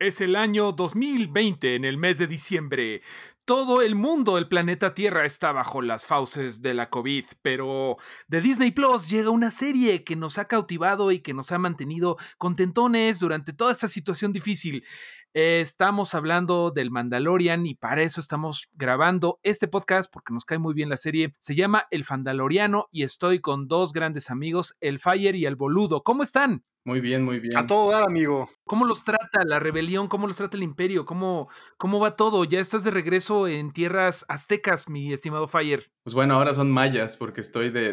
Es 0.00 0.22
el 0.22 0.34
año 0.34 0.72
2020 0.72 1.74
en 1.74 1.84
el 1.84 1.98
mes 1.98 2.16
de 2.16 2.26
diciembre. 2.26 3.02
Todo 3.44 3.82
el 3.82 3.94
mundo, 3.94 4.38
el 4.38 4.48
planeta 4.48 4.94
Tierra 4.94 5.26
está 5.26 5.52
bajo 5.52 5.82
las 5.82 6.06
fauces 6.06 6.62
de 6.62 6.72
la 6.72 6.88
COVID, 6.88 7.26
pero 7.42 7.98
de 8.26 8.40
Disney 8.40 8.70
Plus 8.70 9.10
llega 9.10 9.28
una 9.28 9.50
serie 9.50 10.02
que 10.02 10.16
nos 10.16 10.38
ha 10.38 10.46
cautivado 10.46 11.12
y 11.12 11.18
que 11.18 11.34
nos 11.34 11.52
ha 11.52 11.58
mantenido 11.58 12.16
contentones 12.38 13.18
durante 13.18 13.52
toda 13.52 13.72
esta 13.72 13.88
situación 13.88 14.32
difícil. 14.32 14.86
Estamos 15.34 16.14
hablando 16.14 16.70
del 16.70 16.90
Mandalorian 16.90 17.66
y 17.66 17.74
para 17.74 18.00
eso 18.00 18.22
estamos 18.22 18.70
grabando 18.72 19.38
este 19.42 19.68
podcast 19.68 20.10
porque 20.10 20.32
nos 20.32 20.46
cae 20.46 20.56
muy 20.56 20.72
bien 20.72 20.88
la 20.88 20.96
serie. 20.96 21.34
Se 21.38 21.54
llama 21.54 21.88
El 21.90 22.04
Fandaloriano 22.04 22.88
y 22.90 23.02
estoy 23.02 23.40
con 23.40 23.68
dos 23.68 23.92
grandes 23.92 24.30
amigos, 24.30 24.78
el 24.80 24.98
Fire 24.98 25.36
y 25.36 25.44
el 25.44 25.56
Boludo. 25.56 26.02
¿Cómo 26.04 26.22
están? 26.22 26.64
Muy 26.90 27.00
bien, 27.00 27.22
muy 27.22 27.38
bien. 27.38 27.56
A 27.56 27.68
todo 27.68 27.88
dar, 27.92 28.02
amigo. 28.02 28.50
¿Cómo 28.64 28.84
los 28.84 29.04
trata 29.04 29.44
la 29.44 29.60
rebelión? 29.60 30.08
¿Cómo 30.08 30.26
los 30.26 30.36
trata 30.36 30.56
el 30.56 30.64
imperio? 30.64 31.04
¿Cómo, 31.04 31.48
cómo 31.76 32.00
va 32.00 32.16
todo? 32.16 32.42
Ya 32.42 32.58
estás 32.58 32.82
de 32.82 32.90
regreso 32.90 33.46
en 33.46 33.72
tierras 33.72 34.24
aztecas, 34.26 34.88
mi 34.88 35.12
estimado 35.12 35.46
Fire. 35.46 35.92
Pues 36.02 36.14
bueno, 36.14 36.34
ahora 36.34 36.52
son 36.52 36.68
mayas 36.68 37.16
porque 37.16 37.42
estoy 37.42 37.70
de, 37.70 37.90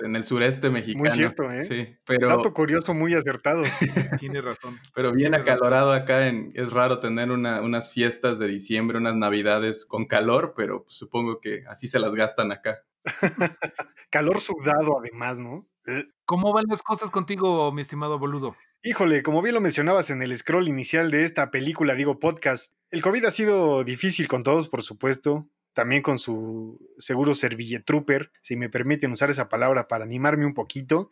en 0.00 0.16
el 0.16 0.24
sureste 0.24 0.68
mexicano. 0.68 1.04
Muy 1.04 1.16
cierto, 1.16 1.48
¿eh? 1.48 1.62
Sí, 1.62 1.96
pero... 2.04 2.26
Dato 2.26 2.52
curioso, 2.52 2.92
muy 2.92 3.14
acertado. 3.14 3.62
Tiene 4.18 4.40
razón. 4.40 4.80
pero 4.96 5.12
bien 5.12 5.36
acalorado 5.36 5.92
acá. 5.92 6.26
En, 6.26 6.50
es 6.56 6.72
raro 6.72 6.98
tener 6.98 7.30
unas 7.30 7.92
fiestas 7.92 8.40
de 8.40 8.48
diciembre, 8.48 8.98
unas 8.98 9.14
navidades 9.14 9.86
con 9.86 10.06
calor, 10.06 10.54
pero 10.56 10.82
pues 10.82 10.96
supongo 10.96 11.38
que 11.38 11.62
así 11.68 11.86
se 11.86 12.00
las 12.00 12.16
gastan 12.16 12.50
acá. 12.50 12.82
calor 14.10 14.40
sudado 14.40 14.98
además, 14.98 15.38
¿no? 15.38 15.69
Eh, 15.86 16.04
¿Cómo 16.24 16.52
van 16.52 16.64
las 16.68 16.82
cosas 16.82 17.10
contigo, 17.10 17.72
mi 17.72 17.82
estimado 17.82 18.18
boludo? 18.18 18.56
Híjole, 18.82 19.22
como 19.22 19.42
bien 19.42 19.54
lo 19.54 19.60
mencionabas 19.60 20.10
en 20.10 20.22
el 20.22 20.36
scroll 20.36 20.68
inicial 20.68 21.10
de 21.10 21.24
esta 21.24 21.50
película, 21.50 21.94
digo 21.94 22.18
podcast, 22.18 22.76
el 22.90 23.02
COVID 23.02 23.24
ha 23.26 23.30
sido 23.30 23.84
difícil 23.84 24.26
con 24.26 24.42
todos, 24.42 24.68
por 24.68 24.82
supuesto, 24.82 25.48
también 25.74 26.02
con 26.02 26.18
su 26.18 26.78
seguro 26.98 27.34
servilletruper, 27.34 28.32
si 28.40 28.56
me 28.56 28.68
permiten 28.68 29.12
usar 29.12 29.30
esa 29.30 29.48
palabra 29.48 29.86
para 29.86 30.04
animarme 30.04 30.46
un 30.46 30.54
poquito. 30.54 31.10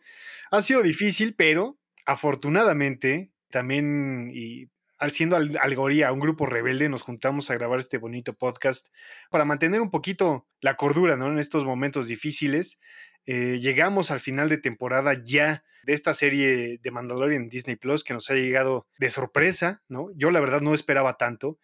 Ha 0.51 0.61
sido 0.61 0.81
difícil, 0.81 1.35
pero 1.35 1.77
afortunadamente 2.05 3.31
también 3.49 4.29
y 4.33 4.69
al 4.99 5.11
siendo 5.11 5.37
Algoría, 5.37 6.11
un 6.11 6.19
grupo 6.19 6.45
rebelde, 6.45 6.89
nos 6.89 7.03
juntamos 7.03 7.49
a 7.49 7.55
grabar 7.55 7.79
este 7.79 7.97
bonito 7.97 8.33
podcast 8.33 8.89
para 9.29 9.45
mantener 9.45 9.79
un 9.79 9.89
poquito 9.89 10.45
la 10.59 10.75
cordura, 10.75 11.15
¿no? 11.15 11.31
En 11.31 11.39
estos 11.39 11.63
momentos 11.63 12.07
difíciles. 12.07 12.79
Eh, 13.31 13.59
llegamos 13.59 14.09
al 14.09 14.19
final 14.19 14.49
de 14.49 14.57
temporada 14.57 15.13
ya 15.23 15.63
de 15.83 15.93
esta 15.93 16.15
serie 16.15 16.79
de 16.81 16.91
Mandalorian 16.91 17.47
Disney 17.47 17.75
Plus 17.75 18.03
que 18.03 18.15
nos 18.15 18.27
ha 18.31 18.33
llegado 18.33 18.87
de 18.97 19.11
sorpresa, 19.11 19.83
¿no? 19.87 20.07
Yo 20.15 20.31
la 20.31 20.39
verdad 20.39 20.61
no 20.61 20.73
esperaba 20.73 21.15
tanto 21.17 21.59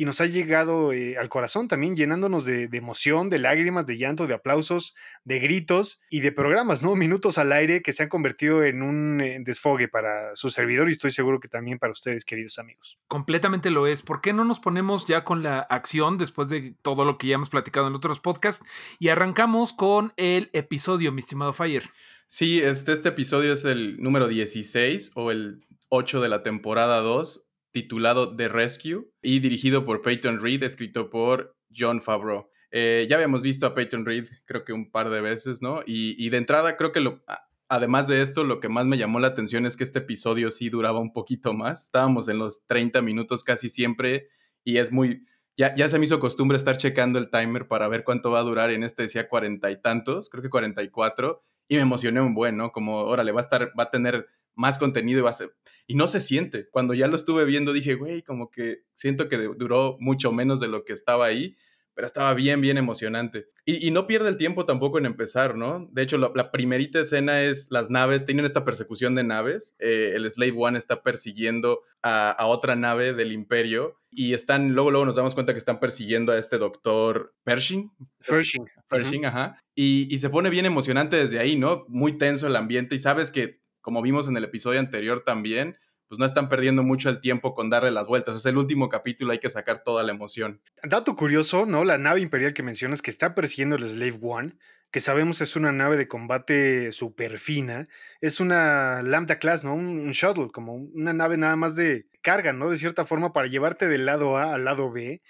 y 0.00 0.06
nos 0.06 0.22
ha 0.22 0.26
llegado 0.26 0.94
eh, 0.94 1.18
al 1.18 1.28
corazón 1.28 1.68
también, 1.68 1.94
llenándonos 1.94 2.46
de, 2.46 2.70
emoción, 2.72 3.28
de 3.28 3.38
lágrimas, 3.38 3.84
de 3.84 3.98
llanto, 3.98 4.26
de 4.26 4.32
aplausos, 4.32 4.94
de 5.24 5.40
gritos 5.40 6.00
y 6.08 6.20
de 6.20 6.32
programas, 6.32 6.82
¿no? 6.82 6.96
Minutos 6.96 7.36
al 7.36 7.52
aire 7.52 7.82
que 7.82 7.92
se 7.92 8.04
han 8.04 8.08
convertido 8.08 8.64
en 8.64 8.80
un 8.80 9.20
eh, 9.20 9.36
desfogue 9.44 9.88
para 9.88 10.34
su 10.36 10.48
servidor 10.48 10.88
y 10.88 10.92
estoy 10.92 11.10
seguro 11.10 11.38
que 11.38 11.48
también 11.48 11.78
para 11.78 11.92
ustedes, 11.92 12.24
queridos 12.24 12.58
amigos. 12.58 12.98
Completamente 13.08 13.68
lo 13.68 13.86
es. 13.86 14.00
¿Por 14.00 14.22
qué 14.22 14.32
no 14.32 14.46
nos 14.46 14.58
ponemos 14.58 15.04
ya 15.04 15.22
con 15.22 15.42
la 15.42 15.58
acción 15.58 16.16
después 16.16 16.48
de 16.48 16.74
todo 16.80 17.04
lo 17.04 17.18
que 17.18 17.26
ya 17.26 17.34
hemos 17.34 17.50
platicado 17.50 17.86
en 17.86 17.94
otros 17.94 18.20
podcasts 18.20 18.64
y 18.98 19.08
arrancamos 19.08 19.74
con 19.74 20.14
el 20.16 20.48
episodio, 20.54 21.12
mi 21.12 21.20
estimado 21.20 21.52
Fire? 21.52 21.90
Sí, 22.26 22.62
este, 22.62 22.92
este 22.92 23.10
episodio 23.10 23.52
es 23.52 23.66
el 23.66 24.02
número 24.02 24.28
16 24.28 25.10
o 25.14 25.30
el 25.30 25.66
8 25.90 26.22
de 26.22 26.30
la 26.30 26.42
temporada 26.42 27.02
2 27.02 27.44
titulado 27.72 28.36
The 28.36 28.48
Rescue 28.48 29.10
y 29.22 29.40
dirigido 29.40 29.84
por 29.84 30.02
Peyton 30.02 30.40
Reed, 30.40 30.62
escrito 30.62 31.10
por 31.10 31.56
John 31.74 32.02
Favreau. 32.02 32.50
Eh, 32.72 33.06
ya 33.08 33.16
habíamos 33.16 33.42
visto 33.42 33.66
a 33.66 33.74
Peyton 33.74 34.06
Reed 34.06 34.28
creo 34.44 34.64
que 34.64 34.72
un 34.72 34.90
par 34.90 35.10
de 35.10 35.20
veces, 35.20 35.60
¿no? 35.60 35.82
Y, 35.86 36.28
de 36.30 36.36
entrada 36.36 36.76
creo 36.76 36.92
que 36.92 37.00
lo, 37.00 37.20
además 37.68 38.06
de 38.06 38.22
esto, 38.22 38.44
lo 38.44 38.60
que 38.60 38.68
más 38.68 38.86
me 38.86 38.98
llamó 38.98 39.18
la 39.18 39.28
atención 39.28 39.66
es 39.66 39.76
que 39.76 39.84
este 39.84 40.00
episodio 40.00 40.50
sí 40.50 40.70
duraba 40.70 41.00
un 41.00 41.12
poquito 41.12 41.52
más. 41.52 41.82
Estábamos 41.82 42.28
en 42.28 42.38
los 42.38 42.66
30 42.66 43.02
minutos 43.02 43.44
casi 43.44 43.68
siempre 43.68 44.28
y 44.64 44.78
es 44.78 44.92
muy... 44.92 45.24
Ya, 45.56 45.74
ya 45.74 45.88
se 45.90 45.98
me 45.98 46.06
hizo 46.06 46.20
costumbre 46.20 46.56
estar 46.56 46.76
checando 46.78 47.18
el 47.18 47.30
timer 47.30 47.68
para 47.68 47.86
ver 47.88 48.02
cuánto 48.04 48.30
va 48.30 48.38
a 48.38 48.44
durar. 48.44 48.70
En 48.70 48.82
este 48.82 49.02
decía 49.02 49.28
cuarenta 49.28 49.70
y 49.70 49.80
tantos, 49.80 50.30
creo 50.30 50.42
que 50.42 50.48
44. 50.48 51.42
Y 51.68 51.76
me 51.76 51.82
emocioné 51.82 52.20
un 52.20 52.34
buen, 52.34 52.56
¿no? 52.56 52.72
Como, 52.72 53.02
órale, 53.02 53.30
va 53.32 53.40
a 53.40 53.42
estar, 53.42 53.72
va 53.78 53.84
a 53.84 53.90
tener 53.90 54.26
más 54.54 54.78
contenido 54.78 55.20
y 55.20 55.22
va 55.22 55.30
a 55.30 55.34
ser... 55.34 55.54
Y 55.86 55.94
no 55.94 56.06
se 56.06 56.20
siente. 56.20 56.68
Cuando 56.70 56.94
ya 56.94 57.08
lo 57.08 57.16
estuve 57.16 57.44
viendo 57.44 57.72
dije, 57.72 57.94
güey, 57.94 58.22
como 58.22 58.50
que 58.50 58.84
siento 58.94 59.28
que 59.28 59.36
duró 59.38 59.96
mucho 59.98 60.32
menos 60.32 60.60
de 60.60 60.68
lo 60.68 60.84
que 60.84 60.92
estaba 60.92 61.26
ahí, 61.26 61.56
pero 61.94 62.06
estaba 62.06 62.32
bien, 62.34 62.60
bien 62.60 62.78
emocionante. 62.78 63.48
Y, 63.66 63.90
no 63.90 64.06
pierde 64.06 64.30
el 64.30 64.36
tiempo 64.36 64.64
tampoco 64.64 64.98
en 64.98 65.06
empezar, 65.06 65.56
¿no? 65.56 65.86
De 65.92 66.02
hecho, 66.02 66.16
la, 66.16 66.50
primerita 66.50 67.00
escena 67.00 67.42
es 67.42 67.68
las 67.70 67.90
naves, 67.90 68.24
tienen 68.24 68.46
esta 68.46 68.64
persecución 68.64 69.14
de 69.14 69.22
naves. 69.22 69.76
Eh, 69.78 70.12
el 70.14 70.28
Slave 70.30 70.54
One 70.56 70.78
está 70.78 71.02
persiguiendo 71.02 71.82
a, 72.02 72.34
otra 72.46 72.74
nave 72.74 73.12
del 73.12 73.32
imperio 73.32 74.00
y 74.10 74.32
están, 74.32 74.72
luego, 74.72 74.90
luego 74.90 75.06
nos 75.06 75.14
damos 75.14 75.34
cuenta 75.34 75.52
que 75.52 75.58
están 75.58 75.78
persiguiendo 75.78 76.32
a 76.32 76.38
este 76.38 76.58
doctor 76.58 77.34
Pershing. 77.44 77.92
Pershing. 78.26 78.64
Pershing, 78.88 79.26
ajá. 79.26 79.62
Y, 79.74 80.08
y 80.12 80.18
se 80.18 80.30
pone 80.30 80.50
bien 80.50 80.66
emocionante 80.66 81.16
desde 81.16 81.38
ahí, 81.38 81.56
¿no? 81.56 81.84
Muy 81.88 82.16
tenso 82.16 82.46
el 82.46 82.56
ambiente 82.56 82.94
y 82.94 82.98
sabes 82.98 83.30
que 83.30 83.59
como 83.80 84.02
vimos 84.02 84.28
en 84.28 84.36
el 84.36 84.44
episodio 84.44 84.80
anterior 84.80 85.22
también, 85.24 85.76
pues 86.08 86.18
no 86.18 86.26
están 86.26 86.48
perdiendo 86.48 86.82
mucho 86.82 87.08
el 87.08 87.20
tiempo 87.20 87.54
con 87.54 87.70
darle 87.70 87.92
las 87.92 88.06
vueltas. 88.06 88.34
Es 88.34 88.44
el 88.46 88.56
último 88.56 88.88
capítulo, 88.88 89.30
hay 89.32 89.38
que 89.38 89.48
sacar 89.48 89.84
toda 89.84 90.02
la 90.02 90.10
emoción. 90.10 90.60
Dato 90.82 91.14
curioso, 91.14 91.66
¿no? 91.66 91.84
La 91.84 91.98
nave 91.98 92.20
imperial 92.20 92.52
que 92.52 92.64
mencionas 92.64 93.00
que 93.00 93.12
está 93.12 93.34
persiguiendo 93.34 93.76
el 93.76 93.84
Slave 93.84 94.18
One, 94.20 94.56
que 94.90 95.00
sabemos 95.00 95.40
es 95.40 95.54
una 95.54 95.70
nave 95.70 95.96
de 95.96 96.08
combate 96.08 96.90
súper 96.90 97.38
fina, 97.38 97.86
es 98.20 98.40
una 98.40 99.02
Lambda 99.02 99.38
Class, 99.38 99.62
¿no? 99.62 99.74
Un, 99.74 100.10
shuttle, 100.10 100.48
como 100.52 100.74
una 100.74 101.12
nave 101.12 101.36
nada 101.36 101.54
más 101.54 101.76
de 101.76 102.08
carga, 102.22 102.52
¿no? 102.52 102.70
De 102.70 102.78
cierta 102.78 103.06
forma 103.06 103.32
para 103.32 103.46
llevarte 103.46 103.86
del 103.86 104.04
lado 104.04 104.36
A 104.36 104.54
al 104.54 104.64
lado 104.64 104.90
B 104.90 105.22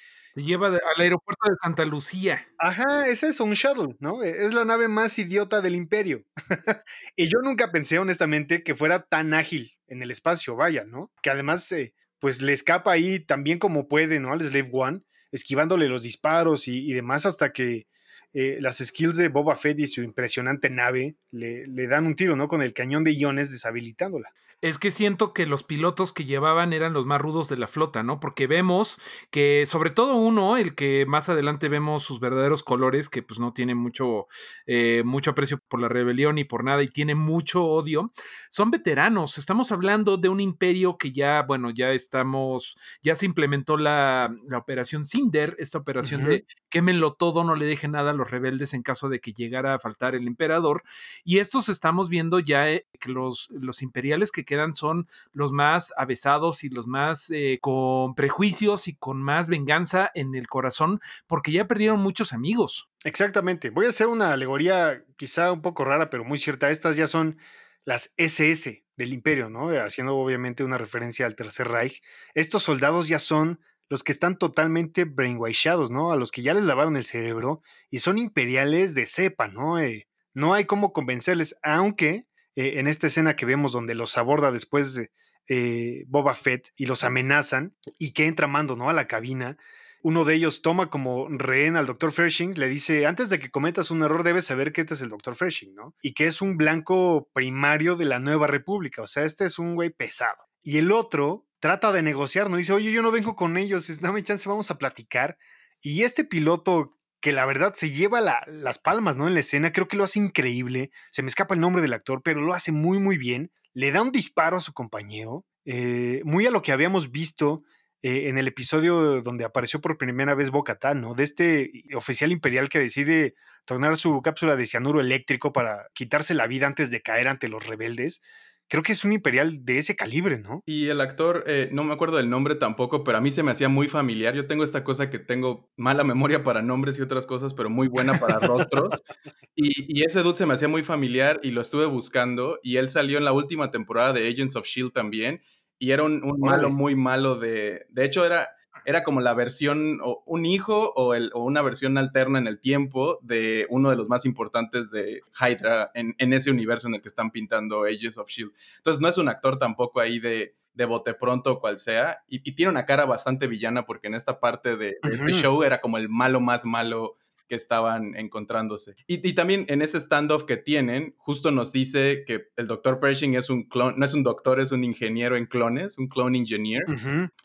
lleva 0.42 0.68
al 0.68 1.00
aeropuerto 1.02 1.48
de 1.48 1.56
Santa 1.62 1.84
Lucía. 1.84 2.46
Ajá, 2.58 3.08
es 3.08 3.40
un 3.40 3.52
shuttle, 3.52 3.96
¿no? 4.00 4.22
E, 4.22 4.44
es 4.44 4.52
la 4.52 4.64
nave 4.64 4.88
más 4.88 5.18
idiota 5.18 5.60
del 5.60 5.74
imperio. 5.74 6.24
y 7.16 7.28
yo 7.28 7.40
nunca 7.42 7.70
pensé, 7.70 7.98
honestamente, 7.98 8.62
que 8.62 8.74
fuera 8.74 9.02
tan 9.02 9.34
ágil 9.34 9.72
en 9.88 10.02
el 10.02 10.10
espacio, 10.10 10.56
vaya, 10.56 10.84
¿no? 10.84 11.10
Que 11.22 11.30
además, 11.30 11.70
eh, 11.72 11.94
pues 12.18 12.42
le 12.42 12.52
escapa 12.52 12.92
ahí 12.92 13.20
también 13.20 13.58
como 13.58 13.88
puede, 13.88 14.20
¿no? 14.20 14.32
Al 14.32 14.40
Slave 14.40 14.70
One, 14.72 15.00
esquivándole 15.32 15.88
los 15.88 16.02
disparos 16.02 16.68
y, 16.68 16.92
demás 16.92 17.26
hasta 17.26 17.52
que 17.52 17.86
eh, 18.32 18.58
las 18.60 18.78
skills 18.78 19.16
de 19.16 19.28
Boba 19.28 19.56
Fett 19.56 19.78
y 19.80 19.86
su 19.86 20.02
impresionante 20.02 20.70
nave 20.70 21.16
le, 21.30 21.66
le, 21.66 21.86
dan 21.86 22.06
un 22.06 22.14
tiro, 22.14 22.36
¿no? 22.36 22.48
Con 22.48 22.62
el 22.62 22.74
cañón 22.74 23.04
de 23.04 23.12
iones 23.12 23.50
deshabilitándola 23.50 24.30
es 24.62 24.78
que 24.78 24.90
siento 24.90 25.32
que 25.32 25.46
los 25.46 25.62
pilotos 25.62 26.12
que 26.12 26.24
llevaban 26.24 26.72
eran 26.72 26.92
los 26.92 27.06
más 27.06 27.20
rudos 27.20 27.48
de 27.48 27.56
la 27.56 27.66
flota, 27.66 28.02
¿no? 28.02 28.20
Porque 28.20 28.46
vemos 28.46 28.98
que, 29.30 29.64
sobre 29.66 29.90
todo 29.90 30.16
uno, 30.16 30.56
el 30.58 30.74
que 30.74 31.06
más 31.06 31.28
adelante 31.28 31.68
vemos 31.68 32.02
sus 32.02 32.20
verdaderos 32.20 32.62
colores, 32.62 33.08
que 33.08 33.22
pues 33.22 33.40
no 33.40 33.52
tiene 33.54 33.74
mucho, 33.74 34.26
eh, 34.66 35.02
mucho 35.04 35.30
aprecio 35.30 35.58
por 35.68 35.80
la 35.80 35.88
rebelión 35.88 36.38
y 36.38 36.44
por 36.44 36.64
nada 36.64 36.82
y 36.82 36.88
tiene 36.88 37.14
mucho 37.14 37.64
odio, 37.64 38.12
son 38.50 38.70
veteranos. 38.70 39.38
Estamos 39.38 39.72
hablando 39.72 40.18
de 40.18 40.28
un 40.28 40.40
imperio 40.40 40.98
que 40.98 41.12
ya, 41.12 41.42
bueno, 41.42 41.70
ya 41.70 41.92
estamos, 41.92 42.76
ya 43.02 43.14
se 43.14 43.26
implementó 43.26 43.76
la, 43.76 44.34
operación 44.54 45.06
Cinder, 45.06 45.56
esta 45.58 45.78
operación 45.78 46.24
de 46.24 46.44
quémenlo 46.70 47.12
todo, 47.12 47.44
no 47.44 47.54
le 47.54 47.66
deje 47.66 47.88
nada 47.88 48.12
a 48.12 48.14
los 48.14 48.30
rebeldes 48.30 48.72
en 48.72 48.82
caso 48.82 49.08
de 49.08 49.20
que 49.20 49.32
llegara 49.32 49.74
a 49.74 49.78
faltar 49.78 50.14
el 50.14 50.26
emperador. 50.26 50.82
Y 51.24 51.38
estos 51.38 51.68
estamos 51.68 52.08
viendo 52.08 52.38
ya 52.38 52.70
eh, 52.70 52.86
que 52.98 53.10
los, 53.10 53.48
los 53.50 53.82
imperiales 53.82 54.32
que 54.32 54.44
quedan 54.44 54.74
son 54.74 55.06
los 55.32 55.52
más 55.52 55.92
avesados 55.96 56.64
y 56.64 56.70
los 56.70 56.86
más 56.86 57.30
eh, 57.30 57.58
con 57.60 58.14
prejuicios 58.14 58.88
y 58.88 58.94
con 58.94 59.22
más 59.22 59.48
venganza 59.48 60.10
en 60.14 60.34
el 60.34 60.46
corazón, 60.46 61.00
porque 61.26 61.52
ya 61.52 61.66
perdieron 61.66 62.00
muchos 62.00 62.32
amigos. 62.32 62.88
Exactamente. 63.04 63.70
Voy 63.70 63.86
a 63.86 63.90
hacer 63.90 64.06
una 64.06 64.32
alegoría 64.32 65.04
quizá 65.16 65.52
un 65.52 65.62
poco 65.62 65.84
rara, 65.84 66.08
pero 66.08 66.24
muy 66.24 66.38
cierta. 66.38 66.70
Estas 66.70 66.96
ya 66.96 67.06
son 67.06 67.38
las 67.84 68.14
SS 68.16 68.84
del 68.96 69.12
imperio, 69.12 69.48
¿no? 69.48 69.70
Haciendo 69.70 70.14
obviamente 70.16 70.64
una 70.64 70.78
referencia 70.78 71.26
al 71.26 71.34
Tercer 71.34 71.68
Reich. 71.68 72.02
Estos 72.34 72.62
soldados 72.62 73.08
ya 73.08 73.18
son 73.18 73.60
los 73.90 74.02
que 74.02 74.12
están 74.12 74.38
totalmente 74.38 75.04
brainwashados, 75.04 75.90
¿no? 75.90 76.12
A 76.12 76.16
los 76.16 76.30
que 76.30 76.42
ya 76.42 76.54
les 76.54 76.62
lavaron 76.62 76.96
el 76.96 77.04
cerebro 77.04 77.62
y 77.90 77.98
son 77.98 78.16
imperiales 78.16 78.94
de 78.94 79.04
cepa, 79.04 79.48
¿no? 79.48 79.78
Eh, 79.78 80.08
no 80.32 80.54
hay 80.54 80.64
cómo 80.64 80.92
convencerles, 80.92 81.58
aunque 81.62 82.28
eh, 82.54 82.78
en 82.78 82.86
esta 82.86 83.08
escena 83.08 83.36
que 83.36 83.46
vemos 83.46 83.72
donde 83.72 83.94
los 83.94 84.16
aborda 84.16 84.52
después 84.52 84.94
de, 84.94 85.10
eh, 85.52 86.04
Boba 86.06 86.34
Fett 86.34 86.72
y 86.76 86.86
los 86.86 87.02
amenazan 87.02 87.74
y 87.98 88.12
que 88.12 88.26
entra 88.26 88.46
Mando 88.46 88.76
¿no? 88.76 88.88
a 88.88 88.92
la 88.92 89.08
cabina. 89.08 89.56
Uno 90.00 90.24
de 90.24 90.36
ellos 90.36 90.62
toma 90.62 90.90
como 90.90 91.26
rehén 91.28 91.76
al 91.76 91.86
Dr. 91.86 92.12
Fershing, 92.12 92.52
le 92.52 92.68
dice, 92.68 93.04
antes 93.04 93.30
de 93.30 93.40
que 93.40 93.50
cometas 93.50 93.90
un 93.90 94.02
error 94.02 94.22
debes 94.22 94.44
saber 94.44 94.72
que 94.72 94.82
este 94.82 94.94
es 94.94 95.02
el 95.02 95.08
Dr. 95.08 95.34
Fershing, 95.34 95.74
¿no? 95.74 95.96
Y 96.00 96.14
que 96.14 96.26
es 96.26 96.40
un 96.40 96.56
blanco 96.56 97.28
primario 97.34 97.96
de 97.96 98.04
la 98.04 98.20
Nueva 98.20 98.46
República, 98.46 99.02
o 99.02 99.08
sea, 99.08 99.24
este 99.24 99.44
es 99.44 99.58
un 99.58 99.74
güey 99.74 99.90
pesado. 99.90 100.38
Y 100.62 100.78
el 100.78 100.92
otro 100.92 101.48
trata 101.60 101.92
de 101.92 102.02
negociar, 102.02 102.50
¿no? 102.50 102.56
Dice, 102.56 102.72
oye, 102.72 102.90
yo 102.90 103.02
no 103.02 103.10
vengo 103.10 103.36
con 103.36 103.56
ellos, 103.56 104.00
dame 104.00 104.22
chance, 104.22 104.48
vamos 104.48 104.70
a 104.70 104.78
platicar. 104.78 105.38
Y 105.80 106.02
este 106.02 106.24
piloto 106.24 106.96
que 107.20 107.32
la 107.32 107.44
verdad 107.44 107.74
se 107.74 107.90
lleva 107.90 108.20
las 108.20 108.78
palmas, 108.78 109.16
¿no? 109.16 109.28
En 109.28 109.34
la 109.34 109.40
escena, 109.40 109.72
creo 109.72 109.88
que 109.88 109.96
lo 109.96 110.04
hace 110.04 110.18
increíble. 110.18 110.90
Se 111.12 111.22
me 111.22 111.28
escapa 111.28 111.54
el 111.54 111.60
nombre 111.60 111.82
del 111.82 111.92
actor, 111.92 112.22
pero 112.24 112.40
lo 112.40 112.54
hace 112.54 112.72
muy, 112.72 112.98
muy 112.98 113.18
bien. 113.18 113.52
Le 113.74 113.92
da 113.92 114.02
un 114.02 114.10
disparo 114.10 114.56
a 114.56 114.60
su 114.60 114.72
compañero, 114.72 115.44
eh, 115.66 116.22
muy 116.24 116.46
a 116.46 116.50
lo 116.50 116.62
que 116.62 116.72
habíamos 116.72 117.10
visto 117.10 117.62
eh, 118.02 118.28
en 118.28 118.38
el 118.38 118.48
episodio 118.48 119.20
donde 119.20 119.44
apareció 119.44 119.82
por 119.82 119.98
primera 119.98 120.34
vez 120.34 120.50
Bocatán, 120.50 121.02
¿no? 121.02 121.14
De 121.14 121.24
este 121.24 121.70
oficial 121.94 122.32
imperial 122.32 122.70
que 122.70 122.78
decide 122.78 123.34
tornar 123.66 123.98
su 123.98 124.22
cápsula 124.22 124.56
de 124.56 124.66
cianuro 124.66 125.00
eléctrico 125.02 125.52
para 125.52 125.88
quitarse 125.92 126.32
la 126.32 126.46
vida 126.46 126.66
antes 126.66 126.90
de 126.90 127.02
caer 127.02 127.28
ante 127.28 127.48
los 127.48 127.66
rebeldes 127.66 128.22
creo 128.70 128.84
que 128.84 128.92
es 128.92 129.04
un 129.04 129.12
imperial 129.12 129.64
de 129.64 129.78
ese 129.78 129.96
calibre, 129.96 130.38
¿no? 130.38 130.62
Y 130.64 130.86
el 130.86 131.00
actor, 131.00 131.42
eh, 131.46 131.68
no 131.72 131.82
me 131.82 131.92
acuerdo 131.92 132.16
del 132.16 132.30
nombre 132.30 132.54
tampoco, 132.54 133.02
pero 133.02 133.18
a 133.18 133.20
mí 133.20 133.32
se 133.32 133.42
me 133.42 133.50
hacía 133.50 133.68
muy 133.68 133.88
familiar. 133.88 134.34
Yo 134.34 134.46
tengo 134.46 134.62
esta 134.62 134.84
cosa 134.84 135.10
que 135.10 135.18
tengo 135.18 135.68
mala 135.76 136.04
memoria 136.04 136.44
para 136.44 136.62
nombres 136.62 136.96
y 136.98 137.02
otras 137.02 137.26
cosas, 137.26 137.52
pero 137.52 137.68
muy 137.68 137.88
buena 137.88 138.18
para 138.18 138.38
rostros. 138.38 139.02
Y, 139.62 140.04
ese 140.04 140.22
dude 140.22 140.38
se 140.38 140.46
me 140.46 140.54
hacía 140.54 140.68
muy 140.68 140.82
familiar 140.82 141.38
y 141.42 141.50
lo 141.50 141.60
estuve 141.60 141.84
buscando. 141.84 142.58
Y 142.62 142.76
él 142.76 142.88
salió 142.88 143.18
en 143.18 143.24
la 143.24 143.32
última 143.32 143.70
temporada 143.70 144.14
de 144.14 144.26
Agents 144.26 144.56
of 144.56 144.64
Shield 144.64 144.92
también. 144.92 145.42
Y 145.78 145.90
era 145.90 146.02
un, 146.02 146.24
un 146.24 146.40
malo 146.40 146.70
muy 146.70 146.94
malo 146.94 147.34
de. 147.34 147.84
De 147.90 148.06
hecho, 148.06 148.24
era 148.24 148.48
era 148.84 149.02
como 149.02 149.20
la 149.20 149.34
versión, 149.34 150.00
o 150.02 150.22
un 150.26 150.46
hijo 150.46 150.92
o, 150.94 151.14
el, 151.14 151.30
o, 151.34 151.44
una 151.44 151.62
versión 151.62 151.98
alterna 151.98 152.38
en 152.38 152.46
el 152.46 152.60
tiempo 152.60 153.18
de 153.22 153.66
uno 153.70 153.90
de 153.90 153.96
los 153.96 154.08
más 154.08 154.24
importantes 154.24 154.90
de 154.90 155.22
Hydra 155.38 155.90
en, 155.94 156.14
en, 156.18 156.32
ese 156.32 156.50
universo 156.50 156.88
en 156.88 156.94
el 156.94 157.02
que 157.02 157.08
están 157.08 157.30
pintando 157.30 157.84
Ages 157.84 158.18
of 158.18 158.28
Shield. 158.28 158.52
Entonces 158.78 159.00
no 159.00 159.08
es 159.08 159.18
un 159.18 159.28
actor 159.28 159.58
tampoco 159.58 160.00
ahí 160.00 160.18
de, 160.18 160.54
de 160.74 160.84
bote 160.84 161.14
pronto 161.14 161.52
o 161.52 161.60
cual 161.60 161.78
sea, 161.78 162.22
y, 162.26 162.38
tiene 162.52 162.70
una 162.70 162.86
cara 162.86 163.04
bastante 163.04 163.46
villana 163.46 163.86
porque 163.86 164.08
en 164.08 164.14
esta 164.14 164.40
parte 164.40 164.76
de, 164.76 164.98
de, 165.02 165.32
show 165.32 165.62
era 165.62 165.80
como 165.80 165.98
el 165.98 166.08
malo 166.08 166.40
más 166.40 166.64
malo 166.64 167.16
que 167.50 167.56
estaban 167.56 168.14
encontrándose. 168.14 168.94
Y, 169.08 169.32
también 169.34 169.64
en 169.68 169.82
ese 169.82 170.00
standoff 170.00 170.44
que 170.44 170.56
tienen, 170.56 171.16
justo 171.18 171.50
nos 171.50 171.72
dice 171.72 172.22
que 172.24 172.46
el 172.56 172.68
doctor 172.68 173.00
Pershing 173.00 173.34
es 173.34 173.50
un 173.50 173.64
clon, 173.64 173.98
no 173.98 174.06
es 174.06 174.14
un 174.14 174.22
doctor, 174.22 174.60
es 174.60 174.70
un 174.70 174.84
ingeniero 174.84 175.36
en 175.36 175.46
clones, 175.46 175.98
un 175.98 176.06
clone 176.06 176.38
engineer. 176.38 176.84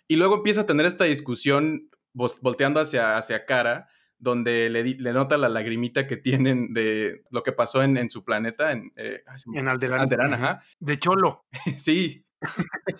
Y 0.07 0.17
luego 0.17 0.35
empieza 0.35 0.61
a 0.61 0.65
tener 0.67 0.85
esta 0.85 1.05
discusión 1.05 1.89
volteando 2.13 2.79
hacia, 2.79 3.17
hacia 3.17 3.45
cara, 3.45 3.87
donde 4.19 4.69
le, 4.69 4.83
le, 4.83 5.11
nota 5.11 5.39
la 5.39 5.49
lagrimita 5.49 6.05
que 6.05 6.17
tienen 6.17 6.71
de 6.75 7.23
lo 7.31 7.41
que 7.41 7.51
pasó 7.51 7.81
en, 7.81 7.97
en 7.97 8.11
su 8.11 8.23
planeta, 8.23 8.73
en, 8.73 8.93
eh, 8.97 9.23
en 9.55 9.67
Alderaan. 9.67 10.33
ajá. 10.35 10.61
De 10.79 10.99
Cholo. 10.99 11.45
sí. 11.79 12.27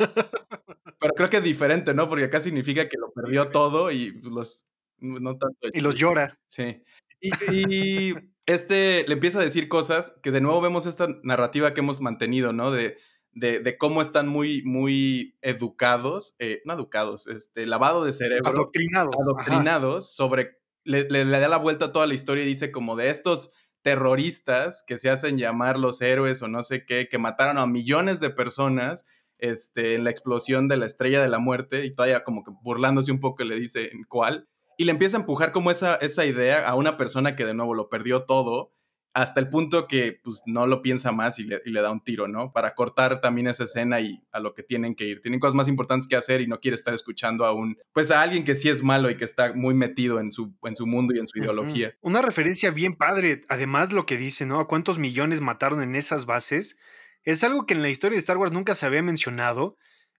Pero 0.99 1.13
creo 1.15 1.29
que 1.29 1.37
es 1.37 1.43
diferente, 1.43 1.93
¿no? 1.93 2.09
Porque 2.09 2.25
acá 2.25 2.39
significa 2.41 2.89
que 2.89 2.97
lo 2.97 3.13
perdió 3.13 3.49
todo 3.49 3.91
y 3.91 4.19
los 4.23 4.65
no 5.05 5.37
tanto. 5.37 5.69
Y 5.73 5.81
los 5.81 5.95
llora. 5.95 6.39
Sí. 6.47 6.81
Y, 7.51 8.13
este 8.45 9.03
le 9.07 9.13
empieza 9.13 9.39
a 9.39 9.43
decir 9.43 9.67
cosas 9.67 10.19
que 10.21 10.29
de 10.29 10.41
nuevo 10.41 10.61
vemos 10.61 10.85
esta 10.85 11.07
narrativa 11.23 11.73
que 11.73 11.79
hemos 11.79 11.99
mantenido, 11.99 12.53
¿no? 12.53 12.69
De, 12.69 12.97
de, 13.31 13.77
cómo 13.77 14.03
están 14.03 14.27
muy, 14.27 14.61
muy 14.63 15.35
educados, 15.41 16.35
eh, 16.37 16.61
no 16.63 16.73
educados, 16.73 17.25
este, 17.25 17.65
lavado 17.65 18.05
de 18.05 18.13
cerebro. 18.13 18.47
Adoctrinados. 18.47 19.15
Adoctrinados 19.19 20.15
sobre, 20.15 20.59
le, 20.83 21.09
le, 21.09 21.25
da 21.25 21.47
la 21.47 21.57
vuelta 21.57 21.85
a 21.85 21.91
toda 21.91 22.05
la 22.05 22.13
historia 22.13 22.43
y 22.43 22.47
dice 22.47 22.71
como 22.71 22.95
de 22.95 23.09
estos 23.09 23.51
terroristas 23.81 24.83
que 24.87 24.97
se 24.97 25.09
hacen 25.09 25.37
llamar 25.37 25.77
los 25.79 26.01
héroes 26.01 26.41
o 26.41 26.47
no 26.47 26.63
sé 26.63 26.85
qué, 26.85 27.07
que 27.09 27.17
mataron 27.17 27.57
a 27.57 27.67
millones 27.67 28.19
de 28.19 28.29
personas 28.29 29.05
este, 29.37 29.95
en 29.95 30.03
la 30.03 30.09
explosión 30.09 30.67
de 30.67 30.77
la 30.77 30.85
estrella 30.85 31.21
de 31.21 31.29
la 31.29 31.39
muerte 31.39 31.85
y 31.85 31.93
todavía 31.93 32.23
como 32.23 32.43
que 32.43 32.51
burlándose 32.63 33.11
un 33.11 33.19
poco 33.19 33.43
le 33.43 33.59
dice 33.59 33.89
en 33.91 34.03
cuál 34.05 34.47
y 34.77 34.85
le 34.85 34.91
empieza 34.91 35.17
a 35.17 35.21
empujar 35.21 35.51
como 35.51 35.71
esa, 35.71 35.95
esa 35.95 36.25
idea 36.25 36.67
a 36.67 36.75
una 36.75 36.97
persona 36.97 37.35
que 37.35 37.45
de 37.45 37.53
nuevo 37.53 37.73
lo 37.73 37.89
perdió 37.89 38.23
todo, 38.23 38.75
hasta 39.15 39.39
el 39.39 39.49
punto 39.49 39.87
que 39.87 40.19
pues 40.21 40.43
no 40.45 40.67
lo 40.67 40.81
piensa 40.81 41.13
más 41.13 41.39
y 41.39 41.45
le, 41.45 41.61
da 41.81 41.89
un 41.89 42.03
tiro, 42.03 42.27
¿no? 42.27 42.51
Para 42.51 42.75
cortar 42.75 43.21
también 43.21 43.47
esa 43.47 43.63
escena 43.63 44.01
y 44.01 44.21
a 44.33 44.41
lo 44.41 44.53
que 44.53 44.61
tienen 44.61 44.93
que 44.93 45.05
ir. 45.05 45.21
Tienen 45.21 45.39
cosas 45.39 45.55
más 45.55 45.69
importantes 45.69 46.05
que 46.05 46.17
hacer 46.17 46.41
y 46.41 46.47
no 46.47 46.59
quiere 46.59 46.75
estar 46.75 46.93
escuchando 46.93 47.45
a 47.45 47.53
un, 47.53 47.77
pues 47.93 48.11
a 48.11 48.21
alguien 48.21 48.43
que 48.43 48.55
sí 48.55 48.67
es 48.67 48.83
malo 48.83 49.09
y 49.09 49.15
que 49.15 49.23
está 49.23 49.53
muy 49.53 49.73
metido 49.73 50.19
en 50.19 50.33
su, 50.33 50.53
en 50.63 50.75
su 50.75 50.85
mundo 50.85 51.15
y 51.15 51.19
en 51.19 51.27
su 51.27 51.39
ideología. 51.39 51.95
Una 52.01 52.21
referencia 52.21 52.71
bien 52.71 52.97
padre, 52.97 53.45
además 53.47 53.93
lo 53.93 54.05
que 54.05 54.17
dice, 54.17 54.45
¿no? 54.45 54.59
A 54.59 54.67
cuántos 54.67 54.99
millones 54.99 55.39
mataron 55.39 55.81
en 55.81 55.95
esas 55.95 56.25
bases. 56.25 56.77
Es 57.23 57.41
algo 57.45 57.65
que 57.65 57.73
en 57.73 57.83
la 57.83 57.89
historia 57.89 58.17
de 58.17 58.19
Star 58.19 58.37
Wars 58.37 58.51
nunca 58.51 58.75
se 58.75 58.85
había 58.85 59.01
mencionado. 59.01 59.77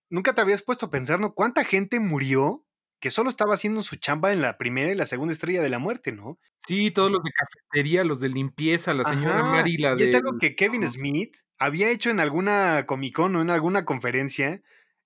Nunca 0.09 0.35
te 0.35 0.41
habías 0.41 0.63
puesto 0.63 0.87
a 0.87 0.91
pensar, 0.91 1.21
¿no? 1.21 1.35
¿Cuánta 1.35 1.65
gente 1.65 2.01
murió 2.01 2.66
que 3.01 3.11
solo 3.11 3.31
estaba 3.31 3.55
haciendo 3.55 3.83
su 3.83 3.97
chamba 3.97 4.33
en 4.33 4.41
la 4.41 4.57
primera 4.57 4.91
y 4.91 4.95
la 4.95 5.07
segunda 5.07 5.33
estrella 5.33 5.63
de 5.63 5.69
la 5.69 5.79
muerte, 5.79 6.13
¿no? 6.13 6.39
Sí, 6.59 6.91
todos 6.91 7.11
los 7.11 7.23
de 7.23 7.31
cafetería, 7.31 8.05
los 8.05 8.21
de 8.21 8.29
limpieza, 8.29 8.95
la 8.95 9.05
señora 9.05 9.43
Mary, 9.43 9.77
la 9.77 9.95
y 9.99 10.03
es 10.03 10.15
algo 10.15 10.39
que 10.39 10.57
Kevin 10.57 10.89
Smith 10.89 11.37
había 11.59 11.91
hecho 11.91 12.11
en 12.11 12.21
alguna 12.21 12.87
Comic 12.87 13.15
Con 13.15 13.37
o 13.37 13.43
en 13.43 13.51
alguna 13.51 13.85
conferencia, 13.85 14.63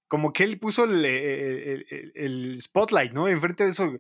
como 0.08 0.32
que 0.32 0.44
él 0.44 0.58
puso 0.58 0.84
el, 0.84 1.04
el, 1.04 2.60
spotlight, 2.60 3.12
¿no? 3.12 3.28
Enfrente 3.28 3.64
de 3.64 3.70
eso. 3.70 3.92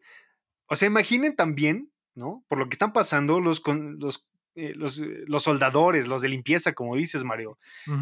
O 0.66 0.76
sea, 0.76 0.86
imaginen 0.86 1.36
también, 1.36 1.90
¿no? 2.14 2.44
Por 2.48 2.58
lo 2.58 2.68
que 2.68 2.74
están 2.74 2.92
pasando 2.92 3.40
los, 3.40 3.62
los 3.66 4.30
eh, 4.56 4.72
los, 4.74 5.00
eh, 5.00 5.24
los, 5.28 5.44
soldadores, 5.44 6.08
los 6.08 6.22
de 6.22 6.28
limpieza, 6.28 6.72
como 6.72 6.96
dices, 6.96 7.22
Mario, 7.22 7.56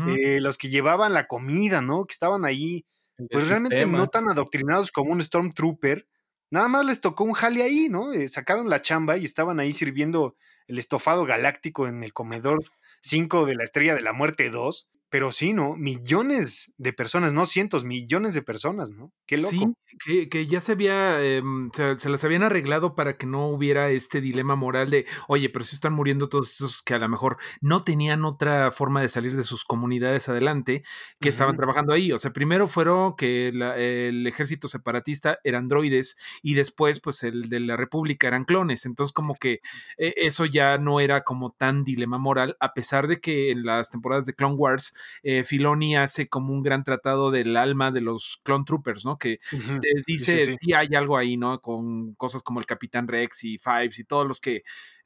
eh, 0.07 0.41
los 0.41 0.57
que 0.57 0.71
llevaban 0.71 1.13
la 1.13 1.27
comida, 1.27 1.83
¿no? 1.83 2.07
Que 2.07 2.13
estaban 2.15 2.47
ahí 2.47 2.87
pues 3.31 3.49
realmente 3.49 3.85
no 3.87 4.09
tan 4.09 4.31
adoctrinados 4.31 4.93
como 4.93 5.13
un 5.13 5.23
Stormtrooper. 5.23 6.07
Nada 6.51 6.69
más 6.69 6.87
les 6.87 7.01
tocó 7.01 7.25
un 7.25 7.33
jale 7.33 7.63
ahí, 7.63 7.89
¿no? 7.89 8.13
Eh, 8.13 8.29
sacaron 8.29 8.71
la 8.71 8.81
chamba 8.81 9.19
y 9.19 9.25
estaban 9.25 9.61
ahí 9.61 9.73
sirviendo 9.73 10.37
el 10.67 10.79
estofado 10.79 11.25
galáctico 11.25 11.89
en 11.89 12.03
el 12.05 12.13
comedor 12.13 12.59
5 13.01 13.47
de 13.47 13.55
la 13.55 13.65
Estrella 13.65 13.95
de 13.95 14.03
la 14.03 14.13
Muerte 14.13 14.51
2. 14.51 14.89
Pero 15.11 15.33
sí, 15.33 15.53
¿no? 15.55 15.75
Millones 15.75 16.75
de 16.77 16.93
personas, 16.93 17.33
no 17.33 17.47
cientos, 17.47 17.85
millones 17.85 18.35
de 18.35 18.43
personas, 18.43 18.91
¿no? 18.91 19.11
Qué 19.27 19.39
loco. 19.39 19.75
Sí, 20.05 20.29
que, 20.29 20.47
ya 20.47 20.61
se 20.61 20.73
había, 20.73 21.23
em, 21.23 21.71
se, 21.73 22.09
las 22.11 22.25
habían 22.25 22.43
arreglado 22.43 22.95
para 22.95 23.17
que 23.17 23.27
no 23.27 23.49
hubiera 23.49 23.89
este 23.91 24.21
dilema 24.21 24.55
moral 24.55 24.91
de, 24.91 25.07
oye, 25.27 25.49
pero 25.49 25.65
si 25.65 25.77
están 25.77 25.95
muriendo 25.95 26.29
todos 26.29 26.53
estos 26.53 26.83
que 26.83 26.95
a 26.95 26.99
lo 26.99 27.09
mejor 27.09 27.39
no 27.61 27.81
tenían 27.81 28.25
otra 28.25 28.71
forma 28.71 29.01
de 29.01 29.09
salir 29.09 29.35
de 29.35 29.45
sus 29.45 29.65
comunidades 29.65 30.29
adelante, 30.29 30.83
que 31.21 31.31
estaban 31.31 31.57
trabajando 31.57 31.95
ahí. 31.95 32.13
O 32.13 32.19
sea, 32.19 32.33
primero 32.33 32.69
fueron 32.69 33.17
que 33.17 33.49
el 33.49 34.27
ejército 34.27 34.69
separatista 34.69 35.39
eran 35.43 35.69
droides 35.69 36.17
y 36.43 36.55
después, 36.55 37.01
pues, 37.01 37.23
el 37.23 37.49
de 37.49 37.61
la 37.61 37.77
República 37.77 38.29
eran 38.29 38.45
clones. 38.45 38.85
Entonces, 38.85 39.13
como 39.13 39.35
que 39.35 39.61
eh, 39.97 40.15
eso 40.17 40.45
ya 40.45 40.79
no 40.79 41.01
era 41.01 41.25
como 41.25 41.53
tan 41.53 41.85
dilema 41.85 42.19
moral, 42.19 42.57
a 42.61 42.75
pesar 42.75 43.09
de 43.09 43.21
que 43.21 43.51
en 43.51 43.65
las 43.65 43.91
temporadas 43.91 44.27
de 44.27 44.35
Clone 44.35 44.55
Wars, 44.55 44.95
eh, 45.23 45.45
Filoni 45.45 45.97
hace 45.97 46.29
como 46.29 46.53
un 46.53 46.63
gran 46.63 46.85
tratado 46.85 47.31
del 47.31 47.57
alma 47.57 47.91
de 47.91 48.01
los 48.01 48.41
clone 48.43 48.65
troopers, 48.65 49.05
¿no? 49.05 49.19
Que 49.19 49.41
te 49.51 49.89
dice, 50.07 50.53
sí, 50.53 50.73
hay 50.73 50.89
algo 50.95 51.17
ahí, 51.17 51.37
¿no? 51.37 51.61
Con 51.61 52.15
cosas 52.15 52.43
como 52.43 52.61
el 52.61 52.67
Capitán 52.67 53.09
Rex 53.09 53.45
y 53.45 53.59
Fives 53.59 53.99
y 53.99 54.05
todos 54.05 54.27
los 54.27 54.41
que, 54.41 54.63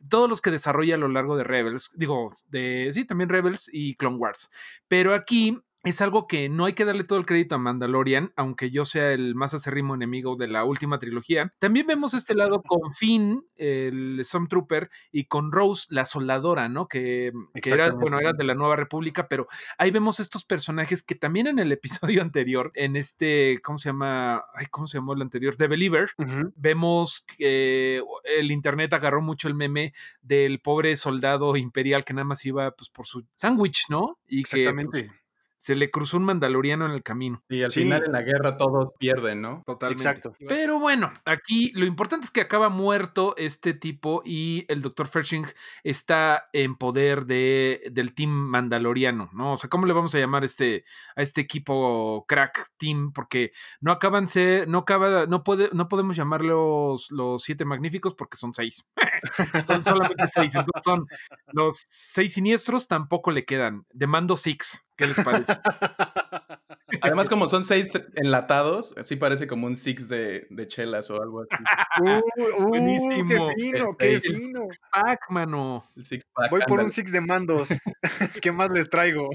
todos 0.09 0.29
los 0.29 0.41
que 0.41 0.51
desarrolla 0.51 0.95
a 0.95 0.99
lo 0.99 1.09
largo 1.09 1.37
de 1.37 1.45
Rebels, 1.45 1.91
digo, 1.95 2.33
de, 2.49 2.89
sí, 2.93 3.05
también 3.05 3.31
Rebels 3.31 3.69
y 3.73 3.95
Clone 3.95 4.17
Wars. 4.17 4.51
Pero 4.89 5.15
aquí 5.15 5.59
es 5.85 6.01
algo 6.01 6.27
que 6.27 6.49
no 6.49 6.65
hay 6.65 6.75
que 6.75 6.85
darle 6.85 7.05
todo 7.05 7.19
el 7.19 7.27
crédito 7.27 7.57
a 7.57 7.59
Mandalorian, 7.59 8.33
aunque 8.37 8.71
yo 8.71 8.85
sea 8.85 9.13
el 9.13 9.35
más 9.35 9.53
acérrimo 9.53 9.95
enemigo 9.95 10.37
de 10.37 10.47
la 10.47 10.65
última 10.65 10.99
trilogía. 10.99 11.53
También 11.59 11.87
vemos 11.87 12.15
este 12.15 12.35
lado 12.35 12.63
con 12.63 12.95
Finn, 12.95 13.45
el 13.57 14.21
Stormtrooper, 14.23 14.91
y 15.11 15.25
con 15.25 15.51
Rose, 15.51 15.87
la 15.91 16.05
soldadora, 16.05 16.69
¿no? 16.69 16.87
Que, 16.87 17.33
era, 17.55 17.91
bueno, 17.91 18.21
era 18.21 18.33
de 18.33 18.45
la 18.45 18.55
Nueva 18.55 18.77
República, 18.77 19.27
pero 19.27 19.49
ahí 19.77 19.91
vemos 19.91 20.21
estos 20.21 20.45
personajes 20.45 21.03
que 21.03 21.17
también 21.17 21.49
en 21.49 21.59
el 21.59 21.73
episodio 21.73 22.23
anterior, 22.23 22.71
en 22.75 22.95
este, 22.95 23.61
¿cómo 23.63 23.79
se 23.79 23.89
llama? 23.89 24.45
Ay, 24.55 24.67
¿cómo 24.71 24.87
se 24.87 24.99
llamó 24.99 25.15
el 25.15 25.23
anterior? 25.23 25.57
The 25.57 25.67
Believer, 25.67 26.11
vemos 26.55 27.25
que 27.37 28.03
el 28.37 28.51
internet 28.53 28.93
agarró 28.93 29.21
mucho 29.21 29.49
el 29.49 29.55
meme 29.55 29.95
del 30.21 30.61
pobre 30.61 30.97
soldado 30.97 31.57
imperial 31.57 32.05
que 32.05 32.15
nada 32.15 32.25
más 32.25 32.45
iba 32.45 32.71
pues 32.71 32.89
por 32.89 33.07
su 33.07 33.27
sándwich, 33.35 33.87
¿no? 33.89 34.19
Y 34.29 34.43
pues, 34.43 34.55
Exactamente 34.55 35.22
se 35.63 35.77
le 35.77 35.93
cruzó 35.93 36.17
un 36.17 36.25
mandaloriano 36.25 36.87
en 36.87 36.91
el 36.91 37.05
camino. 37.05 37.45
Y 37.49 37.63
al 37.63 37.71
final 37.71 38.03
en 38.05 38.11
la 38.11 38.23
guerra 38.23 38.57
todos 38.57 38.95
pierden, 38.99 39.43
¿no? 39.43 39.63
Totalmente. 39.65 40.03
Exacto. 40.03 40.35
Pero 40.49 40.81
bueno, 40.81 41.13
aquí 41.25 41.71
lo 41.77 41.87
importante 41.87 42.25
es 42.25 42.33
que 42.33 42.41
acaba 42.41 42.69
muerto 42.69 43.37
este 43.37 43.73
tipo 43.73 44.23
y 44.25 44.65
el 44.67 44.83
Dr. 44.83 45.07
Fershing 45.07 45.47
está 45.85 46.49
en 46.53 46.75
poder 46.75 47.27
de, 47.27 47.81
del 47.93 48.13
team 48.13 48.31
mandaloriano, 48.31 49.31
¿no? 49.33 49.53
O 49.53 49.57
sea, 49.57 49.71
¿cómo 49.71 49.87
le 49.87 49.93
vamos 49.93 50.13
a 50.17 50.19
llamar 50.19 50.43
este, 50.43 50.85
a 51.15 51.23
este 51.23 51.43
equipo 51.43 52.25
crack 52.27 52.73
team? 52.77 53.13
Porque 53.13 53.53
no 53.81 53.93
acaban 53.93 54.27
ser, 54.27 54.67
no 54.67 54.79
acaba, 54.79 55.27
no 55.27 55.45
puede, 55.45 55.71
no 55.73 55.87
podemos 55.87 56.17
llamarlos 56.17 57.09
los 57.13 57.41
siete 57.41 57.65
magníficos 57.65 58.17
porque 58.17 58.37
son 58.37 58.53
seis. 58.53 58.85
son 59.69 59.85
solamente 59.85 60.27
seis. 60.27 60.57
Entonces 60.57 60.83
son 60.83 61.07
los 61.53 61.81
seis 61.87 62.33
siniestros, 62.33 62.89
tampoco 62.89 63.31
le 63.31 63.45
quedan. 63.45 63.87
De 63.93 64.09
mando 64.09 64.37
six. 64.37 64.85
¿Qué 65.03 65.09
les 65.09 65.21
parece? 65.25 65.53
Además, 67.01 67.29
como 67.29 67.49
son 67.49 67.65
seis 67.65 67.91
enlatados, 68.15 68.95
sí 69.05 69.17
parece 69.17 69.47
como 69.49 69.67
un 69.67 69.77
six 69.77 70.09
de, 70.09 70.47
de 70.51 70.69
chelas 70.69 71.11
o 71.11 71.21
algo 71.21 71.43
así. 71.43 71.65
Uh, 72.01 72.63
uh, 72.63 72.69
Buenísimo. 72.69 73.49
¡Qué 73.49 73.55
fino, 73.63 73.89
El 73.91 73.97
qué 73.99 74.21
seis. 74.21 74.37
fino! 74.37 74.67
Pac, 74.93 75.19
mano. 75.31 75.85
El 75.97 76.05
six 76.05 76.25
pack. 76.33 76.51
Voy 76.51 76.61
por 76.69 76.81
un 76.81 76.91
six 76.91 77.11
de 77.11 77.21
mandos. 77.21 77.69
¿Qué 78.43 78.53
más 78.53 78.71
les 78.71 78.89
traigo? 78.89 79.31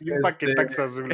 y 0.00 0.10
un 0.10 0.16
Este- 0.16 0.22
paquetaxo 0.22 0.82
azul. 0.84 1.08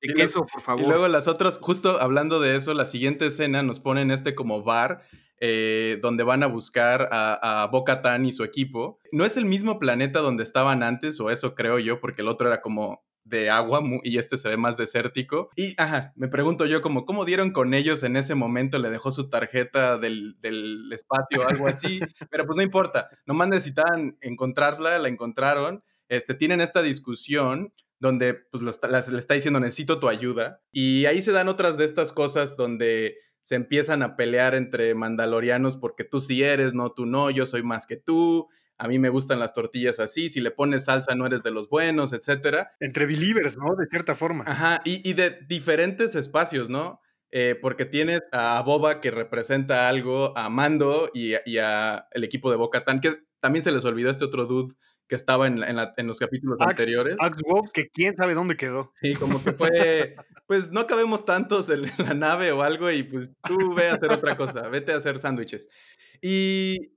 De 0.00 0.12
Y 0.12 0.14
queso, 0.14 0.46
por 0.46 0.60
Y 0.60 0.64
favor. 0.64 0.86
luego 0.86 1.08
las 1.08 1.28
otras, 1.28 1.58
justo 1.60 2.00
hablando 2.00 2.40
de 2.40 2.56
eso, 2.56 2.74
la 2.74 2.86
siguiente 2.86 3.26
escena 3.26 3.62
nos 3.62 3.80
pone 3.80 4.02
en 4.02 4.10
este 4.10 4.34
como 4.34 4.62
bar 4.62 5.02
eh, 5.40 5.98
donde 6.00 6.24
van 6.24 6.42
a 6.42 6.46
buscar 6.46 7.08
a, 7.12 7.62
a 7.62 7.66
Bo-Katan 7.66 8.24
y 8.26 8.32
su 8.32 8.44
equipo. 8.44 8.98
No 9.12 9.24
es 9.24 9.36
el 9.36 9.44
mismo 9.44 9.78
planeta 9.78 10.20
donde 10.20 10.42
estaban 10.44 10.82
antes, 10.82 11.20
o 11.20 11.30
eso 11.30 11.54
creo 11.54 11.78
yo, 11.78 12.00
porque 12.00 12.22
el 12.22 12.28
otro 12.28 12.48
era 12.48 12.60
como 12.62 13.04
de 13.24 13.50
agua 13.50 13.82
y 14.04 14.18
este 14.18 14.38
se 14.38 14.48
ve 14.48 14.56
más 14.56 14.76
desértico. 14.76 15.50
Y, 15.56 15.74
ajá, 15.78 16.12
me 16.16 16.28
pregunto 16.28 16.64
yo 16.64 16.80
como, 16.80 17.04
¿cómo 17.04 17.24
dieron 17.24 17.50
con 17.50 17.74
ellos 17.74 18.02
en 18.04 18.16
ese 18.16 18.34
momento? 18.34 18.78
Le 18.78 18.88
dejó 18.88 19.10
su 19.12 19.28
tarjeta 19.28 19.98
del, 19.98 20.36
del 20.40 20.90
espacio 20.92 21.40
o 21.44 21.48
algo 21.48 21.66
así, 21.66 22.00
pero 22.30 22.46
pues 22.46 22.56
no 22.56 22.62
importa, 22.62 23.10
nomás 23.26 23.48
necesitaban 23.48 24.16
encontrarla, 24.20 24.98
la 24.98 25.08
encontraron. 25.08 25.82
Este, 26.08 26.34
tienen 26.34 26.60
esta 26.60 26.82
discusión 26.82 27.72
donde 27.98 28.34
pues, 28.34 28.62
lo 28.62 28.70
está- 28.70 28.88
las- 28.88 29.08
le 29.08 29.18
está 29.18 29.34
diciendo 29.34 29.60
necesito 29.60 29.98
tu 29.98 30.08
ayuda. 30.08 30.62
Y 30.72 31.06
ahí 31.06 31.22
se 31.22 31.32
dan 31.32 31.48
otras 31.48 31.78
de 31.78 31.84
estas 31.84 32.12
cosas 32.12 32.56
donde 32.56 33.16
se 33.42 33.54
empiezan 33.54 34.02
a 34.02 34.16
pelear 34.16 34.54
entre 34.54 34.94
mandalorianos 34.94 35.76
porque 35.76 36.04
tú 36.04 36.20
sí 36.20 36.42
eres, 36.42 36.74
no, 36.74 36.92
tú 36.92 37.06
no, 37.06 37.30
yo 37.30 37.46
soy 37.46 37.62
más 37.62 37.86
que 37.86 37.96
tú, 37.96 38.48
a 38.78 38.88
mí 38.88 38.98
me 38.98 39.08
gustan 39.08 39.38
las 39.38 39.54
tortillas 39.54 40.00
así, 40.00 40.28
si 40.28 40.40
le 40.40 40.50
pones 40.50 40.84
salsa 40.86 41.14
no 41.14 41.26
eres 41.26 41.42
de 41.42 41.50
los 41.52 41.68
buenos, 41.68 42.12
etcétera. 42.12 42.72
Entre 42.80 43.06
believers, 43.06 43.56
¿no? 43.56 43.74
De 43.76 43.86
cierta 43.88 44.14
forma. 44.14 44.44
Ajá, 44.46 44.82
y, 44.84 45.08
y 45.08 45.14
de 45.14 45.38
diferentes 45.48 46.14
espacios, 46.14 46.68
¿no? 46.68 47.00
Eh, 47.30 47.56
porque 47.60 47.84
tienes 47.86 48.20
a 48.32 48.60
Boba 48.62 49.00
que 49.00 49.10
representa 49.10 49.88
algo, 49.88 50.36
a 50.36 50.48
Mando 50.50 51.10
y, 51.14 51.34
y 51.44 51.58
a 51.58 52.06
el 52.12 52.24
equipo 52.24 52.50
de 52.50 52.56
Bo-Katan, 52.56 53.00
que 53.00 53.16
también 53.40 53.62
se 53.62 53.72
les 53.72 53.84
olvidó 53.84 54.10
este 54.10 54.24
otro 54.24 54.46
dude 54.46 54.74
que 55.08 55.14
estaba 55.14 55.46
en, 55.46 55.60
la- 55.60 55.68
en 55.68 55.76
la- 55.76 55.94
en 55.96 56.06
los 56.06 56.18
capítulos 56.18 56.58
anteriores. 56.60 57.16
Axe 57.20 57.40
Wolf, 57.46 57.70
que 57.72 57.88
quién 57.90 58.16
sabe 58.16 58.34
dónde 58.34 58.56
quedó. 58.56 58.90
Sí, 59.00 59.14
como 59.14 59.42
que 59.42 59.52
fue, 59.52 60.16
pues 60.46 60.70
no 60.72 60.86
cabemos 60.86 61.24
tantos 61.24 61.68
en 61.70 61.82
la 61.98 62.14
nave 62.14 62.52
o 62.52 62.62
algo 62.62 62.90
y 62.90 63.02
pues 63.02 63.32
tú 63.46 63.74
ve 63.74 63.88
a 63.88 63.94
hacer 63.94 64.10
otra 64.12 64.36
cosa, 64.36 64.68
vete 64.68 64.92
a 64.92 64.96
hacer 64.96 65.18
sándwiches. 65.18 65.68
Y 66.22 66.92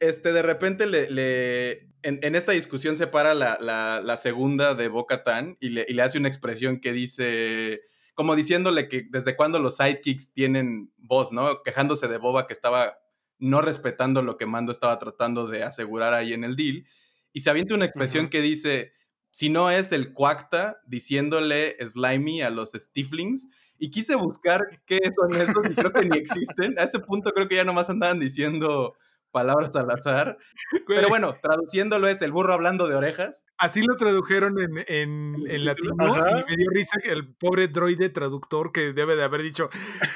este, 0.00 0.32
de 0.32 0.42
repente 0.42 0.86
le, 0.86 1.10
le- 1.10 1.72
en, 2.02 2.18
en 2.22 2.34
esta 2.34 2.52
discusión 2.52 2.96
se 2.96 3.06
para 3.06 3.34
la, 3.34 3.58
la- 3.60 4.00
la 4.02 4.16
segunda 4.16 4.74
de 4.74 4.88
Boca 4.88 5.22
Tan 5.24 5.56
y 5.60 5.68
le, 5.70 5.86
y 5.88 5.92
le 5.94 6.02
hace 6.02 6.18
una 6.18 6.28
expresión 6.28 6.80
que 6.80 6.92
dice, 6.92 7.82
como 8.14 8.34
diciéndole 8.34 8.88
que 8.88 9.06
desde 9.10 9.36
cuándo 9.36 9.58
los 9.60 9.76
sidekicks 9.76 10.32
tienen 10.32 10.90
voz, 10.96 11.32
¿no? 11.32 11.62
Quejándose 11.62 12.08
de 12.08 12.18
Boba 12.18 12.46
que 12.46 12.52
estaba 12.54 12.98
no 13.38 13.60
respetando 13.60 14.22
lo 14.22 14.36
que 14.36 14.46
Mando 14.46 14.72
estaba 14.72 14.98
tratando 14.98 15.46
de 15.48 15.64
asegurar 15.64 16.14
ahí 16.14 16.32
en 16.32 16.44
el 16.44 16.56
deal. 16.56 16.84
Y 17.32 17.40
se 17.40 17.50
avienta 17.50 17.74
una 17.74 17.84
expresión 17.84 18.28
que 18.28 18.40
dice, 18.40 18.92
si 19.30 19.48
no 19.48 19.70
es 19.70 19.92
el 19.92 20.12
Cuacta 20.12 20.80
diciéndole 20.86 21.76
Slimy 21.84 22.42
a 22.42 22.50
los 22.50 22.72
Stiflings. 22.72 23.48
Y 23.78 23.90
quise 23.90 24.14
buscar 24.14 24.60
qué 24.86 25.00
son 25.10 25.34
estos 25.40 25.66
y 25.68 25.74
creo 25.74 25.92
que 25.92 26.04
ni 26.04 26.16
existen. 26.16 26.78
A 26.78 26.84
ese 26.84 27.00
punto 27.00 27.32
creo 27.32 27.48
que 27.48 27.56
ya 27.56 27.64
nomás 27.64 27.90
andaban 27.90 28.20
diciendo 28.20 28.94
palabras 29.32 29.74
al 29.76 29.90
azar. 29.90 30.38
Pero 30.86 31.08
bueno, 31.08 31.34
traduciéndolo 31.42 32.06
es 32.08 32.22
el 32.22 32.30
burro 32.32 32.54
hablando 32.54 32.86
de 32.86 32.94
orejas. 32.94 33.44
Así 33.58 33.82
lo 33.82 33.96
tradujeron 33.96 34.58
en, 34.60 34.84
en, 34.86 35.34
¿En 35.48 35.64
latino 35.64 35.94
Ajá. 35.98 36.40
y 36.46 36.50
me 36.50 36.56
dio 36.56 36.70
risa 36.70 36.98
que 37.02 37.10
el 37.10 37.26
pobre 37.34 37.68
droide 37.68 38.10
traductor 38.10 38.70
que 38.72 38.92
debe 38.92 39.16
de 39.16 39.24
haber 39.24 39.42
dicho, 39.42 39.68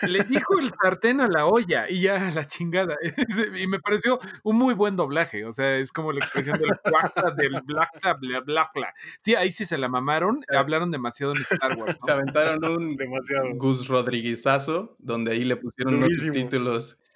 le 0.06 0.22
dijo 0.24 0.58
el 0.58 0.70
sartén 0.70 1.20
a 1.20 1.28
la 1.28 1.46
olla 1.46 1.88
y 1.88 2.02
ya 2.02 2.30
la 2.34 2.44
chingada. 2.44 2.96
y 3.60 3.66
me 3.66 3.80
pareció 3.80 4.18
un 4.44 4.56
muy 4.56 4.74
buen 4.74 4.96
doblaje, 4.96 5.44
o 5.44 5.52
sea, 5.52 5.76
es 5.78 5.90
como 5.92 6.12
la 6.12 6.20
expresión 6.20 6.58
del 6.58 6.78
cuarta, 6.78 7.30
del 7.30 7.60
blacta, 7.64 8.14
bla, 8.14 8.40
bla, 8.40 8.70
bla. 8.74 8.94
Sí, 9.18 9.34
ahí 9.34 9.50
sí 9.50 9.64
se 9.66 9.78
la 9.78 9.88
mamaron, 9.88 10.42
Sí. 10.48 10.56
hablaron 10.56 10.90
demasiado 10.90 11.34
en 11.34 11.42
Star 11.42 11.76
Wars. 11.76 11.96
Se 12.04 12.12
aventaron 12.12 12.62
un 12.64 12.94
Demasiado. 12.96 13.48
Gus 13.54 13.88
Rodriguezazo, 13.88 14.96
donde 14.98 15.32
ahí 15.32 15.44
le 15.44 15.56
pusieron 15.56 15.94
unos 15.96 16.08
Durísimo. 16.08 16.32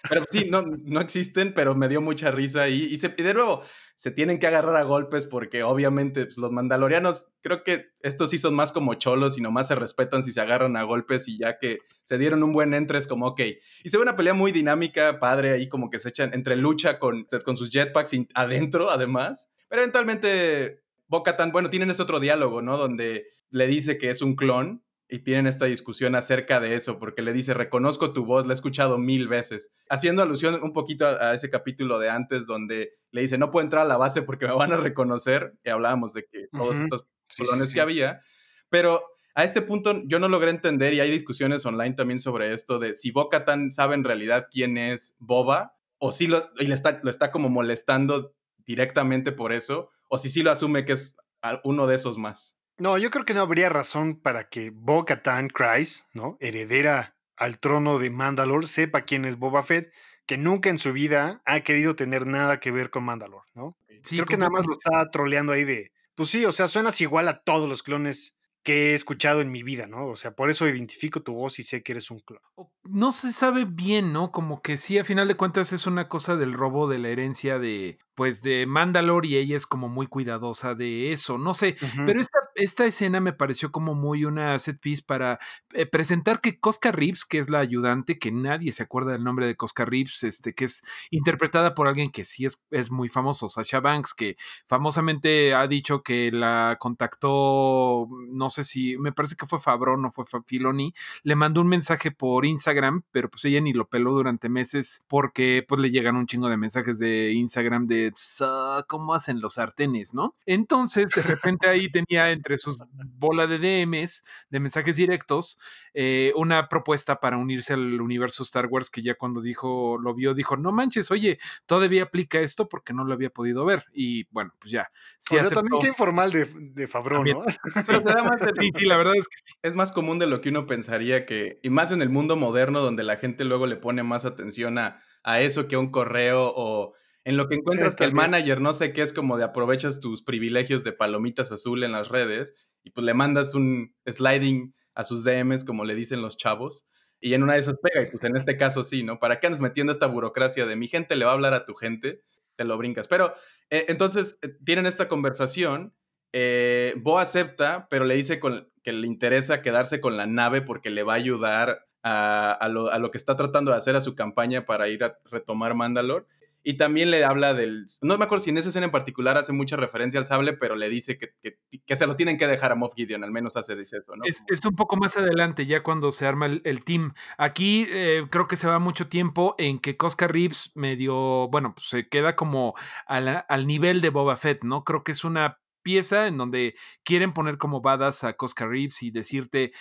Pero 0.09 0.25
sí, 0.31 0.49
no, 0.51 0.63
no 0.63 1.01
existen, 1.01 1.53
pero 1.55 1.75
me 1.75 1.89
dio 1.89 2.01
mucha 2.01 2.31
risa. 2.31 2.69
Y, 2.69 2.95
y 2.95 3.23
de 3.23 3.35
nuevo, 3.35 3.63
se 4.01 4.11
tienen 4.11 4.39
que 4.39 4.47
agarrar 4.47 4.77
a 4.77 4.83
golpes 4.83 5.27
porque 5.27 5.63
obviamente 5.63 6.25
pues, 6.25 6.39
los 6.39 6.53
mandalorianos, 6.53 7.29
creo 7.43 7.63
que 7.65 7.91
estos 8.01 8.31
sí 8.31 8.39
son 8.39 8.55
más 8.55 8.73
como 8.73 8.95
cholos 8.95 9.37
y 9.37 9.43
nomás 9.43 9.69
se 9.69 9.75
respetan 9.75 10.23
si 10.23 10.33
se 10.33 10.41
agarran 10.41 10.77
a 10.79 10.85
golpes 10.85 11.29
y 11.29 11.39
ya 11.39 11.59
que 11.59 11.81
se 12.03 12.17
dieron 12.17 12.43
un 12.43 12.55
buen 12.55 12.73
entre 12.73 12.99
es 12.99 13.07
como, 13.07 13.27
ok. 13.27 13.41
Y 13.85 13.91
se 13.91 13.99
ve 13.99 14.03
una 14.03 14.17
pelea 14.17 14.33
muy 14.33 14.53
dinámica, 14.53 15.21
padre, 15.21 15.53
ahí 15.53 15.69
como 15.69 15.91
que 15.91 15.99
se 15.99 16.09
echan 16.09 16.33
entre 16.33 16.57
lucha 16.57 16.99
con, 16.99 17.27
con 17.45 17.59
sus 17.59 17.69
jetpacks 17.69 18.13
adentro, 18.35 18.91
además. 18.91 19.51
Pero 19.69 19.83
eventualmente, 19.83 20.83
Bo-Katan, 21.09 21.53
bueno, 21.53 21.69
tienen 21.69 21.91
este 21.91 22.03
otro 22.03 22.21
diálogo, 22.21 22.63
¿no? 22.63 22.79
Donde 22.79 23.27
le 23.51 23.67
dice 23.67 23.99
que 23.99 24.09
es 24.09 24.23
un 24.23 24.35
clon 24.35 24.83
y 25.11 25.21
tienen 25.21 25.47
esta 25.47 25.65
discusión 25.67 26.15
acerca 26.15 26.61
de 26.61 26.75
eso, 26.75 26.99
porque 26.99 27.23
le 27.23 27.33
dice, 27.33 27.55
reconozco 27.55 28.13
tu 28.13 28.25
voz, 28.25 28.47
la 28.47 28.53
he 28.53 28.55
escuchado 28.55 28.99
mil 28.99 29.29
veces, 29.29 29.73
haciendo 29.89 30.23
alusión 30.23 30.59
un 30.63 30.73
poquito 30.73 31.07
a, 31.07 31.31
a 31.31 31.35
ese 31.35 31.51
capítulo 31.51 31.99
de 31.99 32.11
antes 32.11 32.47
donde 32.47 32.95
le 33.11 33.23
dice, 33.23 33.39
no 33.39 33.51
puedo 33.51 33.65
entrar 33.65 33.85
a 33.85 33.89
la 33.89 33.97
base 33.97 34.23
porque 34.23 34.47
me 34.47 34.55
van 34.55 34.73
a 34.73 34.77
reconocer, 34.77 35.55
y 35.65 35.71
hablábamos 35.71 36.13
de 36.13 36.27
que 36.27 36.49
todos 36.53 36.79
estos 36.79 37.07
Sí, 37.29 37.45
clones 37.45 37.69
sí, 37.69 37.75
que 37.75 37.81
había, 37.81 38.21
pero 38.69 39.05
a 39.35 39.45
este 39.45 39.63
punto 39.63 40.03
yo 40.07 40.19
no 40.19 40.29
logré 40.29 40.51
entender, 40.51 40.95
y 40.95 41.01
hay 41.01 41.11
discusiones 41.11 41.65
online 41.65 41.95
también 41.95 42.19
sobre 42.19 42.53
esto, 42.53 42.79
de 42.79 42.95
si 42.95 43.11
Bo-Katan 43.13 43.71
sabe 43.71 43.95
en 43.95 44.05
realidad 44.05 44.49
quién 44.51 44.77
es 44.77 45.17
Boba, 45.19 45.77
o 45.99 46.13
si 46.13 46.27
lo, 46.27 46.51
y 46.59 46.67
le 46.67 46.75
está, 46.75 47.01
lo 47.03 47.11
está 47.11 47.31
como 47.31 47.49
molestando 47.49 48.35
directamente 48.67 49.33
por 49.33 49.53
eso, 49.53 49.91
o 50.09 50.19
si 50.19 50.31
sí 50.31 50.43
lo 50.43 50.51
asume 50.51 50.85
que 50.85 50.95
es 50.95 51.17
uno 51.65 51.87
de 51.87 51.97
esos 51.97 52.19
más. 52.19 52.59
No, 52.81 52.97
yo 52.97 53.11
creo 53.11 53.27
que 53.27 53.35
no 53.35 53.43
habría 53.43 53.69
razón 53.69 54.19
para 54.19 54.49
que 54.49 54.71
Bo-Katan 54.71 55.49
Kryze, 55.49 56.05
¿no? 56.15 56.39
Heredera 56.41 57.15
al 57.37 57.59
trono 57.59 57.99
de 57.99 58.09
Mandalore, 58.09 58.67
sepa 58.67 59.03
quién 59.03 59.27
es 59.27 59.39
Boba 59.39 59.63
Fett, 59.63 59.93
que 60.27 60.39
nunca 60.39 60.71
en 60.71 60.79
su 60.79 60.95
vida 60.95 61.43
ha 61.45 61.61
querido 61.61 61.95
tener 61.95 62.27
nada 62.27 62.59
que 62.59 62.71
ver 62.71 62.89
con 62.89 63.05
Mandalore, 63.05 63.51
¿no? 63.55 63.77
Sí, 64.03 64.17
creo 64.17 64.25
que 64.25 64.39
nada 64.39 64.51
más 64.51 64.67
lo 64.67 64.73
está 64.73 65.11
troleando 65.11 65.53
ahí 65.53 65.65
de, 65.65 65.93
pues 66.15 66.31
sí, 66.31 66.47
o 66.47 66.53
sea, 66.53 66.69
suenas 66.69 66.99
igual 67.03 67.29
a 67.29 67.43
todos 67.43 67.69
los 67.69 67.83
clones 67.83 68.35
que 68.63 68.91
he 68.91 68.95
escuchado 68.95 69.41
en 69.41 69.51
mi 69.51 69.63
vida, 69.63 69.87
¿no? 69.87 70.07
O 70.09 70.17
sea, 70.17 70.33
por 70.35 70.51
eso 70.51 70.69
identifico 70.69 71.23
tu 71.23 71.33
voz 71.35 71.59
y 71.59 71.63
sé 71.63 71.83
que 71.83 71.93
eres 71.93 72.11
un 72.11 72.21
clon. 72.21 72.43
no 72.85 73.11
se 73.11 73.33
sabe 73.33 73.65
bien, 73.65 74.13
¿no? 74.13 74.33
Como 74.33 74.61
que 74.61 74.77
sí, 74.77 74.99
a 74.99 75.05
final 75.05 75.29
de 75.29 75.35
cuentas 75.35 75.73
es 75.73 75.87
una 75.87 76.09
cosa 76.09 76.37
del 76.37 76.53
robo 76.53 76.89
de 76.89 76.99
la 76.99 77.09
herencia 77.09 77.59
de, 77.59 77.99
pues, 78.15 78.43
de 78.43 78.67
Mandalore 78.67 79.29
y 79.29 79.37
ella 79.37 79.57
es 79.57 79.67
como 79.67 79.89
muy 79.89 80.07
cuidadosa 80.07 80.75
de 80.75 81.13
eso, 81.13 81.39
no 81.39 81.55
sé, 81.55 81.77
pero 82.05 82.21
esta, 82.21 82.40
esta 82.55 82.87
escena 82.87 83.21
me 83.21 83.33
pareció 83.33 83.71
como 83.71 83.95
muy 83.95 84.25
una 84.25 84.59
set 84.59 84.79
piece 84.81 85.03
para 85.07 85.39
eh, 85.73 85.87
presentar 85.87 86.41
que 86.41 86.59
Cosca 86.59 86.93
Reeves, 86.93 87.25
que 87.25 87.39
es 87.39 87.51
la 87.51 87.61
ayudante, 87.61 88.19
que 88.19 88.33
nadie 88.33 88.73
se 88.73 88.83
acuerda 88.83 89.13
del 89.13 89.25
nombre 89.25 89.47
de 89.47 89.57
Cosca 89.57 89.85
Reeves, 89.85 90.23
este, 90.25 90.55
que 90.55 90.67
es 90.67 90.83
interpretada 91.11 91.75
por 91.75 91.89
alguien 91.89 92.11
que 92.11 92.25
sí 92.25 92.45
es, 92.45 92.65
es 92.71 92.91
muy 92.91 93.09
famoso, 93.09 93.49
Sasha 93.49 93.81
Banks, 93.81 94.15
que 94.15 94.37
famosamente 94.67 95.55
ha 95.55 95.67
dicho 95.67 96.03
que 96.03 96.31
la 96.33 96.77
contactó, 96.79 98.09
no 98.29 98.51
sé 98.51 98.65
si, 98.65 98.97
me 98.99 99.13
parece 99.13 99.37
que 99.37 99.47
fue 99.47 99.59
Fabrón 99.59 100.05
o 100.05 100.11
fue 100.11 100.25
Filoni, 100.47 100.95
le 101.23 101.37
mandó 101.37 101.61
un 101.61 101.69
mensaje 101.69 102.11
por 102.11 102.45
Instagram, 102.45 103.03
pero 103.11 103.29
pues 103.31 103.45
ella 103.45 103.61
ni 103.61 103.73
lo 103.73 103.89
peló 103.89 104.13
durante 104.13 104.49
meses 104.49 105.05
porque 105.09 105.65
pues 105.67 105.81
le 105.81 105.91
llegan 105.91 106.17
un 106.17 106.27
chingo 106.27 106.49
de 106.49 106.57
mensajes 106.57 106.99
de 106.99 107.33
Instagram 107.33 107.87
de 107.87 108.13
"Sa, 108.15 108.85
cómo 108.89 109.15
hacen 109.15 109.41
los 109.41 109.55
sartenes, 109.55 110.15
¿no? 110.15 110.35
Entonces, 110.47 111.11
de 111.11 111.23
repente 111.23 111.69
ahí 111.69 111.91
tenía 111.91 112.31
entre 112.41 112.57
sus 112.57 112.83
bola 113.19 113.47
de 113.47 113.59
DMs, 113.59 114.25
de 114.49 114.61
mensajes 114.61 114.97
directos, 114.97 115.59
eh, 115.93 116.33
una 116.37 116.69
propuesta 116.69 117.21
para 117.21 117.37
unirse 117.37 117.75
al 117.75 118.01
universo 118.01 118.43
Star 118.43 118.67
Wars 118.67 118.89
que 118.89 119.03
ya 119.03 119.15
cuando 119.15 119.43
dijo, 119.43 119.99
lo 119.99 120.15
vio, 120.15 120.33
dijo, 120.33 120.57
no 120.57 120.73
manches, 120.73 121.11
oye, 121.11 121.39
todavía 121.67 122.05
aplica 122.05 122.41
esto 122.41 122.67
porque 122.67 122.95
no 122.95 123.05
lo 123.05 123.13
había 123.13 123.29
podido 123.29 123.67
ver. 123.67 123.85
Y 123.93 124.25
bueno, 124.31 124.55
pues 124.59 124.71
ya. 124.73 124.91
Sí 125.19 125.35
o 125.35 125.39
sea, 125.39 125.43
aceptó. 125.43 125.61
también 125.61 125.83
qué 125.83 125.89
informal 125.89 126.33
de, 126.33 126.47
de 126.47 126.87
También. 126.87 127.37
¿no? 127.39 127.45
Pero 127.87 128.03
te 128.03 128.13
da 128.15 128.23
más 128.25 128.41
de- 128.41 128.53
Sí, 128.61 128.71
sí, 128.75 128.87
la 128.87 128.97
verdad 128.97 129.15
es 129.17 129.29
que 129.29 129.37
sí. 129.37 129.53
es 129.63 129.77
más 129.77 129.93
común 129.93 130.19
de 130.19 130.27
lo 130.27 130.41
que 130.41 130.49
uno 130.49 130.67
pensaría 130.67 131.27
que, 131.27 131.61
y 131.63 131.69
más 131.71 131.91
en 131.93 132.01
el 132.01 132.09
mundo 132.09 132.37
moderno 132.37 132.81
donde 132.81 133.03
la 133.05 133.17
gente 133.17 133.45
luego 133.45 133.67
le 133.67 133.77
pone 133.77 134.03
más 134.03 134.25
atención 134.25 134.79
a, 134.79 135.03
a 135.23 135.41
eso 135.41 135.69
que 135.69 135.75
a 135.77 135.79
un 135.79 135.91
correo 135.91 136.53
o 136.57 136.95
en 137.25 137.37
lo 137.37 137.49
que 137.49 137.57
encuentras 137.57 137.95
que 137.95 138.05
el 138.05 138.13
manager 138.13 138.61
no 138.61 138.73
sé 138.73 138.93
qué 138.93 139.03
es 139.03 139.13
como 139.13 139.37
de 139.37 139.45
aprovechas 139.45 140.01
tus 140.01 140.23
privilegios 140.23 140.85
de 140.85 140.93
palomitas 140.93 141.53
azul 141.53 141.85
en 141.85 141.93
las 141.93 142.09
redes 142.09 142.55
y 142.83 142.91
pues 142.91 143.05
le 143.05 143.15
mandas 143.15 143.55
un 143.55 143.95
sliding 144.07 144.75
a 144.95 145.05
sus 145.05 145.23
DMs 145.25 145.65
como 145.65 145.85
le 145.85 145.95
dicen 145.95 146.23
los 146.23 146.37
chavos 146.37 146.87
y 147.21 147.35
en 147.35 147.43
una 147.43 147.55
de 147.55 147.61
esas 147.61 147.79
pega 147.79 148.03
y 148.03 148.11
pues 148.11 148.25
en 148.25 148.37
este 148.37 148.57
caso 148.57 148.83
sí, 148.83 149.03
¿no? 149.03 149.19
¿Para 149.19 149.41
qué 149.41 149.47
andas 149.47 149.61
metiendo 149.61 149.93
esta 149.93 150.07
burocracia 150.07 150.67
de 150.67 150.77
mi 150.77 150.89
gente 150.89 151.17
le 151.17 151.27
va 151.27 151.33
a 151.33 151.35
hablar 151.35 151.53
a 151.53 151.67
tu 151.67 151.75
gente? 151.75 152.23
Te 152.57 152.65
lo 152.65 152.79
brincas. 152.79 153.09
Pero 153.09 153.35
eh, 153.69 153.85
entonces 153.89 154.39
eh, 154.43 154.49
tienen 154.65 154.87
esta 154.87 155.09
conversación 155.09 155.95
Eh, 156.33 156.95
Bo 156.99 157.19
acepta, 157.19 157.89
pero 157.91 158.05
le 158.05 158.15
dice 158.15 158.41
que 158.83 158.93
le 158.93 159.07
interesa 159.07 159.63
quedarse 159.63 160.01
con 160.01 160.17
la 160.17 160.27
nave 160.27 160.63
porque 160.63 160.91
le 160.91 161.03
va 161.03 161.15
a 161.15 161.17
ayudar 161.17 161.89
a, 162.03 162.69
lo, 162.71 162.89
a, 162.91 162.99
lo, 162.99 163.11
que 163.11 163.19
está 163.19 163.37
tratando 163.37 163.73
de 163.73 163.79
hacer 163.79 163.97
a 163.97 164.01
su 164.01 164.15
campaña 164.15 164.65
para 164.65 164.89
ir 164.89 165.03
a 165.05 165.19
retomar 165.31 165.75
Mandalore. 165.75 166.27
Y 166.63 166.77
también 166.77 167.11
le 167.11 167.25
habla 167.25 167.55
del. 167.55 167.87
No 168.03 168.19
me 168.19 168.25
acuerdo 168.25 168.45
si 168.45 168.51
en 168.51 168.59
esa 168.59 168.69
escena 168.69 168.87
en 168.87 168.93
particular 168.93 169.37
hace 169.39 169.53
mucha 169.53 169.77
referencia 169.77 170.21
al 170.21 170.27
sable, 170.27 170.53
pero 170.53 170.75
le 170.75 170.91
dice 170.91 171.19
que, 171.19 171.33
que, 171.41 171.97
se 171.97 172.07
lo 172.07 172.17
tienen 172.17 172.37
que 172.37 172.47
dejar 172.47 172.73
a 172.73 172.75
Moff 172.75 172.95
Gideon, 172.95 173.25
al 173.25 173.33
menos 173.33 173.57
hace 173.57 173.77
dice 173.77 173.99
eso, 173.99 174.15
¿no? 174.15 174.25
Es, 174.25 174.45
es, 174.47 174.65
un 174.67 174.77
poco 174.77 174.97
más 174.97 175.17
adelante, 175.17 175.65
ya 175.65 175.83
cuando 175.83 176.13
se 176.13 176.27
arma 176.27 176.47
el, 176.47 176.85
team. 176.85 177.15
Aquí 177.39 177.87
eh, 177.89 178.27
creo 178.31 178.47
que 178.47 178.57
se 178.57 178.69
va 178.69 178.79
mucho 178.79 179.09
tiempo 179.09 179.55
en 179.57 179.79
que 179.79 179.97
Cosca 179.97 180.29
Reeves 180.29 180.73
medio. 180.75 181.49
Bueno, 181.49 181.75
pues 181.75 181.89
se 181.89 182.09
queda 182.09 182.37
como 182.37 182.75
al, 183.07 183.45
al 183.49 183.67
nivel 183.67 184.03
de 184.03 184.11
Boba 184.11 184.37
Fett, 184.37 184.63
¿no? 184.63 184.85
Creo 184.85 185.03
que 185.03 185.13
es 185.13 185.25
una 185.25 185.61
pieza 185.83 186.27
en 186.27 186.37
donde 186.37 186.75
quieren 187.05 187.33
poner 187.33 187.57
como 187.57 187.81
badas 187.81 188.23
a 188.23 188.35
Cosca 188.35 188.67
Reeves 188.67 189.03
y 189.03 189.11
decirte 189.11 189.73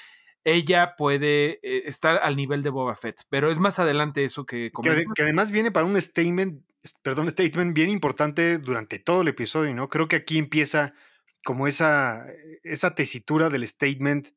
ella 0.43 0.95
puede 0.98 1.59
eh, 1.63 1.83
estar 1.86 2.17
al 2.17 2.36
nivel 2.36 2.63
de 2.63 2.69
Boba 2.69 2.95
Fett, 2.95 3.24
pero 3.29 3.51
es 3.51 3.59
más 3.59 3.79
adelante 3.79 4.24
eso 4.24 4.45
que 4.45 4.71
que, 4.71 5.05
que, 5.13 5.24
además 5.24 5.51
viene 5.51 5.71
para 5.71 5.86
un 5.86 6.01
statement 6.01 6.63
perdón, 7.01 7.29
statement 7.29 7.74
bien 7.74 7.89
importante 7.89 8.57
durante 8.57 9.00
todo 9.00 9.21
el 9.21 9.27
episodio, 9.29 9.74
¿no? 9.74 9.89
Creo 9.89 10.07
que 10.07 10.17
aquí 10.17 10.38
empieza 10.38 10.93
como 11.43 11.67
esa, 11.67 12.25
esa 12.63 12.95
tesitura 12.95 13.50
del 13.50 13.67
statement 13.67 14.29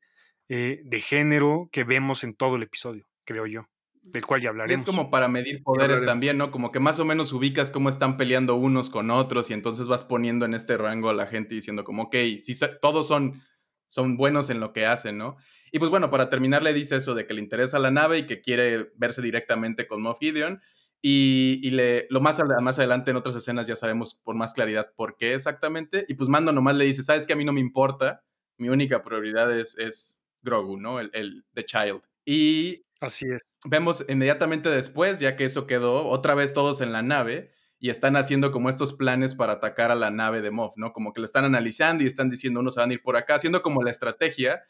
eh, 0.48 0.80
de 0.84 1.00
género 1.00 1.68
que 1.72 1.84
vemos 1.84 2.24
en 2.24 2.34
todo 2.34 2.56
el 2.56 2.62
episodio, 2.62 3.06
creo 3.24 3.46
yo, 3.46 3.68
del 4.02 4.26
cual 4.26 4.40
ya 4.40 4.50
hablaremos. 4.50 4.84
Es 4.84 4.86
como 4.86 5.10
para 5.10 5.28
medir 5.28 5.62
poderes 5.62 6.04
también, 6.04 6.36
¿no? 6.36 6.50
Como 6.50 6.72
que 6.72 6.80
más 6.80 6.98
o 6.98 7.04
menos 7.04 7.32
ubicas 7.32 7.70
cómo 7.70 7.88
están 7.88 8.16
peleando 8.16 8.54
unos 8.54 8.90
con 8.90 9.10
otros 9.10 9.50
y 9.50 9.54
entonces 9.54 9.86
vas 9.86 10.04
poniendo 10.04 10.44
en 10.44 10.54
este 10.54 10.76
rango 10.76 11.10
a 11.10 11.14
la 11.14 11.26
gente 11.26 11.54
diciendo 11.54 11.84
como, 11.84 12.04
ok, 12.04 12.16
sí, 12.38 12.54
todos 12.80 13.08
son, 13.08 13.42
son 13.86 14.16
buenos 14.16 14.50
en 14.50 14.60
lo 14.60 14.72
que 14.72 14.86
hacen, 14.86 15.18
¿no? 15.18 15.36
Y 15.70 15.78
pues 15.78 15.90
bueno, 15.90 16.10
para 16.10 16.28
terminar 16.28 16.62
le 16.62 16.74
dice 16.74 16.96
eso 16.96 17.14
de 17.14 17.26
que 17.26 17.32
le 17.32 17.40
interesa 17.40 17.78
la 17.78 17.90
nave 17.90 18.18
y 18.18 18.26
que 18.26 18.42
quiere 18.42 18.92
verse 18.96 19.22
directamente 19.22 19.86
con 19.86 20.02
Moff 20.02 20.18
Gideon. 20.20 20.60
Y, 21.04 21.68
le, 21.72 22.06
lo 22.10 22.20
más, 22.20 22.40
más 22.60 22.78
adelante 22.78 23.10
en 23.10 23.16
otras 23.16 23.34
escenas 23.34 23.66
ya 23.66 23.74
sabemos 23.74 24.14
por 24.14 24.36
más 24.36 24.54
claridad 24.54 24.92
por 24.94 25.16
qué 25.16 25.34
exactamente. 25.34 26.04
Y 26.06 26.14
pues 26.14 26.28
Mando 26.28 26.52
nomás 26.52 26.76
le 26.76 26.84
dice, 26.84 27.02
sabes 27.02 27.26
que 27.26 27.32
a 27.32 27.36
mí 27.36 27.44
no 27.44 27.52
me 27.52 27.60
importa, 27.60 28.22
mi 28.56 28.68
única 28.68 29.02
prioridad 29.02 29.52
es, 29.52 29.76
es 29.78 30.22
Grogu, 30.42 30.76
¿no? 30.76 31.00
El, 31.00 31.10
el 31.12 31.44
The 31.54 31.64
Child. 31.64 32.02
Y 32.24 32.84
Así 33.00 33.26
es. 33.28 33.42
Vemos 33.64 34.04
inmediatamente 34.08 34.70
después, 34.70 35.18
ya 35.18 35.36
que 35.36 35.44
eso 35.44 35.66
quedó, 35.66 36.06
otra 36.06 36.36
vez 36.36 36.54
todos 36.54 36.80
en 36.80 36.92
la 36.92 37.02
nave 37.02 37.50
y 37.80 37.90
están 37.90 38.14
haciendo 38.14 38.52
como 38.52 38.68
estos 38.68 38.92
planes 38.92 39.34
para 39.34 39.54
atacar 39.54 39.90
a 39.90 39.96
la 39.96 40.12
nave 40.12 40.40
de 40.40 40.52
Moff, 40.52 40.76
¿no? 40.76 40.92
Como 40.92 41.12
que 41.12 41.20
le 41.20 41.26
están 41.26 41.44
analizando 41.44 42.04
y 42.04 42.06
están 42.06 42.30
diciendo 42.30 42.60
unos 42.60 42.76
van 42.76 42.90
a 42.90 42.92
ir 42.92 43.02
por 43.02 43.16
acá, 43.16 43.34
haciendo 43.34 43.60
como 43.60 43.82
la 43.82 43.90
estrategia. 43.90 44.62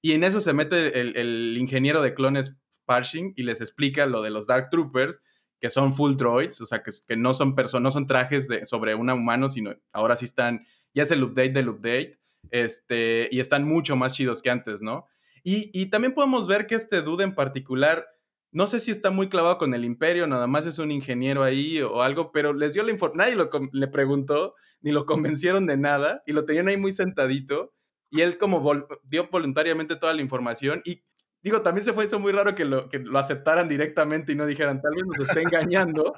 Y 0.00 0.12
en 0.12 0.22
eso 0.22 0.40
se 0.40 0.52
mete 0.52 1.00
el, 1.00 1.16
el 1.16 1.56
ingeniero 1.58 2.02
de 2.02 2.14
clones 2.14 2.54
Parshing 2.84 3.32
y 3.36 3.42
les 3.42 3.60
explica 3.60 4.06
lo 4.06 4.22
de 4.22 4.30
los 4.30 4.46
Dark 4.46 4.70
Troopers 4.70 5.22
que 5.62 5.70
son 5.70 5.94
full 5.94 6.16
droids, 6.16 6.60
o 6.60 6.66
sea, 6.66 6.82
que, 6.82 6.90
que 7.06 7.16
no 7.16 7.34
son 7.34 7.54
personas, 7.54 7.84
no 7.84 7.92
son 7.92 8.08
trajes 8.08 8.48
de, 8.48 8.66
sobre 8.66 8.96
un 8.96 9.08
humano, 9.08 9.48
sino 9.48 9.72
ahora 9.92 10.16
sí 10.16 10.24
están, 10.24 10.66
ya 10.92 11.04
es 11.04 11.12
el 11.12 11.22
update 11.22 11.52
del 11.52 11.68
update, 11.68 12.18
este, 12.50 13.28
y 13.30 13.38
están 13.38 13.64
mucho 13.64 13.94
más 13.94 14.12
chidos 14.12 14.42
que 14.42 14.50
antes, 14.50 14.82
¿no? 14.82 15.06
Y, 15.44 15.70
y 15.72 15.86
también 15.86 16.14
podemos 16.14 16.48
ver 16.48 16.66
que 16.66 16.74
este 16.74 17.00
dude 17.00 17.22
en 17.22 17.36
particular, 17.36 18.08
no 18.50 18.66
sé 18.66 18.80
si 18.80 18.90
está 18.90 19.10
muy 19.10 19.28
clavado 19.28 19.56
con 19.58 19.72
el 19.72 19.84
imperio, 19.84 20.26
nada 20.26 20.48
más 20.48 20.66
es 20.66 20.80
un 20.80 20.90
ingeniero 20.90 21.44
ahí 21.44 21.80
o 21.80 22.02
algo, 22.02 22.32
pero 22.32 22.52
les 22.52 22.74
dio 22.74 22.82
la 22.82 22.90
información, 22.90 23.18
nadie 23.18 23.36
lo, 23.36 23.48
le 23.70 23.86
preguntó, 23.86 24.56
ni 24.80 24.90
lo 24.90 25.06
convencieron 25.06 25.68
de 25.68 25.76
nada, 25.76 26.24
y 26.26 26.32
lo 26.32 26.44
tenían 26.44 26.66
ahí 26.66 26.76
muy 26.76 26.90
sentadito, 26.90 27.72
y 28.10 28.22
él 28.22 28.36
como 28.36 28.88
dio 29.04 29.28
voluntariamente 29.30 29.94
toda 29.94 30.12
la 30.12 30.22
información, 30.22 30.82
y 30.84 31.04
digo, 31.42 31.62
también 31.62 31.84
se 31.84 31.92
fue 31.92 32.04
eso 32.04 32.18
muy 32.18 32.32
raro 32.32 32.54
que 32.54 32.64
lo, 32.64 32.88
que 32.88 32.98
lo 32.98 33.18
aceptaran 33.18 33.68
directamente 33.68 34.32
y 34.32 34.36
no 34.36 34.46
dijeran, 34.46 34.80
tal 34.80 34.92
vez 34.94 35.04
nos 35.06 35.28
está 35.28 35.40
engañando. 35.40 36.14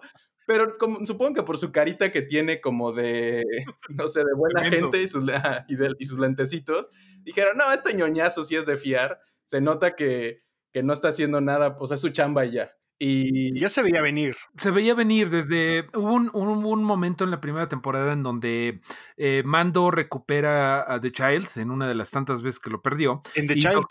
Pero 0.46 0.76
como, 0.76 1.04
supongo 1.06 1.34
que 1.34 1.42
por 1.42 1.58
su 1.58 1.72
carita 1.72 2.12
que 2.12 2.22
tiene 2.22 2.60
como 2.60 2.92
de, 2.92 3.44
no 3.88 4.08
sé, 4.08 4.20
de 4.20 4.34
buena 4.36 4.70
gente 4.70 5.02
y 5.02 5.08
sus, 5.08 5.24
y, 5.98 6.06
sus 6.06 6.18
lentecitos, 6.18 6.90
dijeron, 7.22 7.56
no, 7.56 7.72
este 7.72 7.94
ñoñazo 7.94 8.44
sí 8.44 8.56
es 8.56 8.66
de 8.66 8.76
fiar. 8.76 9.20
Se 9.46 9.60
nota 9.60 9.96
que, 9.96 10.42
que 10.72 10.82
no 10.82 10.92
está 10.92 11.08
haciendo 11.08 11.40
nada, 11.40 11.76
pues 11.76 11.90
es 11.90 12.00
su 12.00 12.10
chamba 12.10 12.44
y 12.44 12.52
ya. 12.52 12.72
Y 12.98 13.58
ya 13.58 13.68
se 13.68 13.82
veía 13.82 14.00
venir. 14.00 14.36
Se 14.56 14.70
veía 14.70 14.94
venir 14.94 15.28
desde. 15.28 15.88
Hubo 15.94 16.14
un, 16.14 16.30
un, 16.32 16.84
momento 16.84 17.24
en 17.24 17.32
la 17.32 17.40
primera 17.40 17.68
temporada 17.68 18.12
en 18.12 18.22
donde 18.22 18.80
eh, 19.16 19.42
Mando 19.44 19.90
recupera 19.90 20.80
a 20.82 21.00
The 21.00 21.10
Child 21.10 21.48
en 21.56 21.70
una 21.70 21.88
de 21.88 21.96
las 21.96 22.12
tantas 22.12 22.42
veces 22.42 22.60
que 22.60 22.70
lo 22.70 22.82
perdió. 22.82 23.22
En 23.34 23.48
The 23.48 23.56
Child, 23.56 23.84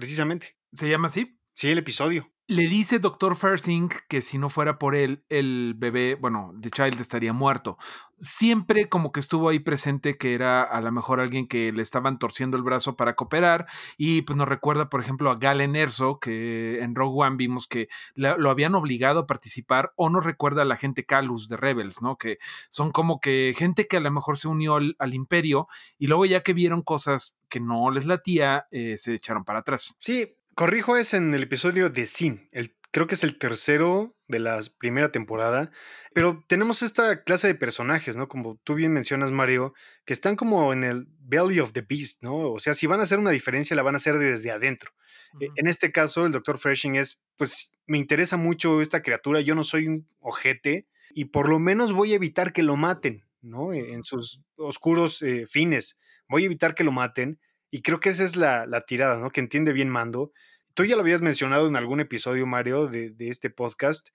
precisamente. 0.00 0.56
¿Se 0.72 0.88
llama 0.88 1.06
así? 1.06 1.38
Sí, 1.54 1.70
el 1.70 1.78
episodio. 1.78 2.32
Le 2.50 2.66
dice 2.66 2.98
Dr. 2.98 3.36
Farsing 3.36 3.88
que 4.08 4.20
si 4.22 4.36
no 4.36 4.48
fuera 4.48 4.76
por 4.76 4.96
él, 4.96 5.22
el 5.28 5.74
bebé, 5.76 6.16
bueno, 6.16 6.52
The 6.60 6.70
Child 6.70 7.00
estaría 7.00 7.32
muerto. 7.32 7.78
Siempre 8.18 8.88
como 8.88 9.12
que 9.12 9.20
estuvo 9.20 9.48
ahí 9.48 9.60
presente 9.60 10.18
que 10.18 10.34
era 10.34 10.64
a 10.64 10.80
lo 10.80 10.90
mejor 10.90 11.20
alguien 11.20 11.46
que 11.46 11.70
le 11.70 11.80
estaban 11.80 12.18
torciendo 12.18 12.56
el 12.56 12.64
brazo 12.64 12.96
para 12.96 13.14
cooperar 13.14 13.68
y 13.96 14.22
pues 14.22 14.36
nos 14.36 14.48
recuerda, 14.48 14.90
por 14.90 15.00
ejemplo, 15.00 15.30
a 15.30 15.36
Galen 15.36 15.76
Erso, 15.76 16.18
que 16.18 16.80
en 16.82 16.96
Rogue 16.96 17.24
One 17.24 17.36
vimos 17.36 17.68
que 17.68 17.88
lo 18.16 18.50
habían 18.50 18.74
obligado 18.74 19.20
a 19.20 19.26
participar 19.28 19.92
o 19.94 20.10
nos 20.10 20.24
recuerda 20.24 20.62
a 20.62 20.64
la 20.64 20.76
gente 20.76 21.06
Calus 21.06 21.48
de 21.48 21.56
Rebels, 21.56 22.02
¿no? 22.02 22.18
Que 22.18 22.38
son 22.68 22.90
como 22.90 23.20
que 23.20 23.54
gente 23.56 23.86
que 23.86 23.98
a 23.98 24.00
lo 24.00 24.10
mejor 24.10 24.38
se 24.38 24.48
unió 24.48 24.74
al, 24.74 25.14
imperio 25.14 25.68
y 25.98 26.08
luego 26.08 26.26
ya 26.26 26.42
que 26.42 26.52
vieron 26.52 26.82
cosas 26.82 27.38
que 27.48 27.60
no 27.60 27.92
les 27.92 28.06
latía, 28.06 28.66
eh, 28.72 28.96
se 28.96 29.14
echaron 29.14 29.44
para 29.44 29.60
atrás. 29.60 29.96
Sí, 30.00 30.34
Corrijo, 30.54 30.96
es 30.96 31.14
en 31.14 31.32
el 31.34 31.42
episodio 31.44 31.90
de 31.90 32.06
Sin. 32.06 32.48
El, 32.52 32.74
creo 32.90 33.06
que 33.06 33.14
es 33.14 33.24
el 33.24 33.38
tercero 33.38 34.16
de 34.28 34.38
la 34.38 34.60
primera 34.78 35.12
temporada. 35.12 35.70
Pero 36.12 36.44
tenemos 36.48 36.82
esta 36.82 37.22
clase 37.22 37.46
de 37.48 37.54
personajes, 37.54 38.16
¿no? 38.16 38.28
Como 38.28 38.58
tú 38.64 38.74
bien 38.74 38.92
mencionas, 38.92 39.32
Mario, 39.32 39.74
que 40.04 40.12
están 40.12 40.36
como 40.36 40.72
en 40.72 40.84
el 40.84 41.06
belly 41.20 41.60
of 41.60 41.72
the 41.72 41.82
beast, 41.82 42.22
¿no? 42.22 42.52
O 42.52 42.58
sea, 42.58 42.74
si 42.74 42.86
van 42.86 43.00
a 43.00 43.04
hacer 43.04 43.18
una 43.18 43.30
diferencia, 43.30 43.76
la 43.76 43.82
van 43.82 43.94
a 43.94 43.98
hacer 43.98 44.18
desde 44.18 44.50
adentro. 44.50 44.92
E, 45.40 45.48
en 45.56 45.66
este 45.66 45.92
caso, 45.92 46.26
el 46.26 46.32
Dr. 46.32 46.58
Freshing 46.58 46.96
es, 46.96 47.22
pues, 47.36 47.72
me 47.86 47.98
interesa 47.98 48.36
mucho 48.36 48.80
esta 48.80 49.02
criatura. 49.02 49.40
Yo 49.40 49.54
no 49.54 49.64
soy 49.64 49.86
un 49.86 50.08
ojete 50.20 50.86
y 51.14 51.26
por 51.26 51.48
lo 51.48 51.58
menos 51.58 51.92
voy 51.92 52.12
a 52.12 52.16
evitar 52.16 52.52
que 52.52 52.62
lo 52.62 52.76
maten, 52.76 53.24
¿no? 53.40 53.72
E, 53.72 53.92
en 53.92 54.02
sus 54.02 54.42
oscuros 54.56 55.22
eh, 55.22 55.46
fines. 55.46 55.98
Voy 56.28 56.42
a 56.42 56.46
evitar 56.46 56.74
que 56.74 56.84
lo 56.84 56.92
maten. 56.92 57.40
Y 57.70 57.82
creo 57.82 58.00
que 58.00 58.10
esa 58.10 58.24
es 58.24 58.36
la, 58.36 58.66
la 58.66 58.82
tirada, 58.82 59.18
¿no? 59.18 59.30
Que 59.30 59.40
entiende 59.40 59.72
bien 59.72 59.88
Mando 59.88 60.32
Tú 60.74 60.84
ya 60.84 60.96
lo 60.96 61.02
habías 61.02 61.20
mencionado 61.20 61.66
en 61.68 61.76
algún 61.76 62.00
episodio, 62.00 62.46
Mario, 62.46 62.86
de, 62.86 63.14
este 63.18 63.50
podcast, 63.50 64.08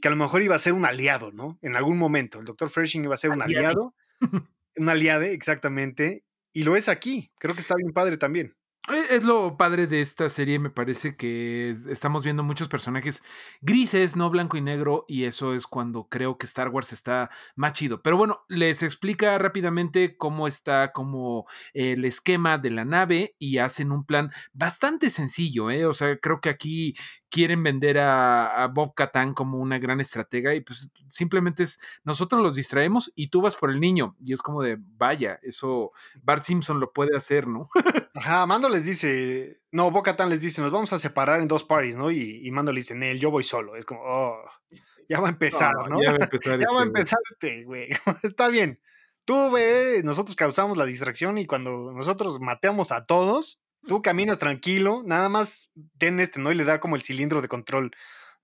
que 0.00 0.08
a 0.08 0.10
lo 0.10 0.16
mejor 0.16 0.42
iba 0.42 0.54
a 0.54 0.58
ser 0.58 0.72
un 0.72 0.84
aliado, 0.84 1.32
¿no? 1.32 1.58
En 1.62 1.76
algún 1.76 1.98
momento. 1.98 2.38
El 2.38 2.44
doctor 2.44 2.70
Freshing 2.70 3.04
iba 3.04 3.14
a 3.14 3.18
ser 3.18 3.30
un 3.30 3.42
aliado. 3.42 3.94
un 4.76 4.88
aliade, 4.88 5.32
exactamente. 5.32 6.24
Y 6.52 6.64
lo 6.64 6.76
es 6.76 6.88
aquí. 6.88 7.30
Creo 7.38 7.54
que 7.54 7.60
está 7.60 7.74
bien 7.76 7.92
padre 7.92 8.16
también. 8.16 8.56
E, 8.90 9.16
es 9.16 9.22
lo 9.22 9.56
padre 9.56 9.86
de 9.86 10.00
esta 10.00 10.28
serie, 10.28 10.58
me 10.58 10.70
parece 10.70 11.14
que 11.16 11.76
estamos 11.90 12.24
viendo 12.24 12.42
muchos 12.42 12.68
personajes 12.68 13.22
grises, 13.60 14.16
no 14.16 14.30
blanco 14.30 14.56
y 14.56 14.62
negro, 14.62 15.04
y 15.08 15.24
eso 15.24 15.54
es 15.54 15.66
cuando 15.66 16.08
creo 16.08 16.38
que 16.38 16.46
Star 16.46 16.68
Wars 16.68 16.92
está 16.92 17.30
más 17.54 17.74
chido. 17.74 18.00
Pero 18.02 18.16
bueno, 18.16 18.44
les 18.48 18.82
explica 18.82 19.36
rápidamente 19.38 20.16
cómo 20.16 20.46
está 20.48 20.92
como 20.92 21.46
el 21.74 22.04
esquema 22.04 22.56
de 22.56 22.70
la 22.70 22.84
nave 22.84 23.34
y 23.38 23.58
hacen 23.58 23.92
un 23.92 24.04
plan 24.04 24.30
bastante 24.54 25.10
sencillo, 25.10 25.70
¿eh? 25.70 25.84
O 25.84 25.92
sea, 25.92 26.16
creo 26.18 26.40
que 26.40 26.48
aquí 26.48 26.94
quieren 27.30 27.62
vender 27.62 27.98
a, 27.98 28.70
Bob 28.72 28.94
Katan 28.94 29.34
como 29.34 29.58
una 29.58 29.78
gran 29.78 30.00
estratega 30.00 30.54
y 30.54 30.60
pues 30.60 30.90
simplemente 31.08 31.62
es 31.62 31.80
nosotros 32.04 32.42
los 32.42 32.54
distraemos 32.54 33.12
y 33.14 33.28
tú 33.28 33.40
vas 33.40 33.56
por 33.56 33.70
el 33.70 33.80
niño 33.80 34.16
y 34.24 34.32
es 34.32 34.42
como 34.42 34.62
de 34.62 34.78
vaya, 34.78 35.38
eso 35.42 35.92
Bart 36.22 36.42
Simpson 36.42 36.80
lo 36.80 36.92
puede 36.92 37.16
hacer, 37.16 37.46
¿no? 37.46 37.70
Ajá, 38.14 38.46
Mando 38.46 38.68
les 38.68 38.84
dice, 38.84 39.60
no, 39.70 39.90
Bob 39.90 40.02
Katan 40.02 40.28
les 40.28 40.40
dice, 40.40 40.60
nos 40.60 40.72
vamos 40.72 40.92
a 40.92 40.98
separar 40.98 41.40
en 41.40 41.48
dos 41.48 41.64
parties, 41.64 41.94
¿no? 41.94 42.10
Y, 42.10 42.50
Mando 42.50 42.72
le 42.72 42.80
dice, 42.80 42.94
Nel, 42.94 43.20
yo 43.20 43.30
voy 43.30 43.44
solo. 43.44 43.76
Es 43.76 43.84
como, 43.84 44.00
oh, 44.02 44.42
ya 45.08 45.20
va 45.20 45.28
a 45.28 45.30
empezar, 45.30 45.74
¿no? 45.88 46.02
Ya 46.02 46.12
va 46.12 46.18
a 46.18 46.24
empezar, 46.24 46.58
ya 46.60 46.66
va 46.72 46.80
a 46.80 46.84
este 46.84 46.98
empezar 46.98 47.18
este, 47.30 47.64
güey. 47.64 47.88
Está 48.24 48.48
bien. 48.48 48.80
Tú, 49.24 49.50
ve, 49.50 50.00
nosotros 50.04 50.34
causamos 50.36 50.76
la 50.76 50.86
distracción 50.86 51.38
y 51.38 51.46
cuando 51.46 51.92
nosotros 51.92 52.40
mateamos 52.40 52.92
a 52.92 53.04
todos, 53.04 53.60
Tú 53.86 54.02
caminas 54.02 54.38
tranquilo, 54.38 55.02
nada 55.04 55.28
más 55.28 55.70
ten 55.98 56.20
este, 56.20 56.40
¿no? 56.40 56.52
Y 56.52 56.54
le 56.54 56.64
da 56.64 56.80
como 56.80 56.96
el 56.96 57.02
cilindro 57.02 57.40
de 57.40 57.48
control 57.48 57.92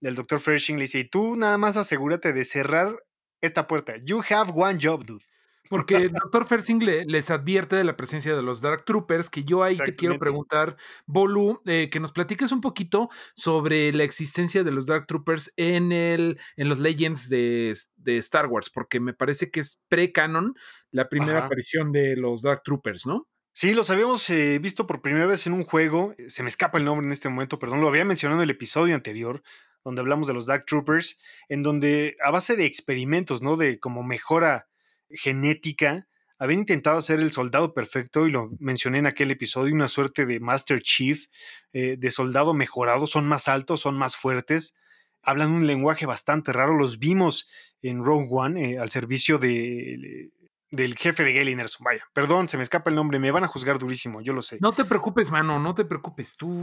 del 0.00 0.14
Dr. 0.14 0.40
Freshing. 0.40 0.76
Le 0.76 0.84
dice, 0.84 1.00
y 1.00 1.08
tú 1.08 1.36
nada 1.36 1.58
más 1.58 1.76
asegúrate 1.76 2.32
de 2.32 2.44
cerrar 2.44 2.96
esta 3.40 3.66
puerta. 3.66 3.96
You 4.04 4.22
have 4.28 4.52
one 4.54 4.78
job, 4.80 5.04
dude. 5.04 5.24
Porque 5.68 5.96
el 5.96 6.10
doctor 6.30 6.46
Fersing 6.46 6.80
les 7.06 7.30
advierte 7.30 7.76
de 7.76 7.84
la 7.84 7.96
presencia 7.96 8.36
de 8.36 8.42
los 8.42 8.60
Dark 8.60 8.84
Troopers, 8.84 9.30
que 9.30 9.44
yo 9.44 9.62
ahí 9.62 9.76
te 9.76 9.94
quiero 9.94 10.18
preguntar, 10.18 10.76
Bolu, 11.06 11.62
eh, 11.66 11.88
que 11.90 12.00
nos 12.00 12.12
platiques 12.12 12.52
un 12.52 12.60
poquito 12.60 13.08
sobre 13.34 13.92
la 13.92 14.04
existencia 14.04 14.62
de 14.62 14.70
los 14.70 14.86
Dark 14.86 15.06
Troopers 15.06 15.52
en, 15.56 15.92
el, 15.92 16.38
en 16.56 16.68
los 16.68 16.78
Legends 16.78 17.28
de, 17.28 17.74
Star 18.04 18.46
Wars, 18.46 18.70
porque 18.70 19.00
me 19.00 19.14
parece 19.14 19.50
que 19.50 19.60
es 19.60 19.80
pre-canon 19.88 20.54
la 20.90 21.08
primera 21.08 21.46
aparición 21.46 21.92
de 21.92 22.16
los 22.16 22.42
Dark 22.42 22.62
Troopers, 22.62 23.06
¿no? 23.06 23.26
Sí, 23.56 23.72
los 23.72 23.88
habíamos 23.88 24.28
eh, 24.30 24.58
visto 24.58 24.84
por 24.84 25.00
primera 25.00 25.26
vez 25.26 25.46
en 25.46 25.52
un 25.52 25.62
juego, 25.62 26.16
se 26.26 26.42
me 26.42 26.48
escapa 26.48 26.76
el 26.76 26.84
nombre 26.84 27.06
en 27.06 27.12
este 27.12 27.28
momento, 27.28 27.60
perdón, 27.60 27.80
lo 27.80 27.86
había 27.86 28.04
mencionado 28.04 28.40
en 28.40 28.44
el 28.44 28.50
episodio 28.50 28.96
anterior, 28.96 29.44
donde 29.84 30.00
hablamos 30.00 30.26
de 30.26 30.34
los 30.34 30.46
Dark 30.46 30.64
Troopers, 30.66 31.20
en 31.48 31.62
donde 31.62 32.16
a 32.24 32.32
base 32.32 32.56
de 32.56 32.66
experimentos, 32.66 33.42
¿no? 33.42 33.56
De 33.56 33.78
como 33.78 34.02
mejora 34.02 34.66
genética, 35.08 36.08
habían 36.36 36.60
intentado 36.60 36.98
hacer 36.98 37.20
el 37.20 37.30
soldado 37.30 37.74
perfecto, 37.74 38.26
y 38.26 38.32
lo 38.32 38.50
mencioné 38.58 38.98
en 38.98 39.06
aquel 39.06 39.30
episodio, 39.30 39.72
una 39.72 39.86
suerte 39.86 40.26
de 40.26 40.40
Master 40.40 40.82
Chief, 40.82 41.26
eh, 41.72 41.96
de 41.96 42.10
soldado 42.10 42.54
mejorado, 42.54 43.06
son 43.06 43.28
más 43.28 43.46
altos, 43.46 43.82
son 43.82 43.96
más 43.96 44.16
fuertes, 44.16 44.74
hablan 45.22 45.52
un 45.52 45.68
lenguaje 45.68 46.06
bastante 46.06 46.52
raro, 46.52 46.76
los 46.76 46.98
vimos 46.98 47.48
en 47.82 48.02
Rogue 48.02 48.26
One 48.32 48.72
eh, 48.72 48.78
al 48.80 48.90
servicio 48.90 49.38
de, 49.38 50.32
del 50.74 50.96
jefe 50.96 51.24
de 51.24 51.32
Galen 51.32 51.64
Vaya, 51.80 52.04
perdón, 52.12 52.48
se 52.48 52.56
me 52.56 52.62
escapa 52.62 52.90
el 52.90 52.96
nombre, 52.96 53.18
me 53.18 53.30
van 53.30 53.44
a 53.44 53.46
juzgar 53.46 53.78
durísimo, 53.78 54.20
yo 54.20 54.32
lo 54.32 54.42
sé. 54.42 54.58
No 54.60 54.72
te 54.72 54.84
preocupes, 54.84 55.30
mano, 55.30 55.58
no 55.58 55.74
te 55.74 55.84
preocupes, 55.84 56.36
tú. 56.36 56.60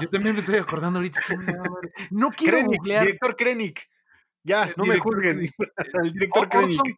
yo 0.00 0.08
también 0.08 0.34
me 0.34 0.40
estoy 0.40 0.56
acordando 0.56 0.98
ahorita. 0.98 1.20
No 2.10 2.30
quiero 2.30 2.58
Krennic, 2.58 2.82
Director 2.82 3.36
Krennic. 3.36 3.88
Ya, 4.42 4.72
no 4.76 4.84
me 4.84 4.98
juzguen. 4.98 5.40
El 6.02 6.12
director 6.12 6.48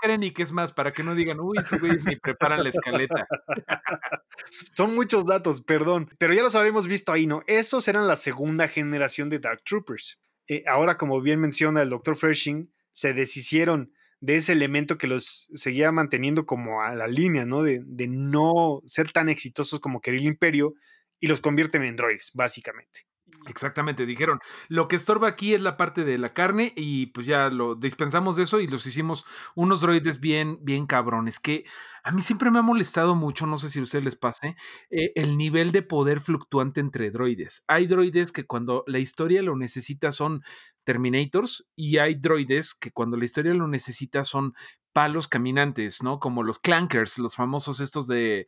Krennic. 0.01 0.39
es 0.39 0.53
más, 0.53 0.73
para 0.73 0.93
que 0.93 1.03
no 1.03 1.15
digan, 1.15 1.41
uy, 1.41 1.59
estos 1.59 1.81
güeyes 1.81 2.05
ni 2.05 2.17
preparan 2.17 2.63
la 2.63 2.69
escaleta. 2.69 3.27
Son 4.77 4.95
muchos 4.95 5.25
datos, 5.25 5.63
perdón. 5.63 6.09
Pero 6.19 6.35
ya 6.35 6.43
los 6.43 6.55
habíamos 6.55 6.87
visto 6.87 7.13
ahí, 7.13 7.27
¿no? 7.27 7.43
Esos 7.47 7.89
eran 7.89 8.07
la 8.07 8.17
segunda 8.17 8.69
generación 8.69 9.29
de 9.29 9.41
Dark 9.41 9.63
Troopers. 9.65 10.21
Eh, 10.47 10.65
ahora, 10.69 10.97
como 10.99 11.21
bien 11.21 11.41
menciona 11.41 11.83
el 11.83 11.91
doctor 11.91 12.15
Freshing, 12.15 12.73
se 12.93 13.13
deshicieron 13.13 13.93
de 14.23 14.37
ese 14.37 14.53
elemento 14.53 14.99
que 14.99 15.09
los 15.09 15.51
seguía 15.53 15.93
manteniendo 15.93 16.47
como 16.47 16.83
a 16.83 16.95
la 16.95 17.09
línea, 17.09 17.45
¿no? 17.45 17.63
De, 17.65 17.83
de 17.85 18.07
no 18.09 18.81
ser 18.87 19.13
tan 19.13 19.29
exitosos 19.29 19.81
como 19.81 20.01
quería 20.01 20.21
el 20.21 20.27
imperio 20.29 20.75
y 21.21 21.27
los 21.27 21.41
convierten 21.41 21.83
en 21.83 21.97
droides, 21.97 22.31
básicamente. 22.35 23.07
Exactamente, 23.49 24.07
dijeron, 24.07 24.39
lo 24.69 24.87
que 24.87 24.97
estorba 24.97 25.29
aquí 25.29 25.55
es 25.55 25.61
la 25.61 25.77
parte 25.77 26.05
de 26.05 26.17
la 26.19 26.33
carne 26.33 26.73
y 26.77 27.07
pues 27.07 27.27
ya 27.27 27.51
lo 27.51 27.75
dispensamos 27.75 28.37
de 28.37 28.45
eso 28.45 28.61
y 28.61 28.69
los 28.69 28.87
hicimos 28.87 29.27
unos 29.55 29.81
droides 29.81 30.21
bien, 30.21 30.59
bien 30.63 30.87
cabrones, 30.87 31.41
que 31.41 31.65
a 32.05 32.13
mí 32.13 32.23
siempre 32.23 32.51
me 32.51 32.61
ha 32.61 32.63
molestado 32.63 33.15
mucho, 33.15 33.47
no 33.47 33.59
sé 33.59 33.69
si 33.69 33.81
a 33.81 33.83
ustedes 33.83 34.05
les 34.05 34.17
pase, 34.17 34.57
eh, 34.91 35.13
el 35.17 35.37
nivel 35.37 35.73
de 35.73 35.83
poder 35.83 36.21
fluctuante 36.21 36.81
entre 36.81 37.11
droides. 37.11 37.65
Hay 37.67 37.87
droides 37.87 38.31
que 38.31 38.45
cuando 38.45 38.85
la 38.87 38.99
historia 38.99 39.43
lo 39.43 39.57
necesita 39.57 40.13
son 40.13 40.43
Terminators 40.85 41.65
y 41.77 41.99
hay 41.99 42.17
droides 42.17 42.75
que 42.75 42.91
cuando 42.91 43.17
la 43.17 43.25
historia 43.25 43.55
lo 43.55 43.69
necesita 43.69 44.25
son 44.25 44.55
palos 44.93 45.29
caminantes, 45.29 46.03
¿no? 46.03 46.19
Como 46.19 46.43
los 46.43 46.59
clankers, 46.59 47.19
los 47.19 47.37
famosos 47.37 47.81
estos 47.81 48.07
de, 48.09 48.47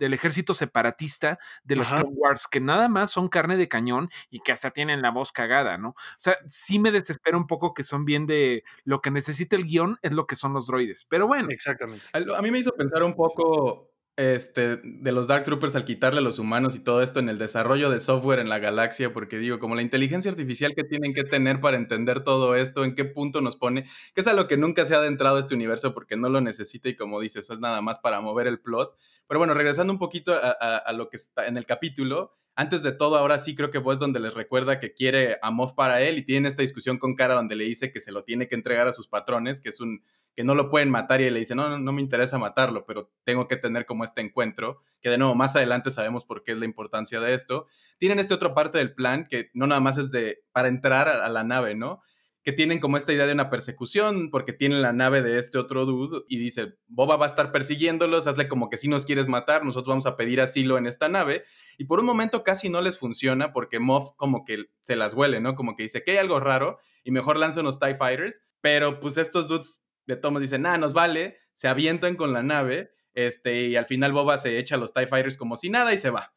del 0.00 0.14
ejército 0.14 0.54
separatista 0.54 1.38
de 1.62 1.76
los 1.76 1.90
Clone 1.90 2.16
Wars, 2.16 2.48
que 2.48 2.58
nada 2.58 2.88
más 2.88 3.10
son 3.10 3.28
carne 3.28 3.56
de 3.56 3.68
cañón 3.68 4.08
y 4.30 4.40
que 4.40 4.50
hasta 4.50 4.70
tienen 4.70 5.02
la 5.02 5.10
voz 5.10 5.30
cagada, 5.30 5.76
¿no? 5.76 5.90
O 5.90 5.94
sea, 6.16 6.36
sí 6.46 6.78
me 6.78 6.90
desespera 6.90 7.36
un 7.36 7.46
poco 7.46 7.74
que 7.74 7.84
son 7.84 8.06
bien 8.06 8.26
de 8.26 8.64
lo 8.84 9.02
que 9.02 9.10
necesita 9.10 9.56
el 9.56 9.66
guion 9.66 9.98
es 10.00 10.14
lo 10.14 10.26
que 10.26 10.36
son 10.36 10.54
los 10.54 10.66
droides, 10.66 11.04
pero 11.04 11.26
bueno. 11.26 11.48
Exactamente. 11.50 12.06
A 12.12 12.40
mí 12.40 12.50
me 12.50 12.58
hizo 12.58 12.72
pensar 12.72 13.02
un 13.02 13.14
poco 13.14 13.89
este, 14.20 14.76
de 14.84 15.12
los 15.12 15.28
Dark 15.28 15.44
Troopers 15.44 15.74
al 15.76 15.86
quitarle 15.86 16.18
a 16.18 16.22
los 16.22 16.38
humanos 16.38 16.76
y 16.76 16.80
todo 16.80 17.00
esto 17.00 17.20
en 17.20 17.30
el 17.30 17.38
desarrollo 17.38 17.88
de 17.88 18.00
software 18.00 18.38
en 18.38 18.50
la 18.50 18.58
galaxia, 18.58 19.14
porque 19.14 19.38
digo, 19.38 19.58
como 19.58 19.74
la 19.74 19.80
inteligencia 19.80 20.30
artificial 20.30 20.74
que 20.74 20.84
tienen 20.84 21.14
que 21.14 21.24
tener 21.24 21.62
para 21.62 21.78
entender 21.78 22.22
todo 22.22 22.54
esto, 22.54 22.84
en 22.84 22.94
qué 22.94 23.06
punto 23.06 23.40
nos 23.40 23.56
pone, 23.56 23.84
que 24.14 24.20
es 24.20 24.26
a 24.26 24.34
lo 24.34 24.46
que 24.46 24.58
nunca 24.58 24.84
se 24.84 24.94
ha 24.94 24.98
adentrado 24.98 25.38
este 25.38 25.54
universo 25.54 25.94
porque 25.94 26.18
no 26.18 26.28
lo 26.28 26.42
necesita 26.42 26.90
y 26.90 26.96
como 26.96 27.18
dices, 27.18 27.48
es 27.48 27.58
nada 27.60 27.80
más 27.80 27.98
para 27.98 28.20
mover 28.20 28.46
el 28.46 28.60
plot. 28.60 28.94
Pero 29.26 29.38
bueno, 29.38 29.54
regresando 29.54 29.90
un 29.90 29.98
poquito 29.98 30.34
a, 30.34 30.92
lo 30.92 31.08
que 31.08 31.16
está 31.16 31.46
en 31.46 31.56
el 31.56 31.64
capítulo, 31.64 32.36
antes 32.60 32.82
de 32.82 32.92
todo, 32.92 33.16
ahora 33.16 33.38
sí 33.38 33.54
creo 33.54 33.70
que 33.70 33.78
vos 33.78 33.98
donde 33.98 34.20
les 34.20 34.34
recuerda 34.34 34.80
que 34.80 34.92
quiere 34.92 35.38
a 35.40 35.50
Moff 35.50 35.72
para 35.72 36.02
él 36.02 36.18
y 36.18 36.26
tiene 36.26 36.46
esta 36.46 36.60
discusión 36.60 36.98
con 36.98 37.14
Cara 37.14 37.32
donde 37.32 37.56
le 37.56 37.64
dice 37.64 37.90
que 37.90 38.00
se 38.00 38.12
lo 38.12 38.22
tiene 38.22 38.48
que 38.48 38.54
entregar 38.54 38.86
a 38.86 38.92
sus 38.92 39.08
patrones, 39.08 39.62
que 39.62 39.70
es 39.70 39.80
un 39.80 40.02
que 40.36 40.44
no 40.44 40.54
lo 40.54 40.68
pueden 40.68 40.90
matar 40.90 41.22
y 41.22 41.30
le 41.30 41.38
dice, 41.40 41.54
no, 41.54 41.70
no, 41.70 41.78
no 41.78 41.92
me 41.92 42.02
interesa 42.02 42.36
matarlo, 42.36 42.84
pero 42.84 43.10
tengo 43.24 43.48
que 43.48 43.56
tener 43.56 43.86
como 43.86 44.04
este 44.04 44.20
encuentro, 44.20 44.82
que 45.00 45.08
de 45.08 45.16
nuevo, 45.16 45.34
más 45.34 45.56
adelante 45.56 45.90
sabemos 45.90 46.26
por 46.26 46.44
qué 46.44 46.52
es 46.52 46.58
la 46.58 46.66
importancia 46.66 47.18
de 47.18 47.32
esto. 47.32 47.66
Tienen 47.96 48.18
este 48.18 48.34
otro 48.34 48.54
parte 48.54 48.76
del 48.76 48.94
plan 48.94 49.26
que 49.26 49.50
no 49.54 49.66
nada 49.66 49.80
más 49.80 49.96
es 49.96 50.10
de 50.10 50.42
para 50.52 50.68
entrar 50.68 51.08
a, 51.08 51.28
la 51.30 51.44
nave, 51.44 51.74
¿no? 51.74 52.02
Que 52.42 52.52
tienen 52.52 52.78
como 52.78 52.96
esta 52.96 53.12
idea 53.12 53.26
de 53.26 53.34
una 53.34 53.50
persecución 53.50 54.30
porque 54.30 54.52
tienen 54.52 54.80
la 54.80 54.92
nave 54.92 55.22
de 55.22 55.38
este 55.38 55.58
otro 55.58 55.84
dude 55.84 56.24
y 56.28 56.38
dice, 56.38 56.78
Boba 56.88 57.16
va 57.16 57.26
a 57.26 57.28
estar 57.28 57.52
persiguiéndolos, 57.52 58.26
hazle 58.26 58.48
como 58.48 58.70
que 58.70 58.78
si 58.78 58.88
nos 58.88 59.04
quieres 59.04 59.28
matar, 59.28 59.64
nosotros 59.64 59.88
vamos 59.88 60.06
a 60.06 60.16
pedir 60.16 60.40
asilo 60.40 60.78
en 60.78 60.86
esta 60.86 61.08
nave. 61.08 61.44
Y 61.76 61.84
por 61.84 62.00
un 62.00 62.06
momento 62.06 62.42
casi 62.42 62.70
no 62.70 62.80
les 62.80 62.98
funciona 62.98 63.52
porque 63.52 63.78
Moff 63.78 64.10
como 64.16 64.44
que 64.44 64.66
se 64.82 64.96
las 64.96 65.14
huele, 65.14 65.40
¿no? 65.40 65.54
Como 65.54 65.76
que 65.76 65.82
dice 65.82 66.02
que 66.02 66.12
hay 66.12 66.16
algo 66.16 66.40
raro 66.40 66.78
y 67.04 67.10
mejor 67.10 67.36
lanza 67.36 67.60
unos 67.60 67.78
TIE 67.78 67.96
Fighters, 67.96 68.42
pero 68.60 69.00
pues 69.00 69.16
estos 69.16 69.48
dudes 69.48 69.82
de 70.06 70.16
Thomas 70.16 70.42
dicen, 70.42 70.62
nada, 70.62 70.78
nos 70.78 70.92
vale, 70.92 71.36
se 71.52 71.68
avientan 71.68 72.16
con 72.16 72.32
la 72.32 72.42
nave, 72.42 72.90
este, 73.14 73.66
y 73.66 73.76
al 73.76 73.86
final 73.86 74.12
Boba 74.12 74.38
se 74.38 74.58
echa 74.58 74.76
a 74.76 74.78
los 74.78 74.94
TIE 74.94 75.06
Fighters 75.06 75.36
como 75.36 75.56
si 75.56 75.68
nada 75.68 75.92
y 75.92 75.98
se 75.98 76.10
va. 76.10 76.34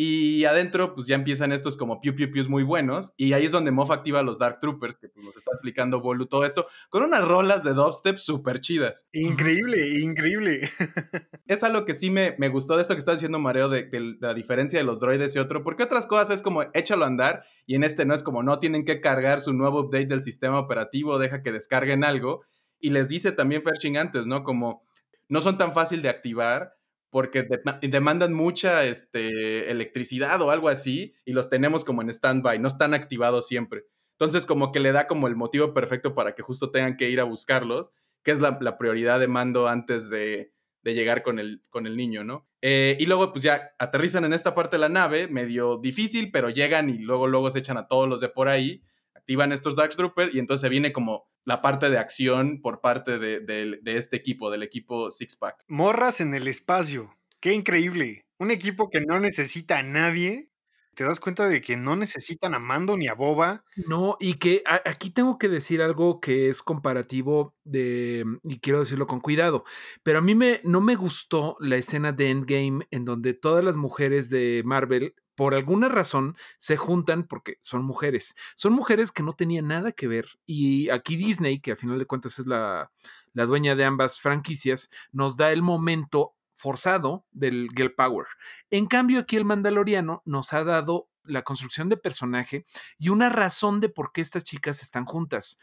Y 0.00 0.44
adentro, 0.44 0.94
pues 0.94 1.08
ya 1.08 1.16
empiezan 1.16 1.50
estos 1.50 1.76
como 1.76 2.00
piu 2.00 2.14
piu 2.14 2.30
pius 2.30 2.48
muy 2.48 2.62
buenos. 2.62 3.14
Y 3.16 3.32
ahí 3.32 3.46
es 3.46 3.50
donde 3.50 3.72
Moff 3.72 3.90
activa 3.90 4.20
a 4.20 4.22
los 4.22 4.38
Dark 4.38 4.60
Troopers, 4.60 4.94
que 4.94 5.08
pues, 5.08 5.26
nos 5.26 5.36
está 5.36 5.50
explicando 5.54 6.00
Bolu 6.00 6.26
todo 6.26 6.44
esto, 6.44 6.68
con 6.88 7.02
unas 7.02 7.26
rolas 7.26 7.64
de 7.64 7.74
dubstep 7.74 8.16
súper 8.16 8.60
chidas. 8.60 9.08
Increíble, 9.10 9.98
increíble. 9.98 10.70
es 11.48 11.64
algo 11.64 11.84
que 11.84 11.94
sí 11.94 12.10
me, 12.10 12.36
me 12.38 12.48
gustó 12.48 12.76
de 12.76 12.82
esto 12.82 12.94
que 12.94 13.00
está 13.00 13.14
diciendo 13.14 13.40
Mareo, 13.40 13.68
de, 13.68 13.86
de, 13.86 14.14
la 14.20 14.34
diferencia 14.34 14.78
de 14.78 14.84
los 14.84 15.00
droides 15.00 15.34
y 15.34 15.40
otro, 15.40 15.64
porque 15.64 15.82
otras 15.82 16.06
cosas 16.06 16.30
es 16.30 16.42
como 16.42 16.62
échalo 16.74 17.02
a 17.02 17.08
andar, 17.08 17.42
y 17.66 17.74
en 17.74 17.82
este 17.82 18.06
no 18.06 18.14
es 18.14 18.22
como 18.22 18.44
no 18.44 18.60
tienen 18.60 18.84
que 18.84 19.00
cargar 19.00 19.40
su 19.40 19.52
nuevo 19.52 19.80
update 19.80 20.06
del 20.06 20.22
sistema 20.22 20.60
operativo, 20.60 21.18
deja 21.18 21.42
que 21.42 21.50
descarguen 21.50 22.04
algo. 22.04 22.44
Y 22.78 22.90
les 22.90 23.08
dice 23.08 23.32
también 23.32 23.64
Ferching 23.64 23.96
antes, 23.96 24.28
¿no? 24.28 24.44
Como 24.44 24.86
no 25.28 25.40
son 25.40 25.58
tan 25.58 25.74
fácil 25.74 26.02
de 26.02 26.08
activar 26.08 26.77
porque 27.10 27.46
demandan 27.82 28.34
mucha 28.34 28.84
este, 28.84 29.70
electricidad 29.70 30.40
o 30.42 30.50
algo 30.50 30.68
así 30.68 31.14
y 31.24 31.32
los 31.32 31.48
tenemos 31.48 31.84
como 31.84 32.02
en 32.02 32.10
stand-by, 32.10 32.58
no 32.58 32.68
están 32.68 32.94
activados 32.94 33.46
siempre. 33.46 33.84
Entonces 34.12 34.46
como 34.46 34.72
que 34.72 34.80
le 34.80 34.92
da 34.92 35.06
como 35.06 35.28
el 35.28 35.36
motivo 35.36 35.72
perfecto 35.72 36.14
para 36.14 36.34
que 36.34 36.42
justo 36.42 36.70
tengan 36.70 36.96
que 36.96 37.08
ir 37.08 37.20
a 37.20 37.24
buscarlos, 37.24 37.92
que 38.22 38.32
es 38.32 38.40
la, 38.40 38.78
prioridad 38.78 39.20
de 39.20 39.28
mando 39.28 39.68
antes 39.68 40.10
de, 40.10 40.52
llegar 40.82 41.22
con 41.22 41.38
el, 41.38 41.62
con 41.68 41.86
el 41.86 41.96
niño, 41.96 42.24
¿no? 42.24 42.48
Eh, 42.62 42.96
y 42.98 43.04
luego 43.04 43.30
pues 43.30 43.42
ya 43.42 43.72
aterrizan 43.78 44.24
en 44.24 44.32
esta 44.32 44.54
parte 44.54 44.76
de 44.76 44.80
la 44.80 44.88
nave, 44.88 45.28
medio 45.28 45.76
difícil, 45.76 46.30
pero 46.30 46.48
llegan 46.48 46.88
y 46.88 46.98
luego, 46.98 47.26
luego 47.26 47.50
se 47.50 47.58
echan 47.58 47.76
a 47.76 47.86
todos 47.86 48.08
los 48.08 48.20
de 48.20 48.30
por 48.30 48.48
ahí 48.48 48.82
activan 49.28 49.52
estos 49.52 49.76
Dark 49.76 49.94
Troopers 49.94 50.34
y 50.34 50.38
entonces 50.38 50.70
viene 50.70 50.90
como 50.90 51.28
la 51.44 51.60
parte 51.60 51.90
de 51.90 51.98
acción 51.98 52.62
por 52.62 52.80
parte 52.80 53.18
de, 53.18 53.78
este 53.84 54.16
equipo, 54.16 54.50
del 54.50 54.62
equipo 54.62 55.10
Six 55.10 55.36
Pack. 55.36 55.64
Morras 55.68 56.22
en 56.22 56.32
el 56.32 56.48
espacio. 56.48 57.14
Qué 57.38 57.52
increíble. 57.52 58.24
Un 58.38 58.50
equipo 58.50 58.88
que 58.88 59.02
no 59.02 59.20
necesita 59.20 59.80
a 59.80 59.82
nadie. 59.82 60.48
Te 60.94 61.04
das 61.04 61.20
cuenta 61.20 61.46
de 61.46 61.60
que 61.60 61.76
no 61.76 61.94
necesitan 61.94 62.54
a 62.54 62.58
Mando 62.58 62.96
ni 62.96 63.06
a 63.06 63.12
Boba. 63.12 63.64
No, 63.76 64.16
y 64.18 64.34
que 64.34 64.62
aquí 64.66 65.10
tengo 65.10 65.36
que 65.36 65.50
decir 65.50 65.82
algo 65.82 66.20
que 66.20 66.48
es 66.48 66.62
comparativo 66.62 67.54
de, 67.64 68.24
y 68.44 68.60
quiero 68.60 68.78
decirlo 68.78 69.06
con 69.06 69.20
cuidado, 69.20 69.64
pero 70.02 70.20
a 70.20 70.22
mí 70.22 70.34
me, 70.34 70.62
no 70.64 70.80
me 70.80 70.96
gustó 70.96 71.58
la 71.60 71.76
escena 71.76 72.12
de 72.12 72.30
Endgame 72.30 72.88
en 72.90 73.04
donde 73.04 73.34
todas 73.34 73.62
las 73.62 73.76
mujeres 73.76 74.30
de 74.30 74.62
Marvel 74.64 75.14
por 75.38 75.54
alguna 75.54 75.88
razón 75.88 76.36
se 76.58 76.76
juntan 76.76 77.22
porque 77.22 77.58
son 77.60 77.84
mujeres. 77.84 78.34
Son 78.56 78.72
mujeres 78.72 79.12
que 79.12 79.22
no 79.22 79.34
tenían 79.34 79.68
nada 79.68 79.92
que 79.92 80.08
ver. 80.08 80.26
Y 80.46 80.90
aquí 80.90 81.14
Disney, 81.14 81.60
que 81.60 81.70
a 81.70 81.76
final 81.76 81.96
de 81.96 82.06
cuentas 82.06 82.40
es 82.40 82.48
la, 82.48 82.90
la 83.34 83.46
dueña 83.46 83.76
de 83.76 83.84
ambas 83.84 84.18
franquicias, 84.18 84.90
nos 85.12 85.36
da 85.36 85.52
el 85.52 85.62
momento 85.62 86.34
forzado 86.54 87.24
del 87.30 87.68
Girl 87.76 87.94
Power. 87.94 88.26
En 88.70 88.86
cambio, 88.86 89.20
aquí 89.20 89.36
el 89.36 89.44
Mandaloriano 89.44 90.22
nos 90.24 90.52
ha 90.52 90.64
dado 90.64 91.08
la 91.22 91.42
construcción 91.42 91.88
de 91.88 91.96
personaje 91.96 92.66
y 92.98 93.10
una 93.10 93.28
razón 93.28 93.78
de 93.78 93.90
por 93.90 94.10
qué 94.10 94.22
estas 94.22 94.42
chicas 94.42 94.82
están 94.82 95.04
juntas. 95.04 95.60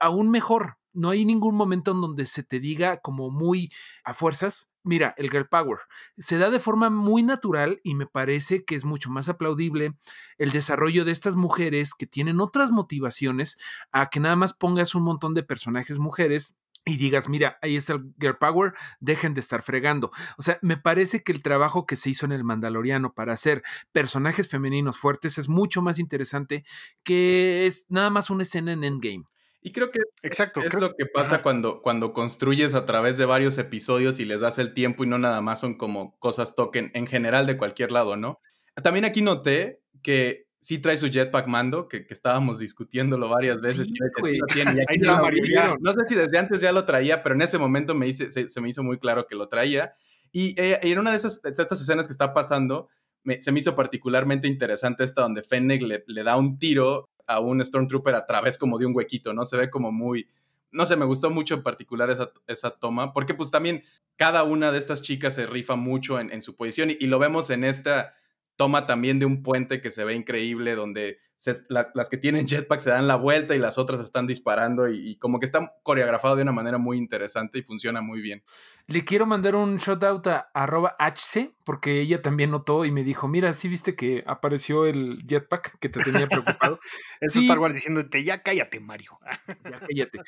Aún 0.00 0.30
mejor, 0.30 0.76
no 0.94 1.10
hay 1.10 1.24
ningún 1.24 1.54
momento 1.54 1.90
en 1.90 2.00
donde 2.00 2.26
se 2.26 2.42
te 2.42 2.60
diga 2.60 3.00
como 3.00 3.30
muy 3.30 3.70
a 4.04 4.14
fuerzas, 4.14 4.72
mira, 4.82 5.14
el 5.18 5.30
girl 5.30 5.48
power. 5.48 5.80
Se 6.16 6.38
da 6.38 6.50
de 6.50 6.60
forma 6.60 6.90
muy 6.90 7.22
natural 7.22 7.80
y 7.82 7.94
me 7.94 8.06
parece 8.06 8.64
que 8.64 8.74
es 8.74 8.84
mucho 8.84 9.10
más 9.10 9.28
aplaudible 9.28 9.94
el 10.38 10.50
desarrollo 10.52 11.04
de 11.04 11.12
estas 11.12 11.36
mujeres 11.36 11.94
que 11.94 12.06
tienen 12.06 12.40
otras 12.40 12.70
motivaciones 12.70 13.58
a 13.92 14.08
que 14.08 14.20
nada 14.20 14.36
más 14.36 14.52
pongas 14.52 14.94
un 14.94 15.02
montón 15.02 15.34
de 15.34 15.42
personajes 15.42 15.98
mujeres 15.98 16.56
y 16.86 16.96
digas, 16.96 17.28
mira, 17.28 17.58
ahí 17.62 17.76
está 17.76 17.94
el 17.94 18.12
Girl 18.20 18.36
Power, 18.36 18.74
dejen 19.00 19.32
de 19.32 19.40
estar 19.40 19.62
fregando. 19.62 20.10
O 20.36 20.42
sea, 20.42 20.58
me 20.60 20.76
parece 20.76 21.22
que 21.22 21.32
el 21.32 21.42
trabajo 21.42 21.86
que 21.86 21.96
se 21.96 22.10
hizo 22.10 22.26
en 22.26 22.32
el 22.32 22.44
Mandaloriano 22.44 23.14
para 23.14 23.32
hacer 23.32 23.62
personajes 23.92 24.48
femeninos 24.48 24.98
fuertes 24.98 25.38
es 25.38 25.48
mucho 25.48 25.80
más 25.80 25.98
interesante 25.98 26.64
que 27.02 27.66
es 27.66 27.86
nada 27.88 28.10
más 28.10 28.28
una 28.28 28.42
escena 28.42 28.72
en 28.72 28.84
Endgame. 28.84 29.24
Y 29.66 29.72
creo 29.72 29.90
que 29.90 29.98
Exacto, 30.22 30.60
es 30.60 30.68
creo- 30.68 30.80
lo 30.82 30.94
que 30.94 31.06
pasa 31.06 31.36
Ajá. 31.36 31.42
cuando, 31.42 31.80
cuando 31.80 32.12
construyes 32.12 32.74
a 32.74 32.84
través 32.84 33.16
de 33.16 33.24
varios 33.24 33.56
episodios 33.58 34.20
y 34.20 34.26
les 34.26 34.40
das 34.40 34.58
el 34.58 34.74
tiempo 34.74 35.04
y 35.04 35.06
no 35.06 35.18
nada 35.18 35.40
más 35.40 35.60
son 35.60 35.74
como 35.78 36.16
cosas 36.18 36.54
token 36.54 36.90
en 36.94 37.06
general 37.06 37.46
de 37.46 37.56
cualquier 37.56 37.90
lado, 37.90 38.16
¿no? 38.16 38.40
También 38.82 39.06
aquí 39.06 39.22
noté 39.22 39.80
que 40.02 40.46
sí 40.60 40.78
trae 40.78 40.98
su 40.98 41.08
jetpack 41.08 41.46
mando, 41.46 41.88
que, 41.88 42.06
que 42.06 42.12
estábamos 42.12 42.58
discutiéndolo 42.58 43.28
varias 43.30 43.60
veces. 43.62 43.86
Sí, 43.88 43.94
que 43.94 44.04
sí 44.14 44.20
güey. 44.20 44.36
lo 44.38 44.46
tiene, 44.48 44.72
y 44.74 44.80
aquí 44.80 44.86
Ahí 44.88 44.98
ya 44.98 45.04
está, 45.06 45.16
lo 45.16 45.22
Mario, 45.24 45.42
veía. 45.42 45.54
ya. 45.68 45.76
No 45.80 45.92
sé 45.94 46.00
si 46.08 46.14
desde 46.14 46.38
antes 46.38 46.60
ya 46.60 46.70
lo 46.72 46.84
traía, 46.84 47.22
pero 47.22 47.34
en 47.34 47.42
ese 47.42 47.56
momento 47.56 47.94
me 47.94 48.06
hice, 48.06 48.30
se, 48.30 48.48
se 48.50 48.60
me 48.60 48.68
hizo 48.68 48.82
muy 48.82 48.98
claro 48.98 49.26
que 49.26 49.34
lo 49.34 49.48
traía. 49.48 49.94
Y, 50.30 50.60
eh, 50.60 50.78
y 50.82 50.92
en 50.92 50.98
una 50.98 51.10
de, 51.12 51.16
esas, 51.16 51.40
de 51.40 51.50
estas 51.50 51.80
escenas 51.80 52.06
que 52.06 52.12
está 52.12 52.34
pasando, 52.34 52.88
me- 53.22 53.40
se 53.40 53.50
me 53.52 53.60
hizo 53.60 53.74
particularmente 53.74 54.46
interesante 54.46 55.04
esta 55.04 55.22
donde 55.22 55.42
Fennec 55.42 55.80
le, 55.82 56.04
le 56.06 56.22
da 56.22 56.36
un 56.36 56.58
tiro 56.58 57.08
a 57.26 57.40
un 57.40 57.64
Stormtrooper 57.64 58.14
a 58.14 58.26
través 58.26 58.58
como 58.58 58.78
de 58.78 58.86
un 58.86 58.94
huequito, 58.94 59.32
¿no? 59.32 59.44
Se 59.44 59.56
ve 59.56 59.70
como 59.70 59.92
muy... 59.92 60.28
No 60.70 60.86
sé, 60.86 60.96
me 60.96 61.04
gustó 61.04 61.30
mucho 61.30 61.54
en 61.54 61.62
particular 61.62 62.10
esa, 62.10 62.32
esa 62.48 62.70
toma, 62.70 63.12
porque 63.12 63.34
pues 63.34 63.50
también 63.50 63.84
cada 64.16 64.42
una 64.44 64.72
de 64.72 64.78
estas 64.78 65.02
chicas 65.02 65.34
se 65.34 65.46
rifa 65.46 65.76
mucho 65.76 66.18
en, 66.20 66.42
su 66.42 66.56
posición 66.56 66.90
y 66.90 67.06
lo 67.06 67.18
vemos 67.18 67.50
en 67.50 67.64
esta 67.64 68.14
toma 68.56 68.86
también 68.86 69.18
de 69.18 69.26
un 69.26 69.42
puente 69.42 69.80
que 69.80 69.90
se 69.90 70.04
ve 70.04 70.14
increíble, 70.14 70.74
donde 70.74 71.18
se- 71.36 71.64
las, 71.68 71.90
las 71.94 72.08
que 72.08 72.16
tienen 72.16 72.46
jetpack 72.46 72.80
se 72.80 72.90
dan 72.90 73.06
la 73.06 73.16
vuelta 73.16 73.54
y 73.54 73.58
las 73.58 73.78
otras 73.78 74.00
están 74.00 74.26
disparando 74.26 74.88
y, 74.88 75.10
y 75.10 75.16
como 75.18 75.40
que 75.40 75.46
está 75.46 75.74
coreografado 75.82 76.36
de 76.36 76.42
una 76.42 76.52
manera 76.52 76.78
muy 76.78 76.98
interesante 76.98 77.58
y 77.58 77.62
funciona 77.62 78.00
muy 78.00 78.20
bien. 78.20 78.42
Le 78.86 79.04
quiero 79.04 79.24
mandar 79.26 79.56
un 79.56 79.78
shout 79.78 80.02
out 80.04 80.26
a 80.26 80.50
arroba 80.52 80.94
HC, 80.98 81.54
porque 81.64 82.00
ella 82.00 82.20
también 82.20 82.50
notó 82.50 82.84
y 82.84 82.90
me 82.92 83.02
dijo, 83.02 83.28
mira, 83.28 83.54
¿sí 83.54 83.66
viste 83.68 83.96
que 83.96 84.22
apareció 84.26 84.84
el 84.84 85.24
jetpack 85.26 85.78
que 85.78 85.88
te 85.88 86.00
tenía 86.02 86.26
preocupado? 86.26 86.78
Es 87.20 87.32
Sí. 87.32 87.44
Star 87.46 87.58
Wars 87.58 87.74
diciéndote, 87.74 88.22
ya 88.22 88.42
cállate, 88.42 88.80
Mario. 88.80 89.18
Ya 89.64 89.80
cállate. 89.80 90.20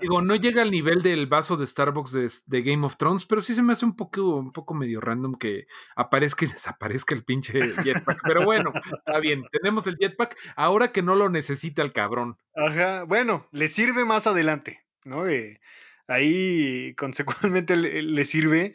Digo, 0.00 0.20
no 0.22 0.34
llega 0.34 0.62
al 0.62 0.70
nivel 0.72 1.02
del 1.02 1.26
vaso 1.28 1.56
de 1.56 1.66
Starbucks 1.66 2.12
de, 2.12 2.28
de 2.46 2.62
Game 2.62 2.84
of 2.84 2.96
Thrones, 2.96 3.24
pero 3.26 3.40
sí 3.40 3.54
se 3.54 3.62
me 3.62 3.72
hace 3.74 3.84
un 3.84 3.94
poco, 3.94 4.36
un 4.36 4.50
poco 4.52 4.74
medio 4.74 5.00
random 5.00 5.34
que 5.34 5.66
aparezca 5.94 6.44
y 6.44 6.48
desaparezca 6.48 7.14
el 7.14 7.22
pinche 7.24 7.60
jetpack. 7.84 8.20
Pero 8.24 8.44
bueno, 8.44 8.72
está 8.74 9.20
bien. 9.20 9.44
Tenemos 9.52 9.86
el 9.86 9.96
jetpack 9.96 10.36
ahora 10.56 10.92
que 10.92 11.02
no 11.02 11.14
lo 11.14 11.28
necesita 11.28 11.82
el 11.82 11.92
cabrón. 11.92 12.38
Ajá, 12.54 13.04
bueno, 13.04 13.46
le 13.52 13.68
sirve 13.68 14.04
más 14.04 14.26
adelante, 14.26 14.80
¿no? 15.04 15.26
Eh, 15.26 15.60
ahí 16.08 16.94
consecuentemente 16.96 17.76
le, 17.76 18.02
le 18.02 18.24
sirve, 18.24 18.74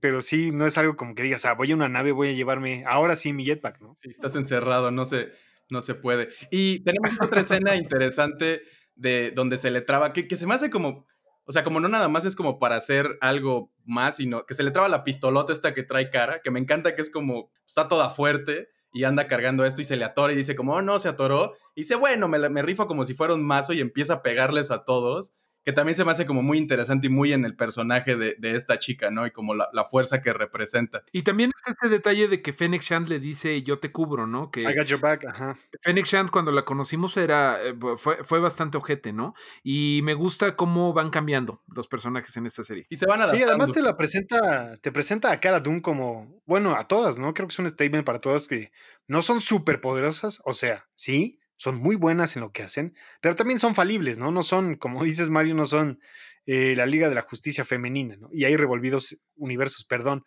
pero 0.00 0.20
sí, 0.20 0.50
no 0.50 0.66
es 0.66 0.78
algo 0.78 0.96
como 0.96 1.14
que 1.14 1.22
digas, 1.22 1.44
ah, 1.44 1.54
voy 1.54 1.72
a 1.72 1.74
una 1.74 1.88
nave, 1.88 2.12
voy 2.12 2.28
a 2.28 2.32
llevarme 2.32 2.84
ahora 2.86 3.16
sí 3.16 3.32
mi 3.32 3.44
jetpack, 3.44 3.80
¿no? 3.80 3.94
Si 3.96 4.08
estás 4.10 4.36
encerrado, 4.36 4.90
no 4.90 5.04
se, 5.04 5.30
no 5.68 5.82
se 5.82 5.94
puede. 5.94 6.28
Y 6.50 6.80
tenemos 6.80 7.20
otra 7.20 7.40
escena 7.40 7.76
interesante 7.76 8.62
de 8.94 9.32
donde 9.32 9.58
se 9.58 9.70
le 9.70 9.80
traba, 9.80 10.12
que, 10.12 10.26
que 10.26 10.36
se 10.36 10.46
me 10.46 10.54
hace 10.54 10.70
como, 10.70 11.06
o 11.44 11.52
sea, 11.52 11.64
como 11.64 11.80
no 11.80 11.88
nada 11.88 12.08
más 12.08 12.24
es 12.24 12.36
como 12.36 12.58
para 12.58 12.76
hacer 12.76 13.06
algo 13.20 13.72
más, 13.84 14.16
sino 14.16 14.46
que 14.46 14.54
se 14.54 14.62
le 14.62 14.70
traba 14.70 14.88
la 14.88 15.04
pistolota 15.04 15.52
esta 15.52 15.74
que 15.74 15.82
trae 15.82 16.10
cara, 16.10 16.40
que 16.42 16.50
me 16.50 16.60
encanta 16.60 16.94
que 16.94 17.02
es 17.02 17.10
como, 17.10 17.50
está 17.66 17.88
toda 17.88 18.10
fuerte 18.10 18.68
y 18.96 19.04
anda 19.04 19.28
cargando 19.28 19.66
esto 19.66 19.82
y 19.82 19.84
se 19.84 19.98
le 19.98 20.06
atora 20.06 20.32
y 20.32 20.36
dice 20.36 20.56
como, 20.56 20.72
oh 20.72 20.80
no, 20.80 20.98
se 20.98 21.10
atoró. 21.10 21.52
Y 21.74 21.82
dice, 21.82 21.96
bueno, 21.96 22.28
me, 22.28 22.48
me 22.48 22.62
rifo 22.62 22.86
como 22.86 23.04
si 23.04 23.12
fuera 23.12 23.34
un 23.34 23.44
mazo 23.44 23.74
y 23.74 23.80
empieza 23.82 24.14
a 24.14 24.22
pegarles 24.22 24.70
a 24.70 24.84
todos. 24.84 25.34
Que 25.66 25.72
también 25.72 25.96
se 25.96 26.04
me 26.04 26.12
hace 26.12 26.24
como 26.26 26.42
muy 26.42 26.58
interesante 26.58 27.08
y 27.08 27.10
muy 27.10 27.32
en 27.32 27.44
el 27.44 27.56
personaje 27.56 28.16
de, 28.16 28.36
de 28.38 28.54
esta 28.56 28.78
chica, 28.78 29.10
¿no? 29.10 29.26
Y 29.26 29.32
como 29.32 29.52
la, 29.54 29.68
la 29.72 29.84
fuerza 29.84 30.22
que 30.22 30.32
representa. 30.32 31.02
Y 31.12 31.22
también 31.22 31.50
está 31.54 31.72
este 31.72 31.88
detalle 31.88 32.28
de 32.28 32.40
que 32.40 32.52
Fennec 32.52 32.82
Shand 32.82 33.08
le 33.08 33.18
dice 33.18 33.60
yo 33.62 33.80
te 33.80 33.90
cubro, 33.90 34.26
¿no? 34.28 34.50
Que 34.52 34.60
I 34.60 34.74
got 34.76 34.86
your 34.86 35.00
back, 35.00 35.24
ajá. 35.26 35.56
Fennec 35.82 36.06
Shand 36.06 36.30
cuando 36.30 36.52
la 36.52 36.62
conocimos 36.62 37.16
era 37.16 37.60
eh, 37.62 37.74
fue, 37.96 38.22
fue 38.24 38.38
bastante 38.38 38.78
ojete, 38.78 39.12
¿no? 39.12 39.34
Y 39.64 40.00
me 40.04 40.14
gusta 40.14 40.54
cómo 40.54 40.92
van 40.92 41.10
cambiando 41.10 41.62
los 41.66 41.88
personajes 41.88 42.36
en 42.36 42.46
esta 42.46 42.62
serie. 42.62 42.86
Y 42.88 42.96
se 42.96 43.06
van 43.06 43.18
Sí, 43.18 43.42
adaptando. 43.42 43.48
además 43.48 43.72
te 43.72 43.82
la 43.82 43.96
presenta, 43.96 44.76
te 44.78 44.92
presenta 44.92 45.32
a 45.32 45.40
Cara 45.40 45.58
Dune 45.58 45.82
como, 45.82 46.40
bueno, 46.46 46.76
a 46.76 46.86
todas, 46.86 47.18
¿no? 47.18 47.34
Creo 47.34 47.48
que 47.48 47.52
es 47.52 47.58
un 47.58 47.68
statement 47.68 48.04
para 48.04 48.20
todas 48.20 48.46
que 48.46 48.70
no 49.08 49.20
son 49.20 49.40
súper 49.40 49.80
poderosas, 49.80 50.40
o 50.44 50.52
sea, 50.52 50.86
sí, 50.94 51.40
son 51.56 51.76
muy 51.76 51.96
buenas 51.96 52.36
en 52.36 52.42
lo 52.42 52.52
que 52.52 52.62
hacen, 52.62 52.94
pero 53.20 53.34
también 53.34 53.58
son 53.58 53.74
falibles, 53.74 54.18
¿no? 54.18 54.30
No 54.30 54.42
son, 54.42 54.76
como 54.76 55.02
dices 55.04 55.30
Mario, 55.30 55.54
no 55.54 55.66
son 55.66 56.00
eh, 56.46 56.74
la 56.76 56.86
Liga 56.86 57.08
de 57.08 57.14
la 57.14 57.22
Justicia 57.22 57.64
Femenina, 57.64 58.16
¿no? 58.16 58.28
Y 58.32 58.44
hay 58.44 58.56
revolvidos 58.56 59.20
universos, 59.36 59.84
perdón. 59.84 60.24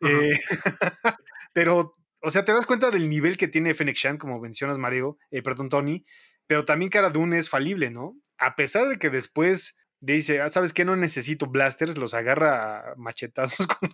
Eh, 0.00 0.38
pero, 1.52 1.96
o 2.20 2.30
sea, 2.30 2.44
te 2.44 2.52
das 2.52 2.66
cuenta 2.66 2.90
del 2.90 3.08
nivel 3.08 3.36
que 3.36 3.48
tiene 3.48 3.74
Fennec 3.74 3.96
Shand, 3.96 4.18
como 4.18 4.40
mencionas, 4.40 4.78
Mario, 4.78 5.18
eh, 5.30 5.42
perdón, 5.42 5.68
Tony, 5.68 6.04
pero 6.46 6.64
también 6.64 6.90
Cara 6.90 7.10
Dune 7.10 7.38
es 7.38 7.48
falible, 7.48 7.90
¿no? 7.90 8.16
A 8.36 8.56
pesar 8.56 8.88
de 8.88 8.98
que 8.98 9.10
después 9.10 9.76
dice, 10.00 10.40
ah, 10.42 10.50
¿sabes 10.50 10.72
qué? 10.72 10.84
No 10.84 10.96
necesito 10.96 11.46
blasters, 11.46 11.96
los 11.96 12.12
agarra 12.12 12.92
a 12.92 12.94
machetazos 12.96 13.66
con, 13.66 13.90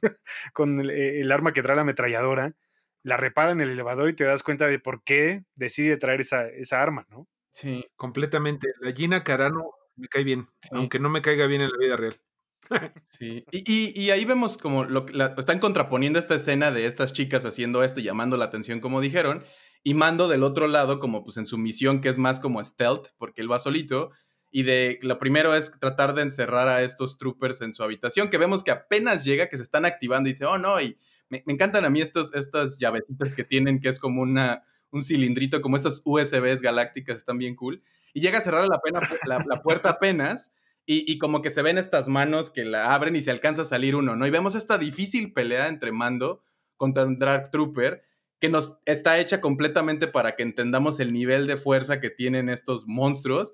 con 0.53 0.81
el, 0.81 0.91
el 0.91 1.31
arma 1.31 1.53
que 1.53 1.63
trae 1.63 1.77
la 1.77 1.83
ametralladora, 1.83 2.55
la 3.03 3.17
repara 3.17 3.53
en 3.53 3.61
el 3.61 3.71
elevador 3.71 4.09
y 4.11 4.15
te 4.15 4.25
das 4.25 4.43
cuenta 4.43 4.67
de 4.67 4.79
por 4.79 5.03
qué 5.05 5.45
decide 5.55 5.97
traer 5.97 6.21
esa, 6.21 6.47
esa 6.49 6.83
arma, 6.83 7.07
¿no? 7.11 7.27
Sí. 7.51 7.85
Completamente. 7.97 8.69
La 8.81 8.93
Gina 8.93 9.25
Carano 9.25 9.71
me 9.97 10.09
cae 10.09 10.25
bien, 10.25 10.49
Sí. 10.63 10.71
aunque 10.73 10.99
no 10.99 11.09
me 11.11 11.23
caiga 11.23 11.47
bien 11.47 11.63
en 11.63 11.71
la 11.71 11.79
vida 11.79 11.97
real. 11.97 12.21
Sí, 13.05 13.45
y, 13.51 13.65
y- 13.67 14.01
y 14.01 14.11
ahí 14.11 14.25
vemos 14.25 14.57
como 14.59 14.85
lo, 14.85 15.07
la- 15.09 15.35
están 15.37 15.59
contraponiendo 15.59 16.19
esta 16.19 16.35
escena 16.37 16.71
de 16.71 16.87
estas 16.87 17.13
chicas 17.13 17.45
haciendo 17.45 17.83
esto 17.83 18.01
y 18.01 18.05
llamando 18.05 18.37
la 18.37 18.45
atención, 18.47 18.81
como 18.81 19.01
dijeron, 19.01 19.45
y 19.83 19.95
Mando 19.95 20.29
del 20.29 20.43
otro 20.43 20.69
lado, 20.69 21.01
como 21.01 21.25
pues 21.25 21.37
en 21.39 21.47
su 21.47 21.57
misión, 21.59 22.01
que 22.01 22.11
es 22.11 22.19
más 22.19 22.39
como 22.39 22.63
stealth, 22.63 23.09
porque 23.19 23.41
él 23.41 23.51
va 23.51 23.59
solito, 23.61 24.11
y 24.53 24.63
de 24.65 24.99
lo 25.03 25.19
primero 25.19 25.55
es 25.55 25.73
tratar 25.81 26.15
de 26.15 26.23
encerrar 26.23 26.69
a 26.69 26.83
estos 26.83 27.17
troopers 27.19 27.61
en 27.63 27.73
su 27.73 27.83
habitación, 27.83 28.29
que 28.31 28.39
vemos 28.39 28.63
que 28.63 28.71
apenas 28.73 29.25
llega, 29.25 29.49
que 29.49 29.57
se 29.57 29.63
están 29.63 29.85
activando 29.87 30.29
y 30.29 30.33
dice, 30.33 30.45
oh 30.45 30.59
no, 30.59 30.81
y 30.81 30.99
me, 31.31 31.43
encantan 31.47 31.85
a 31.87 31.91
mí 31.91 32.03
estos, 32.03 32.35
estas 32.35 32.79
llavecitas 32.79 33.33
que 33.33 33.45
tienen, 33.45 33.81
que 33.81 33.89
es 33.89 33.99
como 33.99 34.21
una, 34.21 34.65
un 34.91 35.03
cilindrito, 35.03 35.63
como 35.63 35.77
estas 35.77 36.03
USBs 36.05 36.61
galácticas, 36.61 37.17
están 37.17 37.39
bien 37.39 37.57
cool, 37.57 37.83
y 38.13 38.21
llega 38.21 38.39
a 38.39 38.43
cerrar 38.43 38.69
la, 38.69 38.81
pena, 38.81 39.01
la 39.27 39.63
puerta 39.63 39.91
apenas. 39.91 40.53
Y, 40.87 41.05
y, 41.11 41.19
como 41.19 41.41
que 41.41 41.51
se 41.51 41.63
ven 41.63 41.79
estas 41.79 42.09
manos 42.09 42.51
que 42.51 42.65
la 42.65 42.93
abren 42.93 43.15
y 43.15 43.23
se 43.23 43.31
alcanza 43.31 43.63
a 43.63 43.67
salir 43.67 43.95
uno, 43.95 44.17
¿no? 44.17 44.27
Y 44.27 44.31
vemos 44.31 44.57
esta 44.57 44.77
difícil 44.77 45.33
pelea 45.33 45.69
entre 45.69 45.93
Mando 45.93 46.43
contra 46.77 47.05
un 47.05 47.19
Dark 47.19 47.51
Trooper 47.51 48.03
que 48.41 48.49
nos 48.49 48.79
está 48.87 49.21
hecha 49.21 49.41
completamente 49.41 50.09
para 50.09 50.35
que 50.35 50.43
entendamos 50.43 50.99
el 50.99 51.13
nivel 51.13 51.47
de 51.47 51.59
fuerza 51.59 52.01
que 52.01 52.11
tienen 52.11 52.49
estos 52.49 52.87
monstruos. 52.87 53.53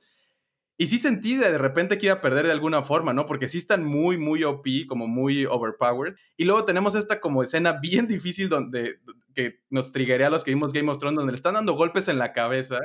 Y 0.79 0.89
sí 0.89 0.99
sentí 0.99 1.37
de 1.37 1.57
repente 1.57 1.97
que 1.97 2.07
iba 2.07 2.17
a 2.17 2.21
perder 2.21 2.47
de 2.47 2.53
alguna 2.53 2.83
forma, 2.83 3.15
¿no? 3.15 3.27
Porque 3.27 3.49
sí 3.49 3.59
están 3.59 3.85
muy, 3.85 4.19
muy 4.19 4.45
OP, 4.45 4.67
como 4.89 5.07
muy 5.07 5.47
overpowered. 5.47 6.17
Y 6.37 6.45
luego 6.45 6.65
tenemos 6.65 6.95
esta 6.95 7.21
como 7.21 7.43
escena 7.43 7.73
bien 7.83 8.07
difícil 8.09 8.49
donde 8.49 9.01
que 9.35 9.61
nos 9.69 9.93
triggería 9.93 10.29
a 10.29 10.31
los 10.31 10.45
que 10.45 10.51
vimos 10.51 10.73
Game 10.73 10.91
of 10.91 10.99
Thrones, 10.99 11.17
donde 11.19 11.33
le 11.33 11.37
están 11.37 11.55
dando 11.55 11.75
golpes 11.75 12.09
en 12.09 12.19
la 12.19 12.33
cabeza 12.33 12.79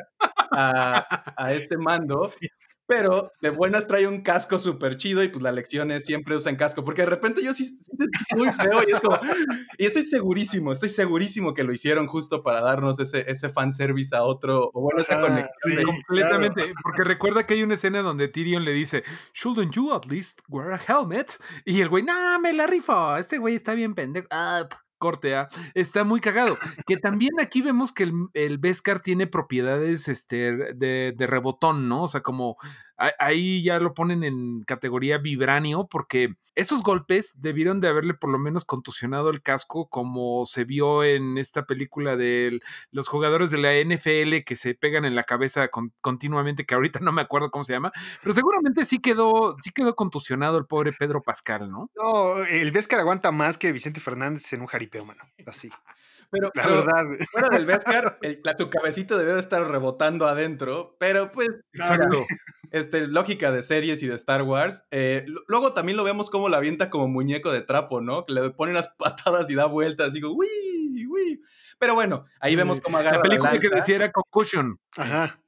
a, 0.51 1.33
a 1.37 1.53
este 1.53 1.77
mando. 1.77 2.23
Sí. 2.39 2.47
Pero 2.91 3.31
de 3.39 3.51
buenas 3.51 3.87
trae 3.87 4.05
un 4.05 4.21
casco 4.21 4.59
súper 4.59 4.97
chido 4.97 5.23
y 5.23 5.29
pues 5.29 5.41
la 5.41 5.53
lección 5.53 5.91
es 5.91 6.03
siempre 6.03 6.35
usan 6.35 6.57
casco, 6.57 6.83
porque 6.83 7.03
de 7.03 7.09
repente 7.09 7.41
yo 7.41 7.53
sí, 7.53 7.63
sí 7.63 7.85
sentí 7.85 8.05
muy 8.35 8.51
feo 8.51 8.83
y 8.85 8.91
es 8.91 8.99
como, 8.99 9.17
y 9.77 9.85
estoy 9.85 10.03
segurísimo, 10.03 10.73
estoy 10.73 10.89
segurísimo 10.89 11.53
que 11.53 11.63
lo 11.63 11.71
hicieron 11.71 12.07
justo 12.07 12.43
para 12.43 12.59
darnos 12.59 12.99
ese, 12.99 13.23
ese 13.31 13.47
fanservice 13.47 14.13
a 14.13 14.23
otro, 14.23 14.71
o 14.73 14.81
bueno, 14.81 14.99
esa 14.99 15.19
ah, 15.19 15.21
conexión. 15.21 15.53
Sí, 15.63 15.83
completamente, 15.85 16.61
claro. 16.63 16.75
porque 16.83 17.05
recuerda 17.05 17.47
que 17.47 17.53
hay 17.53 17.63
una 17.63 17.75
escena 17.75 18.01
donde 18.01 18.27
Tyrion 18.27 18.65
le 18.65 18.73
dice, 18.73 19.05
shouldn't 19.33 19.73
you 19.73 19.93
at 19.93 20.05
least 20.07 20.41
wear 20.49 20.73
a 20.73 20.77
helmet? 20.77 21.31
Y 21.63 21.79
el 21.79 21.87
güey, 21.87 22.03
nah, 22.03 22.39
me 22.39 22.51
la 22.51 22.67
rifo, 22.67 23.15
este 23.15 23.37
güey 23.37 23.55
está 23.55 23.73
bien 23.73 23.95
pendejo. 23.95 24.27
Ah, 24.31 24.67
corte 25.01 25.35
A, 25.35 25.49
está 25.73 26.05
muy 26.05 26.21
cagado. 26.21 26.57
Que 26.87 26.95
también 26.95 27.31
aquí 27.41 27.61
vemos 27.61 27.91
que 27.91 28.03
el, 28.03 28.13
el 28.33 28.59
tiene 29.01 29.27
propiedades 29.27 30.07
este, 30.07 30.55
de, 30.75 31.13
de, 31.17 31.27
rebotón, 31.27 31.89
¿no? 31.89 32.03
O 32.03 32.07
sea, 32.07 32.21
como 32.21 32.55
ahí 33.19 33.63
ya 33.63 33.79
lo 33.79 33.93
ponen 33.93 34.23
en 34.23 34.63
categoría 34.63 35.17
vibranio, 35.17 35.87
porque 35.87 36.35
esos 36.55 36.83
golpes 36.83 37.39
debieron 37.41 37.79
de 37.79 37.87
haberle 37.87 38.13
por 38.13 38.29
lo 38.29 38.37
menos 38.37 38.65
contusionado 38.65 39.29
el 39.29 39.41
casco, 39.41 39.87
como 39.89 40.45
se 40.45 40.65
vio 40.65 41.03
en 41.03 41.37
esta 41.37 41.65
película 41.65 42.17
de 42.17 42.59
los 42.91 43.07
jugadores 43.07 43.51
de 43.51 43.57
la 43.57 43.73
NFL 43.73 44.43
que 44.45 44.55
se 44.55 44.73
pegan 44.73 45.05
en 45.05 45.15
la 45.15 45.23
cabeza 45.23 45.69
con, 45.69 45.93
continuamente, 46.01 46.65
que 46.65 46.75
ahorita 46.75 46.99
no 47.01 47.11
me 47.11 47.21
acuerdo 47.21 47.51
cómo 47.51 47.63
se 47.63 47.73
llama, 47.73 47.91
pero 48.21 48.33
seguramente 48.33 48.85
sí 48.85 48.99
quedó, 48.99 49.55
sí 49.61 49.71
quedó 49.71 49.95
contusionado 49.95 50.57
el 50.57 50.65
pobre 50.65 50.91
Pedro 50.93 51.21
Pascal, 51.23 51.71
¿no? 51.71 51.89
No, 51.95 52.43
el 52.43 52.71
Beskar 52.71 52.99
aguanta 52.99 53.31
más 53.31 53.57
que 53.57 53.71
Vicente 53.71 53.99
Fernández 53.99 54.51
en 54.53 54.61
un 54.61 54.67
jaripeo, 54.67 55.05
mano. 55.05 55.23
Así. 55.45 55.69
Pero, 56.31 56.49
la 56.55 56.63
pero 56.63 56.75
verdad. 56.85 57.03
fuera 57.29 57.49
del 57.49 57.65
Beskar, 57.65 58.17
el, 58.21 58.39
la, 58.45 58.55
su 58.55 58.69
cabecito 58.69 59.17
debe 59.17 59.33
de 59.33 59.41
estar 59.41 59.69
rebotando 59.69 60.27
adentro, 60.27 60.95
pero 60.97 61.29
pues. 61.29 61.49
Exacto. 61.73 62.25
Este, 62.71 63.07
lógica 63.07 63.51
de 63.51 63.61
series 63.61 64.01
y 64.01 64.07
de 64.07 64.15
Star 64.15 64.41
Wars. 64.43 64.85
Eh, 64.91 65.25
luego 65.47 65.73
también 65.73 65.97
lo 65.97 66.03
vemos 66.03 66.29
como 66.29 66.49
la 66.49 66.57
avienta 66.57 66.89
como 66.89 67.07
muñeco 67.07 67.51
de 67.51 67.61
trapo, 67.61 68.01
¿no? 68.01 68.25
Que 68.25 68.33
le 68.33 68.49
pone 68.51 68.71
unas 68.71 68.87
patadas 68.97 69.49
y 69.49 69.55
da 69.55 69.65
vueltas, 69.65 70.09
y 70.09 70.13
digo, 70.15 70.33
uy, 70.33 71.05
uy. 71.07 71.41
Pero 71.77 71.95
bueno, 71.95 72.25
ahí 72.39 72.55
vemos 72.55 72.79
cómo 72.79 72.97
agarra 72.97 73.17
la 73.17 73.23
película 73.23 73.59
que 73.59 73.69
decía 73.69 73.95
era 73.95 74.11
Concussion. 74.11 74.79
Ajá. 74.97 75.41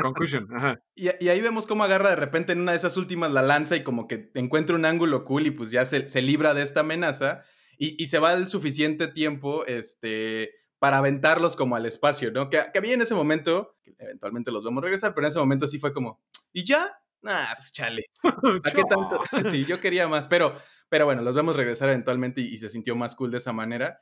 Concussion, 0.00 0.46
ajá. 0.54 0.78
Y, 0.94 1.08
ahí 1.08 1.40
vemos 1.40 1.66
cómo 1.66 1.84
agarra 1.84 2.10
de 2.10 2.16
repente 2.16 2.52
en 2.52 2.60
una 2.60 2.72
de 2.72 2.76
esas 2.76 2.98
últimas 2.98 3.32
la 3.32 3.40
lanza 3.40 3.76
y 3.76 3.82
como 3.82 4.06
que 4.06 4.30
encuentra 4.34 4.76
un 4.76 4.84
ángulo 4.84 5.24
cool 5.24 5.46
y 5.46 5.50
pues 5.50 5.70
ya 5.70 5.86
se, 5.86 6.06
se 6.08 6.20
libra 6.20 6.52
de 6.52 6.62
esta 6.62 6.80
amenaza 6.80 7.44
y, 7.78 8.00
y, 8.02 8.08
se 8.08 8.18
va 8.18 8.34
el 8.34 8.46
suficiente 8.46 9.08
tiempo, 9.08 9.64
este, 9.64 10.59
para 10.80 10.98
aventarlos 10.98 11.56
como 11.56 11.76
al 11.76 11.86
espacio, 11.86 12.32
¿no? 12.32 12.48
Que, 12.48 12.60
que 12.72 12.78
había 12.78 12.94
en 12.94 13.02
ese 13.02 13.14
momento, 13.14 13.76
que 13.84 13.94
eventualmente 13.98 14.50
los 14.50 14.64
vemos 14.64 14.82
regresar, 14.82 15.14
pero 15.14 15.26
en 15.26 15.30
ese 15.30 15.38
momento 15.38 15.66
sí 15.66 15.78
fue 15.78 15.92
como, 15.92 16.20
¿y 16.52 16.64
ya? 16.64 16.90
Ah, 17.24 17.52
pues 17.54 17.70
chale. 17.70 18.06
¿A 18.64 18.70
qué 18.70 18.82
tanto? 18.88 19.22
sí, 19.50 19.66
yo 19.66 19.78
quería 19.78 20.08
más, 20.08 20.26
pero, 20.26 20.56
pero 20.88 21.04
bueno, 21.04 21.20
los 21.20 21.34
vemos 21.34 21.54
regresar 21.54 21.90
eventualmente 21.90 22.40
y, 22.40 22.56
se 22.56 22.70
sintió 22.70 22.96
más 22.96 23.14
cool 23.14 23.30
de 23.30 23.36
esa 23.36 23.52
manera. 23.52 24.00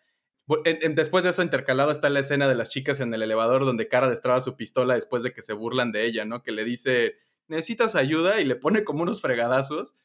después 0.95 1.25
de 1.25 1.31
eso, 1.31 1.43
intercalado 1.43 1.91
está 1.91 2.11
la 2.11 2.21
escena 2.21 2.47
de 2.47 2.55
las 2.55 2.71
chicas 2.71 3.01
en 3.01 3.13
el 3.13 3.23
elevador 3.23 3.65
donde 3.65 3.89
Cara 3.89 4.09
destraba 4.09 4.41
su 4.41 4.57
pistola 4.57 4.95
después 4.95 5.25
de 5.25 5.33
que 5.33 5.43
se 5.43 5.55
burlan 5.55 5.91
de 5.91 6.05
ella, 6.05 6.25
¿no? 6.25 6.45
Que 6.45 6.53
le 6.53 6.65
dice, 6.65 7.17
¿necesitas 7.49 7.97
ayuda? 7.97 8.41
Y 8.41 8.45
le 8.45 8.55
pone 8.55 8.85
como 8.85 9.03
unos 9.03 9.21
fregadazos. 9.21 9.97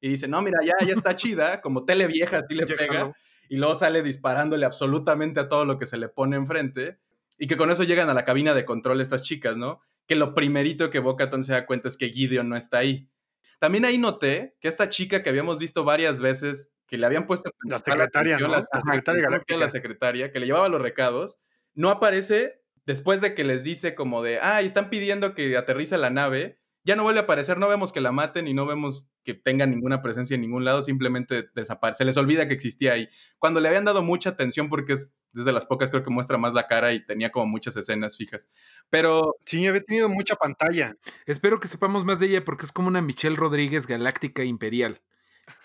Y 0.00 0.10
dice, 0.10 0.28
no, 0.28 0.40
mira, 0.42 0.60
ya, 0.64 0.86
ya 0.86 0.94
está 0.94 1.16
chida, 1.16 1.60
como 1.60 1.84
tele 1.84 2.06
vieja, 2.06 2.38
así 2.38 2.54
le 2.54 2.66
pega 2.66 3.12
y 3.50 3.56
luego 3.56 3.74
sale 3.74 4.04
disparándole 4.04 4.64
absolutamente 4.64 5.40
a 5.40 5.48
todo 5.48 5.64
lo 5.64 5.76
que 5.76 5.84
se 5.84 5.98
le 5.98 6.08
pone 6.08 6.36
enfrente. 6.36 7.00
Y 7.36 7.48
que 7.48 7.56
con 7.56 7.72
eso 7.72 7.82
llegan 7.82 8.08
a 8.08 8.14
la 8.14 8.24
cabina 8.24 8.54
de 8.54 8.64
control 8.64 9.00
estas 9.00 9.24
chicas, 9.24 9.56
¿no? 9.56 9.80
Que 10.06 10.14
lo 10.14 10.34
primerito 10.36 10.88
que 10.88 11.00
Bocatan 11.00 11.42
se 11.42 11.52
da 11.52 11.66
cuenta 11.66 11.88
es 11.88 11.96
que 11.96 12.10
Gideon 12.10 12.48
no 12.48 12.56
está 12.56 12.78
ahí. 12.78 13.10
También 13.58 13.84
ahí 13.84 13.98
noté 13.98 14.56
que 14.60 14.68
esta 14.68 14.88
chica 14.88 15.24
que 15.24 15.30
habíamos 15.30 15.58
visto 15.58 15.82
varias 15.82 16.20
veces, 16.20 16.70
que 16.86 16.96
le 16.96 17.06
habían 17.06 17.26
puesto... 17.26 17.50
La 17.64 17.78
secretaria, 17.78 18.38
¿no? 18.38 18.46
la, 18.46 18.60
secretaria 18.60 19.28
La 19.58 19.68
secretaria, 19.68 20.30
que 20.30 20.38
le 20.38 20.46
llevaba 20.46 20.68
los 20.68 20.80
recados, 20.80 21.40
no 21.74 21.90
aparece 21.90 22.62
después 22.86 23.20
de 23.20 23.34
que 23.34 23.42
les 23.42 23.64
dice 23.64 23.96
como 23.96 24.22
de, 24.22 24.38
ah, 24.38 24.60
están 24.60 24.90
pidiendo 24.90 25.34
que 25.34 25.56
aterrice 25.56 25.98
la 25.98 26.10
nave, 26.10 26.59
ya 26.84 26.96
no 26.96 27.02
vuelve 27.02 27.20
a 27.20 27.24
aparecer, 27.24 27.58
no 27.58 27.68
vemos 27.68 27.92
que 27.92 28.00
la 28.00 28.12
maten 28.12 28.48
y 28.48 28.54
no 28.54 28.66
vemos 28.66 29.06
que 29.24 29.34
tenga 29.34 29.66
ninguna 29.66 30.02
presencia 30.02 30.34
en 30.34 30.40
ningún 30.40 30.64
lado, 30.64 30.82
simplemente 30.82 31.50
desaparece, 31.54 31.98
se 31.98 32.04
les 32.04 32.16
olvida 32.16 32.48
que 32.48 32.54
existía 32.54 32.94
ahí. 32.94 33.08
Cuando 33.38 33.60
le 33.60 33.68
habían 33.68 33.84
dado 33.84 34.02
mucha 34.02 34.30
atención 34.30 34.68
porque 34.68 34.94
es 34.94 35.14
desde 35.32 35.52
las 35.52 35.66
pocas 35.66 35.90
creo 35.90 36.02
que 36.02 36.10
muestra 36.10 36.38
más 36.38 36.54
la 36.54 36.66
cara 36.66 36.92
y 36.92 37.04
tenía 37.04 37.30
como 37.30 37.46
muchas 37.46 37.76
escenas 37.76 38.16
fijas. 38.16 38.48
Pero 38.88 39.36
sí, 39.44 39.66
había 39.66 39.82
tenido 39.82 40.08
mucha 40.08 40.34
pantalla. 40.34 40.96
Espero 41.26 41.60
que 41.60 41.68
sepamos 41.68 42.04
más 42.04 42.18
de 42.18 42.26
ella 42.26 42.44
porque 42.44 42.66
es 42.66 42.72
como 42.72 42.88
una 42.88 43.02
Michelle 43.02 43.36
Rodríguez 43.36 43.86
galáctica 43.86 44.42
imperial. 44.42 45.00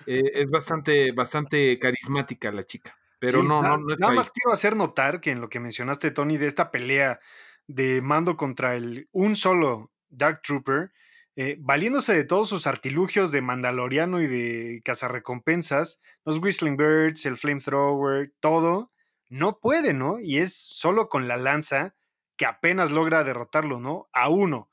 Eh, 0.06 0.32
es 0.34 0.50
bastante 0.50 1.12
bastante 1.12 1.80
carismática 1.80 2.52
la 2.52 2.64
chica. 2.64 2.96
Pero 3.20 3.42
no, 3.42 3.62
no, 3.62 3.78
no 3.78 3.96
Nada 3.98 4.14
más 4.14 4.30
quiero 4.30 4.54
hacer 4.54 4.76
notar 4.76 5.22
que 5.22 5.32
en 5.32 5.42
lo 5.42 5.50
que 5.50 5.60
mencionaste, 5.60 6.12
Tony, 6.12 6.38
de 6.38 6.48
esta 6.48 6.70
pelea 6.70 7.20
de 7.66 8.02
mando 8.02 8.38
contra 8.38 8.76
el 8.76 9.08
un 9.12 9.36
solo 9.36 9.92
Dark 10.10 10.42
Trooper, 10.44 10.92
eh, 11.36 11.58
valiéndose 11.60 12.14
de 12.14 12.24
todos 12.24 12.48
sus 12.48 12.66
artilugios 12.66 13.32
de 13.32 13.42
Mandaloriano 13.42 14.22
y 14.22 14.28
de 14.28 14.82
cazarrecompensas, 14.86 16.02
los 16.24 16.40
Whistling 16.40 16.78
Birds, 16.78 17.26
el 17.26 17.36
Flamethrower, 17.36 18.34
todo, 18.40 18.92
no 19.30 19.60
puede, 19.60 19.94
¿no? 19.94 20.20
Y 20.20 20.38
es 20.38 20.56
solo 20.56 21.10
con 21.10 21.28
la 21.28 21.36
lanza 21.36 21.96
que 22.38 22.46
apenas 22.46 22.92
logra 22.92 23.24
derrotarlo, 23.24 23.80
¿no? 23.80 24.08
A 24.14 24.30
uno. 24.30 24.70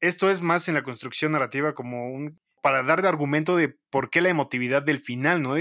Esto 0.00 0.30
es 0.30 0.40
más 0.40 0.68
en 0.68 0.74
la 0.74 0.82
construcción 0.82 1.32
narrativa 1.32 1.74
como 1.74 2.08
un. 2.12 2.40
para 2.62 2.82
dar 2.82 3.02
de 3.02 3.08
argumento 3.08 3.56
de 3.56 3.76
por 3.90 4.10
qué 4.10 4.20
la 4.20 4.28
emotividad 4.28 4.82
del 4.82 4.98
final, 4.98 5.42
¿no? 5.42 5.54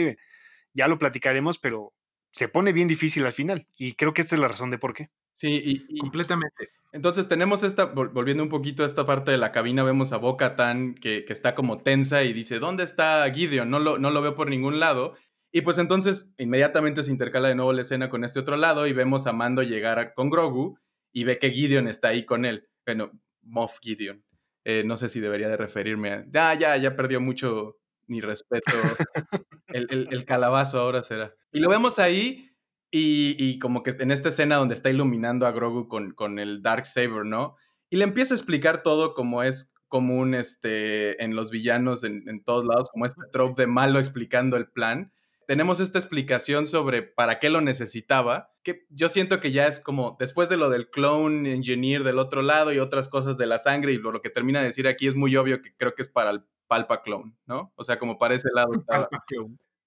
ya 0.73 0.87
lo 0.87 0.99
platicaremos, 0.99 1.57
pero 1.57 1.93
se 2.31 2.49
pone 2.49 2.73
bien 2.73 2.87
difícil 2.87 3.25
al 3.25 3.31
final. 3.31 3.67
Y 3.77 3.93
creo 3.93 4.13
que 4.13 4.21
esta 4.21 4.35
es 4.35 4.41
la 4.41 4.49
razón 4.49 4.69
de 4.69 4.77
por 4.77 4.93
qué. 4.93 5.09
Sí, 5.33 5.61
y, 5.63 5.97
completamente. 5.99 6.69
Entonces 6.95 7.27
tenemos 7.27 7.63
esta, 7.63 7.87
volviendo 7.87 8.41
un 8.41 8.47
poquito 8.47 8.83
a 8.83 8.85
esta 8.85 9.05
parte 9.05 9.29
de 9.29 9.37
la 9.37 9.51
cabina, 9.51 9.83
vemos 9.83 10.13
a 10.13 10.17
Boca 10.17 10.55
Tan 10.55 10.95
que, 10.95 11.25
que, 11.25 11.33
está 11.33 11.53
como 11.53 11.79
tensa 11.79 12.23
y 12.23 12.31
dice, 12.31 12.57
¿dónde 12.57 12.85
está 12.85 13.29
Gideon? 13.29 13.69
No 13.69 13.79
lo, 13.79 13.97
no 13.97 14.11
lo 14.11 14.21
veo 14.21 14.33
por 14.33 14.49
ningún 14.49 14.79
lado. 14.79 15.13
Y 15.51 15.59
pues 15.59 15.77
entonces 15.77 16.33
inmediatamente 16.37 17.03
se 17.03 17.11
intercala 17.11 17.49
de 17.49 17.55
nuevo 17.55 17.73
la 17.73 17.81
escena 17.81 18.09
con 18.09 18.23
este 18.23 18.39
otro 18.39 18.55
lado 18.55 18.87
y 18.87 18.93
vemos 18.93 19.27
a 19.27 19.33
Mando 19.33 19.61
llegar 19.61 20.13
con 20.13 20.29
Grogu 20.29 20.79
y 21.11 21.25
ve 21.25 21.37
que 21.37 21.51
Gideon 21.51 21.89
está 21.89 22.07
ahí 22.07 22.23
con 22.23 22.45
él. 22.45 22.69
Bueno, 22.85 23.11
Moff 23.41 23.79
Gideon. 23.81 24.23
Eh, 24.63 24.83
no 24.85 24.95
sé 24.95 25.09
si 25.09 25.19
debería 25.19 25.49
de 25.49 25.57
referirme 25.57 26.13
a... 26.13 26.25
Ya, 26.31 26.53
ya, 26.53 26.77
ya 26.77 26.95
perdió 26.95 27.19
mucho 27.19 27.75
mi 28.07 28.21
respeto. 28.21 28.71
el, 29.67 29.87
el, 29.89 30.07
el 30.11 30.23
calabazo 30.23 30.79
ahora 30.79 31.03
será. 31.03 31.35
Y 31.51 31.59
lo 31.59 31.67
vemos 31.67 31.99
ahí 31.99 32.54
y, 32.91 33.59
como 33.59 33.83
que 33.83 33.91
en 33.99 34.11
esta 34.11 34.29
escena 34.29 34.55
donde 34.55 34.75
está 34.75 34.89
iluminando 34.89 35.45
a 35.45 35.51
Grogu 35.51 35.87
con, 35.87 36.11
con 36.11 36.39
el 36.39 36.61
Dark 36.61 36.85
Saber, 36.85 37.25
¿no? 37.25 37.55
Y 37.89 37.97
le 37.97 38.05
empieza 38.05 38.33
a 38.33 38.37
explicar 38.37 38.83
todo 38.83 39.13
como 39.13 39.43
es 39.43 39.73
común 39.87 40.33
este, 40.33 41.21
en 41.23 41.35
los 41.35 41.51
villanos 41.51 42.03
en, 42.03 42.27
en 42.27 42.43
todos 42.43 42.65
lados, 42.65 42.89
como 42.91 43.05
este 43.05 43.21
trope 43.31 43.63
de 43.63 43.67
malo 43.67 43.99
explicando 43.99 44.57
el 44.57 44.67
plan. 44.67 45.11
Tenemos 45.47 45.79
esta 45.79 45.99
explicación 45.99 46.67
sobre 46.67 47.03
para 47.03 47.39
qué 47.39 47.49
lo 47.49 47.61
necesitaba, 47.61 48.55
que 48.63 48.85
yo 48.89 49.09
siento 49.09 49.39
que 49.39 49.51
ya 49.51 49.67
es 49.67 49.79
como 49.79 50.17
después 50.19 50.49
de 50.49 50.57
lo 50.57 50.69
del 50.69 50.89
clone 50.89 51.53
engineer 51.53 52.03
del 52.03 52.17
otro 52.17 52.41
lado 52.41 52.73
y 52.73 52.79
otras 52.79 53.09
cosas 53.09 53.37
de 53.37 53.45
la 53.45 53.59
sangre 53.59 53.93
y 53.93 53.97
lo, 53.97 54.21
que 54.21 54.31
termina 54.31 54.59
de 54.59 54.65
decir 54.65 54.87
aquí 54.87 55.07
es 55.07 55.15
muy 55.15 55.35
obvio 55.35 55.61
que 55.61 55.75
creo 55.75 55.93
que 55.93 56.01
es 56.01 56.09
para 56.09 56.31
el 56.31 56.45
Palpa 56.67 57.03
Clone, 57.03 57.35
¿no? 57.45 57.71
O 57.75 57.83
sea, 57.83 57.99
como 57.99 58.17
para 58.17 58.33
ese 58.33 58.49
lado 58.55 58.73
está. 58.73 59.07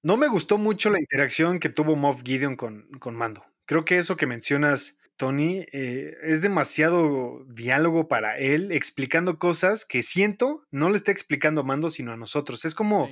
No 0.02 0.16
me 0.16 0.28
gustó 0.28 0.58
mucho 0.58 0.90
la 0.90 1.00
interacción 1.00 1.58
que 1.58 1.68
tuvo 1.68 1.96
Moff 1.96 2.22
Gideon 2.22 2.56
con, 2.56 2.88
con 3.00 3.16
Mando. 3.16 3.44
Creo 3.66 3.84
que 3.84 3.98
eso 3.98 4.16
que 4.16 4.26
mencionas, 4.26 4.98
Tony, 5.16 5.66
eh, 5.72 6.16
es 6.22 6.40
demasiado 6.40 7.44
diálogo 7.48 8.08
para 8.08 8.38
él, 8.38 8.70
explicando 8.72 9.38
cosas 9.38 9.84
que 9.84 10.02
siento 10.02 10.64
no 10.70 10.88
le 10.90 10.96
está 10.96 11.10
explicando 11.12 11.62
a 11.62 11.64
Mando, 11.64 11.90
sino 11.90 12.12
a 12.12 12.16
nosotros. 12.16 12.64
Es 12.64 12.74
como 12.74 13.10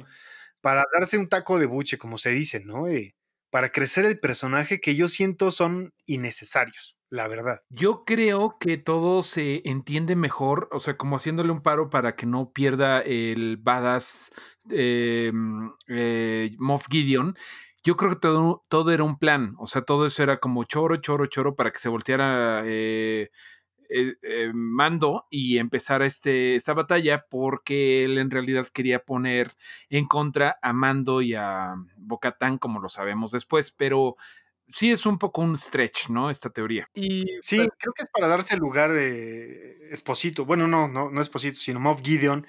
para 0.61 0.85
darse 0.94 1.18
un 1.18 1.29
taco 1.29 1.59
de 1.59 1.66
buche, 1.66 1.99
como 1.99 2.18
se 2.18 2.31
dice, 2.31 2.61
¿no? 2.61 2.88
Eh, 2.88 3.16
para 3.51 3.70
crecer 3.72 4.05
el 4.05 4.20
personaje 4.20 4.81
que 4.81 4.94
yo 4.94 5.09
siento 5.09 5.51
son 5.51 5.92
innecesarios 6.07 6.95
la 7.16 7.26
verdad. 7.26 7.62
Yo 7.70 8.05
creo 8.05 8.57
que 8.61 8.76
todo 8.76 9.22
se 9.22 9.62
entiende 9.68 10.14
mejor, 10.14 10.68
o 10.72 10.79
sea, 10.79 10.96
como 10.96 11.16
haciéndole 11.16 11.50
un 11.50 11.62
paro 11.62 11.90
para 11.90 12.14
que 12.14 12.26
no 12.26 12.52
pierda 12.52 13.00
el 13.00 13.57
badass 13.57 14.31
eh, 14.70 15.33
eh, 15.88 16.55
Moff 16.59 16.87
Gideon. 16.88 17.37
Yo 17.83 17.96
creo 17.96 18.11
que 18.11 18.16
todo, 18.16 18.64
todo, 18.68 18.92
era 18.92 19.05
un 19.05 19.18
plan, 19.18 19.55
o 19.59 19.66
sea, 19.66 19.83
todo 19.83 20.07
eso 20.07 20.22
era 20.22 20.38
como 20.38 20.64
choro, 20.64 20.96
choro, 20.96 21.26
choro 21.26 21.55
para 21.55 21.70
que 21.70 21.79
se 21.79 21.88
volteara 21.88 22.62
eh, 22.64 23.31
Mando 24.52 25.26
y 25.31 25.59
empezara 25.59 26.07
este, 26.07 26.57
esta 26.57 26.74
batalla 26.74 27.26
porque 27.31 28.05
él 28.05 28.18
en 28.18 28.31
realidad 28.31 28.66
quería 28.66 29.05
poner 29.05 29.52
en 29.88 30.07
contra 30.07 30.59
a 30.62 30.72
Mando 30.72 31.22
y 31.22 31.35
a 31.35 31.74
Bocatán, 31.96 32.59
como 32.59 32.81
lo 32.81 32.88
sabemos 32.88 33.31
después, 33.31 33.70
pero 33.70 34.16
sí 34.68 34.90
es 34.90 35.07
un 35.07 35.18
poco 35.18 35.42
un 35.42 35.57
stretch, 35.57 36.09
¿no? 36.09 36.31
Esta 36.31 36.50
teoría. 36.50 36.88
Y 36.94 37.24
sí, 37.40 37.57
creo 37.57 37.92
que 37.94 38.02
es 38.05 38.09
para 38.12 38.29
darse 38.29 38.57
lugar 38.57 38.90
eh, 38.94 39.88
Esposito, 39.90 40.44
bueno, 40.44 40.66
no, 40.66 40.88
no, 40.88 41.11
no 41.11 41.20
Esposito, 41.20 41.59
sino 41.59 41.81
Moff 41.81 42.02
Gideon, 42.02 42.46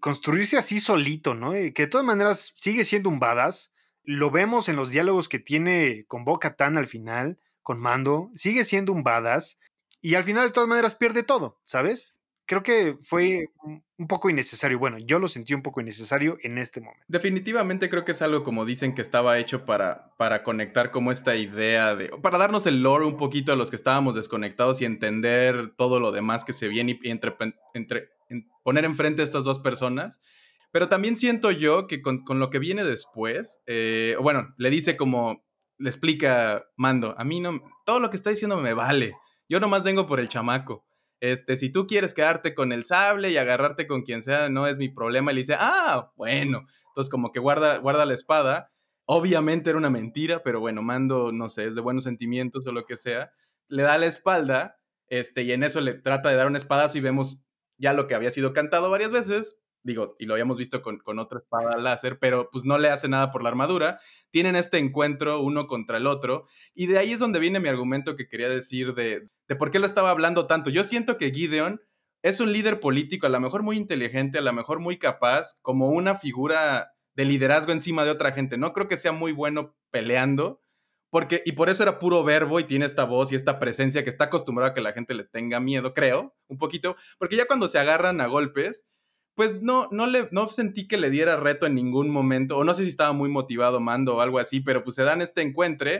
construirse 0.00 0.56
así 0.56 0.80
solito, 0.80 1.34
¿no? 1.34 1.52
que 1.52 1.72
de 1.72 1.86
todas 1.86 2.06
maneras 2.06 2.52
sigue 2.56 2.84
siendo 2.84 3.08
un 3.08 3.18
badass. 3.20 3.72
Lo 4.04 4.30
vemos 4.30 4.68
en 4.68 4.76
los 4.76 4.90
diálogos 4.90 5.28
que 5.28 5.38
tiene 5.38 6.04
con 6.06 6.24
Boca 6.24 6.56
Tan 6.56 6.78
al 6.78 6.86
final, 6.86 7.38
con 7.62 7.78
Mando, 7.78 8.30
sigue 8.34 8.64
siendo 8.64 8.92
un 8.92 9.02
badass. 9.02 9.58
Y 10.00 10.14
al 10.14 10.24
final, 10.24 10.48
de 10.48 10.54
todas 10.54 10.68
maneras, 10.68 10.94
pierde 10.94 11.24
todo, 11.24 11.60
¿sabes? 11.64 12.16
Creo 12.48 12.62
que 12.62 12.96
fue 13.02 13.50
un 13.62 14.06
poco 14.08 14.30
innecesario. 14.30 14.78
Bueno, 14.78 14.98
yo 14.98 15.18
lo 15.18 15.28
sentí 15.28 15.52
un 15.52 15.62
poco 15.62 15.82
innecesario 15.82 16.38
en 16.42 16.56
este 16.56 16.80
momento. 16.80 17.04
Definitivamente 17.06 17.90
creo 17.90 18.06
que 18.06 18.12
es 18.12 18.22
algo 18.22 18.42
como 18.42 18.64
dicen 18.64 18.94
que 18.94 19.02
estaba 19.02 19.38
hecho 19.38 19.66
para, 19.66 20.14
para 20.16 20.42
conectar 20.42 20.90
como 20.90 21.12
esta 21.12 21.36
idea 21.36 21.94
de, 21.94 22.08
para 22.22 22.38
darnos 22.38 22.66
el 22.66 22.82
lore 22.82 23.04
un 23.04 23.18
poquito 23.18 23.52
a 23.52 23.56
los 23.56 23.68
que 23.68 23.76
estábamos 23.76 24.14
desconectados 24.14 24.80
y 24.80 24.86
entender 24.86 25.74
todo 25.76 26.00
lo 26.00 26.10
demás 26.10 26.44
que 26.44 26.54
se 26.54 26.68
viene 26.68 26.98
y 27.02 27.10
entre, 27.10 27.36
entre 27.74 28.08
poner 28.64 28.86
enfrente 28.86 29.20
a 29.20 29.24
estas 29.24 29.44
dos 29.44 29.58
personas. 29.58 30.22
Pero 30.72 30.88
también 30.88 31.16
siento 31.16 31.50
yo 31.50 31.86
que 31.86 32.00
con, 32.00 32.24
lo 32.26 32.50
que 32.50 32.58
viene 32.58 32.82
después, 32.82 33.60
eh, 33.66 34.16
bueno, 34.22 34.54
le 34.56 34.70
dice 34.70 34.96
como, 34.96 35.44
le 35.76 35.90
explica 35.90 36.64
Mando, 36.76 37.14
a 37.18 37.24
mí 37.24 37.40
no, 37.40 37.60
todo 37.84 38.00
lo 38.00 38.08
que 38.08 38.16
está 38.16 38.30
diciendo 38.30 38.56
me 38.56 38.72
vale. 38.72 39.14
Yo 39.50 39.60
nomás 39.60 39.82
vengo 39.82 40.06
por 40.06 40.18
el 40.18 40.28
chamaco. 40.28 40.87
Este, 41.20 41.56
si 41.56 41.70
tú 41.70 41.86
quieres 41.86 42.14
quedarte 42.14 42.54
con 42.54 42.72
el 42.72 42.84
sable 42.84 43.30
y 43.30 43.36
agarrarte 43.36 43.86
con 43.86 44.02
quien 44.02 44.22
sea, 44.22 44.48
no 44.48 44.66
es 44.66 44.78
mi 44.78 44.88
problema. 44.88 45.32
Y 45.32 45.34
le 45.34 45.40
dice, 45.40 45.56
ah, 45.58 46.12
bueno. 46.16 46.66
Entonces, 46.88 47.10
como 47.10 47.32
que 47.32 47.40
guarda, 47.40 47.78
guarda 47.78 48.06
la 48.06 48.14
espada. 48.14 48.72
Obviamente 49.04 49.70
era 49.70 49.78
una 49.78 49.90
mentira, 49.90 50.42
pero 50.42 50.60
bueno, 50.60 50.82
Mando, 50.82 51.32
no 51.32 51.48
sé, 51.48 51.64
es 51.64 51.74
de 51.74 51.80
buenos 51.80 52.04
sentimientos 52.04 52.66
o 52.66 52.72
lo 52.72 52.84
que 52.84 52.96
sea. 52.96 53.32
Le 53.68 53.82
da 53.82 53.98
la 53.98 54.06
espalda, 54.06 54.78
este, 55.08 55.42
y 55.42 55.52
en 55.52 55.62
eso 55.62 55.80
le 55.80 55.94
trata 55.94 56.28
de 56.28 56.36
dar 56.36 56.46
un 56.46 56.56
espadazo 56.56 56.98
y 56.98 57.00
vemos 57.00 57.42
ya 57.78 57.92
lo 57.92 58.06
que 58.06 58.14
había 58.14 58.30
sido 58.30 58.52
cantado 58.52 58.90
varias 58.90 59.12
veces, 59.12 59.56
digo, 59.88 60.14
y 60.18 60.26
lo 60.26 60.34
habíamos 60.34 60.58
visto 60.58 60.82
con, 60.82 60.98
con 60.98 61.18
otra 61.18 61.40
espada 61.40 61.76
láser, 61.78 62.18
pero 62.18 62.50
pues 62.52 62.64
no 62.64 62.78
le 62.78 62.90
hace 62.90 63.08
nada 63.08 63.32
por 63.32 63.42
la 63.42 63.48
armadura. 63.48 63.98
Tienen 64.30 64.54
este 64.54 64.78
encuentro 64.78 65.40
uno 65.40 65.66
contra 65.66 65.96
el 65.96 66.06
otro, 66.06 66.46
y 66.74 66.86
de 66.86 66.98
ahí 66.98 67.12
es 67.12 67.18
donde 67.18 67.40
viene 67.40 67.58
mi 67.58 67.68
argumento 67.68 68.14
que 68.14 68.28
quería 68.28 68.48
decir 68.48 68.94
de, 68.94 69.28
de 69.48 69.56
por 69.56 69.70
qué 69.70 69.78
lo 69.78 69.86
estaba 69.86 70.10
hablando 70.10 70.46
tanto. 70.46 70.70
Yo 70.70 70.84
siento 70.84 71.16
que 71.18 71.32
Gideon 71.32 71.80
es 72.22 72.40
un 72.40 72.52
líder 72.52 72.80
político, 72.80 73.26
a 73.26 73.30
lo 73.30 73.40
mejor 73.40 73.62
muy 73.62 73.76
inteligente, 73.76 74.38
a 74.38 74.42
lo 74.42 74.52
mejor 74.52 74.80
muy 74.80 74.98
capaz, 74.98 75.58
como 75.62 75.88
una 75.88 76.14
figura 76.14 76.92
de 77.16 77.24
liderazgo 77.24 77.72
encima 77.72 78.04
de 78.04 78.10
otra 78.10 78.32
gente. 78.32 78.58
No 78.58 78.72
creo 78.72 78.88
que 78.88 78.96
sea 78.96 79.12
muy 79.12 79.32
bueno 79.32 79.76
peleando, 79.90 80.60
porque, 81.10 81.42
y 81.46 81.52
por 81.52 81.70
eso 81.70 81.82
era 81.82 81.98
puro 81.98 82.22
verbo 82.22 82.60
y 82.60 82.64
tiene 82.64 82.84
esta 82.84 83.04
voz 83.04 83.32
y 83.32 83.34
esta 83.34 83.58
presencia 83.58 84.04
que 84.04 84.10
está 84.10 84.24
acostumbrado 84.24 84.70
a 84.70 84.74
que 84.74 84.82
la 84.82 84.92
gente 84.92 85.14
le 85.14 85.24
tenga 85.24 85.58
miedo, 85.58 85.94
creo, 85.94 86.36
un 86.48 86.58
poquito, 86.58 86.96
porque 87.18 87.36
ya 87.36 87.46
cuando 87.46 87.66
se 87.66 87.78
agarran 87.78 88.20
a 88.20 88.26
golpes, 88.26 88.86
pues 89.38 89.62
no, 89.62 89.86
no, 89.92 90.08
le, 90.08 90.28
no 90.32 90.48
sentí 90.48 90.88
que 90.88 90.96
le 90.96 91.10
diera 91.10 91.36
reto 91.36 91.64
en 91.64 91.76
ningún 91.76 92.10
momento, 92.10 92.58
o 92.58 92.64
no 92.64 92.74
sé 92.74 92.82
si 92.82 92.88
estaba 92.88 93.12
muy 93.12 93.30
motivado 93.30 93.78
Mando 93.78 94.16
o 94.16 94.20
algo 94.20 94.40
así, 94.40 94.58
pero 94.58 94.82
pues 94.82 94.96
se 94.96 95.04
dan 95.04 95.22
este 95.22 95.42
encuentro 95.42 95.92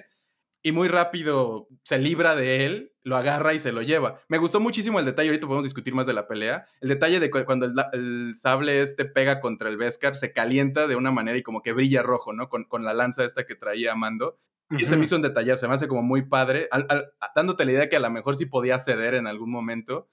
y 0.61 0.73
muy 0.73 0.89
rápido 0.89 1.69
se 1.85 2.01
libra 2.01 2.35
de 2.35 2.67
él, 2.67 2.93
lo 3.05 3.17
agarra 3.17 3.55
y 3.55 3.61
se 3.61 3.71
lo 3.71 3.83
lleva. 3.83 4.21
Me 4.27 4.39
gustó 4.39 4.59
muchísimo 4.59 4.99
el 4.99 5.05
detalle, 5.05 5.29
ahorita 5.29 5.47
podemos 5.47 5.63
discutir 5.63 5.95
más 5.95 6.07
de 6.07 6.15
la 6.15 6.27
pelea, 6.27 6.67
el 6.81 6.89
detalle 6.89 7.21
de 7.21 7.31
cuando 7.31 7.71
el, 7.93 8.35
sable 8.35 8.81
este 8.81 9.05
pega 9.05 9.41
contra 9.41 9.69
el 9.69 9.77
Beskar, 9.77 10.17
se 10.17 10.33
calienta 10.33 10.89
de 10.89 10.97
una 10.97 11.13
manera 11.13 11.39
y 11.39 11.45
como 11.45 11.63
que 11.63 11.73
brilla 11.73 12.03
rojo, 12.03 12.33
¿no? 12.33 12.49
Con, 12.49 12.65
con 12.65 12.85
la 12.85 12.93
lanza 12.93 13.25
esta 13.25 13.47
que 13.47 13.55
traía 13.55 13.95
Mando. 13.95 14.41
Y 14.71 14.85
se 14.85 14.97
me 14.97 15.05
hizo 15.05 15.15
un 15.15 15.23
detalle, 15.23 15.57
se 15.57 15.69
me 15.69 15.75
hace 15.75 15.87
como 15.87 16.03
muy 16.03 16.23
padre, 16.23 16.69
dándote 17.37 17.65
la 17.65 17.71
idea 17.73 17.89
que 17.89 17.97
a 17.97 18.01
lo 18.01 18.11
mejor 18.11 18.35
sí 18.35 18.47
podía 18.47 18.81
ceder 18.81 19.15
en 19.15 19.29
algún 19.29 19.53
momento. 19.53 20.09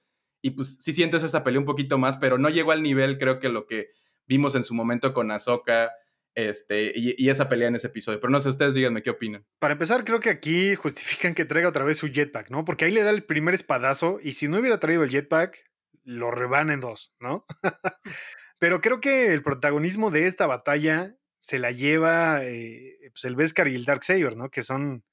Y 0.46 0.52
pues 0.52 0.78
sí 0.80 0.94
sientes 0.94 1.24
esa 1.24 1.44
pelea 1.44 1.60
un 1.60 1.66
poquito 1.66 1.98
más, 1.98 2.18
pero 2.18 2.38
no 2.38 2.50
llegó 2.50 2.72
al 2.72 2.84
nivel, 2.84 3.18
creo 3.18 3.40
que 3.40 3.50
lo 3.50 3.66
que 3.66 3.90
vimos 4.28 4.54
en 4.54 4.64
su 4.64 4.76
momento 4.76 5.12
con 5.12 5.32
Ahsoka, 5.32 5.92
este, 6.36 6.94
y, 6.96 7.30
esa 7.30 7.50
pelea 7.50 7.70
en 7.70 7.76
ese 7.76 7.88
episodio. 7.88 8.20
Pero 8.20 8.30
no 8.30 8.40
sé, 8.40 8.50
ustedes 8.50 8.76
díganme 8.76 9.02
qué 9.02 9.10
opinan. 9.10 9.44
Para 9.58 9.72
empezar, 9.72 10.06
creo 10.06 10.20
que 10.20 10.30
aquí 10.30 10.76
justifican 10.76 11.34
que 11.34 11.46
traiga 11.46 11.68
otra 11.68 11.84
vez 11.84 11.98
su 11.98 12.10
jetpack, 12.10 12.52
¿no? 12.52 12.64
Porque 12.64 12.86
ahí 12.86 12.92
le 12.92 13.02
da 13.02 13.10
el 13.10 13.24
primer 13.24 13.56
espadazo 13.56 14.20
y 14.22 14.34
si 14.34 14.48
no 14.48 14.60
hubiera 14.60 14.80
traído 14.80 15.04
el 15.04 15.10
jetpack, 15.10 15.58
lo 16.04 16.30
reban 16.30 16.70
en 16.70 16.80
dos, 16.80 17.16
¿no? 17.20 17.44
Pero 18.60 18.82
creo 18.82 19.02
que 19.02 19.34
el 19.34 19.42
protagonismo 19.42 20.12
de 20.12 20.28
esta 20.28 20.46
batalla 20.46 21.16
se 21.40 21.58
la 21.58 21.72
lleva 21.72 22.46
eh, 22.46 22.98
pues 23.12 23.26
el 23.26 23.36
Beskar 23.36 23.68
y 23.68 23.74
el 23.74 23.86
Darksaber, 23.86 24.38
¿no? 24.38 24.52
Que 24.52 24.62
son 24.62 25.04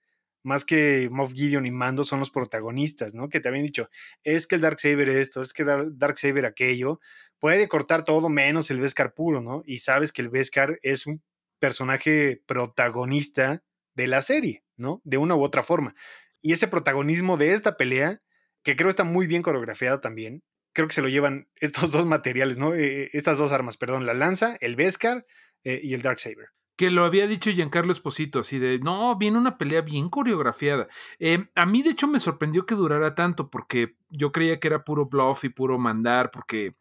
más 0.42 0.64
que 0.64 1.08
Moff 1.10 1.32
Gideon 1.32 1.66
y 1.66 1.70
Mando, 1.70 2.04
son 2.04 2.18
los 2.18 2.30
protagonistas, 2.30 3.14
¿no? 3.14 3.28
Que 3.28 3.40
te 3.40 3.48
habían 3.48 3.64
dicho, 3.64 3.88
es 4.24 4.46
que 4.46 4.56
el 4.56 4.60
Darksaber 4.60 5.08
esto, 5.08 5.42
es 5.42 5.52
que 5.52 5.64
Darksaber 5.64 6.46
aquello, 6.46 7.00
puede 7.38 7.68
cortar 7.68 8.04
todo 8.04 8.28
menos 8.28 8.70
el 8.70 8.80
Beskar 8.80 9.14
puro, 9.14 9.40
¿no? 9.40 9.62
Y 9.66 9.78
sabes 9.78 10.12
que 10.12 10.22
el 10.22 10.28
Beskar 10.28 10.78
es 10.82 11.06
un 11.06 11.22
personaje 11.58 12.42
protagonista 12.46 13.62
de 13.94 14.06
la 14.06 14.22
serie, 14.22 14.64
¿no? 14.76 15.00
De 15.04 15.18
una 15.18 15.36
u 15.36 15.42
otra 15.42 15.62
forma. 15.62 15.94
Y 16.40 16.52
ese 16.52 16.68
protagonismo 16.68 17.36
de 17.36 17.52
esta 17.52 17.76
pelea, 17.76 18.20
que 18.62 18.76
creo 18.76 18.90
está 18.90 19.04
muy 19.04 19.26
bien 19.26 19.42
coreografiado 19.42 20.00
también, 20.00 20.42
creo 20.72 20.88
que 20.88 20.94
se 20.94 21.02
lo 21.02 21.08
llevan 21.08 21.48
estos 21.56 21.92
dos 21.92 22.06
materiales, 22.06 22.58
¿no? 22.58 22.74
Eh, 22.74 23.10
estas 23.12 23.38
dos 23.38 23.52
armas, 23.52 23.76
perdón, 23.76 24.06
la 24.06 24.14
lanza, 24.14 24.56
el 24.60 24.76
Beskar 24.76 25.26
eh, 25.64 25.80
y 25.82 25.94
el 25.94 26.02
Darksaber 26.02 26.48
que 26.82 26.90
lo 26.90 27.04
había 27.04 27.28
dicho 27.28 27.52
Giancarlo 27.52 27.92
Esposito, 27.92 28.40
así 28.40 28.58
de, 28.58 28.80
no, 28.80 29.16
viene 29.16 29.38
una 29.38 29.56
pelea 29.56 29.82
bien 29.82 30.08
coreografiada. 30.08 30.88
Eh, 31.20 31.46
a 31.54 31.64
mí, 31.64 31.80
de 31.80 31.90
hecho, 31.90 32.08
me 32.08 32.18
sorprendió 32.18 32.66
que 32.66 32.74
durara 32.74 33.14
tanto, 33.14 33.50
porque 33.50 33.94
yo 34.10 34.32
creía 34.32 34.58
que 34.58 34.66
era 34.66 34.82
puro 34.82 35.06
bluff 35.06 35.44
y 35.44 35.48
puro 35.48 35.78
mandar, 35.78 36.32
porque 36.32 36.74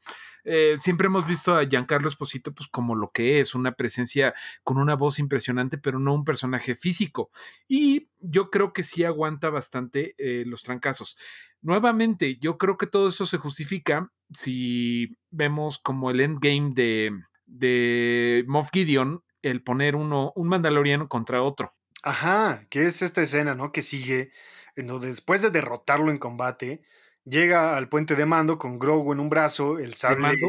eh, 0.44 0.74
siempre 0.80 1.06
hemos 1.06 1.28
visto 1.28 1.56
a 1.56 1.66
Giancarlo 1.66 2.08
Esposito 2.08 2.52
pues 2.52 2.68
como 2.68 2.96
lo 2.96 3.12
que 3.12 3.42
es, 3.42 3.54
una 3.54 3.74
presencia 3.74 4.34
con 4.64 4.80
una 4.80 4.96
voz 4.96 5.20
impresionante, 5.20 5.78
pero 5.78 6.00
no 6.00 6.16
un 6.16 6.26
personaje 6.26 6.74
físico. 6.74 7.30
Y 7.68 8.10
yo 8.20 8.50
creo 8.50 8.74
que 8.74 8.82
sí 8.82 9.04
aguanta 9.04 9.52
bastante 9.52 10.16
eh, 10.18 10.46
los 10.48 10.64
trancazos. 10.64 11.16
Nuevamente, 11.62 12.40
yo 12.40 12.58
creo 12.58 12.76
que 12.76 12.88
todo 12.88 13.10
eso 13.10 13.28
se 13.28 13.38
justifica 13.38 14.12
si 14.34 15.16
vemos 15.30 15.78
como 15.78 16.10
el 16.10 16.22
endgame 16.22 16.72
de, 16.74 17.12
de 17.46 18.44
Moff 18.48 18.70
Gideon 18.74 19.22
el 19.42 19.64
poner 19.64 19.96
uno, 19.96 20.34
un 20.36 20.48
mandaloriano 20.48 21.08
contra 21.08 21.42
otro. 21.42 21.74
Ajá, 22.04 22.66
que 22.70 22.86
es 22.86 23.02
esta 23.02 23.22
escena, 23.22 23.56
¿no? 23.56 23.72
Que 23.72 23.82
sigue, 23.82 24.32
en 24.76 24.88
donde 24.88 25.08
después 25.08 25.42
de 25.42 25.52
derrotarlo 25.52 26.10
en 26.10 26.18
combate, 26.18 26.82
llega 27.26 27.78
al 27.78 27.90
puente 27.90 28.16
de 28.16 28.26
mando 28.26 28.58
con 28.58 28.80
Grogu 28.80 29.14
en 29.14 29.20
un 29.20 29.30
brazo, 29.30 29.78
el 29.78 29.94
sable. 29.94 30.22
Mando? 30.22 30.48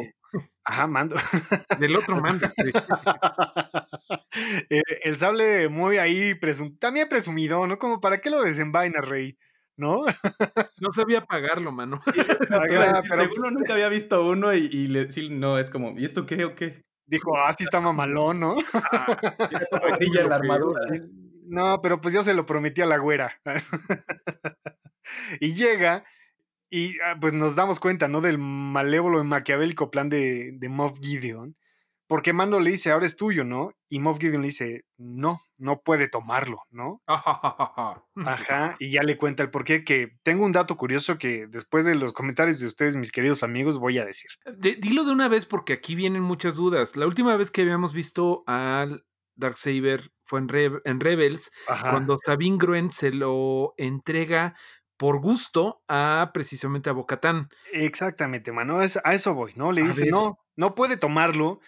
Ajá, 0.64 0.86
mando. 0.86 1.16
Del 1.78 1.96
otro 1.96 2.16
mando. 2.20 2.46
Eh, 4.70 4.82
el 5.02 5.18
sable 5.18 5.68
muy 5.68 5.98
ahí, 5.98 6.38
también 6.78 7.08
presumido, 7.08 7.66
¿no? 7.66 7.78
Como, 7.78 8.00
¿para 8.00 8.20
qué 8.20 8.30
lo 8.30 8.42
desenvaina, 8.42 9.00
Rey? 9.00 9.36
¿No? 9.76 10.04
no 10.80 10.92
sabía 10.92 11.22
pagarlo, 11.22 11.72
mano. 11.72 12.00
pero 13.08 13.28
uno 13.36 13.50
nunca 13.50 13.72
había 13.72 13.88
visto 13.88 14.24
uno 14.24 14.54
y, 14.54 14.68
y 14.70 14.88
le, 14.88 15.10
sí, 15.10 15.28
no, 15.30 15.58
es 15.58 15.70
como, 15.70 15.98
¿y 15.98 16.04
esto 16.04 16.24
qué 16.24 16.44
o 16.44 16.54
qué? 16.54 16.82
Dijo, 17.12 17.36
ah, 17.36 17.52
sí 17.52 17.64
está 17.64 17.78
mamalón, 17.78 18.40
¿no? 18.40 18.56
Ah, 18.72 19.18
la 20.26 20.36
armadura. 20.36 20.80
No, 21.46 21.82
pero 21.82 22.00
pues 22.00 22.14
ya 22.14 22.24
se 22.24 22.32
lo 22.32 22.46
prometí 22.46 22.80
a 22.80 22.86
la 22.86 22.96
güera. 22.96 23.38
y 25.40 25.52
llega 25.52 26.04
y 26.70 26.98
ah, 27.04 27.18
pues 27.20 27.34
nos 27.34 27.54
damos 27.54 27.80
cuenta, 27.80 28.08
¿no? 28.08 28.22
Del 28.22 28.38
malévolo 28.38 29.20
y 29.20 29.24
maquiavélico 29.24 29.90
plan 29.90 30.08
de, 30.08 30.52
de 30.54 30.68
Moff 30.70 31.00
Gideon. 31.02 31.54
Porque 32.12 32.34
Mando 32.34 32.60
le 32.60 32.72
dice, 32.72 32.90
ahora 32.90 33.06
es 33.06 33.16
tuyo, 33.16 33.42
¿no? 33.42 33.72
Y 33.88 33.98
Moff 33.98 34.18
Gideon 34.18 34.42
le 34.42 34.48
dice, 34.48 34.84
no, 34.98 35.40
no 35.56 35.80
puede 35.80 36.08
tomarlo, 36.08 36.58
¿no? 36.70 37.00
Ajá, 38.26 38.76
y 38.78 38.90
ya 38.90 39.02
le 39.02 39.16
cuenta 39.16 39.42
el 39.42 39.48
porqué, 39.50 39.82
que 39.82 40.18
tengo 40.22 40.44
un 40.44 40.52
dato 40.52 40.76
curioso 40.76 41.16
que 41.16 41.46
después 41.46 41.86
de 41.86 41.94
los 41.94 42.12
comentarios 42.12 42.60
de 42.60 42.66
ustedes, 42.66 42.96
mis 42.96 43.12
queridos 43.12 43.42
amigos, 43.42 43.78
voy 43.78 43.96
a 43.96 44.04
decir. 44.04 44.30
dilo 44.58 45.04
de 45.04 45.10
una 45.10 45.28
vez 45.28 45.46
porque 45.46 45.72
aquí 45.72 45.94
vienen 45.94 46.20
muchas 46.20 46.56
dudas. 46.56 46.96
La 46.96 47.06
última 47.06 47.34
vez 47.38 47.50
que 47.50 47.62
habíamos 47.62 47.94
visto 47.94 48.44
al 48.46 49.06
Darksaber 49.36 50.10
fue 50.22 50.40
en, 50.40 50.48
en 50.84 51.00
Rebels, 51.00 51.50
cuando 51.66 52.18
Sabine 52.18 52.58
Gruen 52.58 52.90
se 52.90 53.10
lo 53.10 53.72
entrega 53.78 54.54
por 54.98 55.18
gusto 55.22 55.82
a 55.88 56.30
precisamente 56.34 56.90
a 56.90 56.92
Bocatán. 56.92 57.48
Exactamente, 57.72 58.52
mano, 58.52 58.80
a 58.80 59.14
eso 59.14 59.32
voy, 59.32 59.54
¿no? 59.56 59.72
Le 59.72 59.82
dice, 59.82 60.10
no, 60.10 60.40
no 60.56 60.74
puede 60.74 60.98
tomarlo 60.98 61.60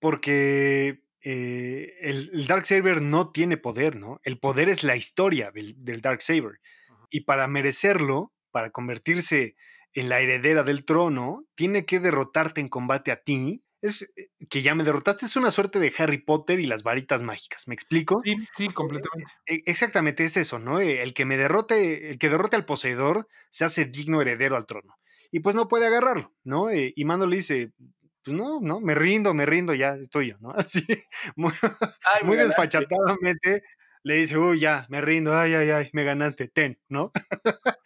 porque 0.00 1.02
eh, 1.22 1.94
el, 2.00 2.30
el 2.32 2.46
Dark 2.46 2.66
Saber 2.66 3.02
no 3.02 3.32
tiene 3.32 3.56
poder, 3.56 3.96
¿no? 3.96 4.20
El 4.22 4.38
poder 4.38 4.68
es 4.68 4.84
la 4.84 4.96
historia 4.96 5.50
del, 5.50 6.00
Dark 6.00 6.22
Saber. 6.22 6.60
Y 7.10 7.22
para 7.22 7.48
merecerlo, 7.48 8.32
para 8.50 8.70
convertirse 8.70 9.56
en 9.94 10.08
la 10.08 10.20
heredera 10.20 10.62
del 10.62 10.84
trono, 10.84 11.44
tiene 11.54 11.84
que 11.84 12.00
derrotarte 12.00 12.60
en 12.60 12.68
combate 12.68 13.10
a 13.10 13.22
ti. 13.22 13.62
Es 13.80 14.10
eh, 14.16 14.28
que 14.48 14.62
ya 14.62 14.74
me 14.74 14.84
derrotaste, 14.84 15.26
es 15.26 15.36
una 15.36 15.50
suerte 15.50 15.78
de 15.78 15.92
Harry 15.98 16.18
Potter 16.18 16.60
y 16.60 16.66
las 16.66 16.82
varitas 16.82 17.22
mágicas. 17.22 17.66
¿Me 17.66 17.74
explico? 17.74 18.20
Sí, 18.24 18.36
sí, 18.52 18.64
eh, 18.66 18.74
completamente. 18.74 19.32
exactamente, 19.46 20.24
es 20.24 20.36
eso, 20.36 20.58
¿no? 20.58 20.80
El 20.80 21.14
que 21.14 21.24
me 21.24 21.36
derrote, 21.36 22.10
el 22.10 22.18
que 22.18 22.28
derrote 22.28 22.56
al 22.56 22.64
poseedor 22.64 23.28
se 23.50 23.64
hace 23.64 23.86
digno 23.86 24.20
heredero 24.20 24.56
al 24.56 24.66
trono. 24.66 24.96
Y 25.30 25.40
pues 25.40 25.54
no 25.54 25.68
puede 25.68 25.86
agarrarlo, 25.86 26.32
¿no? 26.42 26.72
y 26.72 27.04
Mando 27.04 27.26
le 27.26 27.36
dice, 27.36 27.72
pues 28.28 28.38
no, 28.38 28.60
no, 28.60 28.80
me 28.80 28.94
rindo, 28.94 29.32
me 29.32 29.46
rindo, 29.46 29.74
ya 29.74 29.94
es 29.94 30.10
tuyo, 30.10 30.36
¿no? 30.40 30.50
Así, 30.56 30.84
muy, 31.36 31.52
desfachatadamente 32.36 33.62
le 34.02 34.14
dice, 34.16 34.36
uy, 34.36 34.60
ya, 34.60 34.86
me 34.90 35.00
rindo, 35.00 35.36
ay, 35.36 35.54
ay, 35.54 35.70
ay, 35.70 35.90
me 35.92 36.04
ganaste, 36.04 36.48
ten, 36.48 36.78
¿no? 36.88 37.12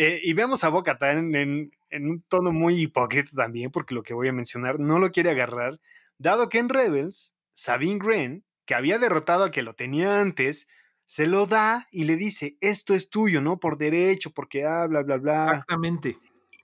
Eh, 0.00 0.20
y 0.22 0.32
vemos 0.32 0.62
a 0.62 0.68
Boca 0.68 0.96
en, 1.00 1.34
en, 1.34 2.08
un 2.08 2.22
tono 2.28 2.52
muy 2.52 2.82
hipócrita 2.82 3.32
también, 3.34 3.72
porque 3.72 3.96
lo 3.96 4.04
que 4.04 4.14
voy 4.14 4.28
a 4.28 4.32
mencionar 4.32 4.78
no 4.78 5.00
lo 5.00 5.10
quiere 5.10 5.30
agarrar, 5.30 5.80
dado 6.18 6.48
que 6.48 6.60
en 6.60 6.68
Rebels, 6.68 7.34
Sabine 7.52 7.98
Wren, 7.98 8.44
que 8.64 8.76
había 8.76 9.00
derrotado 9.00 9.42
al 9.42 9.50
que 9.50 9.64
lo 9.64 9.74
tenía 9.74 10.20
antes, 10.20 10.68
se 11.06 11.26
lo 11.26 11.46
da 11.46 11.88
y 11.90 12.04
le 12.04 12.14
dice, 12.14 12.56
esto 12.60 12.94
es 12.94 13.10
tuyo, 13.10 13.40
¿no? 13.40 13.58
Por 13.58 13.76
derecho, 13.76 14.30
porque 14.30 14.64
habla, 14.64 15.02
bla, 15.02 15.16
bla, 15.16 15.32
bla. 15.32 15.44
Exactamente. 15.46 16.16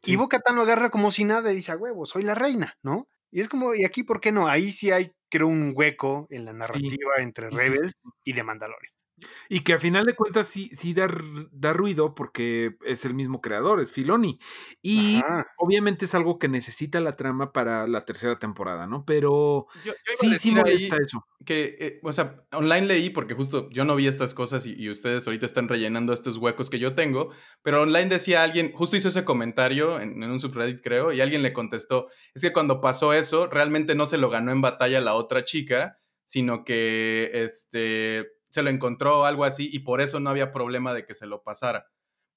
Y 0.05 0.14
Boca 0.14 0.41
lo 0.55 0.62
agarra 0.62 0.91
como 0.91 1.11
si 1.11 1.25
nada 1.25 1.51
y 1.51 1.57
dice, 1.57 1.72
a 1.72 1.77
huevo, 1.77 2.07
soy 2.07 2.22
la 2.22 2.37
reina, 2.37 2.79
¿no? 2.83 3.09
Y 3.35 3.41
es 3.41 3.49
como, 3.49 3.74
¿y 3.74 3.85
aquí 3.85 4.05
por 4.05 4.20
qué 4.20 4.30
no? 4.30 4.47
Ahí 4.47 4.70
sí 4.70 4.93
hay, 4.93 5.11
creo, 5.28 5.49
un 5.49 5.72
hueco 5.74 6.28
en 6.30 6.45
la 6.45 6.53
narrativa 6.53 7.14
entre 7.18 7.51
Rebels 7.51 7.97
y 8.22 8.32
de 8.32 8.45
Mandalorian. 8.45 8.93
Y 9.48 9.60
que 9.60 9.74
a 9.74 9.78
final 9.78 10.04
de 10.04 10.14
cuentas 10.14 10.48
sí, 10.48 10.70
sí 10.72 10.92
da, 10.92 11.08
da, 11.52 11.72
ruido 11.72 12.14
porque 12.14 12.76
es 12.84 13.04
el 13.04 13.14
mismo 13.14 13.40
creador, 13.40 13.80
es 13.80 13.92
Filoni. 13.92 14.38
Y 14.82 15.18
Ajá. 15.18 15.46
obviamente 15.58 16.04
es 16.04 16.14
algo 16.14 16.38
que 16.38 16.48
necesita 16.48 17.00
la 17.00 17.16
trama 17.16 17.52
para 17.52 17.86
la 17.86 18.04
tercera 18.04 18.38
temporada, 18.38 18.86
¿no? 18.86 19.04
Pero 19.04 19.66
yo, 19.84 19.92
yo 19.92 20.12
sí, 20.18 20.36
sí 20.36 20.50
molesta 20.50 20.96
eso. 20.96 21.26
Que, 21.44 21.76
eh, 21.78 22.00
o 22.02 22.12
sea, 22.12 22.44
online 22.52 22.86
leí 22.86 23.10
porque 23.10 23.34
justo 23.34 23.68
yo 23.70 23.84
no 23.84 23.96
vi 23.96 24.06
estas 24.06 24.34
cosas 24.34 24.66
y, 24.66 24.74
y, 24.76 24.90
ustedes 24.90 25.26
ahorita 25.26 25.46
están 25.46 25.68
rellenando 25.68 26.12
estos 26.12 26.38
huecos 26.38 26.70
que 26.70 26.78
yo 26.78 26.94
tengo, 26.94 27.30
pero 27.62 27.82
online 27.82 28.08
decía 28.08 28.42
alguien, 28.42 28.72
justo 28.72 28.96
hizo 28.96 29.08
ese 29.08 29.24
comentario 29.24 30.00
en, 30.00 30.22
en 30.22 30.30
un 30.30 30.40
subreddit 30.40 30.80
creo, 30.82 31.12
y 31.12 31.20
alguien 31.20 31.42
le 31.42 31.52
contestó, 31.52 32.08
es 32.34 32.42
que 32.42 32.52
cuando 32.52 32.80
pasó 32.80 33.12
eso, 33.12 33.46
realmente 33.46 33.94
no 33.94 34.06
se 34.06 34.16
lo 34.16 34.30
ganó 34.30 34.52
en 34.52 34.62
batalla 34.62 35.02
la 35.02 35.14
otra 35.14 35.44
chica, 35.44 35.98
sino 36.24 36.64
que 36.64 37.30
este 37.34 38.34
se 38.55 38.62
lo 38.62 38.70
encontró 38.70 39.24
algo 39.24 39.44
así 39.44 39.68
y 39.72 39.80
por 39.80 40.00
eso 40.00 40.20
no 40.20 40.30
había 40.30 40.52
problema 40.52 40.94
de 40.94 41.05
que 41.05 41.16
se 41.16 41.26
lo 41.26 41.42
pasara. 41.42 41.88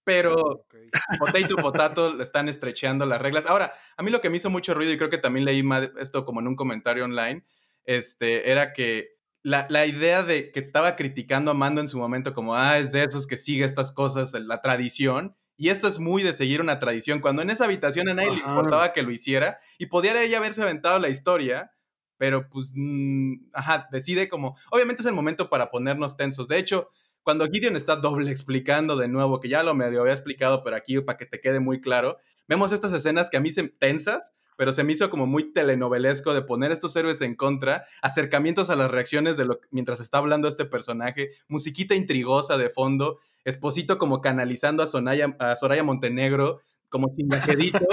Pero 0.04 0.34
okay. 0.34 0.90
potato 1.20 1.56
potato 1.58 2.14
le 2.16 2.24
están 2.24 2.50
estrecheando 2.50 3.06
las 3.06 3.22
reglas. 3.22 3.46
Ahora, 3.46 3.76
a 3.96 4.02
mí 4.02 4.10
lo 4.10 4.20
que 4.20 4.32
me 4.32 4.38
hizo 4.38 4.50
mucho 4.50 4.74
ruido 4.74 4.92
y 4.92 4.98
creo 4.98 5.12
que 5.12 5.20
también 5.20 5.46
leí 5.46 5.64
esto 6.00 6.26
como 6.26 6.40
en 6.40 6.48
un 6.48 6.56
comentario 6.56 7.06
online, 7.06 7.46
este, 7.84 8.50
era 8.50 8.74
que 8.74 9.10
la, 9.44 9.68
la, 9.70 9.86
idea 9.86 10.24
de 10.24 10.52
que 10.52 10.60
estaba 10.60 10.96
criticando 10.96 11.52
a 11.52 11.54
Mando 11.54 11.82
en 11.82 11.88
su 11.88 12.00
momento 12.00 12.34
como, 12.34 12.56
ah, 12.56 12.80
es 12.80 12.92
de 12.92 13.04
esos 13.04 13.28
que 13.28 13.38
sigue 13.38 13.64
estas 13.64 13.92
cosas, 13.92 14.34
la 14.34 14.60
tradición, 14.64 15.36
y 15.56 15.70
esto 15.70 15.88
es 15.88 16.00
muy 16.00 16.24
de 16.24 16.34
seguir 16.34 16.62
una 16.62 16.80
tradición, 16.80 17.20
cuando 17.20 17.44
en 17.44 17.52
esa 17.52 17.66
habitación 17.66 18.10
a 18.10 18.16
nadie 18.16 18.30
Ajá. 18.30 18.38
le 18.38 18.50
importaba 18.50 18.92
que 18.92 19.04
lo 19.04 19.12
hiciera 19.12 19.60
y 19.78 19.86
podía 19.86 20.20
ella 20.20 20.40
haberse 20.40 20.64
aventado 20.64 20.98
la 20.98 21.10
historia, 21.10 21.72
pero 22.18 22.50
pues, 22.50 22.74
mmm, 22.76 23.36
ajá, 23.54 23.88
decide 23.92 24.28
como, 24.30 24.58
obviamente 24.72 25.02
es 25.02 25.06
el 25.08 25.14
momento 25.14 25.50
para 25.50 25.70
ponernos 25.70 26.18
tensos. 26.18 26.48
De 26.48 26.58
hecho, 26.58 26.90
cuando 27.24 27.48
Gideon 27.48 27.76
está 27.76 27.96
doble 27.98 28.32
explicando 28.32 28.96
de 28.96 29.08
nuevo, 29.08 29.40
que 29.40 29.50
ya 29.50 29.64
lo 29.64 29.74
medio 29.74 30.02
había 30.02 30.14
explicado, 30.14 30.64
pero 30.64 30.76
aquí 30.76 31.00
para 31.02 31.18
que 31.18 31.26
te 31.26 31.42
quede 31.42 31.60
muy 31.60 31.82
claro, 31.82 32.18
vemos 32.48 32.72
estas 32.72 32.94
escenas 32.94 33.30
que 33.30 33.38
a 33.38 33.42
mí 33.42 33.52
se 33.52 33.68
tensas, 33.68 34.34
pero 34.56 34.74
se 34.74 34.84
me 34.84 34.94
hizo 34.94 35.10
como 35.10 35.28
muy 35.28 35.52
telenovelesco 35.52 36.34
de 36.34 36.42
poner 36.42 36.72
estos 36.72 36.96
héroes 36.96 37.22
en 37.22 37.36
contra, 37.36 37.86
acercamientos 38.02 38.70
a 38.70 38.76
las 38.76 38.90
reacciones 38.90 39.38
de 39.38 39.46
lo 39.46 39.60
mientras 39.72 40.00
está 40.00 40.18
hablando 40.18 40.48
este 40.48 40.66
personaje, 40.66 41.32
musiquita 41.48 41.96
intrigosa 41.96 42.58
de 42.58 42.70
fondo, 42.70 43.20
Esposito 43.46 43.98
como 43.98 44.20
canalizando 44.20 44.84
a, 44.84 44.88
Sonaya, 44.88 45.34
a 45.40 45.56
Soraya 45.56 45.84
Montenegro, 45.84 46.60
como 46.90 47.14
chingajedito, 47.16 47.86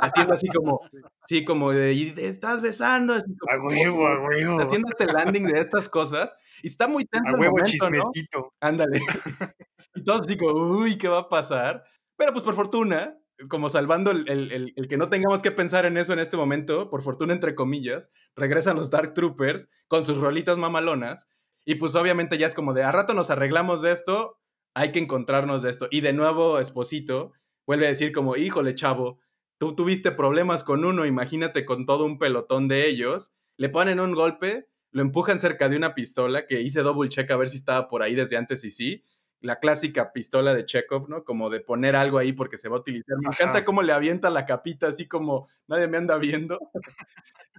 haciendo 0.00 0.34
así 0.34 0.48
como, 0.48 0.80
sí, 1.26 1.44
como 1.44 1.72
de, 1.72 1.92
y 1.92 2.12
te 2.12 2.28
estás 2.28 2.60
besando, 2.60 3.14
así 3.14 3.26
como, 3.36 3.52
a 3.52 3.66
huevo, 3.66 4.06
a 4.06 4.20
huevo. 4.20 4.60
haciendo 4.60 4.88
este 4.88 5.06
landing 5.06 5.46
de 5.46 5.60
estas 5.60 5.88
cosas, 5.88 6.34
y 6.62 6.68
está 6.68 6.88
muy 6.88 7.04
tenso 7.04 7.34
a 7.34 7.38
huevo, 7.38 7.58
el 7.58 7.78
momento, 7.78 8.20
¿no? 8.32 8.52
Ándale. 8.60 9.00
y 9.94 10.04
todos 10.04 10.26
como, 10.38 10.78
uy, 10.78 10.98
¿qué 10.98 11.08
va 11.08 11.20
a 11.20 11.28
pasar? 11.28 11.84
Pero 12.16 12.32
pues 12.32 12.44
por 12.44 12.54
fortuna, 12.54 13.16
como 13.48 13.70
salvando 13.70 14.10
el, 14.10 14.28
el, 14.28 14.72
el, 14.74 14.88
que 14.88 14.96
no 14.96 15.08
tengamos 15.08 15.42
que 15.42 15.52
pensar 15.52 15.86
en 15.86 15.96
eso 15.96 16.12
en 16.12 16.18
este 16.18 16.36
momento, 16.36 16.90
por 16.90 17.02
fortuna 17.02 17.32
entre 17.32 17.54
comillas, 17.54 18.10
regresan 18.34 18.76
los 18.76 18.90
Dark 18.90 19.14
Troopers 19.14 19.70
con 19.86 20.04
sus 20.04 20.18
rolitas 20.18 20.58
mamalonas, 20.58 21.28
y 21.64 21.74
pues 21.74 21.94
obviamente 21.94 22.38
ya 22.38 22.46
es 22.46 22.54
como 22.54 22.72
de, 22.72 22.82
a 22.82 22.92
rato 22.92 23.12
nos 23.12 23.30
arreglamos 23.30 23.82
de 23.82 23.92
esto, 23.92 24.38
hay 24.74 24.92
que 24.92 25.00
encontrarnos 25.00 25.62
de 25.62 25.70
esto. 25.70 25.88
Y 25.90 26.00
de 26.00 26.12
nuevo, 26.12 26.58
Esposito, 26.58 27.32
vuelve 27.68 27.84
a 27.84 27.90
decir 27.90 28.12
como, 28.12 28.34
híjole, 28.34 28.74
chavo, 28.74 29.20
tú 29.58 29.76
tuviste 29.76 30.10
problemas 30.10 30.64
con 30.64 30.86
uno, 30.86 31.04
imagínate 31.04 31.66
con 31.66 31.84
todo 31.84 32.06
un 32.06 32.18
pelotón 32.18 32.66
de 32.66 32.88
ellos, 32.88 33.34
le 33.58 33.68
ponen 33.68 34.00
un 34.00 34.14
golpe, 34.14 34.70
lo 34.90 35.02
empujan 35.02 35.38
cerca 35.38 35.68
de 35.68 35.76
una 35.76 35.94
pistola, 35.94 36.46
que 36.46 36.62
hice 36.62 36.80
double 36.80 37.10
check 37.10 37.30
a 37.30 37.36
ver 37.36 37.50
si 37.50 37.58
estaba 37.58 37.86
por 37.86 38.02
ahí 38.02 38.14
desde 38.14 38.38
antes 38.38 38.64
y 38.64 38.70
sí, 38.70 39.04
la 39.40 39.58
clásica 39.58 40.14
pistola 40.14 40.54
de 40.54 40.64
Chekhov, 40.64 41.10
¿no? 41.10 41.24
Como 41.24 41.50
de 41.50 41.60
poner 41.60 41.94
algo 41.94 42.16
ahí 42.16 42.32
porque 42.32 42.56
se 42.56 42.70
va 42.70 42.78
a 42.78 42.80
utilizar. 42.80 43.18
Me 43.18 43.28
Ajá. 43.28 43.42
encanta 43.42 43.66
cómo 43.66 43.82
le 43.82 43.92
avienta 43.92 44.30
la 44.30 44.46
capita 44.46 44.88
así 44.88 45.06
como 45.06 45.46
nadie 45.66 45.88
me 45.88 45.98
anda 45.98 46.16
viendo. 46.16 46.58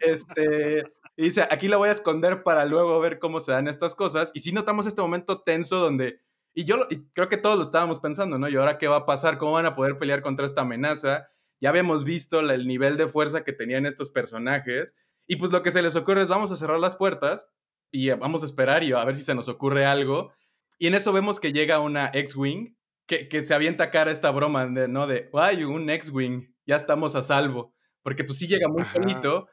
este, 0.02 0.86
y 1.18 1.24
dice, 1.26 1.44
aquí 1.52 1.68
la 1.68 1.78
voy 1.78 1.90
a 1.90 1.92
esconder 1.92 2.42
para 2.42 2.66
luego 2.66 3.00
ver 3.00 3.20
cómo 3.20 3.40
se 3.42 3.52
dan 3.52 3.68
estas 3.68 3.94
cosas. 3.94 4.32
Y 4.34 4.40
si 4.40 4.52
notamos 4.54 4.88
este 4.88 5.04
momento 5.04 5.42
tenso 5.44 5.78
donde 5.78 6.20
y 6.54 6.64
yo 6.64 6.88
y 6.90 7.06
creo 7.14 7.30
que 7.30 7.38
todos 7.38 7.58
lo 7.58 7.64
estábamos 7.64 8.00
pensando, 8.00 8.38
¿no? 8.38 8.50
¿Y 8.50 8.56
ahora 8.56 8.78
qué 8.78 8.88
va 8.88 8.98
a 8.98 9.06
pasar? 9.06 9.38
¿Cómo 9.38 9.54
van 9.54 9.66
a 9.66 9.76
poder 9.76 9.98
pelear 9.98 10.22
contra 10.22 10.46
esta 10.46 10.62
amenaza? 10.62 11.30
Ya 11.62 11.70
habíamos 11.70 12.04
visto 12.04 12.42
la, 12.42 12.54
el 12.54 12.68
nivel 12.68 12.98
de 12.98 13.08
fuerza 13.08 13.44
que 13.44 13.54
tenían 13.54 13.86
estos 13.86 14.10
personajes. 14.10 14.96
Y 15.28 15.36
pues 15.36 15.52
lo 15.52 15.62
que 15.62 15.72
se 15.72 15.82
les 15.82 15.96
ocurre 15.96 16.22
es 16.22 16.28
vamos 16.28 16.52
a 16.52 16.56
cerrar 16.56 16.80
las 16.80 16.96
puertas 16.96 17.48
y 17.92 18.10
vamos 18.12 18.44
a 18.44 18.46
esperar 18.46 18.84
y 18.84 18.92
a 18.92 19.04
ver 19.06 19.16
si 19.16 19.24
se 19.24 19.36
nos 19.36 19.48
ocurre 19.48 19.86
algo. 19.86 20.34
Y 20.78 20.88
en 20.88 20.96
eso 20.96 21.14
vemos 21.14 21.40
que 21.40 21.54
llega 21.54 21.80
una 21.80 22.10
X-Wing 22.14 22.76
que, 23.06 23.28
que, 23.28 23.46
se 23.46 23.54
avienta 23.54 23.90
cara 23.92 24.12
esta 24.12 24.32
broma, 24.32 24.68
de, 24.68 24.88
¿no? 24.88 25.08
De, 25.08 25.30
ay, 25.34 25.64
un 25.64 25.90
X-Wing, 25.90 26.54
ya 26.66 26.76
estamos 26.76 27.16
a 27.16 27.24
salvo. 27.24 27.74
Porque 28.04 28.24
pues 28.24 28.38
sí 28.38 28.48
llega 28.48 28.68
muy 28.68 28.84
bonito. 28.94 29.48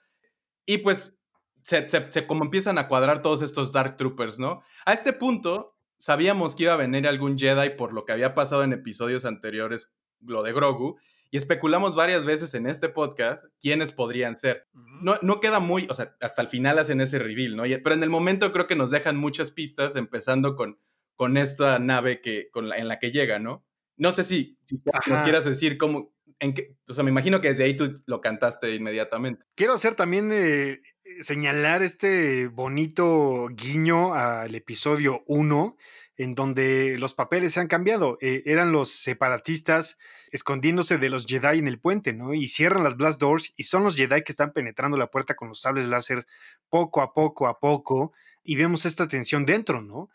Y 0.67 0.79
pues 0.79 1.19
se, 1.63 1.89
se, 1.89 2.13
se, 2.13 2.27
como 2.27 2.45
empiezan 2.45 2.79
a 2.79 2.87
cuadrar 2.87 3.23
todos 3.23 3.43
estos 3.43 3.73
Dark 3.73 3.97
Troopers, 3.97 4.39
¿no? 4.39 4.63
A 4.85 4.93
este 4.93 5.13
punto, 5.13 5.76
sabíamos 5.99 6.55
que 6.55 6.65
iba 6.65 6.75
a 6.75 6.77
venir 6.77 7.07
algún 7.07 7.39
Jedi 7.39 7.71
por 7.71 7.93
lo 7.93 8.05
que 8.05 8.13
había 8.13 8.35
pasado 8.35 8.63
en 8.63 8.73
episodios 8.73 9.25
anteriores, 9.25 9.93
lo 10.21 10.43
de 10.43 10.53
Grogu, 10.53 10.97
y 11.31 11.37
especulamos 11.37 11.95
varias 11.95 12.25
veces 12.25 12.55
en 12.55 12.67
este 12.67 12.89
podcast 12.89 13.47
quiénes 13.61 13.93
podrían 13.93 14.37
ser. 14.37 14.69
No, 14.73 15.19
no 15.23 15.41
queda 15.41 15.61
muy, 15.61 15.87
o 15.91 15.95
sea, 15.95 16.17
hasta 16.21 16.43
el 16.43 16.49
final 16.49 16.79
hacen 16.79 17.01
ese 17.01 17.19
reveal, 17.19 17.57
¿no? 17.57 17.65
Pero 17.65 17.95
en 17.95 18.03
el 18.03 18.11
momento 18.11 18.53
creo 18.53 18.67
que 18.67 18.77
nos 18.77 18.91
dejan 18.91 19.17
muchas 19.17 19.51
pistas, 19.51 19.97
empezando 19.97 20.55
con, 20.55 20.79
con 21.17 21.37
esta 21.37 21.79
nave 21.79 22.21
que, 22.21 22.49
con 22.53 22.69
la, 22.69 22.79
en 22.79 22.89
la 22.89 22.99
que 22.99 23.11
llega, 23.11 23.39
¿no? 23.39 23.65
No 23.97 24.13
sé 24.13 24.25
si, 24.25 24.59
si 24.65 24.81
nos 25.07 25.23
quieras 25.23 25.45
decir 25.45 25.79
cómo, 25.79 26.15
en 26.39 26.55
qué, 26.55 26.77
o 26.89 26.95
sea, 26.95 27.03
me 27.03 27.11
imagino 27.11 27.41
que 27.41 27.49
desde 27.49 27.65
ahí 27.65 27.75
tú 27.75 28.03
lo 28.07 28.21
cantaste 28.21 28.75
inmediatamente. 28.75 29.45
Quiero 29.55 29.73
hacer 29.73 29.95
también 29.95 30.31
eh, 30.33 30.81
señalar 31.21 31.83
este 31.83 32.49
bonito 32.49 33.49
guiño 33.51 34.15
al 34.15 34.55
episodio 34.55 35.23
1, 35.27 35.77
en 36.17 36.35
donde 36.35 36.97
los 36.99 37.15
papeles 37.15 37.53
se 37.53 37.61
han 37.61 37.69
cambiado. 37.69 38.19
Eh, 38.21 38.43
eran 38.47 38.73
los 38.73 38.91
separatistas 38.91 39.99
escondiéndose 40.31 40.99
de 40.99 41.09
los 41.09 41.27
Jedi 41.27 41.59
en 41.59 41.69
el 41.69 41.79
puente, 41.79 42.13
¿no? 42.13 42.35
Y 42.35 42.49
cierran 42.49 42.85
las 42.85 42.97
blast 42.97 43.21
doors 43.21 43.53
y 43.57 43.65
son 43.65 43.85
los 43.85 43.97
Jedi 43.97 44.23
que 44.23 44.33
están 44.33 44.53
penetrando 44.53 44.97
la 44.97 45.11
puerta 45.11 45.35
con 45.35 45.49
los 45.49 45.61
sables 45.61 45.87
láser 45.87 46.27
poco 46.69 47.01
a 47.01 47.13
poco 47.13 47.47
a 47.47 47.59
poco 47.59 48.13
y 48.43 48.57
vemos 48.57 48.87
esta 48.87 49.09
tensión 49.09 49.45
dentro, 49.45 49.83
¿no? 49.83 50.09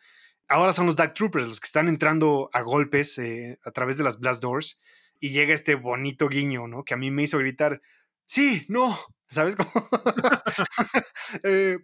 Ahora 0.48 0.74
son 0.74 0.86
los 0.86 0.96
Dark 0.96 1.14
Troopers 1.14 1.48
los 1.48 1.60
que 1.60 1.68
están 1.68 1.88
entrando 1.88 2.50
a 2.54 2.62
golpes 2.62 3.18
eh, 3.18 3.60
a 3.64 3.72
través 3.72 3.98
de 3.98 4.04
las 4.04 4.20
blast 4.20 4.42
doors 4.42 4.80
y 5.20 5.30
llega 5.30 5.54
este 5.54 5.76
bonito 5.76 6.28
guiño, 6.28 6.68
¿no? 6.68 6.84
Que 6.84 6.94
a 6.94 6.98
mí 6.98 7.12
me 7.12 7.24
hizo 7.24 7.38
gritar, 7.38 7.82
sí, 8.26 8.66
no, 8.68 8.98
¿sabes 9.32 9.56
cómo? 9.56 9.72
eh, 11.44 11.80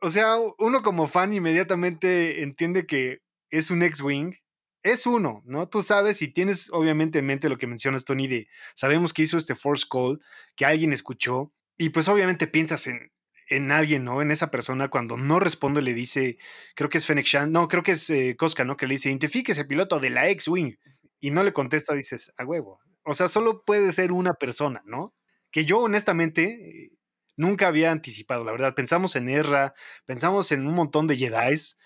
o 0.00 0.10
sea, 0.10 0.36
uno 0.58 0.82
como 0.82 1.06
fan 1.06 1.32
inmediatamente 1.32 2.42
entiende 2.42 2.86
que 2.86 3.20
es 3.50 3.70
un 3.70 3.82
X-Wing, 3.82 4.34
es 4.82 5.06
uno, 5.06 5.42
¿no? 5.44 5.68
Tú 5.68 5.82
sabes 5.82 6.22
y 6.22 6.28
tienes 6.28 6.70
obviamente 6.72 7.18
en 7.18 7.26
mente 7.26 7.48
lo 7.48 7.58
que 7.58 7.66
mencionas, 7.66 8.04
Tony, 8.04 8.28
de 8.28 8.48
sabemos 8.74 9.12
que 9.12 9.22
hizo 9.22 9.38
este 9.38 9.54
Force 9.54 9.86
Call, 9.90 10.20
que 10.56 10.64
alguien 10.66 10.92
escuchó, 10.92 11.52
y 11.76 11.90
pues 11.90 12.08
obviamente 12.08 12.46
piensas 12.46 12.86
en, 12.86 13.12
en 13.48 13.72
alguien, 13.72 14.04
¿no? 14.04 14.22
En 14.22 14.30
esa 14.30 14.50
persona, 14.50 14.88
cuando 14.88 15.16
no 15.16 15.40
responde, 15.40 15.82
le 15.82 15.94
dice, 15.94 16.38
creo 16.74 16.90
que 16.90 16.98
es 16.98 17.06
Fennec 17.06 17.26
Shan, 17.26 17.52
no, 17.52 17.68
creo 17.68 17.82
que 17.82 17.92
es 17.92 18.08
eh, 18.10 18.36
Cosca, 18.38 18.64
¿no? 18.64 18.76
Que 18.76 18.86
le 18.86 18.94
dice, 18.94 19.08
identifíquese 19.08 19.64
piloto 19.64 20.00
de 20.00 20.10
la 20.10 20.28
X-Wing, 20.30 20.76
y 21.20 21.30
no 21.30 21.42
le 21.42 21.52
contesta, 21.52 21.94
dices, 21.94 22.32
a 22.36 22.44
huevo. 22.44 22.80
O 23.04 23.14
sea, 23.14 23.28
solo 23.28 23.64
puede 23.64 23.92
ser 23.92 24.12
una 24.12 24.34
persona, 24.34 24.82
¿no? 24.84 25.14
Que 25.58 25.64
yo 25.64 25.80
honestamente 25.80 26.92
nunca 27.36 27.66
había 27.66 27.90
anticipado, 27.90 28.44
la 28.44 28.52
verdad. 28.52 28.76
Pensamos 28.76 29.16
en 29.16 29.28
Erra, 29.28 29.72
pensamos 30.06 30.52
en 30.52 30.68
un 30.68 30.74
montón 30.74 31.08
de 31.08 31.16
Jedis, 31.16 31.78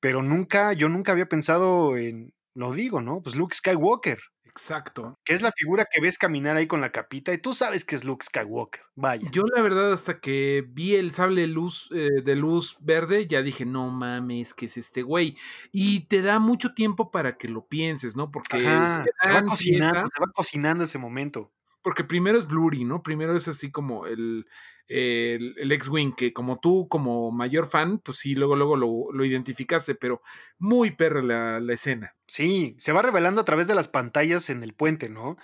pero 0.00 0.20
nunca, 0.20 0.72
yo 0.72 0.88
nunca 0.88 1.12
había 1.12 1.28
pensado 1.28 1.96
en, 1.96 2.34
lo 2.54 2.72
digo, 2.72 3.00
¿no? 3.00 3.22
Pues 3.22 3.36
Luke 3.36 3.54
Skywalker. 3.54 4.18
Exacto. 4.46 5.16
Que 5.24 5.34
es 5.34 5.42
la 5.42 5.52
figura 5.52 5.86
que 5.88 6.00
ves 6.00 6.18
caminar 6.18 6.56
ahí 6.56 6.66
con 6.66 6.80
la 6.80 6.90
capita 6.90 7.32
y 7.32 7.38
tú 7.38 7.54
sabes 7.54 7.84
que 7.84 7.94
es 7.94 8.02
Luke 8.02 8.26
Skywalker. 8.26 8.82
Vaya. 8.96 9.30
Yo 9.30 9.44
la 9.44 9.62
verdad 9.62 9.92
hasta 9.92 10.18
que 10.18 10.64
vi 10.66 10.96
el 10.96 11.12
sable 11.12 11.46
luz, 11.46 11.90
eh, 11.94 12.20
de 12.24 12.34
luz 12.34 12.78
verde 12.80 13.28
ya 13.28 13.42
dije, 13.42 13.64
no 13.64 13.90
mames, 13.90 14.54
que 14.54 14.66
es 14.66 14.76
este 14.76 15.02
güey. 15.02 15.36
Y 15.70 16.08
te 16.08 16.20
da 16.20 16.40
mucho 16.40 16.74
tiempo 16.74 17.12
para 17.12 17.36
que 17.36 17.46
lo 17.46 17.64
pienses, 17.64 18.16
¿no? 18.16 18.32
Porque 18.32 18.56
Ajá, 18.66 19.04
se, 19.22 19.32
va 19.32 19.44
cocinando, 19.44 20.08
se 20.12 20.20
va 20.20 20.32
cocinando 20.34 20.82
ese 20.82 20.98
momento 20.98 21.52
porque 21.84 22.02
primero 22.02 22.38
es 22.38 22.48
Blurry, 22.48 22.84
¿no? 22.84 23.02
Primero 23.02 23.36
es 23.36 23.46
así 23.46 23.70
como 23.70 24.06
el, 24.06 24.46
el, 24.88 25.54
el 25.58 25.70
X-Wing, 25.72 26.14
que 26.16 26.32
como 26.32 26.58
tú, 26.58 26.88
como 26.88 27.30
mayor 27.30 27.66
fan, 27.66 27.98
pues 27.98 28.18
sí, 28.18 28.34
luego, 28.34 28.56
luego 28.56 28.76
lo, 28.76 29.12
lo 29.12 29.24
identificaste, 29.24 29.94
pero 29.94 30.22
muy 30.58 30.92
perra 30.92 31.22
la, 31.22 31.60
la, 31.60 31.74
escena. 31.74 32.16
Sí, 32.26 32.74
se 32.78 32.92
va 32.92 33.02
revelando 33.02 33.42
a 33.42 33.44
través 33.44 33.66
de 33.66 33.74
las 33.74 33.88
pantallas 33.88 34.48
en 34.48 34.62
el 34.64 34.72
puente, 34.72 35.10
¿no? 35.10 35.36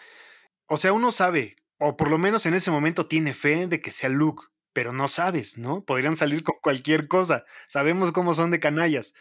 O 0.66 0.78
sea, 0.78 0.94
uno 0.94 1.12
sabe, 1.12 1.56
o 1.78 1.96
por 1.96 2.10
lo 2.10 2.18
menos 2.18 2.46
en 2.46 2.54
ese 2.54 2.70
momento 2.70 3.06
tiene 3.06 3.34
fe 3.34 3.66
de 3.66 3.80
que 3.80 3.90
sea 3.90 4.08
Luke, 4.08 4.44
pero 4.72 4.92
no 4.94 5.08
sabes, 5.08 5.58
¿no? 5.58 5.84
Podrían 5.84 6.16
salir 6.16 6.42
con 6.42 6.56
cualquier 6.62 7.06
cosa. 7.06 7.44
Sabemos 7.68 8.12
cómo 8.12 8.34
son 8.34 8.50
de 8.50 8.60
canallas. 8.60 9.12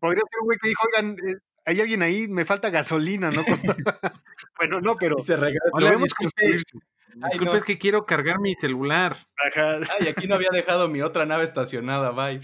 podría 0.00 0.22
ser 0.30 0.40
un 0.40 0.46
güey 0.46 0.58
que 0.58 0.68
dijo, 0.68 0.82
oigan, 0.86 1.16
eh, 1.28 1.36
hay 1.64 1.80
alguien 1.80 2.02
ahí, 2.02 2.28
me 2.28 2.44
falta 2.44 2.70
gasolina, 2.70 3.30
¿no? 3.30 3.42
bueno, 4.58 4.80
no, 4.80 4.96
pero 4.96 5.16
Y 5.18 5.22
se 5.22 5.36
regresa. 5.36 5.64
Hola, 5.72 5.86
lo 5.86 5.90
vemos 5.92 6.04
disculpe. 6.04 6.32
construirse. 6.34 6.78
Disculpe, 7.14 7.52
no. 7.52 7.58
es 7.58 7.64
que 7.64 7.76
quiero 7.76 8.06
cargar 8.06 8.40
mi 8.40 8.54
celular. 8.54 9.14
Ajá. 9.36 9.80
Ay, 10.00 10.08
aquí 10.08 10.26
no 10.26 10.34
había 10.36 10.48
dejado 10.50 10.88
mi 10.88 11.02
otra 11.02 11.26
nave 11.26 11.44
estacionada, 11.44 12.10
bye. 12.10 12.40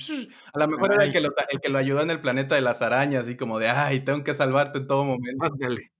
A 0.52 0.58
lo 0.58 0.68
mejor 0.68 0.92
era 0.92 1.04
el 1.04 1.10
que, 1.10 1.20
lo, 1.20 1.30
el 1.48 1.60
que 1.60 1.70
lo 1.70 1.78
ayudó 1.78 2.02
en 2.02 2.10
el 2.10 2.20
planeta 2.20 2.54
de 2.54 2.60
las 2.60 2.82
arañas, 2.82 3.24
así 3.24 3.34
como 3.34 3.58
de, 3.58 3.68
ay, 3.70 4.00
tengo 4.00 4.22
que 4.24 4.34
salvarte 4.34 4.78
en 4.80 4.86
todo 4.86 5.04
momento. 5.04 5.42
Ándale. 5.46 5.90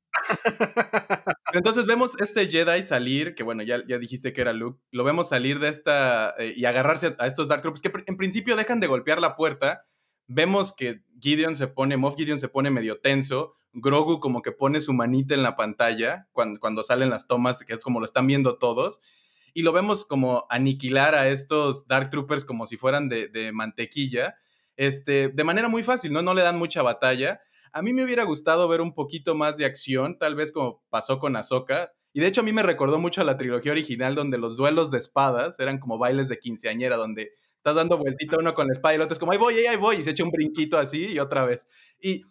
Entonces 1.52 1.86
vemos 1.86 2.14
este 2.20 2.48
Jedi 2.50 2.82
salir, 2.82 3.34
que 3.34 3.42
bueno, 3.42 3.62
ya, 3.62 3.82
ya 3.86 3.98
dijiste 3.98 4.32
que 4.32 4.40
era 4.40 4.52
Luke, 4.52 4.80
lo 4.92 5.04
vemos 5.04 5.28
salir 5.28 5.58
de 5.60 5.68
esta 5.68 6.34
eh, 6.38 6.52
y 6.54 6.64
agarrarse 6.66 7.16
a 7.18 7.26
estos 7.26 7.48
Dark 7.48 7.62
Troopers 7.62 7.82
que 7.82 7.92
pr- 7.92 8.04
en 8.06 8.16
principio 8.16 8.56
dejan 8.56 8.80
de 8.80 8.86
golpear 8.86 9.18
la 9.20 9.34
puerta. 9.36 9.84
Vemos 10.28 10.72
que 10.72 11.02
Gideon 11.20 11.56
se 11.56 11.68
pone, 11.68 11.96
Moff 11.96 12.16
Gideon 12.16 12.38
se 12.38 12.48
pone 12.48 12.70
medio 12.70 13.00
tenso, 13.00 13.54
Grogu 13.72 14.20
como 14.20 14.42
que 14.42 14.52
pone 14.52 14.80
su 14.80 14.92
manita 14.92 15.34
en 15.34 15.42
la 15.42 15.56
pantalla 15.56 16.28
cuando, 16.32 16.60
cuando 16.60 16.82
salen 16.82 17.10
las 17.10 17.26
tomas, 17.26 17.58
que 17.60 17.72
es 17.72 17.82
como 17.82 17.98
lo 17.98 18.04
están 18.04 18.26
viendo 18.26 18.58
todos, 18.58 19.00
y 19.54 19.62
lo 19.62 19.72
vemos 19.72 20.04
como 20.04 20.46
aniquilar 20.50 21.14
a 21.14 21.28
estos 21.28 21.86
Dark 21.86 22.10
Troopers 22.10 22.44
como 22.44 22.66
si 22.66 22.76
fueran 22.76 23.08
de, 23.08 23.28
de 23.28 23.52
mantequilla, 23.52 24.36
este, 24.76 25.28
de 25.28 25.44
manera 25.44 25.68
muy 25.68 25.82
fácil, 25.82 26.12
¿no? 26.12 26.22
No 26.22 26.34
le 26.34 26.42
dan 26.42 26.58
mucha 26.58 26.82
batalla. 26.82 27.40
A 27.72 27.82
mí 27.82 27.92
me 27.92 28.04
hubiera 28.04 28.22
gustado 28.22 28.68
ver 28.68 28.80
un 28.80 28.94
poquito 28.94 29.34
más 29.34 29.56
de 29.56 29.64
acción, 29.64 30.18
tal 30.18 30.34
vez 30.34 30.52
como 30.52 30.84
pasó 30.88 31.18
con 31.18 31.36
Ahsoka. 31.36 31.92
Y 32.12 32.20
de 32.20 32.28
hecho 32.28 32.40
a 32.40 32.44
mí 32.44 32.52
me 32.52 32.62
recordó 32.62 32.98
mucho 32.98 33.20
a 33.20 33.24
la 33.24 33.36
trilogía 33.36 33.72
original 33.72 34.14
donde 34.14 34.38
los 34.38 34.56
duelos 34.56 34.90
de 34.90 34.98
espadas 34.98 35.58
eran 35.60 35.78
como 35.78 35.98
bailes 35.98 36.28
de 36.28 36.38
quinceañera, 36.38 36.96
donde 36.96 37.32
estás 37.68 37.76
dando 37.76 37.98
vueltita 37.98 38.38
uno 38.38 38.54
con 38.54 38.66
la 38.66 38.72
espada 38.72 38.94
y 38.94 38.96
el 38.96 39.02
otro 39.02 39.12
es 39.12 39.18
como, 39.18 39.32
ahí 39.32 39.38
voy, 39.38 39.54
ahí 39.58 39.76
voy, 39.76 39.96
y 39.96 40.02
se 40.02 40.10
echa 40.10 40.24
un 40.24 40.30
brinquito 40.30 40.78
así 40.78 41.06
y 41.06 41.18
otra 41.18 41.44
vez. 41.44 41.68
Y, 42.00 42.22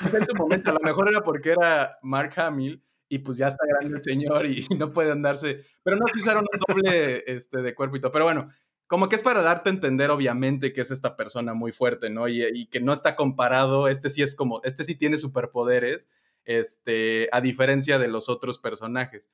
pues 0.00 0.14
en 0.14 0.26
su 0.26 0.34
momento, 0.34 0.70
a 0.70 0.74
lo 0.74 0.80
mejor 0.80 1.08
era 1.08 1.22
porque 1.22 1.52
era 1.52 1.98
Mark 2.02 2.32
Hamill 2.36 2.82
y 3.08 3.18
pues 3.18 3.38
ya 3.38 3.48
está 3.48 3.64
grande 3.66 3.96
el 3.96 4.02
señor 4.02 4.46
y, 4.46 4.66
y 4.68 4.74
no 4.76 4.92
puede 4.92 5.12
andarse, 5.12 5.64
pero 5.82 5.96
no 5.96 6.06
se 6.12 6.18
usaron 6.18 6.44
un 6.50 6.74
doble 6.74 7.24
este, 7.26 7.62
de 7.62 7.74
cuerpo 7.74 7.96
y 7.96 8.00
todo. 8.00 8.12
Pero 8.12 8.24
bueno, 8.24 8.50
como 8.86 9.08
que 9.08 9.16
es 9.16 9.22
para 9.22 9.42
darte 9.42 9.68
a 9.68 9.72
entender, 9.72 10.10
obviamente, 10.10 10.72
que 10.72 10.80
es 10.80 10.90
esta 10.90 11.16
persona 11.16 11.52
muy 11.54 11.72
fuerte, 11.72 12.08
¿no? 12.08 12.26
Y, 12.28 12.42
y, 12.42 12.66
que 12.66 12.80
no 12.80 12.92
está 12.92 13.16
comparado, 13.16 13.88
este 13.88 14.08
sí 14.08 14.22
es 14.22 14.34
como, 14.34 14.62
este 14.64 14.84
sí 14.84 14.94
tiene 14.94 15.18
superpoderes, 15.18 16.08
este, 16.44 17.28
a 17.32 17.42
diferencia 17.42 17.98
de 17.98 18.08
los 18.08 18.30
otros 18.30 18.58
personajes. 18.58 19.28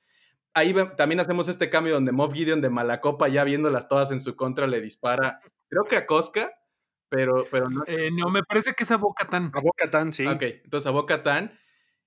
Ahí 0.54 0.74
también 0.96 1.20
hacemos 1.20 1.48
este 1.48 1.68
cambio 1.68 1.94
donde 1.94 2.12
Moff 2.12 2.32
Gideon 2.32 2.60
de 2.60 2.70
Malacopa, 2.70 3.28
ya 3.28 3.44
viéndolas 3.44 3.88
todas 3.88 4.10
en 4.12 4.20
su 4.20 4.36
contra, 4.36 4.66
le 4.66 4.80
dispara, 4.80 5.40
creo 5.68 5.84
que 5.84 5.96
a 5.96 6.06
Cosca, 6.06 6.52
pero, 7.08 7.44
pero 7.50 7.66
no. 7.68 7.82
Eh, 7.86 8.10
no, 8.12 8.30
me 8.30 8.42
parece 8.42 8.72
que 8.72 8.84
es 8.84 8.90
a 8.90 8.96
Boca 8.96 9.28
Tan. 9.28 9.50
A 9.54 9.60
Boca 9.60 9.90
Tan, 9.90 10.12
sí. 10.12 10.26
Ok, 10.26 10.42
entonces 10.42 10.86
a 10.86 10.92
Boca 10.92 11.22
Tan. 11.22 11.52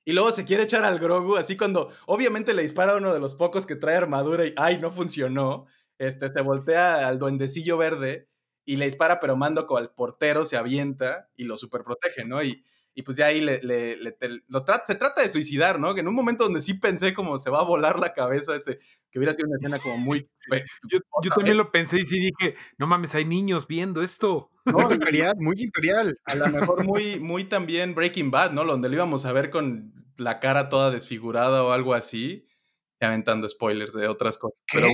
Y 0.06 0.14
luego 0.14 0.32
se 0.32 0.46
quiere 0.46 0.64
echar 0.64 0.86
al 0.86 1.00
Grogu, 1.00 1.36
así 1.36 1.58
cuando 1.58 1.92
obviamente 2.06 2.54
le 2.54 2.62
dispara 2.62 2.94
a 2.94 2.98
uno 2.98 3.14
de 3.14 3.20
los 3.20 3.36
pocos 3.36 3.66
que 3.66 3.76
trae 3.76 3.98
armadura 3.98 4.46
y 4.46 4.54
¡ay, 4.56 4.78
no 4.80 4.92
funcionó! 4.92 5.66
Este, 5.98 6.30
se 6.30 6.42
voltea 6.42 7.08
al 7.08 7.20
duendecillo 7.20 7.78
verde 7.78 8.30
y 8.64 8.78
le 8.78 8.86
dispara, 8.86 9.20
pero 9.20 9.36
Mando 9.36 9.68
con 9.68 9.82
el 9.82 9.90
portero 9.90 10.46
se 10.46 10.56
avienta 10.56 11.30
y 11.36 11.44
lo 11.44 11.58
super 11.58 11.84
protege, 11.84 12.24
¿no? 12.24 12.42
Y, 12.42 12.64
y 12.98 13.04
pues 13.04 13.16
ya 13.16 13.28
ahí 13.28 13.42
le, 13.42 13.62
le, 13.62 13.96
le 13.96 14.12
te, 14.12 14.28
lo 14.48 14.64
trata, 14.64 14.84
se 14.88 14.96
trata 14.96 15.22
de 15.22 15.30
suicidar, 15.30 15.80
¿no? 15.80 15.94
Que 15.94 16.02
en 16.02 16.08
un 16.08 16.16
momento 16.16 16.46
donde 16.46 16.62
sí 16.62 16.74
pensé 16.74 17.14
como 17.14 17.38
se 17.38 17.52
va 17.52 17.60
a 17.60 17.64
volar 17.64 18.00
la 18.00 18.12
cabeza 18.12 18.56
ese, 18.56 18.80
que 19.12 19.20
hubiera 19.20 19.36
sido 19.36 19.48
una 19.48 19.58
escena 19.58 19.78
como 19.78 19.98
muy... 20.00 20.28
Yo, 20.90 20.98
yo 21.22 21.30
también 21.30 21.58
lo 21.58 21.72
pensé 21.72 22.00
y 22.00 22.06
sí 22.06 22.20
dije, 22.20 22.56
no 22.80 22.88
mames, 22.88 23.14
hay 23.14 23.26
niños 23.26 23.68
viendo 23.68 24.02
esto. 24.02 24.50
No, 24.66 24.80
imperial, 24.92 25.36
muy 25.38 25.62
imperial. 25.62 26.20
A 26.26 26.34
lo 26.34 26.48
mejor 26.48 26.84
muy, 26.86 27.20
muy 27.20 27.44
también 27.44 27.94
Breaking 27.94 28.32
Bad, 28.32 28.54
¿no? 28.54 28.66
Donde 28.66 28.90
lo 28.90 28.96
íbamos 28.96 29.26
a 29.26 29.32
ver 29.32 29.52
con 29.52 29.94
la 30.18 30.40
cara 30.40 30.70
toda 30.70 30.90
desfigurada 30.90 31.64
o 31.64 31.74
algo 31.74 31.94
así. 31.94 32.48
Aventando 33.00 33.48
spoilers 33.48 33.94
de 33.94 34.08
otras 34.08 34.40
cosas. 34.40 34.58
¿Qué? 34.66 34.80
Pero 34.80 34.88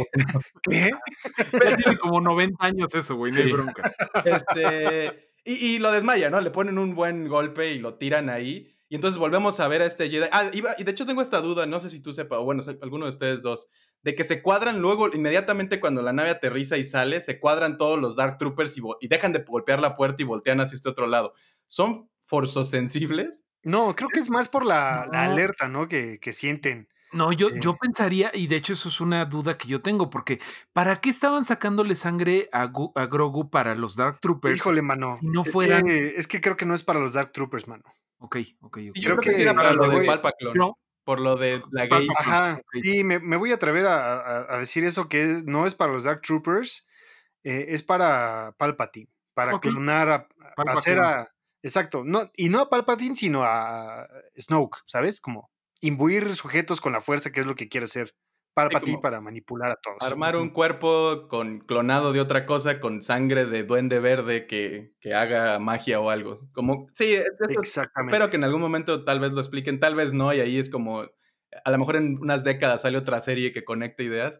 bueno. 1.54 1.78
Tiene 1.78 1.97
como 1.97 2.20
90 2.20 2.66
años 2.66 2.93
eso, 2.95 3.16
güey, 3.16 3.32
no 3.32 3.39
hay 3.39 3.47
Sí. 3.47 3.54
bronca. 3.54 3.93
Este, 4.26 5.33
y, 5.44 5.54
y 5.54 5.80
lo 5.80 5.91
desmaya, 5.91 6.30
¿no? 6.30 6.41
Le 6.41 6.52
ponen 6.52 6.78
un 6.78 6.96
buen 6.96 7.28
golpe 7.28 7.74
y 7.74 7.80
lo 7.80 7.96
tiran 7.96 8.30
ahí. 8.30 8.74
Y 8.89 8.96
entonces 8.96 9.18
volvemos 9.18 9.60
a 9.60 9.68
ver 9.68 9.82
a 9.82 9.86
este 9.86 10.10
Jedi. 10.10 10.28
Ah, 10.32 10.52
iba, 10.54 10.76
y 10.78 10.84
de 10.84 10.91
hecho 10.91 11.06
tengo 11.06 11.22
esta 11.22 11.41
duda, 11.41 11.66
no 11.66 11.80
sé 11.80 11.89
si 11.89 12.00
tú 12.00 12.14
sepas, 12.14 12.39
o 12.39 12.44
bueno, 12.44 12.62
alguno 12.82 13.06
de 13.06 13.10
ustedes 13.10 13.41
dos, 13.41 13.68
de 14.04 14.14
que 14.14 14.24
se 14.24 14.44
cuadran 14.44 14.82
luego, 14.82 15.08
inmediatamente 15.12 15.80
cuando 15.80 16.04
la 16.04 16.14
nave 16.14 16.30
aterriza 16.30 16.78
y 16.78 16.84
sale, 16.84 17.20
se 17.20 17.39
cuadran 17.39 17.78
todos 17.78 18.00
los 18.00 18.16
Dark 18.16 18.38
Troopers 18.38 18.78
y, 18.78 18.82
y 19.02 19.08
dejan 19.08 19.34
de 19.34 19.39
golpear 19.39 19.80
la 19.80 19.96
puerta 19.96 20.22
y 20.22 20.26
voltean 20.26 20.62
hacia 20.62 20.76
este 20.76 20.89
otro 20.89 21.08
lado. 21.08 21.34
¿Son 21.68 22.10
forzosensibles? 22.22 23.46
No, 23.64 23.96
creo 23.96 24.10
que 24.10 24.20
es 24.20 24.30
más 24.30 24.48
por 24.50 24.66
la, 24.66 25.08
la 25.12 25.24
alerta, 25.24 25.68
¿no? 25.68 25.88
Que, 25.88 26.20
que 26.20 26.34
sienten. 26.34 26.88
No, 27.14 27.32
yo, 27.32 27.49
Eh. 27.49 27.59
yo 27.61 27.78
pensaría, 27.78 28.32
y 28.34 28.47
de 28.47 28.55
hecho 28.55 28.74
eso 28.74 28.89
es 28.89 28.99
una 29.01 29.26
duda 29.26 29.57
que 29.57 29.68
yo 29.68 29.82
tengo, 29.82 30.09
porque 30.09 30.39
¿para 30.74 30.99
qué 30.99 31.09
estaban 31.09 31.45
sacándole 31.45 31.95
sangre 31.95 32.49
a, 32.51 32.66
Gu- 32.68 32.91
a 32.95 33.05
Grogu 33.05 33.49
para 33.49 33.76
los 33.76 33.95
Dark 33.95 34.20
Troopers? 34.20 34.57
Híjole, 34.57 34.82
mano. 34.82 35.16
si 35.18 35.28
no 35.28 35.41
es 35.41 35.51
que- 35.84 36.14
es 36.18 36.28
que 36.28 36.41
creo 36.41 36.57
que 36.57 36.66
no 36.66 36.74
es 36.76 36.84
para 36.84 36.99
los 36.99 37.14
Dark 37.14 37.32
Troopers, 37.32 37.68
mano. 37.68 37.84
Ok, 38.18 38.38
ok, 38.61 38.66
ok. 38.66 38.78
Y 38.78 38.86
yo 38.86 38.91
Creo 38.93 39.03
creo 39.03 39.18
que, 39.18 39.30
que 39.30 39.36
sí 39.36 39.41
era 39.43 39.53
para 39.53 39.74
lo 39.74 39.88
de 39.89 40.07
No. 40.55 40.78
por 41.03 41.20
lo 41.20 41.36
de 41.36 41.61
la 41.72 41.86
gay. 41.88 42.07
Ajá, 42.18 42.61
sí, 42.82 43.03
me, 43.03 43.20
me 43.20 43.38
voy 43.38 43.51
a 43.51 43.55
atrever 43.55 43.86
a, 43.88 44.16
a- 44.20 44.55
a 44.55 44.59
decir 44.59 44.84
eso, 44.86 45.07
que 45.09 45.41
no 45.45 45.66
es 45.68 45.76
para 45.76 45.91
los 45.91 46.05
Dark 46.05 46.22
Troopers, 46.22 46.88
eh, 47.43 47.66
es 47.70 47.84
para 47.84 48.55
Palpatine, 48.57 49.09
para 49.34 49.59
clonar 49.59 50.09
a, 50.09 50.28
hacer 50.72 50.99
a... 50.99 51.30
Exacto, 51.61 52.03
no, 52.05 52.30
y 52.36 52.49
no 52.49 52.59
a 52.59 52.70
Palpatine, 52.70 53.16
sino 53.16 53.43
a 53.43 54.07
Snoke, 54.38 54.80
¿sabes? 54.86 55.20
Como 55.22 55.49
imbuir 55.84 56.36
sujetos 56.36 56.82
con 56.82 56.94
la 56.94 57.02
fuerza, 57.02 57.32
que 57.32 57.40
es 57.40 57.46
lo 57.46 57.56
que 57.56 57.70
quiere 57.70 57.86
hacer 57.86 58.14
Palpatine 58.56 58.92
como 58.94 59.02
para 59.02 59.20
manipular 59.20 59.72
a 59.72 59.76
todos. 59.76 59.98
Armar 60.02 60.36
un 60.36 60.50
cuerpo 60.52 61.28
con 61.28 61.60
clonado 61.62 62.14
de 62.14 62.20
otra 62.22 62.46
cosa, 62.46 62.80
con 62.80 63.02
sangre 63.02 63.46
de 63.46 63.64
duende 63.64 64.00
verde 64.00 64.46
que, 64.46 64.94
que 65.00 65.16
haga 65.16 65.58
magia 65.60 66.00
o 66.00 66.10
algo. 66.12 66.38
Como, 66.54 66.88
sí, 66.94 67.14
es- 67.16 67.22
eso 67.26 67.50
es- 67.50 67.58
Exactamente. 67.58 68.16
espero 68.16 68.30
que 68.30 68.38
en 68.38 68.44
algún 68.44 68.62
momento 68.62 69.04
tal 69.04 69.20
vez 69.20 69.32
lo 69.32 69.40
expliquen, 69.40 69.80
tal 69.80 69.96
vez 69.96 70.14
no, 70.14 70.32
y 70.34 70.40
ahí 70.40 70.60
es 70.60 70.70
como, 70.70 71.02
a 71.66 71.72
lo 71.72 71.78
mejor 71.80 71.96
en 71.96 72.20
unas 72.20 72.44
décadas 72.44 72.82
sale 72.84 72.98
otra 72.98 73.22
serie 73.22 73.54
que 73.54 73.64
conecte 73.66 74.04
ideas. 74.04 74.40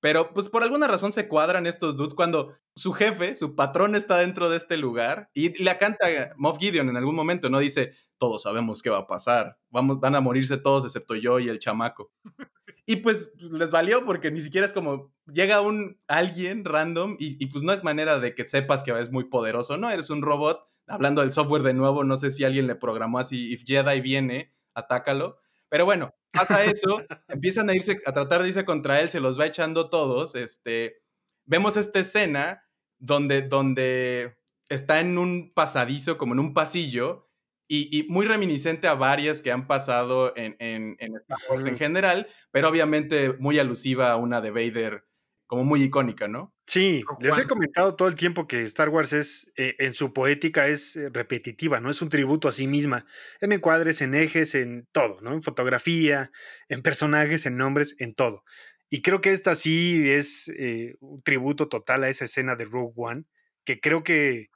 Pero 0.00 0.34
pues 0.34 0.50
por 0.50 0.62
alguna 0.62 0.86
razón 0.86 1.12
se 1.12 1.28
cuadran 1.28 1.64
estos 1.66 1.96
dudes 1.96 2.12
cuando 2.12 2.54
su 2.76 2.92
jefe, 2.92 3.34
su 3.36 3.54
patrón 3.54 3.94
está 3.94 4.18
dentro 4.18 4.50
de 4.50 4.58
este 4.58 4.76
lugar 4.76 5.30
y 5.32 5.62
le 5.62 5.78
canta 5.78 6.06
Moff 6.36 6.58
Gideon 6.58 6.90
en 6.90 6.98
algún 6.98 7.14
momento, 7.14 7.48
¿no? 7.48 7.58
Dice, 7.60 7.92
todos 8.18 8.42
sabemos 8.42 8.82
qué 8.82 8.90
va 8.90 8.98
a 8.98 9.06
pasar, 9.06 9.58
Vamos, 9.70 10.00
van 10.00 10.14
a 10.14 10.20
morirse 10.20 10.56
todos 10.56 10.84
excepto 10.84 11.14
yo 11.14 11.40
y 11.40 11.48
el 11.48 11.58
chamaco. 11.58 12.12
Y 12.86 12.96
pues 12.96 13.32
les 13.38 13.70
valió 13.70 14.04
porque 14.04 14.30
ni 14.30 14.42
siquiera 14.42 14.66
es 14.66 14.74
como 14.74 15.10
llega 15.26 15.62
un 15.62 15.98
alguien 16.06 16.66
random 16.66 17.16
y, 17.18 17.42
y, 17.42 17.46
pues 17.46 17.64
no 17.64 17.72
es 17.72 17.82
manera 17.82 18.18
de 18.18 18.34
que 18.34 18.46
sepas 18.46 18.82
que 18.82 18.90
es 18.98 19.10
muy 19.10 19.24
poderoso, 19.24 19.78
¿no? 19.78 19.90
Eres 19.90 20.10
un 20.10 20.20
robot. 20.20 20.68
Hablando 20.86 21.22
del 21.22 21.32
software 21.32 21.62
de 21.62 21.72
nuevo, 21.72 22.04
no 22.04 22.18
sé 22.18 22.30
si 22.30 22.44
alguien 22.44 22.66
le 22.66 22.74
programó 22.74 23.18
así, 23.18 23.54
if 23.54 23.62
Jedi 23.64 24.02
viene, 24.02 24.54
atácalo. 24.74 25.38
Pero 25.70 25.86
bueno, 25.86 26.14
pasa 26.30 26.62
eso, 26.64 27.02
empiezan 27.28 27.70
a 27.70 27.74
irse, 27.74 28.00
a 28.04 28.12
tratar 28.12 28.42
de 28.42 28.48
irse 28.48 28.66
contra 28.66 29.00
él, 29.00 29.08
se 29.08 29.20
los 29.20 29.40
va 29.40 29.46
echando 29.46 29.88
todos. 29.88 30.34
Este, 30.34 31.02
vemos 31.46 31.78
esta 31.78 32.00
escena 32.00 32.64
donde, 32.98 33.42
donde 33.42 34.36
está 34.68 35.00
en 35.00 35.16
un 35.16 35.52
pasadizo, 35.54 36.18
como 36.18 36.34
en 36.34 36.40
un 36.40 36.54
pasillo, 36.54 37.30
y, 37.66 37.98
y, 37.98 38.06
muy 38.08 38.26
reminiscente 38.26 38.86
a 38.88 38.94
varias 38.94 39.40
que 39.40 39.50
han 39.50 39.66
pasado 39.66 40.36
en, 40.36 40.56
en, 40.58 40.96
en 40.98 41.16
Star 41.16 41.38
Wars 41.48 41.66
en 41.66 41.78
general, 41.78 42.28
pero 42.50 42.68
obviamente 42.68 43.34
muy 43.38 43.58
alusiva 43.58 44.10
a 44.10 44.16
una 44.16 44.40
de 44.40 44.50
Vader, 44.50 45.04
como 45.46 45.64
muy 45.64 45.82
icónica, 45.82 46.28
¿no? 46.28 46.54
Sí, 46.66 47.04
les 47.20 47.36
he 47.36 47.46
comentado 47.46 47.94
todo 47.94 48.08
el 48.08 48.14
tiempo 48.14 48.46
que 48.46 48.62
Star 48.62 48.88
Wars 48.88 49.12
es, 49.12 49.52
eh, 49.56 49.74
en 49.78 49.92
su 49.92 50.12
poética, 50.14 50.66
es 50.68 50.96
eh, 50.96 51.10
repetitiva, 51.12 51.78
¿no? 51.80 51.90
Es 51.90 52.00
un 52.00 52.08
tributo 52.08 52.48
a 52.48 52.52
sí 52.52 52.66
misma, 52.66 53.06
en 53.40 53.52
encuadres, 53.52 54.00
en 54.00 54.14
ejes, 54.14 54.54
en 54.54 54.88
todo, 54.92 55.20
¿no? 55.20 55.32
En 55.34 55.42
fotografía, 55.42 56.30
en 56.68 56.82
personajes, 56.82 57.44
en 57.44 57.56
nombres, 57.58 57.96
en 57.98 58.12
todo. 58.12 58.44
Y 58.88 59.02
creo 59.02 59.20
que 59.20 59.32
esta 59.32 59.54
sí 59.54 60.10
es 60.10 60.48
eh, 60.58 60.96
un 61.00 61.22
tributo 61.22 61.68
total 61.68 62.04
a 62.04 62.08
esa 62.08 62.24
escena 62.24 62.56
de 62.56 62.64
Rogue 62.64 62.94
One, 62.96 63.24
que 63.64 63.80
creo 63.80 64.02
que 64.02 64.48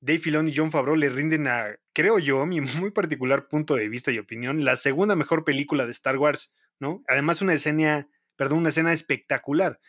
Dave 0.00 0.18
Filoni 0.18 0.50
y 0.50 0.56
John 0.56 0.72
Favreau 0.72 0.96
le 0.96 1.10
rinden 1.10 1.46
a, 1.46 1.76
creo 1.92 2.18
yo, 2.18 2.44
mi 2.46 2.60
muy 2.60 2.90
particular 2.90 3.48
punto 3.48 3.74
de 3.74 3.88
vista 3.88 4.10
y 4.10 4.18
opinión, 4.18 4.64
la 4.64 4.76
segunda 4.76 5.16
mejor 5.16 5.44
película 5.44 5.84
de 5.86 5.92
Star 5.92 6.16
Wars, 6.18 6.54
¿no? 6.78 7.02
Además 7.08 7.42
una 7.42 7.54
escena, 7.54 8.08
perdón, 8.36 8.58
una 8.60 8.70
escena 8.70 8.92
espectacular 8.92 9.80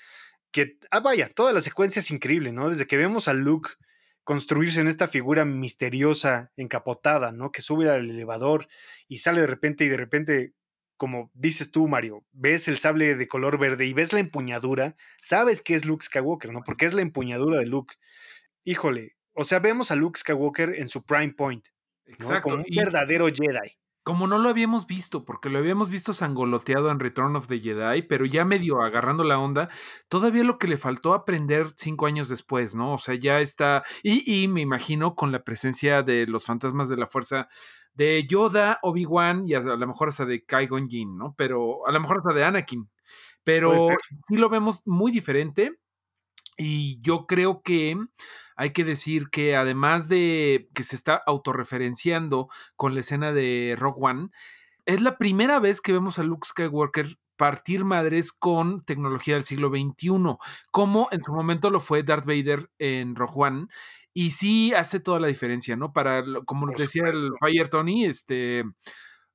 que, 0.54 0.78
ah, 0.92 1.02
vaya, 1.02 1.30
toda 1.34 1.52
la 1.52 1.62
secuencia 1.62 2.00
es 2.00 2.12
increíble, 2.12 2.54
¿no? 2.54 2.70
Desde 2.70 2.86
que 2.88 2.96
vemos 2.96 3.28
a 3.28 3.34
Luke 3.34 3.72
construirse 4.24 4.80
en 4.80 4.88
esta 4.88 5.08
figura 5.08 5.44
misteriosa, 5.46 6.52
encapotada, 6.56 7.32
¿no? 7.32 7.52
Que 7.52 7.62
sube 7.62 7.90
al 7.90 8.10
elevador 8.10 8.68
y 9.08 9.18
sale 9.18 9.42
de 9.42 9.48
repente 9.48 9.84
y 9.84 9.90
de 9.90 9.98
repente, 9.98 10.54
como 10.96 11.32
dices 11.34 11.72
tú, 11.72 11.88
Mario, 11.88 12.24
ves 12.32 12.68
el 12.68 12.78
sable 12.78 13.16
de 13.16 13.28
color 13.28 13.58
verde 13.58 13.86
y 13.86 13.94
ves 13.94 14.14
la 14.14 14.20
empuñadura, 14.20 14.96
sabes 15.20 15.62
que 15.62 15.74
es 15.74 15.86
Luke 15.86 16.06
Skywalker, 16.06 16.54
¿no? 16.54 16.62
Porque 16.64 16.86
es 16.86 16.94
la 16.94 17.02
empuñadura 17.02 17.58
de 17.58 17.66
Luke. 17.66 17.96
Híjole, 18.64 19.16
o 19.34 19.44
sea, 19.44 19.58
vemos 19.60 19.90
a 19.90 19.96
Luke 19.96 20.20
Skywalker 20.20 20.76
en 20.76 20.88
su 20.88 21.04
prime 21.04 21.34
point, 21.34 21.68
Exacto. 22.06 22.50
Como 22.50 22.64
un 22.64 22.76
verdadero 22.76 23.28
Jedi 23.28 23.78
como 24.04 24.28
no 24.28 24.38
lo 24.38 24.50
habíamos 24.50 24.86
visto, 24.86 25.24
porque 25.24 25.50
lo 25.50 25.60
habíamos 25.60 25.90
visto 25.90 26.14
sangoloteado 26.14 26.92
en 26.92 27.00
Return 27.00 27.36
of 27.38 27.48
the 27.48 27.60
Jedi, 27.60 28.02
pero 28.04 28.26
ya 28.26 28.44
medio 28.44 28.82
agarrando 28.82 29.24
la 29.24 29.40
onda, 29.40 29.70
todavía 30.10 30.44
lo 30.44 30.58
que 30.58 30.68
le 30.68 30.78
faltó 30.78 31.14
aprender 31.14 31.68
cinco 31.76 32.06
años 32.06 32.28
después, 32.28 32.76
¿no? 32.76 32.94
O 32.94 32.98
sea, 32.98 33.16
ya 33.16 33.40
está, 33.40 33.84
y, 34.04 34.48
me 34.50 34.62
imagino 34.62 35.16
con 35.16 35.32
la 35.32 35.44
presencia 35.44 36.04
de 36.04 36.28
los 36.28 36.46
fantasmas 36.46 36.90
de 36.90 36.98
la 36.98 37.08
fuerza 37.08 37.48
de 37.94 38.28
Yoda, 38.28 38.80
Obi-Wan 38.82 39.48
y 39.48 39.54
a, 39.54 39.62
lo 39.62 39.88
mejor 39.88 40.10
hasta 40.10 40.26
de 40.26 40.46
Qui-Gon 40.46 40.88
Jinn, 40.88 41.18
¿no? 41.18 41.34
Pero 41.38 41.88
a 41.88 41.92
lo 41.92 42.00
mejor 42.02 42.18
hasta 42.18 42.34
de 42.34 42.44
Anakin. 42.44 42.90
Pero 43.46 43.90
sí 44.28 44.38
lo 44.38 44.50
vemos 44.50 44.82
muy 44.86 45.12
diferente 45.12 45.78
y 46.58 47.00
yo 47.02 47.26
creo 47.28 47.62
que 47.62 47.98
hay 48.56 48.72
que 48.72 48.84
decir 48.84 49.30
que 49.30 49.56
además 49.56 50.10
de 50.10 50.70
que 50.74 50.84
se 50.84 50.96
está 50.96 51.22
autorreferenciando 51.26 52.50
con 52.76 52.94
la 52.94 53.02
escena 53.02 53.32
de 53.32 53.76
Rogue 53.78 54.00
One, 54.02 54.30
es 54.86 55.02
la 55.02 55.18
primera 55.18 55.60
vez 55.60 55.82
que 55.82 55.94
vemos 55.94 56.20
a 56.20 56.24
Luke 56.24 56.48
Skywalker 56.48 57.08
partir 57.36 57.84
madres 57.84 58.32
con 58.32 58.82
tecnología 58.84 59.34
del 59.36 59.44
siglo 59.44 59.70
XXI, 59.70 60.38
como 60.72 61.08
en 61.12 61.24
su 61.24 61.34
momento 61.34 61.70
lo 61.70 61.80
fue 61.80 62.04
Darth 62.04 62.26
Vader 62.26 62.70
en 62.80 63.16
Rogue 63.16 63.34
One. 63.36 63.68
Y 64.14 64.32
sí 64.32 64.74
hace 64.74 65.00
toda 65.00 65.20
la 65.20 65.28
diferencia, 65.28 65.76
¿no? 65.76 65.92
Para, 65.92 66.24
como 66.46 66.68
nos 66.68 66.78
decía 66.78 67.04
el 67.08 67.32
Fire 67.40 67.70
Tony, 67.70 68.06
este, 68.06 68.64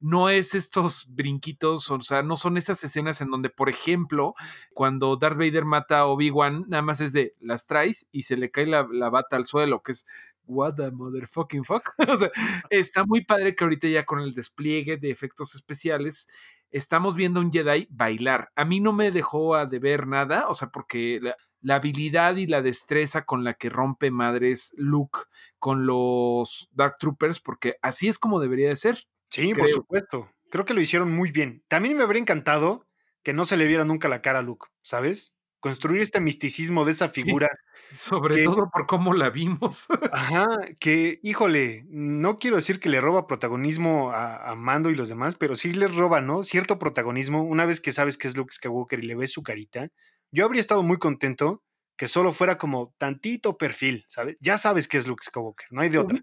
no 0.01 0.29
es 0.29 0.55
estos 0.55 1.07
brinquitos, 1.11 1.91
o 1.91 2.01
sea, 2.01 2.23
no 2.23 2.37
son 2.37 2.57
esas 2.57 2.83
escenas 2.85 3.21
en 3.21 3.31
donde, 3.31 3.51
por 3.51 3.69
ejemplo, 3.69 4.35
cuando 4.73 5.17
Darth 5.17 5.39
Vader 5.39 5.65
mata 5.65 6.01
a 6.01 6.07
Obi-Wan, 6.07 6.67
nada 6.69 6.83
más 6.83 7.01
es 7.01 7.13
de 7.13 7.35
las 7.41 7.67
traes 7.67 8.09
y 8.13 8.23
se 8.23 8.37
le 8.37 8.51
cae 8.51 8.67
la, 8.67 8.83
bata 8.83 9.37
al 9.37 9.45
suelo, 9.45 9.83
que 9.83 9.93
es 9.93 10.07
what 10.47 10.75
the 10.77 10.91
motherfucking 10.91 11.65
fuck. 11.65 11.91
o 12.09 12.17
sea, 12.17 12.31
está 12.71 13.05
muy 13.05 13.25
padre 13.25 13.55
que 13.55 13.65
ahorita 13.65 13.89
ya 13.89 14.05
con 14.05 14.21
el 14.21 14.35
despliegue 14.35 14.97
de 14.97 15.11
efectos 15.11 15.55
especiales 15.55 16.29
estamos 16.71 17.17
viendo 17.17 17.41
a 17.41 17.43
un 17.43 17.53
Jedi 17.53 17.89
bailar. 17.91 18.51
A 18.55 18.65
mí 18.65 18.81
no 18.81 18.93
me 18.93 19.11
dejó 19.11 19.55
a 19.55 19.67
deber 19.67 20.07
nada, 20.07 20.49
o 20.49 20.55
sea, 20.55 20.71
porque 20.71 21.19
la, 21.21 21.35
la, 21.61 21.77
habilidad 21.77 22.37
y 22.37 22.47
la 22.47 22.63
destreza 22.63 23.25
con 23.25 23.43
la 23.43 23.55
que 23.55 23.71
rompe 23.71 24.11
madres 24.11 24.75
Luke 24.77 25.21
con 25.59 25.87
los 25.87 26.69
Dark 26.73 26.99
Troopers, 26.99 27.41
porque 27.41 27.77
así 27.83 28.09
es 28.09 28.19
como 28.19 28.39
debería 28.39 28.69
de 28.69 28.77
ser. 28.77 29.09
Sí, 29.29 29.55
por 29.55 29.69
supuesto. 29.69 30.31
Creo 30.51 30.65
que 30.65 30.75
lo 30.75 30.81
hicieron 30.81 31.13
muy 31.13 31.31
bien. 31.31 31.63
También 31.69 31.97
me 31.97 32.03
habría 32.03 32.21
encantado 32.21 32.87
que 33.23 33.33
no 33.33 33.45
se 33.45 33.57
le 33.57 33.67
viera 33.67 33.85
nunca 33.85 34.09
la 34.09 34.23
cara 34.23 34.39
a 34.39 34.43
Luke, 34.43 34.69
¿sabes? 34.83 35.35
Construir 35.61 36.01
este 36.01 36.21
misticismo 36.21 36.85
de 36.85 36.93
esa 36.93 37.09
figura. 37.41 37.49
sobre 37.91 38.43
todo 38.45 38.71
por 38.71 38.87
cómo 38.87 39.13
la 39.13 39.31
vimos. 39.31 39.87
Ajá, 40.13 40.47
que, 40.81 41.21
híjole, 41.23 41.85
no 41.89 42.39
quiero 42.39 42.57
decir 42.57 42.81
que 42.81 42.89
le 42.89 43.01
roba 43.01 43.27
protagonismo 43.27 44.11
a, 44.11 44.51
a, 44.51 44.55
Mando 44.55 44.91
y 44.91 44.95
los 44.95 45.09
demás, 45.09 45.35
pero 45.35 45.57
sí 45.57 45.73
le 45.73 45.89
roba, 45.89 46.21
¿no? 46.21 46.43
Cierto 46.43 46.79
protagonismo, 46.79 47.43
una 47.43 47.67
vez 47.67 47.81
que 47.81 47.93
sabes 47.93 48.17
que 48.17 48.29
es 48.29 48.37
Luke 48.37 48.55
Skywalker 48.55 49.03
y 49.03 49.07
le 49.07 49.17
ves 49.17 49.33
su 49.33 49.43
carita. 49.43 49.89
Yo 50.31 50.45
habría 50.45 50.61
estado 50.61 50.83
muy 50.83 50.99
contento 50.99 51.63
que 51.97 52.09
solo 52.09 52.33
fuera 52.33 52.57
como 52.57 52.95
tantito 52.97 53.59
perfil, 53.59 54.05
¿sabes? 54.09 54.39
Ya 54.41 54.57
sabes 54.57 54.87
que 54.87 54.99
es 54.99 55.07
Luke 55.07 55.25
Skywalker, 55.25 55.67
no 55.71 55.81
hay 55.81 55.89
de 55.89 55.99
otra. 55.99 56.23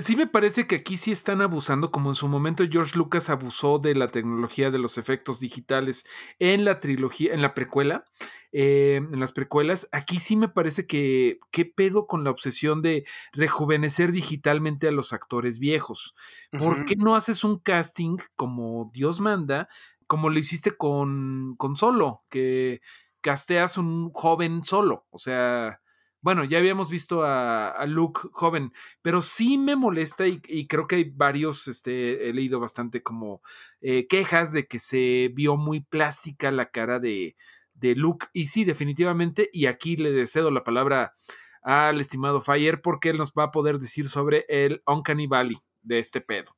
Sí 0.00 0.16
me 0.16 0.26
parece 0.26 0.66
que 0.66 0.76
aquí 0.76 0.98
sí 0.98 1.12
están 1.12 1.40
abusando, 1.40 1.90
como 1.90 2.10
en 2.10 2.14
su 2.14 2.28
momento 2.28 2.64
George 2.70 2.98
Lucas 2.98 3.30
abusó 3.30 3.78
de 3.78 3.94
la 3.94 4.08
tecnología 4.08 4.70
de 4.70 4.78
los 4.78 4.98
efectos 4.98 5.40
digitales 5.40 6.04
en 6.38 6.64
la 6.64 6.78
trilogía, 6.80 7.32
en 7.32 7.40
la 7.40 7.54
precuela, 7.54 8.04
eh, 8.52 8.96
en 8.96 9.18
las 9.18 9.32
precuelas. 9.32 9.88
Aquí 9.90 10.20
sí 10.20 10.36
me 10.36 10.48
parece 10.48 10.86
que 10.86 11.38
qué 11.50 11.64
pedo 11.64 12.06
con 12.06 12.22
la 12.22 12.30
obsesión 12.30 12.82
de 12.82 13.04
rejuvenecer 13.32 14.12
digitalmente 14.12 14.88
a 14.88 14.92
los 14.92 15.12
actores 15.12 15.58
viejos. 15.58 16.14
¿Por 16.50 16.84
qué 16.84 16.96
no 16.96 17.14
haces 17.14 17.42
un 17.42 17.58
casting 17.58 18.18
como 18.36 18.90
Dios 18.92 19.20
manda, 19.20 19.68
como 20.06 20.28
lo 20.28 20.38
hiciste 20.38 20.72
con, 20.72 21.54
con 21.56 21.76
Solo, 21.76 22.24
que 22.28 22.82
casteas 23.22 23.78
un 23.78 24.10
joven 24.10 24.62
solo? 24.64 25.06
O 25.10 25.18
sea 25.18 25.80
bueno, 26.22 26.44
ya 26.44 26.58
habíamos 26.58 26.88
visto 26.88 27.24
a, 27.24 27.84
Luke 27.86 28.20
joven, 28.32 28.72
pero 29.02 29.20
sí 29.20 29.58
me 29.58 29.76
molesta 29.76 30.26
y, 30.26 30.66
creo 30.68 30.86
que 30.86 30.96
hay 30.96 31.10
varios, 31.10 31.68
este, 31.68 32.28
he 32.28 32.32
leído 32.32 32.60
bastante 32.60 33.02
como 33.02 33.42
eh, 33.80 34.06
quejas 34.06 34.52
de 34.52 34.66
que 34.66 34.78
se 34.78 35.30
vio 35.34 35.56
muy 35.56 35.80
plástica 35.80 36.52
la 36.52 36.70
cara 36.70 37.00
de, 37.00 37.36
de 37.74 37.96
Luke. 37.96 38.26
Y 38.32 38.46
sí, 38.46 38.64
definitivamente, 38.64 39.50
y 39.52 39.66
aquí 39.66 39.96
le 39.96 40.26
cedo 40.28 40.50
la 40.52 40.64
palabra 40.64 41.16
al 41.62 42.00
estimado 42.00 42.40
Fire 42.40 42.80
porque 42.80 43.10
él 43.10 43.18
nos 43.18 43.32
va 43.32 43.44
a 43.44 43.50
poder 43.50 43.78
decir 43.78 44.08
sobre 44.08 44.44
el 44.48 44.82
Uncanny 44.86 45.26
Valley 45.26 45.58
de 45.82 45.98
este 45.98 46.20
pedo. 46.20 46.56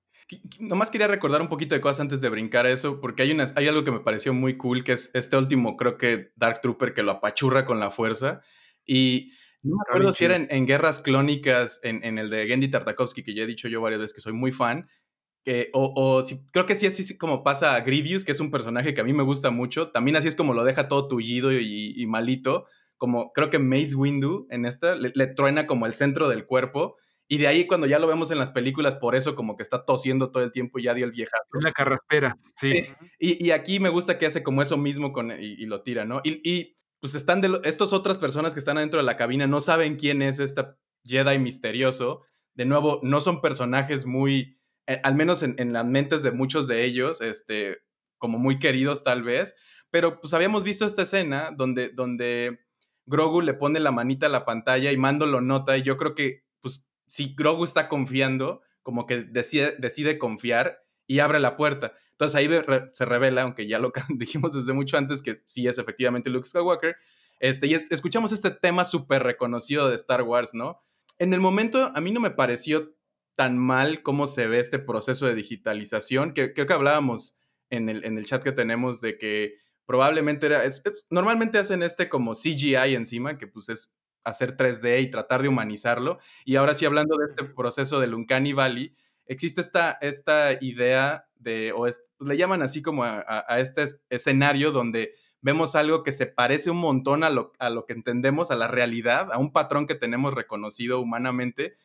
Nomás 0.59 0.91
quería 0.91 1.07
recordar 1.07 1.43
un 1.43 1.49
poquito 1.49 1.75
de 1.75 1.81
cosas 1.81 2.01
antes 2.01 2.21
de 2.21 2.29
brincar 2.29 2.67
a 2.67 2.71
eso, 2.71 3.01
porque 3.01 3.23
hay, 3.23 3.33
unas, 3.33 3.55
hay 3.57 3.69
algo 3.69 3.85
que 3.85 3.93
me 3.93 4.01
pareció 4.01 4.33
muy 4.33 4.57
cool, 4.57 4.83
que 4.83 4.93
es 4.93 5.11
este 5.15 5.37
último, 5.37 5.77
creo 5.77 5.99
que 5.99 6.33
Dark 6.37 6.61
Trooper 6.61 6.95
que 6.95 7.03
lo 7.03 7.13
apachurra 7.13 7.67
con 7.67 7.79
la 7.79 7.91
fuerza. 7.91 8.41
Y 8.87 9.33
no 9.65 9.77
me 9.77 9.83
acuerdo 9.89 10.13
si 10.13 10.27
era 10.27 10.37
en, 10.37 10.67
Guerras 10.67 11.01
Clónicas, 11.01 11.81
en, 11.83 12.19
el 12.19 12.29
de 12.29 12.47
Gendy 12.47 12.69
Tartakovsky, 12.69 13.23
que 13.23 13.35
ya 13.35 13.45
he 13.45 13.47
dicho 13.47 13.67
yo 13.67 13.81
varias 13.81 14.01
veces 14.01 14.15
que 14.15 14.21
soy 14.21 14.35
muy 14.35 14.53
fan. 14.53 14.89
Que, 15.43 15.71
o, 15.73 16.23
si, 16.25 16.45
creo 16.53 16.67
que 16.67 16.77
sí, 16.77 16.87
así 16.87 17.17
como 17.17 17.43
pasa 17.43 17.75
a 17.75 17.81
Grievous, 17.81 18.25
que 18.25 18.33
es 18.33 18.41
un 18.41 18.51
personaje 18.51 18.93
que 18.93 19.01
a 19.01 19.05
mí 19.05 19.15
me 19.15 19.23
gusta 19.23 19.51
mucho. 19.51 19.91
También 19.91 20.17
así 20.17 20.29
es 20.29 20.37
como 20.37 20.53
lo 20.53 20.65
deja 20.65 20.87
todo 20.87 21.09
tullido 21.09 21.51
y, 21.51 22.05
malito. 22.07 22.67
Como 22.99 23.33
creo 23.33 23.49
que 23.49 23.59
Mace 23.59 23.95
Windu 23.95 24.47
en 24.51 24.67
esta 24.67 24.97
le, 24.97 25.27
truena 25.29 25.67
como 25.67 25.87
el 25.87 25.95
centro 25.95 26.29
del 26.29 26.45
cuerpo. 26.45 26.97
Y 27.27 27.39
de 27.39 27.47
ahí 27.47 27.67
cuando 27.67 27.87
ya 27.87 27.99
lo 27.99 28.07
vemos 28.07 28.31
en 28.31 28.39
las 28.39 28.51
películas, 28.51 28.97
por 28.97 29.17
eso 29.17 29.35
como 29.35 29.57
que 29.57 29.63
está 29.63 29.87
tosiendo 29.87 30.31
todo 30.31 30.43
el 30.43 30.53
tiempo 30.53 30.79
y 30.79 30.83
ya 30.83 30.93
dio 30.93 31.07
el 31.07 31.13
viejazo. 31.13 31.43
La 31.63 31.73
carraspera, 31.73 32.37
sí. 32.55 32.85
y, 33.19 33.51
aquí 33.51 33.81
me 33.81 33.89
gusta 33.89 34.19
que 34.19 34.27
hace 34.27 34.43
como 34.43 34.61
eso 34.61 34.77
mismo 34.77 35.15
con, 35.15 35.33
y, 35.33 35.65
lo 35.65 35.83
tira, 35.83 36.05
¿no? 36.05 36.21
y 36.23 36.77
pues 37.05 37.15
están 37.15 37.43
de 37.43 37.61
estas 37.65 37.93
otras 37.93 38.17
personas 38.17 38.55
que 38.55 38.61
están 38.61 38.79
adentro 38.79 38.99
de 38.99 39.05
la 39.05 39.19
cabina, 39.19 39.47
no 39.47 39.61
saben 39.61 39.97
quién 39.97 40.23
es 40.23 40.39
esta 40.39 40.79
Jedi 41.05 41.39
misterioso. 41.39 42.23
De 42.55 42.65
nuevo, 42.65 43.01
no 43.03 43.21
son 43.21 43.43
personajes 43.43 44.07
muy, 44.07 44.59
eh, 44.87 45.03
al 45.05 45.15
menos 45.15 45.43
en, 45.43 45.75
las 45.75 45.85
mentes 45.85 46.23
de 46.23 46.31
muchos 46.31 46.67
de 46.67 46.83
ellos, 46.83 47.21
este, 47.21 47.83
como 48.17 48.39
muy 48.39 48.59
queridos 48.59 49.05
tal 49.05 49.23
vez, 49.23 49.55
pero 49.91 50.19
pues 50.19 50.33
habíamos 50.33 50.65
visto 50.65 50.87
esta 50.87 51.03
escena 51.03 51.51
donde, 51.55 51.91
donde 51.91 52.61
Grogu 53.05 53.43
le 53.43 53.53
pone 53.53 53.81
la 53.81 53.91
manita 53.91 54.25
a 54.25 54.31
la 54.31 54.47
pantalla 54.47 54.91
y 54.91 54.97
Mando 54.97 55.27
lo 55.27 55.43
nota 55.43 55.77
y 55.77 55.83
yo 55.83 55.99
creo 55.99 56.15
que, 56.15 56.47
pues, 56.63 56.89
si 57.07 57.35
Grogu 57.35 57.65
está 57.65 57.91
confiando, 57.91 58.63
como 58.83 59.05
que 59.05 59.25
decide, 59.25 59.77
decide 59.79 60.17
confiar 60.17 60.79
y 61.07 61.19
abre 61.19 61.39
la 61.39 61.59
puerta. 61.59 61.93
Entonces 62.15 62.37
ahí 62.37 62.49
se 62.93 63.05
revela, 63.05 63.43
aunque 63.43 63.67
ya 63.67 63.79
lo 63.79 63.93
dijimos 64.09 64.53
desde 64.53 64.73
mucho 64.73 64.97
antes, 64.97 65.23
que 65.23 65.37
sí 65.47 65.67
es 65.67 65.79
efectivamente 65.79 66.31
Luke 66.31 66.49
Skywalker. 66.49 66.97
Este, 67.41 67.67
y 67.67 67.75
escuchamos 67.91 68.33
este 68.33 68.51
tema 68.51 68.85
súper 68.85 69.23
reconocido 69.23 69.89
de 69.89 69.97
Star 69.97 70.23
Wars, 70.23 70.55
¿no? 70.55 70.81
En 71.19 71.35
el 71.35 71.41
momento 71.41 71.93
a 71.95 72.01
mí 72.01 72.13
no 72.13 72.21
me 72.21 72.31
pareció 72.31 72.95
tan 73.35 73.59
mal 73.59 74.03
cómo 74.03 74.27
se 74.27 74.47
ve 74.47 74.61
este 74.61 74.79
proceso 74.79 75.27
de 75.27 75.35
digitalización, 75.35 76.33
que 76.33 76.53
creo 76.53 76.67
que 76.67 76.73
hablábamos 76.73 77.37
en 77.71 77.89
el, 77.89 78.05
en 78.05 78.19
el 78.19 78.25
chat 78.25 78.43
que 78.43 78.53
tenemos 78.53 79.01
de 79.01 79.19
que 79.19 79.55
probablemente 79.87 80.47
era, 80.47 80.63
normalmente 81.11 81.59
hacen 81.59 81.83
este 81.83 82.09
como 82.09 82.35
CGI 82.35 82.95
encima, 82.95 83.39
que 83.39 83.47
pues 83.47 83.69
es 83.69 83.93
hacer 84.23 84.57
3D 84.57 85.03
y 85.03 85.11
tratar 85.11 85.43
de 85.43 85.49
humanizarlo. 85.49 86.19
Y 86.45 86.57
ahora 86.57 86.75
sí, 86.75 86.85
hablando 86.85 87.17
de 87.19 87.27
este 87.31 87.45
proceso 87.45 88.01
del 88.01 88.15
Uncanny 88.15 88.53
Valley, 88.53 88.95
existe 89.27 89.61
esta, 89.61 89.99
esta 90.01 90.57
idea 90.61 91.27
o 91.73 91.79
pues, 91.79 92.05
le 92.21 92.37
llaman 92.37 92.63
así 92.63 92.83
como 92.83 93.05
a, 93.05 93.45
este 93.59 93.87
escenario 94.11 94.73
donde 94.73 95.15
vemos 95.41 95.75
algo 95.75 96.03
que 96.03 96.13
se 96.13 96.27
parece 96.27 96.71
un 96.71 96.79
montón 96.79 97.23
a 97.25 97.31
lo, 97.31 97.53
a 97.59 97.71
lo 97.71 97.85
que 97.87 97.93
entendemos, 97.93 98.51
a 98.51 98.57
la 98.57 98.69
realidad, 98.69 99.33
a 99.33 99.39
un 99.39 99.53
patrón 99.53 99.87
que 99.87 99.95
tenemos 99.95 100.35
reconocido 100.35 101.01
humanamente, 101.01 101.77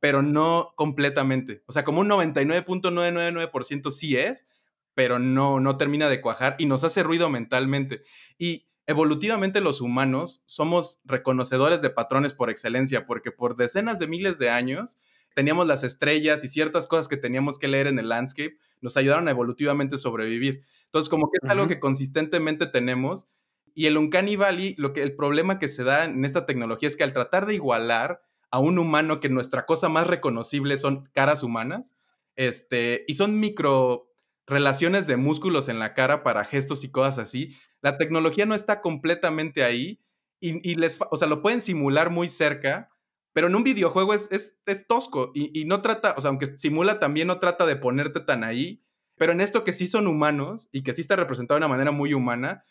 pero 0.00 0.22
no 0.22 0.72
completamente. 0.76 1.62
O 1.66 1.72
sea, 1.72 1.84
como 1.84 2.00
un 2.00 2.08
99.999% 2.08 3.90
sí 3.90 4.16
es, 4.16 4.46
pero 4.94 5.18
no, 5.18 5.60
no 5.60 5.76
termina 5.76 6.08
de 6.08 6.20
cuajar 6.20 6.56
y 6.58 6.66
nos 6.66 6.84
hace 6.84 7.02
ruido 7.02 7.28
mentalmente. 7.30 8.02
Y 8.38 8.68
evolutivamente 8.86 9.60
los 9.60 9.80
humanos 9.80 10.42
somos 10.46 11.00
reconocedores 11.04 11.82
de 11.82 11.90
patrones 11.90 12.32
por 12.32 12.50
excelencia, 12.50 13.06
porque 13.06 13.32
por 13.32 13.56
decenas 13.56 13.98
de 13.98 14.06
miles 14.06 14.38
de 14.38 14.50
años 14.50 14.98
teníamos 15.36 15.66
las 15.66 15.84
estrellas 15.84 16.42
y 16.44 16.48
ciertas 16.48 16.86
cosas 16.86 17.08
que 17.08 17.18
teníamos 17.18 17.58
que 17.58 17.68
leer 17.68 17.88
en 17.88 17.98
el 17.98 18.08
landscape, 18.08 18.56
nos 18.80 18.96
ayudaron 18.96 19.28
a 19.28 19.32
evolutivamente 19.32 19.98
sobrevivir. 19.98 20.64
Entonces, 20.86 21.10
como 21.10 21.30
que 21.30 21.38
es 21.42 21.50
algo 21.50 21.68
que 21.68 21.78
consistentemente 21.78 22.66
tenemos. 22.66 23.28
Y 23.74 23.84
el 23.84 23.98
Uncanny 23.98 24.36
Valley, 24.36 24.74
lo 24.78 24.94
que, 24.94 25.02
el 25.02 25.14
problema 25.14 25.58
que 25.58 25.68
se 25.68 25.84
da 25.84 26.06
en 26.06 26.24
esta 26.24 26.46
tecnología 26.46 26.88
es 26.88 26.96
que 26.96 27.04
al 27.04 27.12
tratar 27.12 27.44
de 27.44 27.52
igualar 27.52 28.22
a 28.50 28.60
un 28.60 28.78
humano 28.78 29.20
que 29.20 29.28
nuestra 29.28 29.66
cosa 29.66 29.90
más 29.90 30.06
reconocible 30.06 30.78
son 30.78 31.10
caras 31.12 31.42
humanas, 31.42 31.98
este, 32.34 33.04
y 33.06 33.12
son 33.14 33.38
micro 33.38 34.10
relaciones 34.46 35.06
de 35.06 35.18
músculos 35.18 35.68
en 35.68 35.78
la 35.78 35.92
cara 35.92 36.22
para 36.22 36.46
gestos 36.46 36.82
y 36.82 36.90
cosas 36.90 37.18
así, 37.18 37.54
la 37.82 37.98
tecnología 37.98 38.46
no 38.46 38.54
está 38.54 38.80
completamente 38.80 39.64
ahí 39.64 40.00
y, 40.40 40.66
y 40.66 40.76
les, 40.76 40.96
o 41.10 41.16
sea, 41.18 41.28
lo 41.28 41.42
pueden 41.42 41.60
simular 41.60 42.08
muy 42.08 42.28
cerca, 42.28 42.88
pero 43.36 43.48
en 43.48 43.54
un 43.54 43.64
videojuego 43.64 44.14
es, 44.14 44.30
es, 44.32 44.86
tosco 44.86 45.30
y, 45.34 45.66
no 45.66 45.82
trata, 45.82 46.14
o 46.16 46.22
sea, 46.22 46.30
aunque 46.30 46.56
simula 46.56 46.98
también 46.98 47.26
no 47.26 47.38
trata 47.38 47.66
de 47.66 47.76
ponerte 47.76 48.20
tan 48.20 48.44
ahí, 48.44 48.82
pero 49.18 49.32
en 49.32 49.42
esto 49.42 49.62
que 49.62 49.74
sí 49.74 49.86
son 49.88 50.06
humanos 50.06 50.70
y 50.72 50.82
que 50.82 50.94
sí 50.94 51.02
está 51.02 51.16
representado 51.16 51.56
de 51.56 51.66
una 51.66 51.68
manera 51.68 51.90
muy 51.90 52.14
humana, 52.14 52.64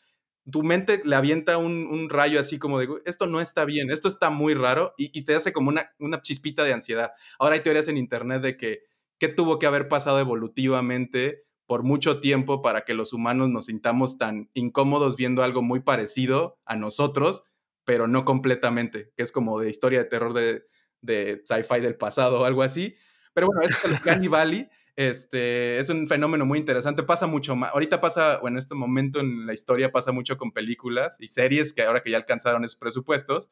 tu 0.52 0.64
mente 0.64 1.04
le 1.06 1.16
avienta 1.16 1.60
un, 1.60 2.10
rayo 2.10 2.40
así 2.40 2.58
como 2.58 2.80
de, 2.80 2.88
esto 3.06 3.28
no 3.28 3.42
está 3.42 3.64
bien, 3.64 3.92
esto 3.92 4.08
está 4.08 4.32
muy 4.32 4.56
raro 4.56 4.96
y, 4.98 5.22
te 5.22 5.36
hace 5.36 5.54
como 5.54 5.70
una, 5.70 5.92
una, 6.00 6.24
chispita 6.24 6.64
de 6.64 6.74
ansiedad. 6.74 7.12
Ahora 7.38 7.54
hay 7.54 7.62
teorías 7.62 7.88
en 7.88 7.98
internet 7.98 8.42
de 8.42 8.58
que 8.58 8.80
qué 9.20 9.28
tuvo 9.28 9.60
que 9.60 9.68
haber 9.68 9.88
pasado 9.88 10.20
evolutivamente 10.20 11.44
por 11.68 11.84
mucho 11.84 12.20
tiempo 12.20 12.64
para 12.64 12.86
que 12.86 12.96
los 12.96 13.14
humanos 13.14 13.50
nos 13.50 13.66
sintamos 13.66 14.18
tan 14.18 14.50
incómodos 14.56 15.16
viendo 15.16 15.44
algo 15.44 15.62
muy 15.62 15.82
parecido 15.82 16.58
a 16.66 16.76
nosotros, 16.76 17.44
pero 17.86 18.08
no 18.08 18.26
completamente, 18.26 19.14
que 19.16 19.24
es 19.24 19.32
como 19.32 19.60
de 19.60 19.70
historia 19.70 20.00
de 20.00 20.06
terror 20.06 20.34
de, 20.34 20.66
de 21.02 21.42
sci-fi 21.46 21.80
del 21.80 21.96
pasado 21.96 22.42
o 22.42 22.46
algo 22.46 22.64
así. 22.64 22.96
Pero 23.34 23.48
bueno, 23.48 23.62
esto 23.62 23.88
es 23.88 24.18
el 24.18 24.30
Valley. 24.30 24.68
Este, 24.96 25.78
es 25.78 25.90
un 25.90 26.08
fenómeno 26.08 26.46
muy 26.46 26.58
interesante, 26.58 27.04
pasa 27.04 27.28
mucho 27.28 27.54
más, 27.58 27.72
ahorita 27.74 28.00
pasa, 28.00 28.40
o 28.42 28.48
en 28.48 28.58
este 28.58 28.76
momento 28.76 29.20
en 29.20 29.46
la 29.46 29.54
historia 29.54 29.92
pasa 29.92 30.14
mucho 30.14 30.38
con 30.38 30.54
películas 30.54 31.18
y 31.20 31.28
series 31.28 31.74
que 31.74 31.82
ahora 31.82 32.02
que 32.02 32.12
ya 32.12 32.18
alcanzaron 32.18 32.64
esos 32.64 32.78
presupuestos, 32.78 33.50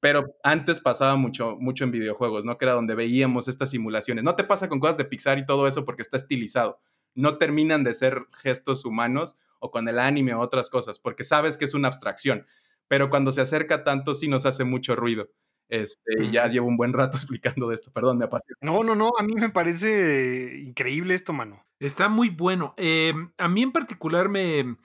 pero 0.00 0.34
antes 0.42 0.80
pasaba 0.80 1.16
mucho, 1.16 1.56
mucho 1.60 1.84
en 1.84 1.90
videojuegos, 1.90 2.46
¿no? 2.46 2.56
Que 2.56 2.64
era 2.64 2.72
donde 2.72 2.94
veíamos 2.94 3.48
estas 3.48 3.70
simulaciones. 3.70 4.24
No 4.24 4.34
te 4.34 4.44
pasa 4.44 4.70
con 4.70 4.80
cosas 4.80 4.96
de 4.96 5.04
Pixar 5.04 5.38
y 5.38 5.44
todo 5.44 5.66
eso 5.66 5.84
porque 5.84 6.02
está 6.02 6.16
estilizado. 6.16 6.80
No 7.14 7.36
terminan 7.36 7.84
de 7.84 7.92
ser 7.92 8.26
gestos 8.42 8.86
humanos 8.86 9.36
o 9.58 9.70
con 9.70 9.88
el 9.88 9.98
anime 9.98 10.32
o 10.32 10.40
otras 10.40 10.70
cosas, 10.70 10.98
porque 10.98 11.24
sabes 11.24 11.58
que 11.58 11.66
es 11.66 11.74
una 11.74 11.88
abstracción. 11.88 12.46
Pero 12.88 13.10
cuando 13.10 13.32
se 13.32 13.40
acerca 13.40 13.84
tanto, 13.84 14.14
sí 14.14 14.28
nos 14.28 14.46
hace 14.46 14.64
mucho 14.64 14.96
ruido. 14.96 15.28
Este, 15.68 16.30
ya 16.30 16.48
llevo 16.48 16.66
un 16.66 16.76
buen 16.76 16.92
rato 16.92 17.16
explicando 17.18 17.68
de 17.68 17.74
esto, 17.74 17.92
perdón, 17.92 18.18
me 18.18 18.24
apasiona. 18.24 18.58
No, 18.62 18.82
no, 18.82 18.94
no, 18.94 19.12
a 19.18 19.22
mí 19.22 19.34
me 19.34 19.50
parece 19.50 20.58
increíble 20.60 21.14
esto, 21.14 21.32
mano. 21.32 21.64
Está 21.78 22.08
muy 22.08 22.30
bueno. 22.30 22.74
Em, 22.76 23.32
a 23.38 23.48
mí 23.48 23.62
en 23.62 23.72
particular 23.72 24.28
me, 24.28 24.76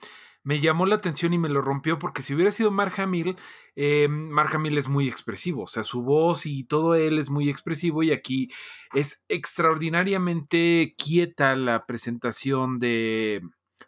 me, 0.44 0.60
llamó 0.60 0.86
la 0.86 0.94
atención 0.94 1.32
y 1.32 1.38
me 1.38 1.48
lo 1.48 1.60
rompió 1.60 1.98
porque 1.98 2.22
si 2.22 2.34
hubiera 2.34 2.52
sido 2.52 2.70
Mark 2.70 2.92
Hamill, 2.98 3.36
eh, 3.74 4.06
Mark 4.08 4.54
Hamill 4.54 4.78
es 4.78 4.88
muy 4.88 5.08
expresivo, 5.08 5.62
o 5.62 5.66
sea, 5.66 5.82
su 5.82 6.02
voz 6.02 6.46
y 6.46 6.64
todo 6.64 6.94
él 6.94 7.18
es 7.18 7.30
muy 7.30 7.48
expresivo 7.48 8.04
y 8.04 8.12
aquí 8.12 8.48
es 8.92 9.24
extraordinariamente 9.28 10.94
quieta 10.96 11.56
la 11.56 11.84
presentación 11.86 12.78
de, 12.78 13.42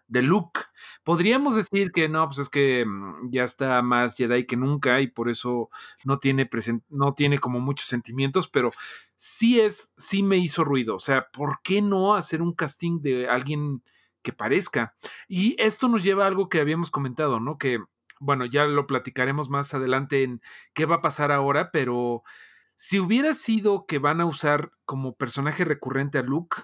de 0.08 0.22
Luke. 0.22 0.60
Podríamos 1.04 1.56
decir 1.56 1.92
que 1.92 2.08
no, 2.08 2.26
pues 2.26 2.38
es 2.38 2.48
que 2.48 2.84
mm, 2.86 3.30
ya 3.30 3.44
está 3.44 3.82
más 3.82 4.16
Jedi 4.16 4.46
que 4.46 4.56
nunca 4.56 5.00
y 5.00 5.08
por 5.08 5.28
eso 5.28 5.70
no 6.04 6.18
tiene, 6.18 6.48
no 6.88 7.14
tiene 7.14 7.38
como 7.38 7.60
muchos 7.60 7.88
sentimientos, 7.88 8.48
pero 8.48 8.70
sí 9.16 9.60
es, 9.60 9.92
sí 9.96 10.22
me 10.22 10.36
hizo 10.38 10.64
ruido. 10.64 10.96
O 10.96 11.00
sea, 11.00 11.28
¿por 11.30 11.60
qué 11.62 11.82
no 11.82 12.14
hacer 12.14 12.42
un 12.42 12.52
casting 12.52 13.00
de 13.00 13.28
alguien 13.28 13.82
que 14.22 14.32
parezca? 14.32 14.94
Y 15.28 15.60
esto 15.60 15.88
nos 15.88 16.02
lleva 16.02 16.24
a 16.24 16.28
algo 16.28 16.48
que 16.48 16.60
habíamos 16.60 16.90
comentado, 16.90 17.40
¿no? 17.40 17.58
Que, 17.58 17.80
bueno, 18.20 18.46
ya 18.46 18.64
lo 18.66 18.86
platicaremos 18.86 19.50
más 19.50 19.74
adelante 19.74 20.22
en 20.22 20.40
qué 20.74 20.86
va 20.86 20.96
a 20.96 21.02
pasar 21.02 21.32
ahora, 21.32 21.70
pero 21.70 22.22
si 22.76 22.98
hubiera 22.98 23.34
sido 23.34 23.86
que 23.86 23.98
van 23.98 24.20
a 24.20 24.26
usar 24.26 24.72
como 24.84 25.16
personaje 25.16 25.64
recurrente 25.64 26.18
a 26.18 26.22
Luke, 26.22 26.58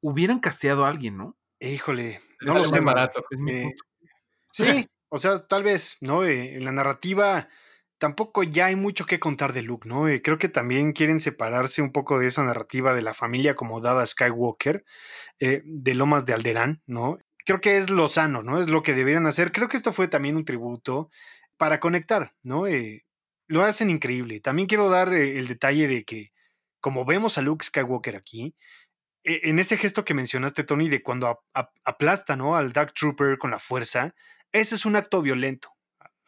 hubieran 0.00 0.38
casteado 0.38 0.84
a 0.84 0.88
alguien, 0.88 1.16
¿no? 1.16 1.36
Híjole, 1.58 2.20
no 2.40 2.54
lo 2.54 2.68
sé, 2.68 2.80
barato. 2.80 3.24
Eh, 3.48 3.72
sí, 4.52 4.64
o 5.08 5.18
sea, 5.18 5.46
tal 5.46 5.62
vez, 5.62 5.96
¿no? 6.00 6.24
Eh, 6.24 6.56
en 6.56 6.64
la 6.64 6.72
narrativa 6.72 7.48
tampoco 7.98 8.42
ya 8.42 8.66
hay 8.66 8.76
mucho 8.76 9.06
que 9.06 9.18
contar 9.18 9.54
de 9.54 9.62
Luke, 9.62 9.88
¿no? 9.88 10.08
Eh, 10.08 10.20
creo 10.20 10.36
que 10.38 10.50
también 10.50 10.92
quieren 10.92 11.18
separarse 11.18 11.80
un 11.80 11.92
poco 11.92 12.18
de 12.18 12.26
esa 12.26 12.44
narrativa 12.44 12.94
de 12.94 13.00
la 13.02 13.14
familia 13.14 13.52
acomodada 13.52 14.04
Skywalker, 14.04 14.84
de 15.38 15.94
Lomas 15.94 16.26
de 16.26 16.34
Alderán, 16.34 16.82
¿no? 16.86 17.18
Creo 17.44 17.60
que 17.60 17.78
es 17.78 17.88
lo 17.90 18.08
sano, 18.08 18.42
¿no? 18.42 18.60
Es 18.60 18.68
lo 18.68 18.82
que 18.82 18.92
deberían 18.92 19.26
hacer. 19.26 19.52
Creo 19.52 19.68
que 19.68 19.76
esto 19.76 19.92
fue 19.92 20.08
también 20.08 20.36
un 20.36 20.44
tributo 20.44 21.10
para 21.56 21.80
conectar, 21.80 22.34
¿no? 22.42 22.64
lo 23.48 23.62
hacen 23.62 23.90
increíble. 23.90 24.40
También 24.40 24.66
quiero 24.68 24.90
dar 24.90 25.12
el 25.12 25.46
detalle 25.46 25.88
de 25.88 26.04
que, 26.04 26.32
como 26.80 27.04
vemos 27.04 27.38
a 27.38 27.42
Luke 27.42 27.64
Skywalker 27.64 28.16
aquí, 28.16 28.54
en 29.26 29.58
ese 29.58 29.76
gesto 29.76 30.04
que 30.04 30.14
mencionaste, 30.14 30.62
Tony, 30.62 30.88
de 30.88 31.02
cuando 31.02 31.42
aplasta 31.52 32.36
¿no? 32.36 32.56
al 32.56 32.72
Dark 32.72 32.94
Trooper 32.94 33.38
con 33.38 33.50
la 33.50 33.58
fuerza, 33.58 34.14
ese 34.52 34.76
es 34.76 34.86
un 34.86 34.94
acto 34.96 35.20
violento. 35.20 35.70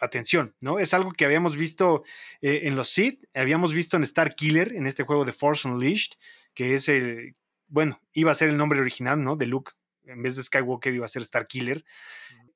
Atención, 0.01 0.55
¿no? 0.61 0.79
Es 0.79 0.95
algo 0.95 1.11
que 1.11 1.25
habíamos 1.25 1.57
visto 1.57 2.05
eh, 2.41 2.61
en 2.65 2.77
los 2.77 2.89
Sith, 2.91 3.25
habíamos 3.35 3.73
visto 3.73 3.97
en 3.97 4.05
Star 4.05 4.37
Killer, 4.37 4.73
en 4.75 4.87
este 4.87 5.03
juego 5.03 5.25
de 5.25 5.33
Force 5.33 5.67
Unleashed, 5.67 6.13
que 6.55 6.75
es 6.75 6.89
el, 6.89 7.35
bueno, 7.67 8.01
iba 8.13 8.31
a 8.31 8.37
ser 8.37 8.49
el 8.49 8.57
nombre 8.57 8.81
original, 8.81 9.23
¿no? 9.25 9.35
De 9.35 9.47
Luke, 9.47 9.73
en 10.05 10.23
vez 10.23 10.37
de 10.37 10.45
Skywalker 10.45 10.95
iba 10.95 11.05
a 11.05 11.09
ser 11.09 11.23
Star 11.23 11.49
Killer. 11.49 11.85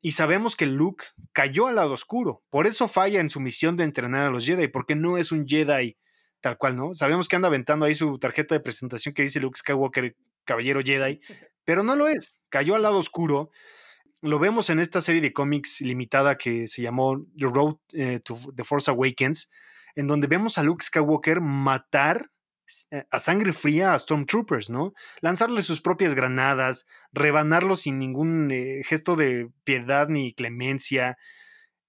Y 0.00 0.12
sabemos 0.12 0.54
que 0.54 0.66
Luke 0.66 1.04
cayó 1.32 1.66
al 1.66 1.76
lado 1.76 1.94
oscuro, 1.94 2.44
por 2.48 2.68
eso 2.68 2.86
falla 2.86 3.20
en 3.20 3.28
su 3.28 3.40
misión 3.40 3.76
de 3.76 3.84
entrenar 3.84 4.28
a 4.28 4.30
los 4.30 4.46
Jedi, 4.46 4.68
porque 4.68 4.94
no 4.94 5.18
es 5.18 5.32
un 5.32 5.46
Jedi 5.46 5.96
tal 6.42 6.58
cual, 6.58 6.76
¿no? 6.76 6.92
Sabemos 6.92 7.28
que 7.28 7.36
anda 7.36 7.48
aventando 7.48 7.86
ahí 7.86 7.94
su 7.94 8.18
tarjeta 8.18 8.54
de 8.54 8.60
presentación 8.60 9.14
que 9.14 9.22
dice 9.22 9.40
Luke 9.40 9.58
Skywalker 9.58 10.16
caballero 10.44 10.80
Jedi, 10.82 11.20
pero 11.64 11.82
no 11.82 11.96
lo 11.96 12.08
es. 12.08 12.38
Cayó 12.48 12.74
al 12.74 12.82
lado 12.82 12.98
oscuro. 12.98 13.50
Lo 14.20 14.38
vemos 14.38 14.70
en 14.70 14.78
esta 14.78 15.00
serie 15.00 15.20
de 15.20 15.32
cómics 15.32 15.80
limitada 15.80 16.38
que 16.38 16.68
se 16.68 16.82
llamó 16.82 17.24
The 17.36 17.46
Road 17.46 17.76
eh, 17.92 18.20
to 18.20 18.38
the 18.54 18.62
Force 18.62 18.90
Awakens, 18.90 19.50
en 19.96 20.06
donde 20.06 20.28
vemos 20.28 20.58
a 20.58 20.62
Luke 20.62 20.84
Skywalker 20.84 21.40
matar 21.40 22.30
eh, 22.90 23.04
a 23.10 23.18
sangre 23.18 23.52
fría 23.52 23.94
a 23.94 23.98
Stormtroopers, 23.98 24.70
¿no? 24.70 24.94
Lanzarle 25.20 25.62
sus 25.62 25.80
propias 25.80 26.14
granadas, 26.14 26.86
rebanarlos 27.12 27.82
sin 27.82 27.98
ningún 27.98 28.50
eh, 28.50 28.82
gesto 28.84 29.16
de 29.16 29.50
piedad 29.64 30.08
ni 30.08 30.32
clemencia. 30.32 31.18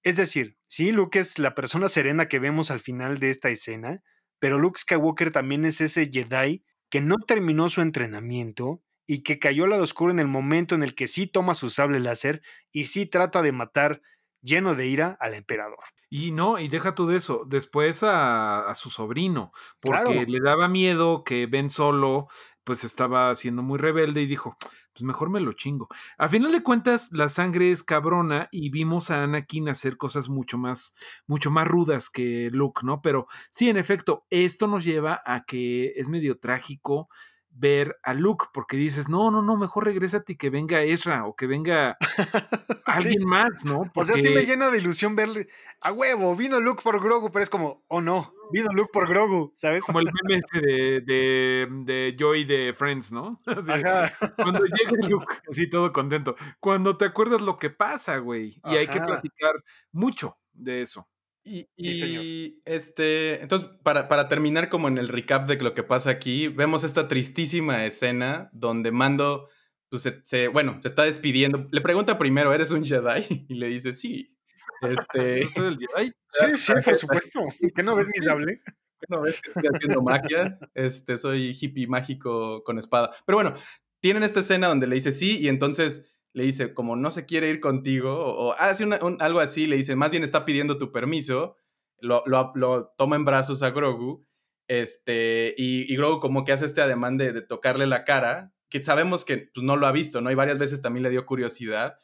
Es 0.01 0.17
decir, 0.17 0.57
sí, 0.67 0.91
Luke 0.91 1.19
es 1.19 1.39
la 1.39 1.55
persona 1.55 1.89
serena 1.89 2.27
que 2.27 2.39
vemos 2.39 2.71
al 2.71 2.79
final 2.79 3.19
de 3.19 3.29
esta 3.29 3.49
escena, 3.49 4.01
pero 4.39 4.59
Luke 4.59 4.79
Skywalker 4.79 5.31
también 5.31 5.65
es 5.65 5.79
ese 5.81 6.09
Jedi 6.11 6.63
que 6.93 7.01
no 7.01 7.17
terminó 7.17 7.69
su 7.69 7.81
entrenamiento 7.81 8.83
y 9.07 9.23
que 9.23 9.39
cayó 9.39 9.63
al 9.63 9.71
lado 9.71 9.81
oscuro 9.81 10.11
en 10.11 10.19
el 10.19 10.27
momento 10.27 10.75
en 10.75 10.83
el 10.83 10.93
que 10.93 11.07
sí 11.07 11.25
toma 11.25 11.55
su 11.55 11.71
sable 11.71 11.99
láser 11.99 12.43
y 12.71 12.83
sí 12.83 13.07
trata 13.07 13.41
de 13.41 13.51
matar 13.51 14.03
lleno 14.43 14.75
de 14.75 14.85
ira 14.85 15.17
al 15.19 15.33
emperador. 15.33 15.79
Y 16.11 16.29
no, 16.33 16.59
y 16.59 16.67
deja 16.67 16.93
tú 16.93 17.07
de 17.07 17.17
eso, 17.17 17.45
después 17.47 18.03
a, 18.03 18.71
su 18.75 18.91
sobrino, 18.91 19.51
porque 19.79 20.27
le 20.27 20.39
daba 20.39 20.67
miedo 20.67 21.23
que 21.23 21.47
Ben 21.47 21.71
solo 21.71 22.27
pues 22.63 22.83
estaba 22.83 23.33
siendo 23.35 23.61
muy 23.63 23.77
rebelde 23.77 24.21
y 24.21 24.25
dijo, 24.25 24.57
pues 24.93 25.03
mejor 25.03 25.29
me 25.29 25.39
lo 25.39 25.53
chingo. 25.53 25.87
A 26.17 26.29
final 26.29 26.51
de 26.51 26.63
cuentas, 26.63 27.11
la 27.11 27.29
sangre 27.29 27.71
es 27.71 27.83
cabrona 27.83 28.47
y 28.51 28.69
vimos 28.69 29.11
a 29.11 29.23
Anakin 29.23 29.69
hacer 29.69 29.97
cosas 29.97 30.29
mucho 30.29 30.57
más, 30.57 30.95
mucho 31.27 31.51
más 31.51 31.67
rudas 31.67 32.09
que 32.09 32.49
Luke, 32.51 32.81
¿no? 32.83 33.01
Pero 33.01 33.27
sí, 33.49 33.69
en 33.69 33.77
efecto, 33.77 34.25
esto 34.29 34.67
nos 34.67 34.83
lleva 34.83 35.21
a 35.25 35.43
que 35.45 35.93
es 35.95 36.09
medio 36.09 36.39
trágico 36.39 37.09
ver 37.55 37.99
a 38.03 38.13
Luke, 38.13 38.47
porque 38.53 38.77
dices, 38.77 39.09
no, 39.09 39.29
no, 39.29 39.41
no, 39.41 39.55
mejor 39.55 39.85
regrésate 39.85 40.33
y 40.33 40.37
que 40.37 40.49
venga 40.49 40.81
Ezra 40.81 41.25
o 41.25 41.35
que 41.35 41.45
venga 41.45 41.97
alguien 42.85 43.23
más, 43.25 43.63
¿no? 43.63 43.91
O 43.93 44.05
sea, 44.05 44.15
sí 44.15 44.29
me 44.29 44.45
llena 44.45 44.71
de 44.71 44.79
ilusión 44.79 45.15
verle 45.15 45.47
a 45.79 45.91
huevo, 45.91 46.35
vino 46.35 46.59
Luke 46.59 46.81
por 46.83 47.01
Grogu, 47.01 47.31
pero 47.31 47.43
es 47.43 47.49
como, 47.49 47.83
oh 47.87 48.01
no, 48.01 48.33
vino 48.53 48.71
Luke 48.71 48.91
por 48.93 49.09
Grogu, 49.09 49.51
¿sabes? 49.55 49.83
Como 49.83 49.99
el 49.99 50.05
meme 50.05 50.39
ese 50.39 50.65
de, 50.65 51.01
de, 51.01 51.67
de 51.83 52.15
Joy 52.17 52.45
de 52.45 52.73
Friends, 52.73 53.11
¿no? 53.11 53.41
Cuando 54.37 54.65
llega 54.65 55.07
Luke, 55.09 55.35
así 55.49 55.67
todo 55.69 55.91
contento. 55.91 56.35
Cuando 56.59 56.95
te 56.95 57.05
acuerdas 57.05 57.41
lo 57.41 57.57
que 57.57 57.69
pasa, 57.69 58.17
güey, 58.17 58.61
y 58.65 58.75
hay 58.75 58.87
que 58.87 59.01
platicar 59.01 59.53
mucho 59.91 60.37
de 60.53 60.81
eso. 60.81 61.07
Y, 61.45 62.59
este, 62.63 63.41
entonces, 63.41 63.67
para, 63.83 64.07
para, 64.07 64.29
terminar 64.29 64.69
como 64.69 64.87
en 64.87 64.97
el 64.97 65.09
recap 65.09 65.45
de 65.47 65.57
lo 65.57 65.73
que 65.73 65.83
pasa 65.83 66.09
aquí, 66.09 66.47
vemos 66.47 66.85
esta 66.85 67.09
tristísima 67.09 67.85
escena 67.85 68.49
donde 68.53 68.91
Mando, 68.91 69.49
pues, 69.89 70.09
se, 70.23 70.47
bueno, 70.47 70.79
se 70.81 70.87
está 70.87 71.03
despidiendo. 71.03 71.67
Le 71.71 71.81
pregunta 71.81 72.17
primero, 72.17 72.53
¿eres 72.53 72.71
un 72.71 72.85
Jedi? 72.85 73.25
Y 73.49 73.55
le 73.55 73.67
dice, 73.67 73.93
sí. 73.93 74.32
Este... 74.81 75.41
¿Eres 75.41 75.57
el 75.57 75.77
Jedi? 75.77 76.13
Sí, 76.31 76.57
sí, 76.57 76.73
por 76.85 76.95
supuesto. 76.95 77.41
¿Qué 77.75 77.83
no 77.83 77.95
ves 77.95 78.07
mi? 78.07 78.25
¿Qué 78.25 79.07
no 79.09 79.21
ves 79.21 79.41
que 79.41 79.49
estoy 79.49 79.69
haciendo 79.73 80.01
magia? 80.01 80.57
Este, 80.73 81.17
soy 81.17 81.57
hippie 81.59 81.87
mágico 81.87 82.63
con 82.63 82.79
espada. 82.79 83.11
Pero 83.25 83.37
bueno, 83.37 83.53
tienen 84.01 84.23
esta 84.23 84.41
escena 84.41 84.67
donde 84.67 84.87
le 84.87 84.95
dice 84.95 85.11
sí 85.11 85.37
y 85.39 85.47
entonces 85.47 86.13
le 86.33 86.45
dice, 86.45 86.73
como 86.73 86.95
no 86.95 87.11
se 87.11 87.25
quiere 87.25 87.49
ir 87.49 87.59
contigo, 87.59 88.13
o, 88.13 88.53
hace 88.53 88.85
algo 89.19 89.39
así, 89.39 89.67
le 89.67 89.77
dice, 89.77 89.95
más 89.95 90.11
bien 90.11 90.23
está 90.23 90.45
pidiendo 90.45 90.77
tu 90.77 90.91
permiso, 90.91 91.55
lo, 91.99 92.23
lo, 92.25 92.93
toma 92.97 93.15
en 93.15 93.23
brazos 93.23 93.61
a 93.61 93.69
Grogu, 93.69 94.25
este, 94.67 95.53
y, 95.57 95.95
Grogu 95.95 96.19
como 96.19 96.43
que 96.43 96.51
hace 96.51 96.65
este 96.65 96.81
ademán 96.81 97.17
de, 97.17 97.41
tocarle 97.41 97.85
la 97.85 98.03
cara, 98.03 98.51
que 98.69 98.83
sabemos 98.83 99.25
que 99.25 99.49
pues, 99.53 99.63
no 99.63 99.75
lo 99.75 99.85
ha 99.85 99.91
visto, 99.91 100.21
¿no? 100.21 100.31
Y 100.31 100.35
varias 100.35 100.57
veces 100.57 100.81
también 100.81 101.03
le 101.03 101.11
dio 101.11 101.25
curiosidad. 101.27 101.97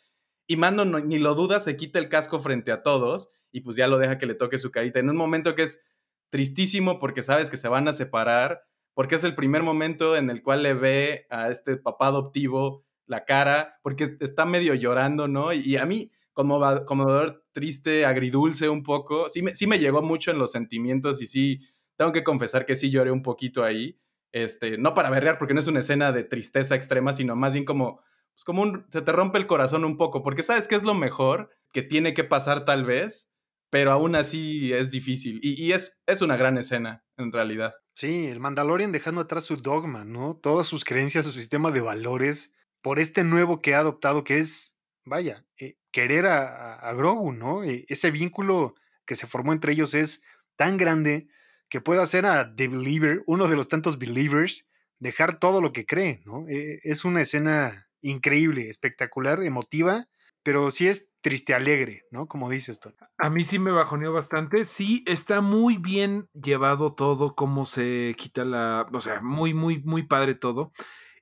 Y 0.49 0.57
Mando 0.57 0.83
ni 0.83 1.19
lo 1.19 1.35
duda, 1.35 1.59
se 1.59 1.77
quita 1.77 1.99
el 1.99 2.09
casco 2.09 2.39
frente 2.39 2.71
a 2.71 2.81
todos 2.81 3.29
y 3.51 3.61
pues 3.61 3.75
ya 3.75 3.87
lo 3.87 3.99
deja 3.99 4.17
que 4.17 4.25
le 4.25 4.33
toque 4.33 4.57
su 4.57 4.71
carita. 4.71 4.99
En 4.99 5.07
un 5.07 5.15
momento 5.15 5.53
que 5.53 5.61
es 5.61 5.83
tristísimo 6.31 6.97
porque 6.97 7.21
sabes 7.21 7.51
que 7.51 7.57
se 7.57 7.67
van 7.67 7.87
a 7.87 7.93
separar, 7.93 8.63
porque 8.95 9.13
es 9.13 9.23
el 9.23 9.35
primer 9.35 9.61
momento 9.61 10.17
en 10.17 10.31
el 10.31 10.41
cual 10.41 10.63
le 10.63 10.73
ve 10.73 11.27
a 11.29 11.49
este 11.49 11.77
papá 11.77 12.07
adoptivo 12.07 12.83
la 13.05 13.25
cara, 13.25 13.79
porque 13.83 14.17
está 14.21 14.45
medio 14.45 14.73
llorando, 14.73 15.27
¿no? 15.27 15.53
Y, 15.53 15.77
a 15.77 15.85
mí, 15.85 16.11
como 16.33 16.59
conmovedor, 16.87 17.45
triste, 17.51 18.07
agridulce 18.07 18.69
un 18.69 18.81
poco, 18.81 19.29
sí 19.29 19.43
me, 19.43 19.53
sí 19.53 19.67
me 19.67 19.77
llegó 19.77 20.01
mucho 20.01 20.31
en 20.31 20.39
los 20.39 20.51
sentimientos 20.51 21.21
y 21.21 21.27
sí, 21.27 21.59
tengo 21.95 22.11
que 22.11 22.23
confesar 22.23 22.65
que 22.65 22.75
sí 22.75 22.89
lloré 22.89 23.11
un 23.11 23.21
poquito 23.21 23.63
ahí. 23.63 23.99
Este, 24.31 24.79
no 24.79 24.95
para 24.95 25.11
berrear, 25.11 25.37
porque 25.37 25.53
no 25.53 25.59
es 25.59 25.67
una 25.67 25.81
escena 25.81 26.11
de 26.11 26.23
tristeza 26.23 26.73
extrema, 26.73 27.13
sino 27.13 27.35
más 27.35 27.53
bien 27.53 27.65
como, 27.65 28.01
pues 28.39 28.45
como 28.45 28.61
un, 28.61 28.85
se 28.89 29.01
te 29.01 29.11
rompe 29.11 29.37
el 29.37 29.47
corazón 29.47 29.83
un 29.83 29.97
poco, 29.97 30.23
porque 30.23 30.43
sabes 30.43 30.69
que 30.69 30.75
es 30.75 30.83
lo 30.83 30.93
mejor 30.93 31.49
que 31.73 31.81
tiene 31.81 32.13
que 32.13 32.23
pasar 32.23 32.63
tal 32.63 32.85
vez, 32.85 33.29
pero 33.69 33.91
aún 33.91 34.15
así 34.15 34.71
es 34.71 34.91
difícil. 34.91 35.41
Y, 35.43 35.73
es, 35.73 35.99
es 36.05 36.21
una 36.21 36.37
gran 36.37 36.57
escena, 36.57 37.03
en 37.17 37.33
realidad. 37.33 37.75
Sí, 37.95 38.27
el 38.27 38.39
Mandalorian 38.39 38.93
dejando 38.93 39.19
atrás 39.19 39.43
su 39.43 39.57
dogma, 39.57 40.05
¿no? 40.05 40.39
Todas 40.41 40.67
sus 40.67 40.85
creencias, 40.85 41.25
su 41.25 41.33
sistema 41.33 41.69
de 41.71 41.81
valores, 41.81 42.53
por 42.81 42.99
este 42.99 43.25
nuevo 43.25 43.61
que 43.61 43.75
ha 43.75 43.79
adoptado, 43.79 44.23
que 44.23 44.39
es, 44.39 44.77
vaya, 45.03 45.45
eh, 45.57 45.75
querer 45.91 46.25
a, 46.27 46.93
Grogu, 46.93 47.33
¿no? 47.33 47.65
Eh, 47.65 47.83
ese 47.89 48.09
vínculo 48.09 48.75
que 49.05 49.15
se 49.15 49.27
formó 49.27 49.51
entre 49.51 49.73
ellos 49.73 49.93
es 49.93 50.23
tan 50.55 50.77
grande 50.77 51.27
que 51.67 51.81
puede 51.81 52.01
hacer 52.01 52.25
a 52.25 52.55
The 52.55 52.69
Believer, 52.69 53.21
uno 53.27 53.49
de 53.49 53.57
los 53.57 53.67
tantos 53.67 53.99
believers, 53.99 54.69
dejar 54.97 55.39
todo 55.39 55.59
lo 55.59 55.73
que 55.73 55.85
cree, 55.85 56.21
¿no? 56.23 56.47
Eh, 56.47 56.79
es 56.83 57.03
una 57.03 57.19
escena 57.19 57.88
increíble, 58.01 58.69
espectacular, 58.69 59.43
emotiva, 59.43 60.07
pero 60.43 60.71
sí 60.71 60.87
es 60.87 61.11
triste 61.21 61.53
alegre, 61.53 62.03
¿no? 62.11 62.27
Como 62.27 62.49
dices, 62.49 62.79
tú. 62.79 62.93
A 63.17 63.29
mí 63.29 63.43
sí 63.43 63.59
me 63.59 63.71
bajoneó 63.71 64.13
bastante. 64.13 64.65
Sí, 64.65 65.03
está 65.05 65.41
muy 65.41 65.77
bien 65.77 66.29
llevado 66.33 66.93
todo, 66.93 67.35
cómo 67.35 67.65
se 67.65 68.15
quita 68.17 68.45
la. 68.45 68.87
O 68.93 68.99
sea, 68.99 69.21
muy, 69.21 69.53
muy, 69.53 69.81
muy 69.83 70.03
padre 70.03 70.35
todo. 70.35 70.71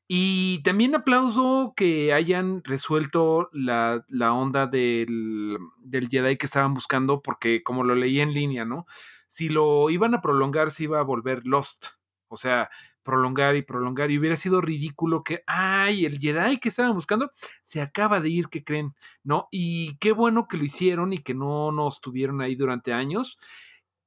Y 0.08 0.64
también 0.64 0.96
aplauso 0.96 1.74
que 1.76 2.14
hayan 2.14 2.64
resuelto 2.64 3.50
la, 3.52 4.06
la 4.08 4.34
onda 4.34 4.66
del, 4.66 5.58
del, 5.80 6.08
Jedi 6.08 6.38
que 6.38 6.46
estaban 6.46 6.74
buscando, 6.74 7.22
porque 7.22 7.62
como 7.62 7.84
lo 7.84 7.94
leí 7.94 8.22
en 8.22 8.34
línea, 8.34 8.64
¿no? 8.64 8.86
Si 9.28 9.50
lo 9.50 9.90
iban 9.90 10.14
a 10.14 10.22
prolongar, 10.22 10.72
se 10.72 10.84
iba 10.84 11.00
a 11.00 11.04
volver 11.04 11.46
Lost. 11.46 11.88
O 12.30 12.38
sea, 12.38 12.70
prolongar 13.08 13.56
y 13.56 13.62
prolongar. 13.62 14.12
Y 14.12 14.20
hubiera 14.20 14.36
sido 14.36 14.60
ridículo 14.60 15.24
que, 15.24 15.42
ay, 15.48 16.06
el 16.06 16.20
Jedi 16.20 16.60
que 16.60 16.68
estaban 16.68 16.94
buscando 16.94 17.32
se 17.62 17.82
acaba 17.82 18.20
de 18.20 18.28
ir, 18.28 18.50
¿qué 18.50 18.66
creen? 18.66 18.96
¿No? 19.24 19.48
Y 19.50 19.98
qué 20.00 20.12
bueno 20.12 20.50
que 20.50 20.58
lo 20.58 20.66
hicieron 20.66 21.14
y 21.14 21.20
que 21.20 21.34
no 21.34 21.72
nos 21.72 22.02
tuvieron 22.02 22.42
ahí 22.42 22.56
durante 22.56 22.92
años. 22.92 23.40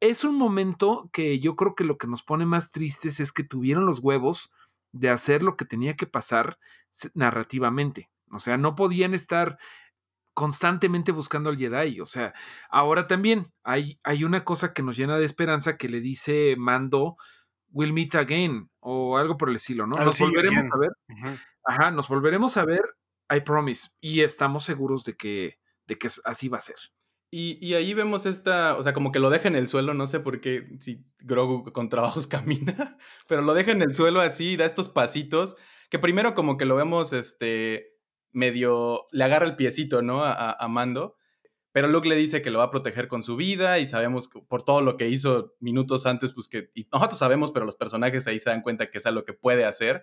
Es 0.00 0.22
un 0.22 0.36
momento 0.36 1.08
que 1.14 1.40
yo 1.40 1.56
creo 1.56 1.74
que 1.74 1.84
lo 1.84 1.96
que 1.96 2.06
nos 2.08 2.22
pone 2.22 2.44
más 2.44 2.72
tristes 2.72 3.20
es 3.20 3.32
que 3.32 3.42
tuvieron 3.42 3.86
los 3.86 4.00
huevos 4.00 4.52
de 4.92 5.08
hacer 5.08 5.42
lo 5.42 5.56
que 5.56 5.64
tenía 5.64 5.96
que 5.96 6.06
pasar 6.06 6.58
narrativamente. 7.14 8.10
O 8.30 8.38
sea, 8.38 8.58
no 8.58 8.74
podían 8.74 9.14
estar 9.14 9.58
constantemente 10.34 11.10
buscando 11.10 11.48
al 11.48 11.56
Jedi. 11.56 12.00
O 12.02 12.06
sea, 12.06 12.34
ahora 12.68 13.06
también 13.06 13.50
hay, 13.64 13.98
hay 14.04 14.24
una 14.24 14.44
cosa 14.44 14.74
que 14.74 14.82
nos 14.82 14.98
llena 14.98 15.16
de 15.16 15.24
esperanza 15.24 15.78
que 15.78 15.88
le 15.88 16.00
dice 16.02 16.54
Mando 16.58 17.16
We'll 17.70 17.92
Meet 17.92 18.14
Again 18.14 18.70
o 18.80 19.16
algo 19.16 19.36
por 19.36 19.50
el 19.50 19.56
estilo, 19.56 19.86
¿no? 19.86 19.96
nos 19.96 20.18
volveremos 20.18 20.64
a 20.72 20.78
ver. 20.78 20.90
Ajá, 21.64 21.90
nos 21.90 22.08
volveremos 22.08 22.56
a 22.56 22.64
ver, 22.64 22.82
I 23.30 23.40
promise. 23.40 23.90
Y 24.00 24.20
estamos 24.20 24.64
seguros 24.64 25.04
de 25.04 25.16
que, 25.16 25.58
de 25.86 25.98
que 25.98 26.08
así 26.24 26.48
va 26.48 26.58
a 26.58 26.62
ser. 26.62 26.76
Y, 27.32 27.74
ahí 27.74 27.94
vemos 27.94 28.26
esta, 28.26 28.76
o 28.76 28.82
sea, 28.82 28.92
como 28.92 29.12
que 29.12 29.20
lo 29.20 29.30
deja 29.30 29.46
en 29.46 29.54
el 29.54 29.68
suelo, 29.68 29.94
no 29.94 30.08
sé 30.08 30.18
por 30.18 30.40
qué, 30.40 30.66
si 30.80 31.06
Grogu 31.20 31.72
con 31.72 31.88
trabajos 31.88 32.26
camina, 32.26 32.98
pero 33.28 33.42
lo 33.42 33.54
deja 33.54 33.70
en 33.70 33.82
el 33.82 33.92
suelo 33.92 34.20
así, 34.20 34.56
da 34.56 34.64
estos 34.64 34.88
pasitos, 34.88 35.56
que 35.90 36.00
primero 36.00 36.34
como 36.34 36.56
que 36.56 36.64
lo 36.64 36.74
vemos, 36.74 37.12
este, 37.12 37.94
medio, 38.32 39.06
le 39.12 39.22
agarra 39.22 39.46
el 39.46 39.54
piecito, 39.54 40.02
¿no? 40.02 40.24
A, 40.24 40.52
a 40.52 40.68
Mando, 40.68 41.18
pero 41.72 41.88
Luke 41.88 42.08
le 42.08 42.16
dice 42.16 42.42
que 42.42 42.50
lo 42.50 42.58
va 42.58 42.64
a 42.64 42.70
proteger 42.70 43.06
con 43.08 43.22
su 43.22 43.36
vida 43.36 43.78
y 43.78 43.86
sabemos 43.86 44.28
por 44.48 44.64
todo 44.64 44.80
lo 44.80 44.96
que 44.96 45.08
hizo 45.08 45.54
minutos 45.60 46.06
antes, 46.06 46.32
pues 46.32 46.48
que 46.48 46.70
y 46.74 46.86
nosotros 46.92 47.18
sabemos, 47.18 47.52
pero 47.52 47.66
los 47.66 47.76
personajes 47.76 48.26
ahí 48.26 48.38
se 48.38 48.50
dan 48.50 48.62
cuenta 48.62 48.90
que 48.90 48.98
es 48.98 49.06
algo 49.06 49.24
que 49.24 49.32
puede 49.32 49.64
hacer. 49.64 50.02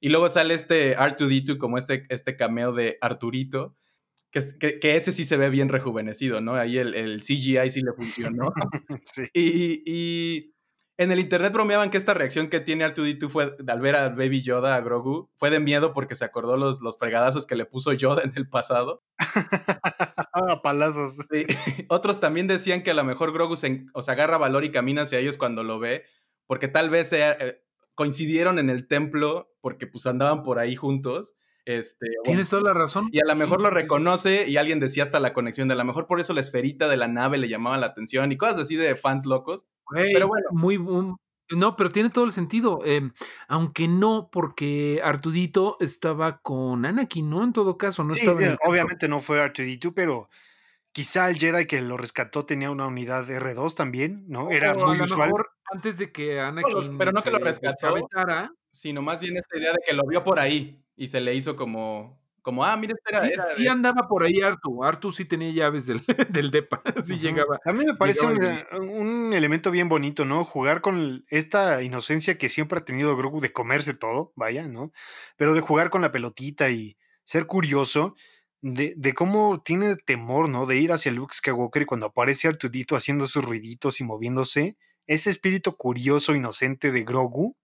Y 0.00 0.08
luego 0.08 0.28
sale 0.28 0.54
este 0.54 0.96
R2D2 0.96 1.56
como 1.56 1.78
este, 1.78 2.04
este 2.08 2.36
cameo 2.36 2.72
de 2.72 2.98
Arturito, 3.00 3.76
que, 4.30 4.80
que, 4.80 4.96
ese 4.96 5.12
sí 5.12 5.24
se 5.24 5.36
ve 5.36 5.48
bien 5.48 5.68
rejuvenecido, 5.68 6.40
¿no? 6.40 6.56
Ahí 6.56 6.78
el, 6.78 6.94
el 6.94 7.20
CGI 7.20 7.70
sí 7.70 7.82
le 7.82 7.92
funcionó. 7.92 8.52
sí. 9.04 9.28
Y, 9.32 9.82
y, 9.86 10.53
en 10.96 11.10
el 11.10 11.18
internet 11.18 11.52
bromeaban 11.52 11.90
que 11.90 11.96
esta 11.96 12.14
reacción 12.14 12.48
que 12.48 12.60
tiene 12.60 12.86
R2D2 12.86 13.28
fue 13.28 13.56
al 13.66 13.80
ver 13.80 13.96
a 13.96 14.10
Baby 14.10 14.42
Yoda, 14.42 14.76
a 14.76 14.80
Grogu, 14.80 15.28
fue 15.36 15.50
de 15.50 15.58
miedo 15.58 15.92
porque 15.92 16.14
se 16.14 16.24
acordó 16.24 16.56
los, 16.56 16.80
los 16.80 16.98
fregadazos 16.98 17.46
que 17.46 17.56
le 17.56 17.64
puso 17.64 17.92
Yoda 17.92 18.22
en 18.22 18.32
el 18.36 18.48
pasado. 18.48 19.02
ah, 20.32 20.62
palazos. 20.62 21.16
Sí. 21.30 21.46
Otros 21.88 22.20
también 22.20 22.46
decían 22.46 22.82
que 22.82 22.92
a 22.92 22.94
lo 22.94 23.02
mejor 23.02 23.32
Grogu 23.32 23.56
se, 23.56 23.86
o 23.92 24.00
agarra 24.06 24.38
valor 24.38 24.64
y 24.64 24.70
camina 24.70 25.02
hacia 25.02 25.18
ellos 25.18 25.36
cuando 25.36 25.64
lo 25.64 25.80
ve, 25.80 26.04
porque 26.46 26.68
tal 26.68 26.90
vez 26.90 27.12
eh, 27.12 27.64
coincidieron 27.94 28.58
en 28.58 28.70
el 28.70 28.86
templo 28.86 29.52
porque 29.60 29.86
pues 29.86 30.06
andaban 30.06 30.42
por 30.44 30.58
ahí 30.60 30.76
juntos. 30.76 31.36
Este, 31.64 32.06
Tienes 32.24 32.50
toda 32.50 32.62
la 32.62 32.74
razón. 32.74 33.08
Y 33.10 33.20
a 33.20 33.24
lo 33.24 33.34
mejor 33.36 33.60
lo 33.60 33.70
reconoce 33.70 34.46
y 34.46 34.58
alguien 34.58 34.80
decía 34.80 35.02
hasta 35.02 35.18
la 35.18 35.32
conexión 35.32 35.68
de 35.68 35.74
a 35.74 35.78
lo 35.78 35.84
mejor 35.84 36.06
por 36.06 36.20
eso 36.20 36.34
la 36.34 36.42
esferita 36.42 36.88
de 36.88 36.96
la 36.96 37.08
nave 37.08 37.38
le 37.38 37.48
llamaba 37.48 37.78
la 37.78 37.86
atención 37.86 38.30
y 38.32 38.36
cosas 38.36 38.58
así 38.58 38.76
de 38.76 38.94
fans 38.96 39.24
locos. 39.24 39.66
pero 39.90 40.28
bueno. 40.28 40.48
Muy, 40.52 40.78
no, 41.50 41.76
pero 41.76 41.90
tiene 41.90 42.10
todo 42.10 42.24
el 42.24 42.32
sentido. 42.32 42.80
Em, 42.84 43.12
aunque 43.48 43.88
no, 43.88 44.28
porque 44.30 45.00
Artudito 45.02 45.76
estaba 45.80 46.40
con 46.40 46.84
Anakin, 46.84 47.28
¿no? 47.28 47.44
En 47.44 47.52
todo 47.52 47.78
caso, 47.78 48.04
no 48.04 48.14
estaba. 48.14 48.40
obviamente 48.64 49.08
no 49.08 49.20
fue 49.20 49.40
Artudito, 49.40 49.94
pero 49.94 50.28
quizá 50.92 51.30
el 51.30 51.36
Jedi 51.36 51.66
que 51.66 51.80
lo 51.80 51.96
rescató 51.96 52.44
tenía 52.44 52.70
una 52.70 52.86
unidad 52.86 53.28
R2 53.28 53.74
también, 53.74 54.24
¿no? 54.28 54.50
Era 54.50 54.74
muy 54.74 55.00
usual. 55.00 55.32
antes 55.72 55.96
de 55.96 56.12
que 56.12 56.40
Anakin. 56.40 56.98
pero 56.98 57.12
no 57.12 57.22
que 57.22 57.30
lo 57.30 57.38
rescató, 57.38 58.06
sino 58.70 59.02
más 59.02 59.20
bien 59.20 59.36
esta 59.36 59.58
idea 59.58 59.72
de 59.72 59.78
que 59.86 59.94
lo 59.94 60.04
vio 60.06 60.24
por 60.24 60.38
ahí 60.38 60.83
y 60.96 61.08
se 61.08 61.20
le 61.20 61.34
hizo 61.34 61.56
como, 61.56 62.20
como 62.42 62.64
ah, 62.64 62.76
mira, 62.76 62.92
este 62.92 63.32
era, 63.32 63.42
sí, 63.42 63.66
andaba 63.66 64.06
por 64.06 64.22
ahí 64.22 64.40
Artu. 64.42 64.84
Artu 64.84 65.10
sí 65.10 65.24
tenía 65.24 65.50
llaves 65.50 65.86
del, 65.86 66.04
del 66.30 66.50
DEPA, 66.50 66.82
sí 67.02 67.18
llegaba. 67.18 67.58
A 67.64 67.72
mí 67.72 67.86
me 67.86 67.94
parece 67.94 68.26
un, 68.26 69.32
elemento 69.32 69.70
bien 69.70 69.88
bonito, 69.88 70.24
¿no? 70.24 70.44
Jugar 70.44 70.80
con 70.80 71.24
esta 71.28 71.82
inocencia 71.82 72.36
que 72.36 72.48
siempre 72.48 72.78
ha 72.78 72.84
tenido 72.84 73.16
Grogu 73.16 73.40
de 73.40 73.52
comerse 73.52 73.94
todo, 73.94 74.32
vaya, 74.36 74.68
¿no? 74.68 74.92
Pero 75.36 75.54
de 75.54 75.62
jugar 75.62 75.90
con 75.90 76.02
la 76.02 76.12
pelotita 76.12 76.70
y 76.70 76.98
ser 77.24 77.46
curioso 77.46 78.14
de, 78.60 78.94
de 78.96 79.14
cómo 79.14 79.62
tiene 79.62 79.96
temor, 79.96 80.48
¿no? 80.48 80.66
De 80.66 80.76
ir 80.76 80.92
hacia 80.92 81.12
Luke 81.12 81.34
Skywalker 81.34 81.82
y 81.82 81.86
cuando 81.86 82.06
aparece 82.06 82.48
Artudito 82.48 82.94
haciendo 82.94 83.26
sus 83.26 83.44
ruiditos 83.44 84.00
y 84.00 84.04
moviéndose, 84.04 84.76
ese 85.06 85.30
espíritu 85.30 85.76
curioso, 85.76 86.34
inocente 86.34 86.90
de 86.90 87.04
Grogu, 87.04 87.56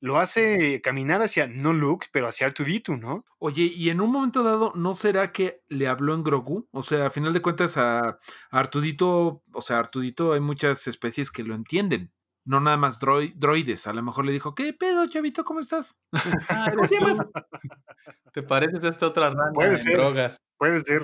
lo 0.00 0.18
hace 0.18 0.80
caminar 0.82 1.22
hacia, 1.22 1.46
no 1.46 1.72
Luke, 1.72 2.06
pero 2.12 2.28
hacia 2.28 2.46
Artudito, 2.46 2.96
¿no? 2.96 3.24
Oye, 3.38 3.64
y 3.64 3.90
en 3.90 4.00
un 4.00 4.10
momento 4.10 4.42
dado, 4.42 4.72
¿no 4.74 4.94
será 4.94 5.32
que 5.32 5.62
le 5.68 5.88
habló 5.88 6.14
en 6.14 6.22
Grogu? 6.22 6.68
O 6.70 6.82
sea, 6.82 7.06
a 7.06 7.10
final 7.10 7.32
de 7.32 7.42
cuentas, 7.42 7.76
a, 7.76 8.18
Artudito, 8.50 9.42
o 9.52 9.60
sea, 9.60 9.78
Artudito 9.78 10.32
hay 10.32 10.40
muchas 10.40 10.86
especies 10.86 11.30
que 11.30 11.44
lo 11.44 11.54
entienden. 11.54 12.12
No 12.44 12.60
nada 12.60 12.78
más 12.78 12.98
droides. 12.98 13.86
A 13.86 13.92
lo 13.92 14.02
mejor 14.02 14.24
le 14.24 14.32
dijo, 14.32 14.54
¿qué 14.54 14.72
pedo, 14.72 15.06
chavito? 15.06 15.44
¿Cómo 15.44 15.60
estás? 15.60 16.00
Ah, 16.48 16.70
¿Cómo 16.74 16.86
te 16.86 16.96
¿Te 18.32 18.42
pareces 18.42 18.84
a 18.84 18.88
esta 18.88 19.06
otra 19.06 19.30
rana 19.30 19.52
Puede 19.52 19.76
ser, 19.76 19.96
drogas? 19.96 20.38
Puede 20.56 20.80
ser. 20.80 21.02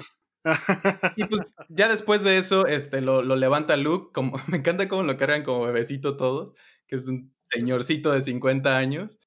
y 1.17 1.25
pues 1.25 1.55
ya 1.69 1.89
después 1.89 2.23
de 2.23 2.39
eso, 2.39 2.67
este, 2.67 3.01
lo, 3.01 3.23
lo 3.23 3.37
levanta 3.37 3.77
Luke, 3.77 4.11
como, 4.13 4.39
me 4.49 4.59
encanta 4.59 4.89
cómo 4.89 5.03
lo 5.03 5.17
cargan 5.17 5.43
como 5.43 5.67
bebecito 5.67 6.17
todos, 6.17 6.55
que 6.87 6.97
es 6.97 7.09
un 7.09 7.34
señorcito 7.45 8.13
de 8.13 8.23
50 8.23 8.77
años. 8.77 9.21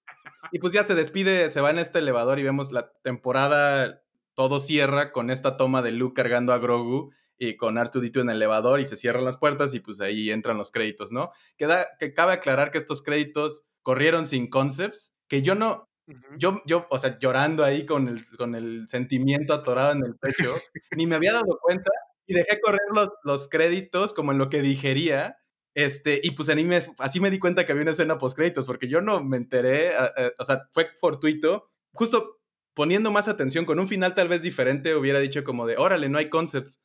Y 0.52 0.60
pues 0.60 0.74
ya 0.74 0.84
se 0.84 0.96
despide, 0.96 1.50
se 1.50 1.62
va 1.62 1.72
en 1.72 1.80
este 1.80 2.00
elevador 2.00 2.40
y 2.40 2.44
vemos 2.44 2.72
la 2.72 2.92
temporada, 3.04 4.02
todo 4.34 4.60
cierra 4.60 5.12
con 5.12 5.30
esta 5.30 5.58
toma 5.58 5.82
de 5.82 5.92
Luke 5.92 6.14
cargando 6.22 6.54
a 6.54 6.58
Grogu 6.58 7.12
y 7.38 7.56
con 7.56 7.78
Artudito 7.78 8.20
en 8.22 8.30
el 8.30 8.38
elevador 8.38 8.80
y 8.80 8.86
se 8.86 8.98
cierran 8.98 9.26
las 9.26 9.38
puertas 9.38 9.74
y 9.74 9.80
pues 9.80 10.00
ahí 10.00 10.32
entran 10.32 10.58
los 10.58 10.72
créditos, 10.72 11.12
¿no? 11.12 11.32
Queda, 11.58 11.88
que 12.00 12.14
cabe 12.14 12.34
aclarar 12.34 12.72
que 12.72 12.78
estos 12.78 13.02
créditos 13.02 13.66
corrieron 13.84 14.26
sin 14.26 14.50
concepts, 14.50 15.14
que 15.28 15.42
yo 15.42 15.56
no, 15.56 15.90
yo, 16.38 16.62
yo, 16.66 16.88
o 16.90 17.00
sea, 17.00 17.20
llorando 17.20 17.64
ahí 17.64 17.86
con 17.86 18.08
el, 18.08 18.22
con 18.38 18.56
el 18.56 18.88
sentimiento 18.88 19.54
atorado 19.54 19.92
en 19.92 20.04
el 20.06 20.16
pecho, 20.16 20.54
ni 20.96 21.06
me 21.06 21.16
había 21.16 21.34
dado 21.34 21.60
cuenta 21.62 21.92
y 22.26 22.34
dejé 22.34 22.60
correr 22.60 22.82
los, 22.94 23.10
los 23.24 23.48
créditos 23.50 24.14
como 24.14 24.32
en 24.32 24.38
lo 24.38 24.50
que 24.50 24.62
digería 24.62 25.38
este, 25.78 26.20
y 26.24 26.32
pues 26.32 26.48
me, 26.56 26.84
así 26.98 27.20
me 27.20 27.30
di 27.30 27.38
cuenta 27.38 27.64
que 27.64 27.72
había 27.72 27.84
una 27.84 27.92
escena 27.92 28.18
post 28.18 28.36
créditos, 28.36 28.66
porque 28.66 28.88
yo 28.88 29.00
no 29.00 29.24
me 29.24 29.38
enteré, 29.38 29.92
o 30.40 30.44
sea, 30.44 30.68
fue 30.72 30.90
fortuito. 31.00 31.70
Justo 31.92 32.40
poniendo 32.74 33.12
más 33.12 33.28
atención, 33.28 33.64
con 33.64 33.80
un 33.80 33.88
final 33.88 34.16
tal 34.16 34.28
vez 34.28 34.42
diferente, 34.42 34.96
hubiera 34.96 35.20
dicho 35.20 35.44
como 35.44 35.68
de, 35.68 35.78
órale, 35.78 36.10
no 36.10 36.18
hay 36.18 36.32
concepts. 36.32 36.82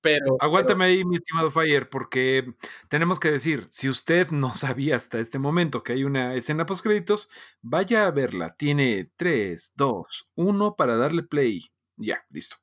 Pero, 0.00 0.36
Aguántame 0.38 0.84
ahí, 0.84 1.04
mi 1.04 1.16
estimado 1.16 1.50
Fire, 1.50 1.88
porque 1.88 2.54
tenemos 2.88 3.18
que 3.18 3.32
decir, 3.32 3.66
si 3.70 3.88
usted 3.88 4.28
no 4.30 4.54
sabía 4.54 4.94
hasta 4.94 5.18
este 5.18 5.40
momento 5.40 5.82
que 5.82 5.94
hay 5.94 6.04
una 6.04 6.36
escena 6.36 6.66
post 6.66 6.84
créditos, 6.84 7.28
vaya 7.62 8.06
a 8.06 8.12
verla. 8.12 8.54
Tiene 8.56 9.10
3, 9.16 9.72
2, 9.74 10.30
1 10.36 10.76
para 10.76 10.96
darle 10.96 11.24
play. 11.24 11.72
Ya, 11.96 12.24
listo. 12.30 12.58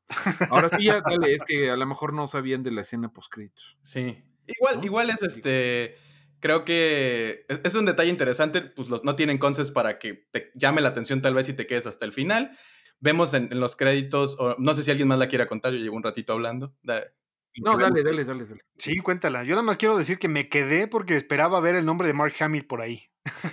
Ahora 0.50 0.70
sí, 0.70 0.86
ya 0.86 1.02
dale, 1.02 1.36
es 1.36 1.44
que 1.44 1.70
a 1.70 1.76
lo 1.76 1.86
mejor 1.86 2.14
no 2.14 2.28
sabían 2.28 2.64
de 2.64 2.72
la 2.72 2.82
escena 2.82 3.12
post 3.12 3.34
créditos. 3.34 3.78
Sí. 3.84 4.24
Igual, 4.48 4.78
¿No? 4.78 4.86
igual 4.86 5.10
es 5.10 5.22
este. 5.22 5.96
Creo 6.40 6.66
que 6.66 7.46
es, 7.48 7.62
es 7.64 7.76
un 7.76 7.86
detalle 7.86 8.10
interesante. 8.10 8.62
Pues 8.62 8.90
los 8.90 9.04
no 9.04 9.16
tienen 9.16 9.38
conces 9.38 9.72
para 9.72 9.98
que 10.00 10.28
te 10.32 10.52
llame 10.56 10.82
la 10.82 10.90
atención, 10.90 11.22
tal 11.22 11.34
vez, 11.36 11.48
y 11.50 11.54
te 11.54 11.68
quedes 11.68 11.88
hasta 11.88 12.06
el 12.06 12.14
final. 12.14 12.58
Vemos 13.00 13.34
en, 13.34 13.50
en 13.52 13.60
los 13.60 13.76
créditos, 13.76 14.38
o 14.40 14.56
no 14.60 14.74
sé 14.74 14.84
si 14.84 14.92
alguien 14.92 15.08
más 15.10 15.20
la 15.20 15.28
quiera 15.28 15.48
contar, 15.48 15.74
yo 15.74 15.80
llevo 15.80 15.96
un 15.98 16.04
ratito 16.04 16.34
hablando. 16.34 16.74
No, 17.58 17.78
dale, 17.78 18.02
dale, 18.04 18.26
dale, 18.26 18.46
dale. 18.46 18.62
Sí, 18.80 18.98
cuéntala. 19.00 19.44
Yo 19.44 19.52
nada 19.52 19.62
más 19.62 19.78
quiero 19.78 19.96
decir 19.98 20.18
que 20.18 20.28
me 20.28 20.50
quedé 20.50 20.88
porque 20.88 21.16
esperaba 21.16 21.60
ver 21.60 21.76
el 21.76 21.86
nombre 21.86 22.08
de 22.08 22.14
Mark 22.14 22.34
Hamill 22.40 22.66
por 22.66 22.82
ahí. 22.82 23.04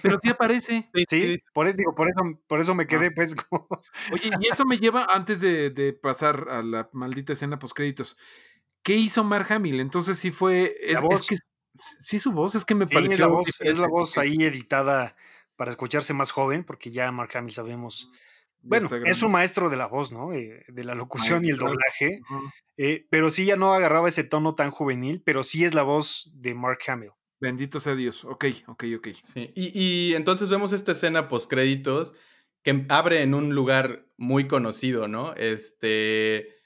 Pero 0.03 0.19
sí 0.23 0.31
aparece. 0.31 0.89
Sí, 0.95 1.05
sí, 1.09 1.21
Sí, 1.23 1.37
sí. 1.37 1.45
por 1.53 1.67
eso, 1.67 1.77
digo, 1.77 1.95
por 1.95 2.09
eso, 2.09 2.41
por 2.49 2.61
eso 2.61 2.75
me 2.75 2.87
quedé, 2.87 3.11
pues, 3.11 3.35
como- 3.35 3.69
Oye, 4.13 4.31
y 4.41 4.49
eso 4.49 4.65
me 4.65 4.79
lleva, 4.79 5.05
antes 5.11 5.41
de, 5.41 5.71
de 5.71 5.93
pasar 5.93 6.47
a 6.49 6.63
la 6.63 6.89
maldita 6.93 7.35
escena 7.35 7.59
post 7.59 7.77
créditos. 7.77 8.17
¿Qué 8.83 8.97
hizo 8.97 9.25
Mark 9.25 9.47
Hamill? 9.53 9.81
Entonces 9.81 10.19
sí 10.19 10.31
fue. 10.31 10.75
Es, 10.81 11.01
que 11.29 11.37
sí 11.75 12.19
su 12.19 12.33
voz, 12.33 12.55
es 12.55 12.65
que 12.65 12.75
me 12.75 12.87
Sí, 12.87 12.95
pareció. 12.95 13.15
es 13.15 13.21
la 13.21 13.27
voz, 13.27 13.49
es 13.49 13.55
diferente, 13.59 13.81
la 13.81 13.89
voz 13.89 14.15
porque 14.15 14.29
ahí 14.29 14.45
editada 14.45 15.17
para 15.57 15.71
escucharse 15.71 16.15
más 16.15 16.31
joven, 16.31 16.65
porque 16.65 16.91
ya 16.91 17.11
Mark 17.13 17.31
Hamill 17.37 17.53
sabemos. 17.53 18.11
Bueno, 18.63 18.89
es 19.07 19.23
un 19.23 19.33
maestro 19.33 19.71
de 19.71 19.77
la 19.77 19.87
voz, 19.87 20.13
¿no? 20.13 20.33
Eh, 20.35 20.65
de 20.69 20.85
la 20.85 20.95
locución 20.95 21.45
y 21.45 21.49
el 21.49 21.57
doblaje. 21.57 22.21
Eh, 22.77 23.07
pero 23.11 23.31
sí 23.31 23.47
ya 23.47 23.57
no 23.57 23.73
agarraba 23.73 24.09
ese 24.09 24.25
tono 24.25 24.55
tan 24.55 24.71
juvenil, 24.71 25.23
pero 25.25 25.43
sí 25.45 25.65
es 25.65 25.75
la 25.75 25.83
voz 25.83 26.31
de 26.35 26.55
Mark 26.55 26.81
Hamill. 26.87 27.13
Bendito 27.41 27.81
sea 27.81 27.95
Dios. 27.95 28.25
Ok, 28.27 28.45
ok, 28.67 28.85
ok. 28.99 29.09
Sí, 29.33 29.51
Y, 29.55 29.73
y 30.11 30.15
entonces 30.15 30.51
vemos 30.51 30.73
esta 30.73 30.93
escena 30.93 31.29
post 31.29 31.49
créditos 31.51 32.15
que 32.63 32.85
abre 32.91 33.23
en 33.23 33.33
un 33.33 33.55
lugar 33.55 34.05
muy 34.19 34.47
conocido, 34.47 35.09
¿no? 35.09 35.35
Este, 35.35 36.60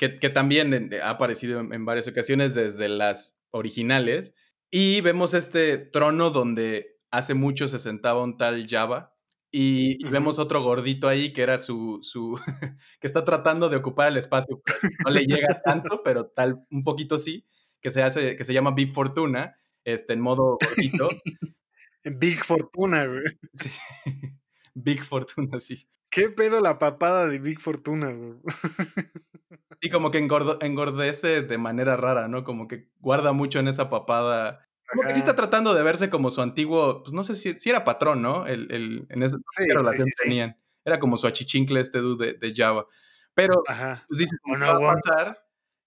que, 0.00 0.16
que 0.16 0.30
también 0.30 0.90
ha 1.02 1.10
aparecido 1.10 1.60
en, 1.60 1.74
en 1.74 1.84
varias 1.84 2.08
ocasiones 2.08 2.54
desde 2.54 2.88
las 2.88 3.38
originales. 3.50 4.34
Y 4.70 5.02
vemos 5.02 5.34
este 5.34 5.76
trono 5.76 6.30
donde 6.30 6.98
hace 7.10 7.34
mucho 7.34 7.68
se 7.68 7.78
sentaba 7.78 8.22
un 8.22 8.38
tal 8.38 8.66
Java. 8.66 9.14
Y, 9.52 10.02
vemos 10.08 10.38
otro 10.38 10.62
gordito 10.62 11.06
ahí 11.06 11.34
que 11.34 11.42
era 11.42 11.58
su, 11.58 11.98
su 12.00 12.40
que 13.00 13.06
está 13.06 13.26
tratando 13.26 13.68
de 13.68 13.76
ocupar 13.76 14.08
el 14.08 14.16
espacio. 14.16 14.62
pero 14.64 14.78
No 15.04 15.10
le 15.10 15.26
llega 15.26 15.60
tanto, 15.62 16.00
pero 16.02 16.28
tal, 16.28 16.64
un 16.70 16.82
poquito 16.82 17.18
sí, 17.18 17.46
que 17.82 17.90
se 17.90 18.02
hace, 18.02 18.36
que 18.36 18.44
se 18.46 18.54
llama 18.54 18.70
Big 18.70 18.94
Fortuna, 18.94 19.54
este, 19.84 20.14
en 20.14 20.20
modo 20.22 20.56
gordito. 20.66 21.10
Big 22.04 22.42
Fortuna, 22.42 23.04
güey. 23.04 23.38
Sí. 23.52 23.68
Big 24.74 25.04
Fortuna, 25.04 25.60
sí. 25.60 25.86
¿Qué 26.10 26.28
pedo 26.28 26.60
la 26.60 26.78
papada 26.78 27.26
de 27.28 27.38
Big 27.38 27.60
Fortuna, 27.60 28.12
güey? 28.12 28.34
Y 29.80 29.88
como 29.90 30.10
que 30.10 30.18
engordece 30.18 31.42
de 31.42 31.58
manera 31.58 31.96
rara, 31.96 32.28
¿no? 32.28 32.44
Como 32.44 32.68
que 32.68 32.88
guarda 32.98 33.32
mucho 33.32 33.58
en 33.60 33.68
esa 33.68 33.88
papada. 33.88 34.66
Como 34.92 35.04
que 35.08 35.14
sí 35.14 35.20
está 35.20 35.36
tratando 35.36 35.72
de 35.72 35.82
verse 35.82 36.10
como 36.10 36.30
su 36.30 36.42
antiguo, 36.42 37.02
pues 37.02 37.12
no 37.14 37.24
sé 37.24 37.36
si, 37.36 37.54
si 37.56 37.70
era 37.70 37.84
patrón, 37.84 38.20
¿no? 38.22 38.46
El, 38.46 38.70
el, 38.72 39.06
en 39.08 39.22
esa 39.22 39.36
Sí, 39.56 39.64
relación 39.68 40.06
sí, 40.08 40.12
sí. 40.16 40.22
tenían. 40.24 40.56
Era 40.84 40.98
como 41.00 41.16
su 41.16 41.26
achichincle 41.26 41.80
este 41.80 41.98
dude 42.00 42.32
de, 42.34 42.48
de 42.48 42.54
Java. 42.54 42.86
Pero, 43.34 43.62
Ajá. 43.68 44.04
pues 44.08 44.18
dices, 44.18 44.38
O 44.44 44.52
¿qué 44.52 44.58
no 44.58 44.66
va 44.80 44.92
a 44.92 44.94
pasar? 44.96 45.46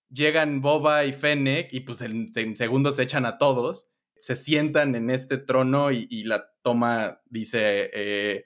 Llegan 0.09 0.61
Boba 0.61 1.05
y 1.05 1.13
Fennec 1.13 1.74
y 1.74 1.82
pues 1.82 2.01
en, 2.01 2.30
en 2.36 2.55
segundos 2.57 2.95
se 2.95 3.03
echan 3.03 3.26
a 3.26 3.38
todos. 3.38 3.89
Se 4.17 4.36
sientan 4.38 4.95
en 4.95 5.09
este 5.09 5.38
trono 5.38 5.91
y, 5.91 6.07
y 6.09 6.24
la 6.24 6.51
toma 6.63 7.21
dice... 7.26 7.89
eh, 7.93 8.45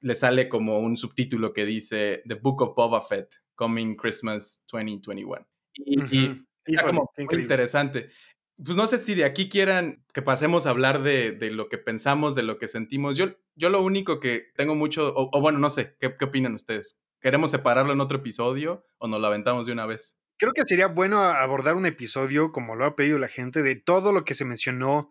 le 0.00 0.14
sale 0.16 0.48
como 0.48 0.78
un 0.80 0.96
subtítulo 0.96 1.52
que 1.52 1.66
dice 1.66 2.22
The 2.26 2.34
Book 2.34 2.62
of 2.62 2.74
Boba 2.76 3.00
Fett, 3.02 3.34
Coming 3.54 3.96
Christmas 3.96 4.64
2021. 4.72 5.46
Y, 5.74 6.04
y 6.08 6.26
Ujú. 6.26 6.46
está 6.64 6.82
Híjole, 6.82 6.86
como 6.86 7.10
qué 7.16 7.24
muy 7.28 7.38
increíble. 7.38 7.42
interesante. 7.42 8.10
Pues 8.62 8.76
no 8.76 8.86
sé 8.86 8.98
si 8.98 9.14
de 9.14 9.24
aquí 9.24 9.48
quieran 9.48 10.04
que 10.12 10.22
pasemos 10.22 10.66
a 10.66 10.70
hablar 10.70 11.02
de, 11.02 11.32
de 11.32 11.50
lo 11.50 11.68
que 11.68 11.78
pensamos, 11.78 12.34
de 12.34 12.42
lo 12.42 12.58
que 12.58 12.68
sentimos. 12.68 13.16
Yo, 13.16 13.36
yo 13.54 13.70
lo 13.70 13.82
único 13.82 14.20
que 14.20 14.48
tengo 14.54 14.74
mucho, 14.74 15.14
o, 15.14 15.30
o 15.36 15.40
bueno, 15.40 15.58
no 15.58 15.70
sé, 15.70 15.96
¿qué, 15.98 16.14
¿qué 16.18 16.24
opinan 16.26 16.54
ustedes? 16.54 16.98
¿Queremos 17.20 17.50
separarlo 17.50 17.92
en 17.92 18.00
otro 18.00 18.18
episodio 18.18 18.84
o 18.98 19.08
nos 19.08 19.20
lo 19.20 19.26
aventamos 19.28 19.66
de 19.66 19.72
una 19.72 19.86
vez? 19.86 20.18
Creo 20.38 20.52
que 20.54 20.62
sería 20.66 20.86
bueno 20.88 21.20
abordar 21.20 21.74
un 21.76 21.86
episodio, 21.86 22.50
como 22.52 22.74
lo 22.74 22.84
ha 22.86 22.96
pedido 22.96 23.18
la 23.18 23.28
gente, 23.28 23.62
de 23.62 23.76
todo 23.76 24.12
lo 24.12 24.24
que 24.24 24.34
se 24.34 24.44
mencionó 24.46 25.10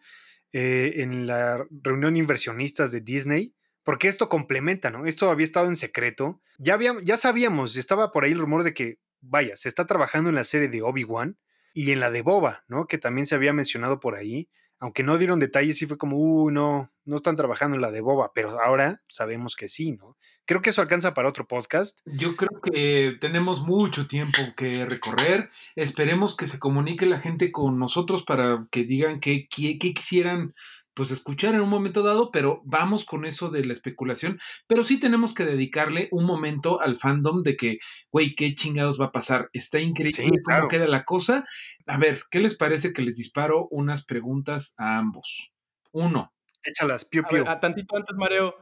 eh, 0.53 0.93
en 0.97 1.27
la 1.27 1.65
reunión 1.69 2.17
inversionistas 2.17 2.91
de 2.91 3.01
Disney, 3.01 3.55
porque 3.89 4.07
esto 4.07 4.29
complementa, 4.29 4.91
¿no? 4.91 5.07
Esto 5.07 5.31
había 5.31 5.45
estado 5.45 5.65
en 5.65 5.75
secreto. 5.75 6.39
Ya, 6.59 6.75
habíamos, 6.75 7.03
ya 7.05 7.17
sabíamos, 7.17 7.75
estaba 7.75 8.11
por 8.11 8.23
ahí 8.23 8.33
el 8.33 8.37
rumor 8.37 8.61
de 8.61 8.71
que, 8.71 8.99
vaya, 9.19 9.55
se 9.55 9.67
está 9.67 9.87
trabajando 9.87 10.29
en 10.29 10.35
la 10.35 10.43
serie 10.43 10.67
de 10.67 10.83
Obi-Wan 10.83 11.39
y 11.73 11.91
en 11.91 11.99
la 11.99 12.11
de 12.11 12.21
Boba, 12.21 12.65
¿no? 12.67 12.85
Que 12.85 12.99
también 12.99 13.25
se 13.25 13.33
había 13.33 13.51
mencionado 13.51 13.99
por 13.99 14.13
ahí. 14.13 14.47
Aunque 14.77 15.01
no 15.01 15.17
dieron 15.17 15.39
detalles, 15.39 15.79
sí 15.79 15.87
fue 15.87 15.97
como, 15.97 16.17
uy, 16.17 16.53
no, 16.53 16.93
no 17.03 17.15
están 17.15 17.35
trabajando 17.35 17.77
en 17.77 17.81
la 17.81 17.89
de 17.89 18.01
Boba, 18.01 18.31
pero 18.31 18.61
ahora 18.61 19.01
sabemos 19.07 19.55
que 19.55 19.67
sí, 19.67 19.93
¿no? 19.93 20.15
Creo 20.45 20.61
que 20.61 20.69
eso 20.69 20.83
alcanza 20.83 21.15
para 21.15 21.27
otro 21.27 21.47
podcast. 21.47 22.01
Yo 22.05 22.35
creo 22.35 22.61
que 22.61 23.17
tenemos 23.19 23.63
mucho 23.63 24.05
tiempo 24.05 24.37
que 24.55 24.85
recorrer. 24.85 25.49
Esperemos 25.75 26.37
que 26.37 26.45
se 26.45 26.59
comunique 26.59 27.07
la 27.07 27.19
gente 27.19 27.51
con 27.51 27.79
nosotros 27.79 28.21
para 28.21 28.67
que 28.69 28.83
digan 28.83 29.19
qué, 29.19 29.47
qué 29.49 29.79
quisieran 29.79 30.53
pues 30.99 31.11
escuchar 31.11 31.55
en 31.55 31.61
un 31.61 31.69
momento 31.69 32.03
dado, 32.03 32.29
pero 32.29 32.61
vamos 32.65 33.05
con 33.05 33.23
eso 33.23 33.49
de 33.49 33.63
la 33.63 33.71
especulación. 33.71 34.37
Pero 34.67 34.83
sí 34.83 34.99
tenemos 34.99 35.33
que 35.33 35.45
dedicarle 35.45 36.09
un 36.11 36.25
momento 36.25 36.81
al 36.81 36.97
fandom 36.97 37.41
de 37.41 37.55
que, 37.55 37.77
güey, 38.11 38.35
qué 38.35 38.53
chingados 38.53 38.99
va 38.99 39.05
a 39.05 39.11
pasar. 39.13 39.49
Está 39.53 39.79
increíble 39.79 40.17
Sí, 40.17 40.23
cómo 40.43 40.43
claro. 40.43 40.67
queda 40.67 40.87
la 40.87 41.05
cosa. 41.05 41.45
A 41.87 41.97
ver, 41.97 42.23
¿qué 42.29 42.41
les 42.41 42.57
parece 42.57 42.91
que 42.91 43.01
les 43.01 43.15
disparo 43.15 43.69
unas 43.71 44.03
preguntas 44.05 44.75
a 44.77 44.97
ambos? 44.97 45.53
Uno, 45.93 46.33
Échalas, 46.65 47.05
piu, 47.05 47.23
A 47.25 47.31
ver, 47.31 47.43
piu. 47.43 47.49
a 47.49 47.59
tantito 47.61 47.95
antes, 47.95 48.13
Mareo, 48.17 48.53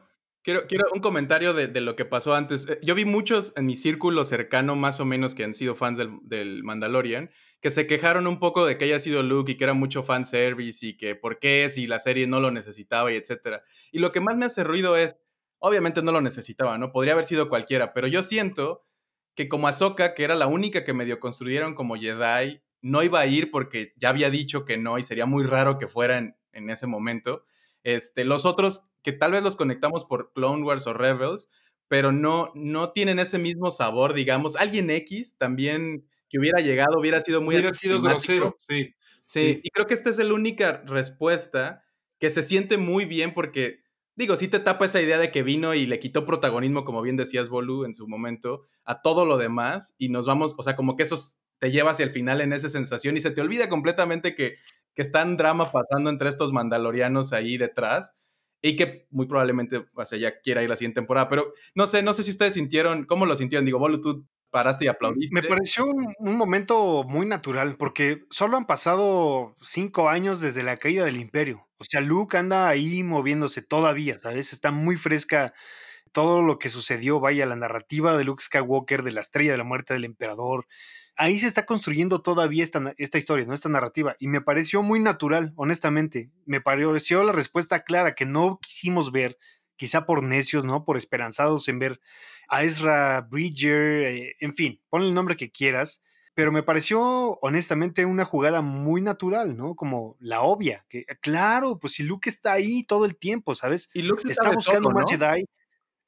quiero, 0.68 0.86
un 0.94 1.02
comentario 1.02 1.54
de, 1.54 1.82
lo 1.82 1.96
que 1.96 2.06
pasó 2.06 2.34
antes. 2.34 2.68
Eh, 2.70 2.80
Yo 2.82 2.96
vi 2.96 3.06
muchos 3.06 3.54
en 3.58 3.66
mi 3.66 3.76
círculo 3.76 4.24
cercano, 4.24 4.76
más 4.76 5.00
o 5.00 5.06
menos, 5.06 5.36
que 5.36 5.44
han 5.44 5.54
sido 5.54 5.76
fans 5.76 5.98
del, 5.98 6.18
del 6.22 6.64
Mandalorian, 6.64 7.30
que 7.60 7.70
se 7.70 7.86
quejaron 7.86 8.28
un 8.28 8.40
poco 8.40 8.66
de 8.66 8.78
que 8.78 8.86
haya 8.86 9.00
sido 9.00 9.24
Luke 9.24 9.52
y 9.52 9.56
que 9.56 9.66
era 9.66 9.74
mucho 9.74 10.04
fanservice 10.04 10.86
y 10.86 10.98
que 10.98 11.16
por 11.16 11.40
qué 11.40 11.70
si 11.70 11.88
la 11.88 12.00
serie 12.00 12.28
no 12.28 12.40
lo 12.40 12.52
necesitaba 12.52 13.12
y 13.12 13.16
etcétera. 13.16 13.64
Y 13.92 14.00
lo 14.00 14.12
que 14.12 14.22
más 14.22 14.38
me 14.38 14.46
hace 14.46 14.64
ruido 14.64 14.96
es, 14.96 15.18
obviamente 15.60 16.02
no 16.02 16.12
lo 16.12 16.22
necesitaba, 16.22 16.78
¿no? 16.78 16.92
Podría 16.92 17.14
haber 17.14 17.26
sido 17.26 17.50
cualquiera, 17.50 17.94
pero 17.94 18.08
yo 18.08 18.24
siento 18.24 18.86
que 19.36 19.50
como 19.50 19.68
Ahsoka, 19.68 20.14
que 20.14 20.24
era 20.24 20.36
la 20.36 20.48
única 20.48 20.84
que 20.84 20.94
medio 20.94 21.20
construyeron 21.20 21.76
como 21.76 21.96
Jedi, 21.96 22.62
no 22.82 23.04
iba 23.04 23.20
a 23.20 23.26
ir 23.26 23.52
porque 23.52 23.94
ya 23.98 24.10
había 24.10 24.30
dicho 24.30 24.66
que 24.66 24.78
no 24.78 24.98
y 24.98 25.04
sería 25.04 25.26
muy 25.26 25.44
raro 25.44 25.78
que 25.78 25.88
fuera 25.88 26.18
en, 26.18 26.38
en 26.54 26.70
ese 26.70 26.88
momento. 26.88 27.44
Este, 27.84 28.26
los 28.26 28.46
otros, 28.46 28.86
que 29.08 29.14
tal 29.14 29.32
vez 29.32 29.42
los 29.42 29.56
conectamos 29.56 30.04
por 30.04 30.34
Clone 30.34 30.64
Wars 30.66 30.86
o 30.86 30.92
Rebels, 30.92 31.50
pero 31.88 32.12
no, 32.12 32.52
no 32.56 32.92
tienen 32.92 33.20
ese 33.20 33.38
mismo 33.38 33.72
sabor, 33.72 34.14
digamos. 34.14 34.58
Alguien 34.58 34.90
X 34.90 35.38
también 35.38 36.06
que 36.28 36.38
hubiera 36.40 36.60
llegado 36.62 37.00
hubiera 37.00 37.22
sido 37.22 37.40
muy 37.42 37.56
hubiera 37.56 37.74
sido 37.74 38.02
grosero, 38.02 38.58
sí. 38.68 38.94
Sí, 39.22 39.40
Sí. 39.40 39.62
y 39.64 39.70
creo 39.70 39.88
que 39.88 39.94
esta 39.94 40.10
es 40.10 40.18
la 40.18 40.34
única 40.34 40.84
respuesta 40.86 41.86
que 42.20 42.30
se 42.30 42.44
siente 42.44 42.76
muy 42.76 43.06
bien 43.06 43.34
porque, 43.34 43.80
digo, 44.18 44.36
sí 44.36 44.50
te 44.50 44.60
tapa 44.60 44.84
esa 44.84 45.02
idea 45.02 45.18
de 45.20 45.32
que 45.32 45.42
vino 45.42 45.74
y 45.74 45.86
le 45.86 46.02
quitó 46.02 46.26
protagonismo, 46.26 46.84
como 46.84 47.02
bien 47.02 47.16
decías, 47.16 47.48
Bolu, 47.48 47.86
en 47.86 47.94
su 47.94 48.10
momento, 48.10 48.64
a 48.84 49.02
todo 49.02 49.26
lo 49.26 49.38
demás 49.38 49.96
y 49.98 50.10
nos 50.10 50.26
vamos, 50.26 50.54
o 50.58 50.64
sea, 50.64 50.76
como 50.76 50.98
que 50.98 51.04
eso 51.04 51.18
te 51.60 51.72
lleva 51.72 51.92
hacia 51.92 52.04
el 52.04 52.12
final 52.12 52.42
en 52.42 52.52
esa 52.52 52.70
sensación 52.70 53.16
y 53.16 53.22
se 53.22 53.32
te 53.32 53.40
olvida 53.40 53.70
completamente 53.70 54.36
que, 54.36 54.58
que 54.96 55.02
está 55.02 55.24
un 55.24 55.38
drama 55.38 55.72
pasando 55.72 56.10
entre 56.10 56.28
estos 56.28 56.52
mandalorianos 56.52 57.32
ahí 57.32 57.56
detrás 57.56 58.18
y 58.62 58.76
que 58.76 59.08
muy 59.12 59.28
probablemente 59.28 59.86
hacia 59.98 60.18
allá 60.18 60.42
quiera 60.42 60.64
ir 60.64 60.70
la 60.70 60.76
siguiente 60.76 61.00
temporada, 61.00 61.30
pero 61.30 61.54
no 61.76 61.88
sé, 61.88 62.02
no 62.02 62.14
sé 62.14 62.24
si 62.24 62.32
ustedes 62.32 62.56
sintieron, 62.56 63.06
¿cómo 63.06 63.26
lo 63.26 63.36
sintieron? 63.36 63.66
Digo, 63.66 63.80
Bolu, 63.80 64.02
tú 64.02 64.26
paraste 64.50 64.86
y 64.86 64.88
aplaudiste. 64.88 65.34
Me 65.34 65.48
pareció 65.48 65.86
un, 65.86 66.14
un 66.20 66.38
momento 66.38 67.04
muy 67.04 67.26
natural, 67.26 67.76
porque 67.78 68.26
solo 68.30 68.58
han 68.58 68.66
pasado 68.66 69.56
cinco 69.62 70.10
años 70.10 70.42
desde 70.42 70.64
la 70.64 70.78
caída 70.78 71.06
del 71.06 71.18
imperio. 71.18 71.68
O 71.78 71.84
sea, 71.84 72.02
Luke 72.02 72.38
anda 72.38 72.68
ahí 72.68 73.04
moviéndose 73.04 73.62
todavía, 73.62 74.18
¿sabes? 74.18 74.54
Está 74.54 74.72
muy 74.72 74.96
fresca 74.96 75.54
todo 76.12 76.42
lo 76.42 76.58
que 76.58 76.70
sucedió, 76.70 77.20
vaya, 77.20 77.46
la 77.46 77.56
narrativa 77.56 78.18
de 78.18 78.24
Luke 78.24 78.44
Skywalker, 78.44 79.04
de 79.04 79.12
la 79.12 79.22
estrella 79.22 79.52
de 79.52 79.58
la 79.60 79.64
muerte 79.64 79.94
del 79.94 80.06
emperador. 80.06 80.66
Ahí 81.18 81.40
se 81.40 81.48
está 81.48 81.66
construyendo 81.66 82.22
todavía 82.22 82.64
esta, 82.64 82.94
esta 82.98 83.18
historia, 83.18 83.46
¿no? 83.46 83.54
Esta 83.54 83.70
narrativa. 83.70 84.16
Y 84.20 84.28
me 84.28 84.42
pareció 84.42 84.84
muy 84.84 85.00
natural, 85.00 85.52
honestamente. 85.56 86.30
Me 86.46 86.62
pareció 86.62 87.24
la 87.24 87.34
respuesta 87.34 87.84
clara 87.84 88.14
que 88.14 88.26
no 88.26 88.60
quisimos 88.62 89.12
ver, 89.12 89.38
quizá 89.78 90.06
por 90.06 90.24
necios, 90.24 90.64
¿no? 90.64 90.86
Por 90.86 90.96
esperanzados 90.96 91.68
en 91.70 91.80
ver 91.80 92.00
a 92.48 92.64
Ezra 92.64 93.22
Bridger, 93.22 94.04
eh, 94.04 94.36
en 94.40 94.54
fin, 94.54 94.82
ponle 94.90 95.08
el 95.08 95.14
nombre 95.14 95.36
que 95.36 95.52
quieras, 95.52 96.04
pero 96.34 96.52
me 96.52 96.64
pareció 96.64 97.40
honestamente 97.42 98.06
una 98.06 98.24
jugada 98.24 98.62
muy 98.62 99.02
natural, 99.02 99.58
¿no? 99.58 99.76
Como 99.76 100.18
la 100.20 100.42
obvia, 100.42 100.86
que 100.88 101.06
claro, 101.20 101.80
pues 101.80 101.94
si 101.94 102.04
Luke 102.04 102.30
está 102.30 102.54
ahí 102.54 102.84
todo 102.84 103.06
el 103.06 103.18
tiempo, 103.18 103.56
¿sabes? 103.56 103.90
Y 103.94 104.04
Luke 104.04 104.22
se 104.22 104.34
está 104.34 104.52
buscando 104.52 104.90
todo. 104.92 105.08
Jedi. 105.08 105.46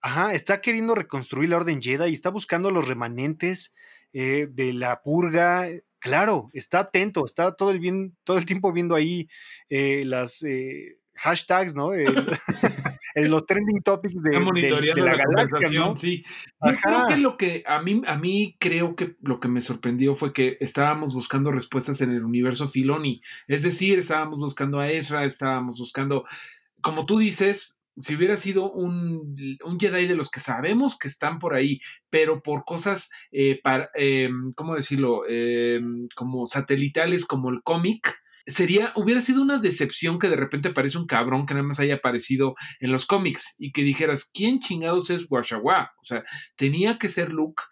Ajá, 0.01 0.33
está 0.33 0.61
queriendo 0.61 0.95
reconstruir 0.95 1.49
la 1.49 1.57
Orden 1.57 1.81
Jedi 1.81 2.11
y 2.11 2.13
está 2.13 2.29
buscando 2.29 2.71
los 2.71 2.87
remanentes 2.87 3.73
eh, 4.13 4.47
de 4.49 4.73
la 4.73 5.01
purga. 5.01 5.67
Claro, 5.99 6.49
está 6.53 6.79
atento, 6.79 7.25
está 7.25 7.55
todo 7.55 7.71
el, 7.71 7.79
bien, 7.79 8.15
todo 8.23 8.37
el 8.37 8.45
tiempo 8.45 8.71
viendo 8.71 8.95
ahí 8.95 9.27
eh, 9.69 10.03
las 10.05 10.41
eh, 10.43 10.97
hashtags, 11.15 11.75
¿no? 11.75 11.93
El- 11.93 12.05
el- 13.15 13.29
los 13.31 13.45
trending 13.45 13.81
topics 13.81 14.21
de, 14.21 14.31
la, 14.31 15.05
la, 15.05 15.15
galaxia, 15.17 15.79
¿no? 15.79 15.95
sí. 15.95 16.23
Yo 16.65 16.73
creo 16.81 17.07
que 17.07 17.17
lo 17.17 17.37
que 17.37 17.63
a 17.67 17.81
mí, 17.81 18.01
a 18.07 18.15
mí 18.17 18.55
creo 18.59 18.95
que 18.95 19.15
lo 19.21 19.39
que 19.39 19.47
me 19.47 19.61
sorprendió 19.61 20.15
fue 20.15 20.31
que 20.31 20.57
estábamos 20.61 21.13
buscando 21.13 21.51
respuestas 21.51 22.01
en 22.01 22.11
el 22.11 22.23
universo 22.23 22.67
Filoni. 22.67 23.21
Es 23.47 23.63
decir, 23.63 23.99
estábamos 23.99 24.39
buscando 24.39 24.79
a 24.79 24.89
Ezra, 24.89 25.25
estábamos 25.25 25.79
buscando, 25.79 26.25
como 26.81 27.05
tú 27.05 27.19
dices, 27.19 27.78
si 27.99 28.15
hubiera 28.15 28.37
sido 28.37 28.71
un, 28.71 29.35
un 29.63 29.79
Jedi 29.79 30.07
de 30.07 30.15
los 30.15 30.29
que 30.29 30.39
sabemos 30.39 30.97
que 30.97 31.07
están 31.07 31.37
por 31.37 31.53
ahí, 31.53 31.79
pero 32.09 32.41
por 32.41 32.63
cosas, 32.65 33.09
eh, 33.31 33.59
para, 33.61 33.89
eh, 33.95 34.29
¿cómo 34.55 34.75
decirlo? 34.75 35.21
Eh, 35.29 35.81
como 36.15 36.47
satelitales, 36.47 37.25
como 37.25 37.49
el 37.49 37.61
cómic, 37.61 38.19
sería, 38.47 38.93
hubiera 38.95 39.21
sido 39.21 39.41
una 39.41 39.59
decepción 39.59 40.17
que 40.17 40.29
de 40.29 40.35
repente 40.35 40.69
aparece 40.69 40.97
un 40.97 41.05
cabrón 41.05 41.45
que 41.45 41.53
nada 41.53 41.65
más 41.65 41.79
haya 41.79 41.95
aparecido 41.95 42.55
en 42.79 42.91
los 42.91 43.05
cómics 43.05 43.55
y 43.59 43.71
que 43.71 43.83
dijeras, 43.83 44.29
¿quién 44.33 44.59
chingados 44.59 45.09
es 45.09 45.27
Washawa? 45.29 45.91
O 46.01 46.05
sea, 46.05 46.23
tenía 46.55 46.97
que 46.97 47.09
ser 47.09 47.29
Luke. 47.29 47.63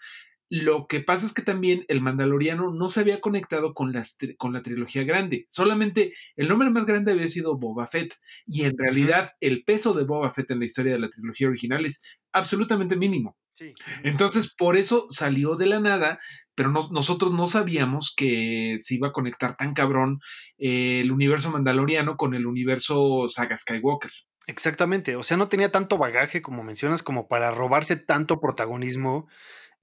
Lo 0.49 0.87
que 0.87 1.01
pasa 1.01 1.25
es 1.25 1.33
que 1.33 1.41
también 1.41 1.83
el 1.89 2.01
Mandaloriano 2.01 2.71
no 2.71 2.89
se 2.89 3.01
había 3.01 3.19
conectado 3.19 3.73
con, 3.73 3.91
las, 3.91 4.17
con 4.37 4.53
la 4.53 4.61
trilogía 4.61 5.03
grande. 5.03 5.45
Solamente 5.49 6.13
el 6.35 6.47
nombre 6.47 6.69
más 6.69 6.85
grande 6.85 7.11
había 7.11 7.27
sido 7.27 7.57
Boba 7.57 7.87
Fett. 7.87 8.13
Y 8.45 8.63
en 8.63 8.77
realidad 8.77 9.31
el 9.41 9.63
peso 9.63 9.93
de 9.93 10.05
Boba 10.05 10.29
Fett 10.29 10.51
en 10.51 10.59
la 10.59 10.65
historia 10.65 10.93
de 10.93 10.99
la 10.99 11.09
trilogía 11.09 11.47
original 11.47 11.85
es 11.85 12.19
absolutamente 12.31 12.95
mínimo. 12.95 13.37
Sí. 13.53 13.73
Entonces, 14.03 14.53
por 14.53 14.77
eso 14.77 15.07
salió 15.09 15.55
de 15.55 15.65
la 15.65 15.79
nada, 15.79 16.19
pero 16.53 16.69
no, 16.69 16.89
nosotros 16.91 17.33
no 17.33 17.47
sabíamos 17.47 18.13
que 18.15 18.77
se 18.79 18.95
iba 18.95 19.07
a 19.07 19.13
conectar 19.13 19.57
tan 19.57 19.73
cabrón 19.73 20.19
eh, 20.59 21.01
el 21.01 21.11
universo 21.11 21.49
mandaloriano 21.49 22.17
con 22.17 22.35
el 22.35 22.45
universo 22.45 23.27
saga 23.27 23.57
Skywalker. 23.57 24.11
Exactamente, 24.45 25.17
o 25.17 25.23
sea, 25.23 25.35
no 25.35 25.49
tenía 25.49 25.71
tanto 25.71 25.97
bagaje 25.97 26.41
como 26.41 26.63
mencionas 26.63 27.03
como 27.03 27.27
para 27.27 27.51
robarse 27.51 27.97
tanto 27.97 28.39
protagonismo 28.39 29.27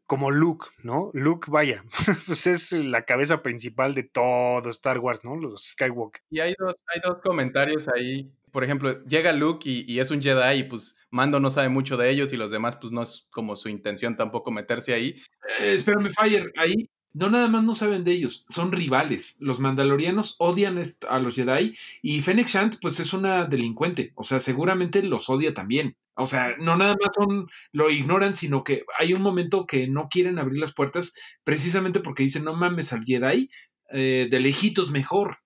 como 0.06 0.31
Luke, 0.31 0.66
¿no? 0.82 1.10
Luke, 1.14 1.51
vaya, 1.51 1.85
pues 2.26 2.47
es 2.47 2.72
la 2.72 3.05
cabeza 3.05 3.43
principal 3.43 3.94
de 3.94 4.02
todo 4.05 4.68
Star 4.70 4.98
Wars, 4.98 5.24
¿no? 5.24 5.36
Los 5.36 5.70
Skywalker. 5.70 6.22
Y 6.31 6.40
hay 6.40 6.55
dos, 6.59 6.74
hay 6.93 7.01
dos 7.02 7.20
comentarios 7.20 7.89
ahí. 7.89 8.31
Por 8.52 8.62
ejemplo, 8.62 9.02
llega 9.05 9.32
Luke 9.32 9.68
y, 9.68 9.85
y 9.93 9.98
es 9.98 10.10
un 10.10 10.22
Jedi 10.22 10.60
y 10.60 10.64
pues 10.64 10.97
Mando 11.10 11.40
no 11.40 11.51
sabe 11.51 11.68
mucho 11.68 11.97
de 11.97 12.10
ellos 12.10 12.32
y 12.32 12.36
los 12.36 12.51
demás 12.51 12.76
pues 12.76 12.93
no 12.93 13.02
es 13.02 13.26
como 13.31 13.56
su 13.56 13.68
intención 13.68 14.16
tampoco 14.16 14.51
meterse 14.51 14.94
ahí. 14.94 15.20
Eh, 15.60 15.74
espérame, 15.74 16.10
Fire, 16.12 16.52
ahí 16.56 16.89
no 17.15 17.31
nada 17.31 17.49
más 17.49 17.65
no 17.65 17.74
saben 17.74 18.05
de 18.05 18.12
ellos, 18.12 18.45
son 18.49 18.73
rivales. 18.73 19.36
Los 19.41 19.61
mandalorianos 19.61 20.36
odian 20.39 20.82
a 21.09 21.19
los 21.20 21.35
Jedi 21.35 21.74
y 22.03 22.20
Fennec 22.20 22.49
Shand 22.49 22.78
pues 22.81 23.01
es 23.01 23.12
una 23.12 23.47
delincuente, 23.47 24.12
o 24.16 24.24
sea, 24.24 24.41
seguramente 24.41 25.03
los 25.03 25.31
odia 25.31 25.55
también. 25.55 25.97
O 26.16 26.27
sea, 26.27 26.55
no 26.59 26.77
nada 26.77 26.95
más 27.01 27.15
son, 27.15 27.49
lo 27.73 27.91
ignoran, 27.91 28.36
sino 28.36 28.62
que 28.62 28.85
hay 28.99 29.15
un 29.15 29.23
momento 29.23 29.66
que 29.66 29.89
no 29.89 30.09
quieren 30.09 30.39
abrir 30.39 30.59
las 30.59 30.73
puertas 30.73 31.15
precisamente 31.43 32.01
porque 32.01 32.23
dicen, 32.23 32.45
no 32.45 32.55
mames 32.55 32.93
al 32.93 33.05
Jedi, 33.05 33.51
eh, 33.91 34.28
de 34.31 34.41
lejitos 34.41 34.91
mejor. 34.91 35.39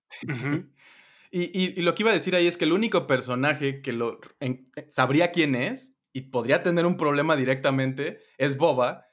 Y, 1.31 1.79
lo 1.81 1.93
que 1.93 2.01
iba 2.01 2.09
a 2.09 2.15
decir 2.15 2.35
ahí 2.35 2.47
es 2.47 2.57
que 2.57 2.65
el 2.65 2.71
único 2.71 3.05
personaje 3.05 3.81
que 3.83 3.93
lo 3.93 4.19
en, 4.39 4.71
sabría 4.87 5.29
quién 5.29 5.53
es 5.53 5.95
y 6.11 6.21
podría 6.21 6.63
tener 6.63 6.87
un 6.87 6.97
problema 6.97 7.35
directamente 7.35 8.19
es 8.39 8.57
Boba, 8.57 9.05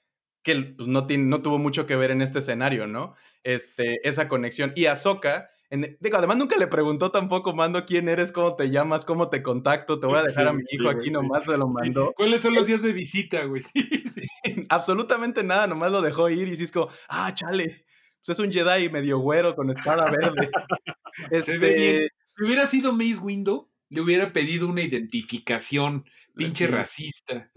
que 0.47 0.55
pues, 0.77 0.89
no, 0.89 1.09
tiene, 1.09 1.25
no 1.25 1.43
tuvo 1.43 1.59
mucho 1.59 1.87
que 1.87 1.97
ver 1.97 2.13
en 2.13 2.23
este 2.23 2.39
escenario, 2.39 2.87
¿no? 2.87 3.17
Este, 3.43 4.09
esa 4.09 4.29
conexión. 4.29 4.73
Y 4.77 4.87
Ahsoka, 4.87 5.51
en, 5.71 5.99
digo, 6.01 6.19
además 6.19 6.37
nunca 6.37 6.57
le 6.57 6.69
preguntó 6.69 7.11
tampoco, 7.11 7.53
Mando, 7.53 7.85
quién 7.85 8.09
eres, 8.09 8.31
cómo 8.31 8.55
te 8.55 8.71
llamas, 8.71 9.05
cómo 9.05 9.29
te 9.29 9.43
contacto, 9.43 9.99
te 9.99 10.07
voy 10.07 10.19
a 10.19 10.23
dejar 10.23 10.45
sí, 10.45 10.51
a 10.51 10.53
mi 10.53 10.63
hijo 10.71 10.89
sí, 10.89 10.97
aquí, 10.97 11.11
nomás 11.11 11.43
te 11.45 11.59
lo 11.59 11.67
mandó. 11.67 12.13
¿Cuáles 12.17 12.43
son 12.43 12.55
los 12.55 12.65
días 12.65 12.81
de 12.81 12.93
visita, 12.93 13.43
güey? 13.43 13.61
Absolutamente 14.69 15.43
nada, 15.43 15.67
nomás 15.67 15.91
lo 15.91 16.01
dejó 16.01 16.31
ir 16.31 16.47
y 16.47 16.67
como, 16.69 16.91
ah, 17.09 17.35
chale, 17.35 17.85
pues 18.25 18.29
es 18.29 18.39
un 18.39 18.53
Jedi 18.53 18.89
medio 18.89 19.19
güero 19.19 19.57
con 19.57 19.71
espada 19.71 20.09
verde. 20.09 20.49
este... 21.33 21.59
Ve. 21.59 22.11
Si 22.37 22.45
hubiera 22.45 22.67
sido 22.67 22.93
Mace 22.93 23.19
Window, 23.19 23.69
le 23.89 24.01
hubiera 24.01 24.33
pedido 24.33 24.69
una 24.69 24.83
identificación, 24.83 26.05
pinche 26.37 26.69
racista. 26.69 27.51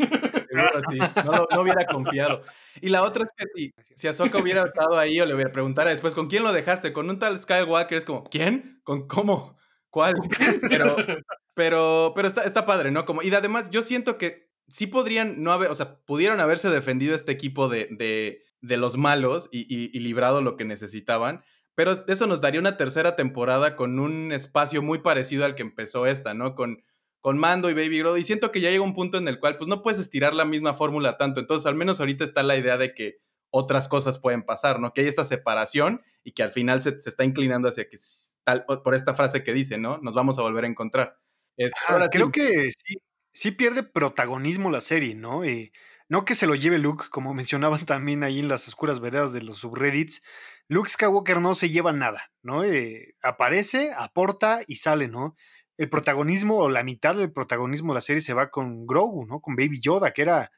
Seguro, 0.50 0.82
sí. 0.90 0.98
No, 1.26 1.32
lo, 1.32 1.48
no, 1.52 1.62
hubiera 1.62 1.86
confiado. 1.86 2.44
Y 2.82 2.90
la 2.90 3.04
otra 3.04 3.26
es 3.26 3.32
que 3.36 3.46
si, 3.56 3.74
si 3.96 4.08
Ahsoka 4.08 4.40
hubiera 4.40 4.64
estado 4.64 4.98
ahí 4.98 5.20
o 5.22 5.26
le 5.26 5.34
hubiera 5.36 5.52
preguntado 5.52 5.90
después, 5.90 6.16
¿con 6.16 6.28
quién 6.28 6.44
lo 6.44 6.52
dejaste? 6.52 6.94
Con 6.94 7.10
un 7.10 7.20
tal 7.20 7.38
Skywalker, 7.38 7.98
es 7.98 8.06
como, 8.06 8.24
¿quién? 8.24 8.82
¿Con 8.84 9.08
cómo? 9.08 9.58
¿Cuál? 9.90 10.16
Pero, 10.70 10.96
pero, 11.54 12.14
pero 12.16 12.28
está, 12.28 12.44
está 12.44 12.66
padre, 12.66 12.92
¿no? 12.92 13.06
Como, 13.06 13.22
y 13.22 13.34
además, 13.34 13.70
yo 13.70 13.84
siento 13.84 14.18
que 14.18 14.50
sí 14.68 14.88
podrían 14.88 15.42
no 15.44 15.52
haber, 15.52 15.70
o 15.70 15.76
sea, 15.76 16.00
pudieron 16.06 16.40
haberse 16.40 16.70
defendido 16.70 17.16
este 17.16 17.32
equipo 17.32 17.70
de, 17.70 17.88
de, 17.92 18.44
de 18.62 18.78
los 18.78 18.98
malos 18.98 19.50
y, 19.52 19.62
y, 19.74 19.90
y 19.94 20.00
librado 20.00 20.42
lo 20.42 20.58
que 20.58 20.66
necesitaban. 20.66 21.44
Pero 21.76 21.94
eso 22.08 22.28
nos 22.28 22.42
daría 22.42 22.60
una 22.60 22.78
tercera 22.78 23.16
temporada 23.16 23.76
con 23.76 24.00
un 24.00 24.32
espacio 24.32 24.82
muy 24.82 25.00
parecido 25.00 25.46
al 25.46 25.56
que 25.56 25.62
empezó 25.62 26.06
esta, 26.06 26.34
¿no? 26.34 26.56
Con, 26.56 26.84
con 27.22 27.38
Mando 27.38 27.70
y 27.70 27.74
Baby 27.74 28.00
Groot. 28.00 28.20
Y 28.20 28.24
siento 28.24 28.52
que 28.52 28.62
ya 28.62 28.70
llega 28.70 28.84
un 28.84 28.94
punto 28.94 29.18
en 29.18 29.28
el 29.28 29.40
cual, 29.40 29.58
pues, 29.58 29.68
no 29.68 29.82
puedes 29.82 30.00
estirar 30.00 30.34
la 30.34 30.46
misma 30.46 30.74
fórmula 30.74 31.18
tanto. 31.18 31.40
Entonces, 31.40 31.66
al 31.66 31.76
menos 31.76 32.00
ahorita 32.00 32.24
está 32.24 32.44
la 32.44 32.58
idea 32.58 32.78
de 32.78 32.94
que 32.94 33.20
otras 33.52 33.88
cosas 33.88 34.20
pueden 34.20 34.44
pasar, 34.44 34.80
¿no? 34.80 34.94
Que 34.94 35.02
hay 35.02 35.08
esta 35.08 35.26
separación 35.26 36.02
y 36.24 36.34
que 36.34 36.44
al 36.44 36.52
final 36.52 36.82
se, 36.82 37.00
se 37.02 37.10
está 37.10 37.24
inclinando 37.24 37.68
hacia 37.68 37.90
que, 37.90 37.98
tal, 38.44 38.66
por 38.66 38.94
esta 38.94 39.16
frase 39.16 39.44
que 39.44 39.54
dice, 39.54 39.78
¿no? 39.78 39.98
Nos 40.00 40.14
vamos 40.14 40.38
a 40.38 40.44
volver 40.44 40.66
a 40.66 40.68
encontrar. 40.68 41.18
Es, 41.58 41.72
ah, 41.76 41.94
ahora 41.94 42.10
creo 42.10 42.28
sí. 42.28 42.32
que 42.32 42.72
sí, 42.72 43.02
sí 43.34 43.52
pierde 43.52 43.84
protagonismo 43.84 44.70
la 44.70 44.82
serie, 44.82 45.16
¿no? 45.16 45.44
Eh, 45.44 45.72
no 46.08 46.26
que 46.26 46.36
se 46.36 46.48
lo 46.48 46.56
lleve 46.56 46.80
Luke, 46.80 47.06
como 47.12 47.34
mencionaban 47.34 47.86
también 47.86 48.24
ahí 48.24 48.40
en 48.40 48.48
las 48.48 48.68
oscuras 48.68 49.00
veredas 49.00 49.34
de 49.34 49.42
los 49.42 49.60
subreddits. 49.60 50.24
Luke 50.68 50.90
Skywalker 50.90 51.42
no 51.42 51.56
se 51.56 51.70
lleva 51.70 51.92
nada, 51.92 52.32
¿no? 52.44 52.64
Eh, 52.64 53.16
aparece, 53.24 53.92
aporta 53.96 54.62
y 54.68 54.76
sale, 54.76 55.08
¿no? 55.08 55.36
El 55.80 55.90
protagonismo 55.90 56.58
o 56.58 56.70
la 56.70 56.84
mitad 56.84 57.16
del 57.16 57.32
protagonismo 57.32 57.94
de 57.94 57.96
la 57.96 58.02
serie 58.02 58.22
se 58.22 58.34
va 58.34 58.52
con 58.52 58.86
Grogu, 58.86 59.26
¿no? 59.26 59.40
Con 59.40 59.56
Baby 59.56 59.80
Yoda, 59.80 60.12
que 60.12 60.22
era 60.22 60.52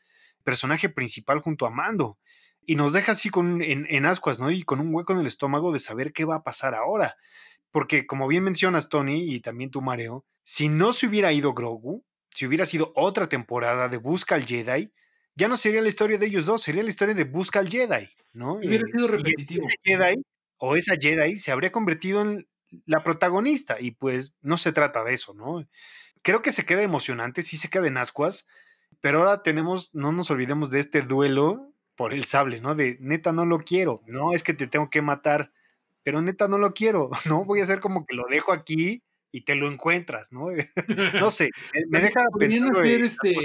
personaje 0.43 0.89
principal 0.89 1.39
junto 1.39 1.65
a 1.65 1.69
Mando. 1.69 2.17
Y 2.65 2.75
nos 2.75 2.91
deja 2.93 3.13
así 3.13 3.29
con, 3.29 3.61
en, 3.61 3.85
en 3.89 4.05
ascuas, 4.05 4.39
¿no? 4.39 4.51
Y 4.51 4.63
con 4.63 4.79
un 4.79 4.93
hueco 4.93 5.13
en 5.13 5.19
el 5.19 5.27
estómago 5.27 5.71
de 5.71 5.79
saber 5.79 6.11
qué 6.11 6.25
va 6.25 6.37
a 6.37 6.43
pasar 6.43 6.73
ahora. 6.73 7.15
Porque, 7.71 8.05
como 8.07 8.27
bien 8.27 8.43
mencionas, 8.43 8.89
Tony, 8.89 9.33
y 9.33 9.39
también 9.39 9.69
tú, 9.69 9.81
Mareo, 9.81 10.25
si 10.43 10.69
no 10.69 10.91
se 10.91 11.07
hubiera 11.07 11.31
ido 11.31 11.53
Grogu, 11.53 12.03
si 12.33 12.47
hubiera 12.47 12.65
sido 12.65 12.91
otra 12.95 13.29
temporada 13.29 13.89
de 13.89 13.97
Busca 13.97 14.35
al 14.35 14.45
Jedi, 14.45 14.91
ya 15.35 15.47
no 15.47 15.55
sería 15.55 15.81
la 15.81 15.87
historia 15.87 16.17
de 16.17 16.25
ellos 16.25 16.45
dos, 16.45 16.61
sería 16.61 16.83
la 16.83 16.89
historia 16.89 17.15
de 17.15 17.23
Busca 17.23 17.59
al 17.59 17.69
Jedi, 17.69 18.09
¿no? 18.33 18.55
Hubiera 18.55 18.85
sido 18.87 19.07
repetitivo. 19.07 19.65
Ese 19.65 19.77
Jedi 19.83 20.23
o 20.57 20.75
esa 20.75 20.95
Jedi 20.95 21.37
se 21.37 21.51
habría 21.51 21.71
convertido 21.71 22.21
en 22.21 22.47
la 22.85 23.03
protagonista 23.03 23.77
y 23.79 23.91
pues 23.91 24.35
no 24.41 24.57
se 24.57 24.71
trata 24.71 25.03
de 25.03 25.13
eso, 25.13 25.33
¿no? 25.33 25.65
Creo 26.21 26.41
que 26.41 26.51
se 26.51 26.65
queda 26.65 26.83
emocionante, 26.83 27.41
sí 27.41 27.57
se 27.57 27.69
queda 27.69 27.87
en 27.87 27.97
ascuas, 27.97 28.47
pero 28.99 29.19
ahora 29.19 29.43
tenemos, 29.43 29.93
no 29.95 30.11
nos 30.11 30.29
olvidemos 30.31 30.71
de 30.71 30.79
este 30.79 31.01
duelo 31.01 31.73
por 31.95 32.13
el 32.13 32.25
sable, 32.25 32.61
¿no? 32.61 32.75
De 32.75 32.97
neta 32.99 33.31
no 33.31 33.45
lo 33.45 33.59
quiero, 33.59 34.01
no 34.05 34.33
es 34.33 34.43
que 34.43 34.53
te 34.53 34.67
tengo 34.67 34.89
que 34.89 35.01
matar, 35.01 35.51
pero 36.03 36.21
neta 36.21 36.47
no 36.47 36.57
lo 36.57 36.73
quiero, 36.73 37.09
¿no? 37.25 37.45
Voy 37.45 37.59
a 37.59 37.63
hacer 37.63 37.79
como 37.79 38.05
que 38.05 38.15
lo 38.15 38.23
dejo 38.29 38.51
aquí 38.53 39.03
y 39.31 39.41
te 39.41 39.55
lo 39.55 39.71
encuentras, 39.71 40.31
¿no? 40.31 40.47
no 41.21 41.31
sé, 41.31 41.51
me, 41.73 41.99
me 41.99 42.05
deja 42.05 42.21
pensando 42.37 42.79
hacer 42.79 43.03
este, 43.03 43.35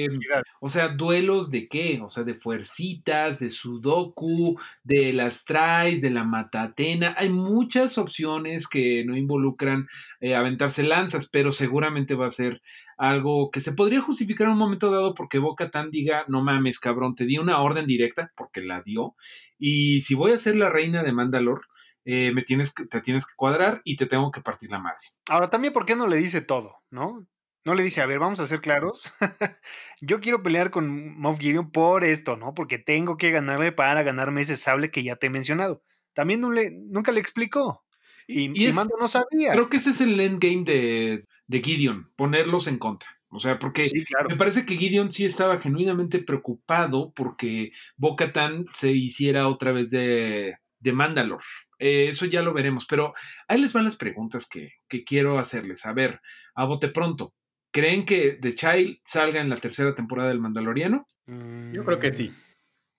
o 0.61 0.69
sea, 0.69 0.89
duelos 0.89 1.51
de 1.51 1.69
qué, 1.69 2.01
o 2.03 2.09
sea, 2.09 2.25
de 2.25 2.35
fuercitas, 2.35 3.39
de 3.39 3.51
sudoku, 3.51 4.59
de 4.83 5.13
las 5.13 5.45
tries, 5.45 6.01
de 6.01 6.11
la 6.11 6.25
matatena, 6.25 7.15
hay 7.19 7.29
muchas 7.29 7.99
opciones 7.99 8.69
que 8.69 9.05
no 9.05 9.17
involucran 9.17 9.89
eh, 10.21 10.35
aventarse 10.35 10.83
lanzas, 10.83 11.29
pero 11.29 11.53
seguramente 11.53 12.15
va 12.15 12.27
a 12.27 12.31
ser 12.31 12.63
algo 12.99 13.51
que 13.51 13.61
se 13.61 13.73
podría 13.73 14.01
justificar 14.01 14.47
en 14.47 14.55
un 14.55 14.59
momento 14.59 14.91
dado 14.91 15.15
porque 15.15 15.39
Boca 15.39 15.71
Tan 15.71 15.91
diga, 15.91 16.25
no 16.29 16.43
mames, 16.43 16.81
cabrón, 16.81 17.15
te 17.15 17.27
di 17.27 17.39
una 17.39 17.61
orden 17.61 17.87
directa, 17.87 18.33
porque 18.37 18.63
la 18.63 18.83
dio, 18.83 19.15
y 19.59 20.01
si 20.01 20.15
voy 20.15 20.33
a 20.33 20.39
ser 20.39 20.57
la 20.57 20.71
reina 20.71 21.03
de 21.03 21.13
Mandalore, 21.13 21.63
eh, 22.09 22.31
me 22.33 22.43
tienes 22.43 22.73
que, 22.73 22.87
te 22.87 23.01
tienes 23.01 23.27
que 23.27 23.35
cuadrar 23.35 23.83
y 23.85 23.97
te 23.97 24.07
tengo 24.07 24.31
que 24.31 24.41
partir 24.41 24.71
la 24.71 24.79
madre. 24.79 25.09
Ahora, 25.29 25.51
también, 25.51 25.73
¿por 25.73 25.85
qué 25.85 25.97
no 25.97 26.07
le 26.07 26.17
dice 26.17 26.41
todo? 26.41 26.77
¿No? 26.89 27.27
No 27.65 27.75
le 27.75 27.83
dice, 27.83 28.01
a 28.01 28.07
ver, 28.07 28.21
vamos 28.21 28.39
a 28.39 28.47
ser 28.47 28.61
claros. 28.61 29.13
Yo 30.01 30.21
quiero 30.21 30.41
pelear 30.41 30.71
con 30.71 31.19
Moff 31.19 31.41
Gideon 31.41 31.73
por 31.73 32.05
esto, 32.05 32.37
¿no? 32.37 32.55
Porque 32.55 32.79
tengo 32.79 33.17
que 33.17 33.33
ganarle 33.33 33.73
para 33.73 34.05
ganarme 34.05 34.43
ese 34.43 34.57
sable 34.57 34.93
que 34.93 35.03
ya 35.03 35.17
te 35.17 35.27
he 35.27 35.31
mencionado. 35.31 35.83
también 36.15 36.41
nunca 36.41 37.11
le 37.11 37.19
explicó. 37.19 37.85
Y, 38.29 38.67
y, 38.69 38.73
Mando 38.73 38.97
no 39.01 39.09
sabía. 39.09 39.53
Creo 39.53 39.69
que 39.69 39.79
ese 39.79 39.91
es 39.91 40.01
el 40.01 40.21
endgame 40.21 40.63
de, 40.65 41.27
de 41.49 41.61
Gideon, 41.61 42.13
ponerlos 42.15 42.69
en 42.69 42.79
contra. 42.79 43.09
O 43.31 43.41
sea, 43.41 43.59
porque 43.59 43.85
me 44.29 44.37
parece 44.37 44.65
que 44.65 44.77
Gideon 44.77 45.11
sí 45.11 45.25
estaba 45.25 45.59
genuinamente 45.59 46.21
preocupado 46.21 47.13
porque 47.17 47.73
Bo-Katan 47.97 48.67
se 48.73 48.93
hiciera 48.93 49.49
otra 49.49 49.73
vez 49.73 49.91
de, 49.91 50.57
de 50.87 50.93
Mandalore. 50.93 51.45
Eh, 51.81 52.09
eso 52.09 52.27
ya 52.27 52.43
lo 52.43 52.55
veremos, 52.55 52.87
pero 52.87 53.13
ahí 53.49 53.61
les 53.61 53.73
van 53.73 53.85
las 53.85 53.97
preguntas 53.97 54.49
que, 54.49 54.75
que, 54.89 55.03
quiero 55.03 55.37
hacerles. 55.39 55.85
A 55.85 55.93
ver, 55.93 56.21
a 56.55 56.65
bote 56.65 56.89
pronto. 56.89 57.35
¿Creen 57.73 58.05
que 58.07 58.39
The 58.41 58.55
Child 58.55 59.01
salga 59.05 59.41
en 59.41 59.51
la 59.51 59.57
tercera 59.57 59.95
temporada 59.97 60.29
del 60.29 60.39
Mandaloriano? 60.39 61.05
Yo 61.27 61.85
creo 61.85 61.99
que 61.99 62.13
sí. 62.13 62.33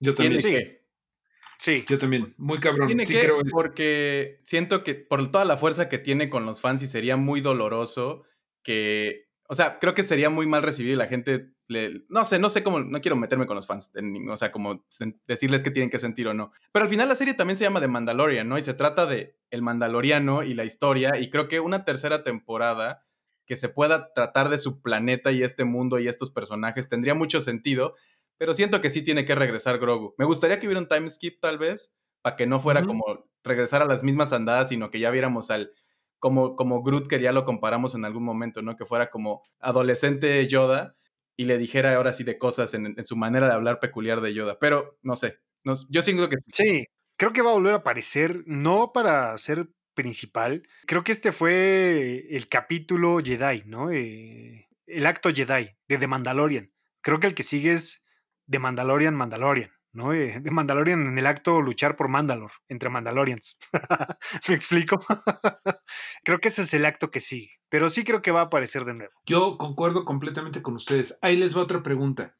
Yo 0.00 0.14
también. 0.14 0.38
Sí. 0.38 0.76
Sí. 1.58 1.84
Yo 1.88 1.98
también. 1.98 2.34
Muy 2.36 2.60
cabrón. 2.60 2.88
Tiene 2.88 3.06
sí 3.06 3.14
que, 3.14 3.20
creo 3.22 3.38
porque 3.50 4.40
siento 4.44 4.84
que 4.84 4.94
por 4.94 5.26
toda 5.32 5.46
la 5.46 5.56
fuerza 5.56 5.88
que 5.88 5.98
tiene 5.98 6.28
con 6.28 6.44
los 6.44 6.60
fans 6.60 6.82
y 6.82 6.86
sería 6.86 7.16
muy 7.16 7.40
doloroso 7.40 8.24
que 8.62 9.27
o 9.50 9.54
sea, 9.54 9.78
creo 9.78 9.94
que 9.94 10.04
sería 10.04 10.28
muy 10.28 10.46
mal 10.46 10.62
recibido 10.62 10.92
y 10.92 10.98
la 10.98 11.06
gente 11.06 11.54
le, 11.68 12.04
no 12.10 12.26
sé, 12.26 12.38
no 12.38 12.50
sé 12.50 12.62
cómo, 12.62 12.80
no 12.80 13.00
quiero 13.00 13.16
meterme 13.16 13.46
con 13.46 13.56
los 13.56 13.66
fans, 13.66 13.90
o 14.30 14.36
sea, 14.36 14.52
como 14.52 14.84
decirles 15.26 15.62
qué 15.62 15.70
tienen 15.70 15.88
que 15.88 15.98
sentir 15.98 16.28
o 16.28 16.34
no. 16.34 16.52
Pero 16.70 16.84
al 16.84 16.90
final 16.90 17.08
la 17.08 17.16
serie 17.16 17.32
también 17.32 17.56
se 17.56 17.64
llama 17.64 17.80
The 17.80 17.88
Mandalorian, 17.88 18.46
¿no? 18.46 18.58
Y 18.58 18.62
se 18.62 18.74
trata 18.74 19.06
de 19.06 19.38
el 19.50 19.62
Mandaloriano 19.62 20.42
y 20.42 20.52
la 20.52 20.66
historia 20.66 21.18
y 21.18 21.30
creo 21.30 21.48
que 21.48 21.60
una 21.60 21.86
tercera 21.86 22.24
temporada 22.24 23.06
que 23.46 23.56
se 23.56 23.70
pueda 23.70 24.12
tratar 24.12 24.50
de 24.50 24.58
su 24.58 24.82
planeta 24.82 25.32
y 25.32 25.42
este 25.42 25.64
mundo 25.64 25.98
y 25.98 26.08
estos 26.08 26.30
personajes 26.30 26.90
tendría 26.90 27.14
mucho 27.14 27.40
sentido, 27.40 27.94
pero 28.36 28.52
siento 28.52 28.82
que 28.82 28.90
sí 28.90 29.00
tiene 29.00 29.24
que 29.24 29.34
regresar 29.34 29.78
Grogu. 29.78 30.14
Me 30.18 30.26
gustaría 30.26 30.60
que 30.60 30.66
hubiera 30.66 30.82
un 30.82 30.88
time 30.88 31.08
skip 31.08 31.40
tal 31.40 31.56
vez, 31.56 31.94
para 32.20 32.36
que 32.36 32.46
no 32.46 32.60
fuera 32.60 32.84
como 32.84 33.24
regresar 33.42 33.80
a 33.80 33.86
las 33.86 34.04
mismas 34.04 34.34
andadas, 34.34 34.68
sino 34.68 34.90
que 34.90 35.00
ya 35.00 35.10
viéramos 35.10 35.50
al 35.50 35.72
como, 36.18 36.56
como 36.56 36.82
Groot, 36.82 37.08
que 37.08 37.20
ya 37.20 37.32
lo 37.32 37.44
comparamos 37.44 37.94
en 37.94 38.04
algún 38.04 38.24
momento, 38.24 38.62
¿no? 38.62 38.76
Que 38.76 38.86
fuera 38.86 39.10
como 39.10 39.42
adolescente 39.60 40.46
Yoda 40.46 40.96
y 41.36 41.44
le 41.44 41.58
dijera 41.58 41.94
ahora 41.94 42.12
sí 42.12 42.24
de 42.24 42.38
cosas 42.38 42.74
en, 42.74 42.94
su 43.06 43.16
manera 43.16 43.46
de 43.46 43.54
hablar 43.54 43.80
peculiar 43.80 44.20
de 44.20 44.34
Yoda. 44.34 44.58
Pero 44.58 44.98
no 45.02 45.16
sé, 45.16 45.38
no, 45.64 45.74
yo 45.88 46.02
siento 46.02 46.28
que... 46.28 46.36
Sí, 46.52 46.86
creo 47.16 47.32
que 47.32 47.42
va 47.42 47.50
a 47.50 47.54
volver 47.54 47.74
a 47.74 47.78
aparecer, 47.78 48.42
no 48.46 48.92
para 48.92 49.36
ser 49.38 49.68
principal, 49.94 50.62
creo 50.86 51.02
que 51.02 51.12
este 51.12 51.32
fue 51.32 52.26
el 52.30 52.48
capítulo 52.48 53.18
Jedi, 53.18 53.64
¿no? 53.66 53.90
Eh, 53.90 54.68
el 54.86 55.06
acto 55.06 55.30
Jedi 55.32 55.76
de 55.88 55.98
The 55.98 56.06
Mandalorian. 56.06 56.72
Creo 57.00 57.20
que 57.20 57.26
el 57.26 57.34
que 57.34 57.42
sigue 57.42 57.72
es 57.72 58.04
The 58.48 58.58
Mandalorian 58.58 59.14
Mandalorian. 59.14 59.70
¿No? 59.98 60.14
Eh, 60.14 60.40
de 60.40 60.50
Mandalorian 60.50 61.06
en 61.06 61.18
el 61.18 61.26
acto 61.26 61.60
luchar 61.60 61.96
por 61.96 62.08
Mandalor, 62.08 62.52
entre 62.68 62.88
Mandalorians. 62.88 63.58
¿Me 64.48 64.54
explico? 64.54 64.98
creo 66.24 66.38
que 66.38 66.48
ese 66.48 66.62
es 66.62 66.72
el 66.72 66.86
acto 66.86 67.10
que 67.10 67.20
sigue, 67.20 67.50
pero 67.68 67.90
sí 67.90 68.04
creo 68.04 68.22
que 68.22 68.30
va 68.30 68.40
a 68.40 68.44
aparecer 68.44 68.84
de 68.84 68.94
nuevo. 68.94 69.12
Yo 69.26 69.58
concuerdo 69.58 70.04
completamente 70.06 70.62
con 70.62 70.76
ustedes. 70.76 71.18
Ahí 71.20 71.36
les 71.36 71.54
va 71.54 71.62
otra 71.62 71.82
pregunta. 71.82 72.36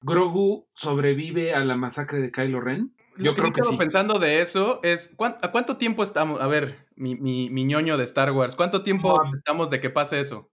¿Grogu 0.00 0.68
sobrevive 0.74 1.54
a 1.54 1.64
la 1.64 1.76
masacre 1.76 2.20
de 2.20 2.30
Kylo 2.30 2.60
Ren? 2.60 2.94
Yo 3.16 3.34
creo 3.34 3.52
que, 3.52 3.64
sí. 3.64 3.76
pensando 3.76 4.20
de 4.20 4.40
eso 4.40 4.78
es, 4.84 5.16
¿a 5.18 5.50
cuánto 5.50 5.76
tiempo 5.76 6.04
estamos? 6.04 6.40
A 6.40 6.46
ver, 6.46 6.86
mi, 6.94 7.16
mi, 7.16 7.64
ñoño 7.64 7.98
de 7.98 8.04
Star 8.04 8.30
Wars, 8.30 8.54
¿cuánto 8.54 8.84
tiempo 8.84 9.20
estamos 9.34 9.70
de 9.70 9.80
que 9.80 9.90
pase 9.90 10.20
eso? 10.20 10.52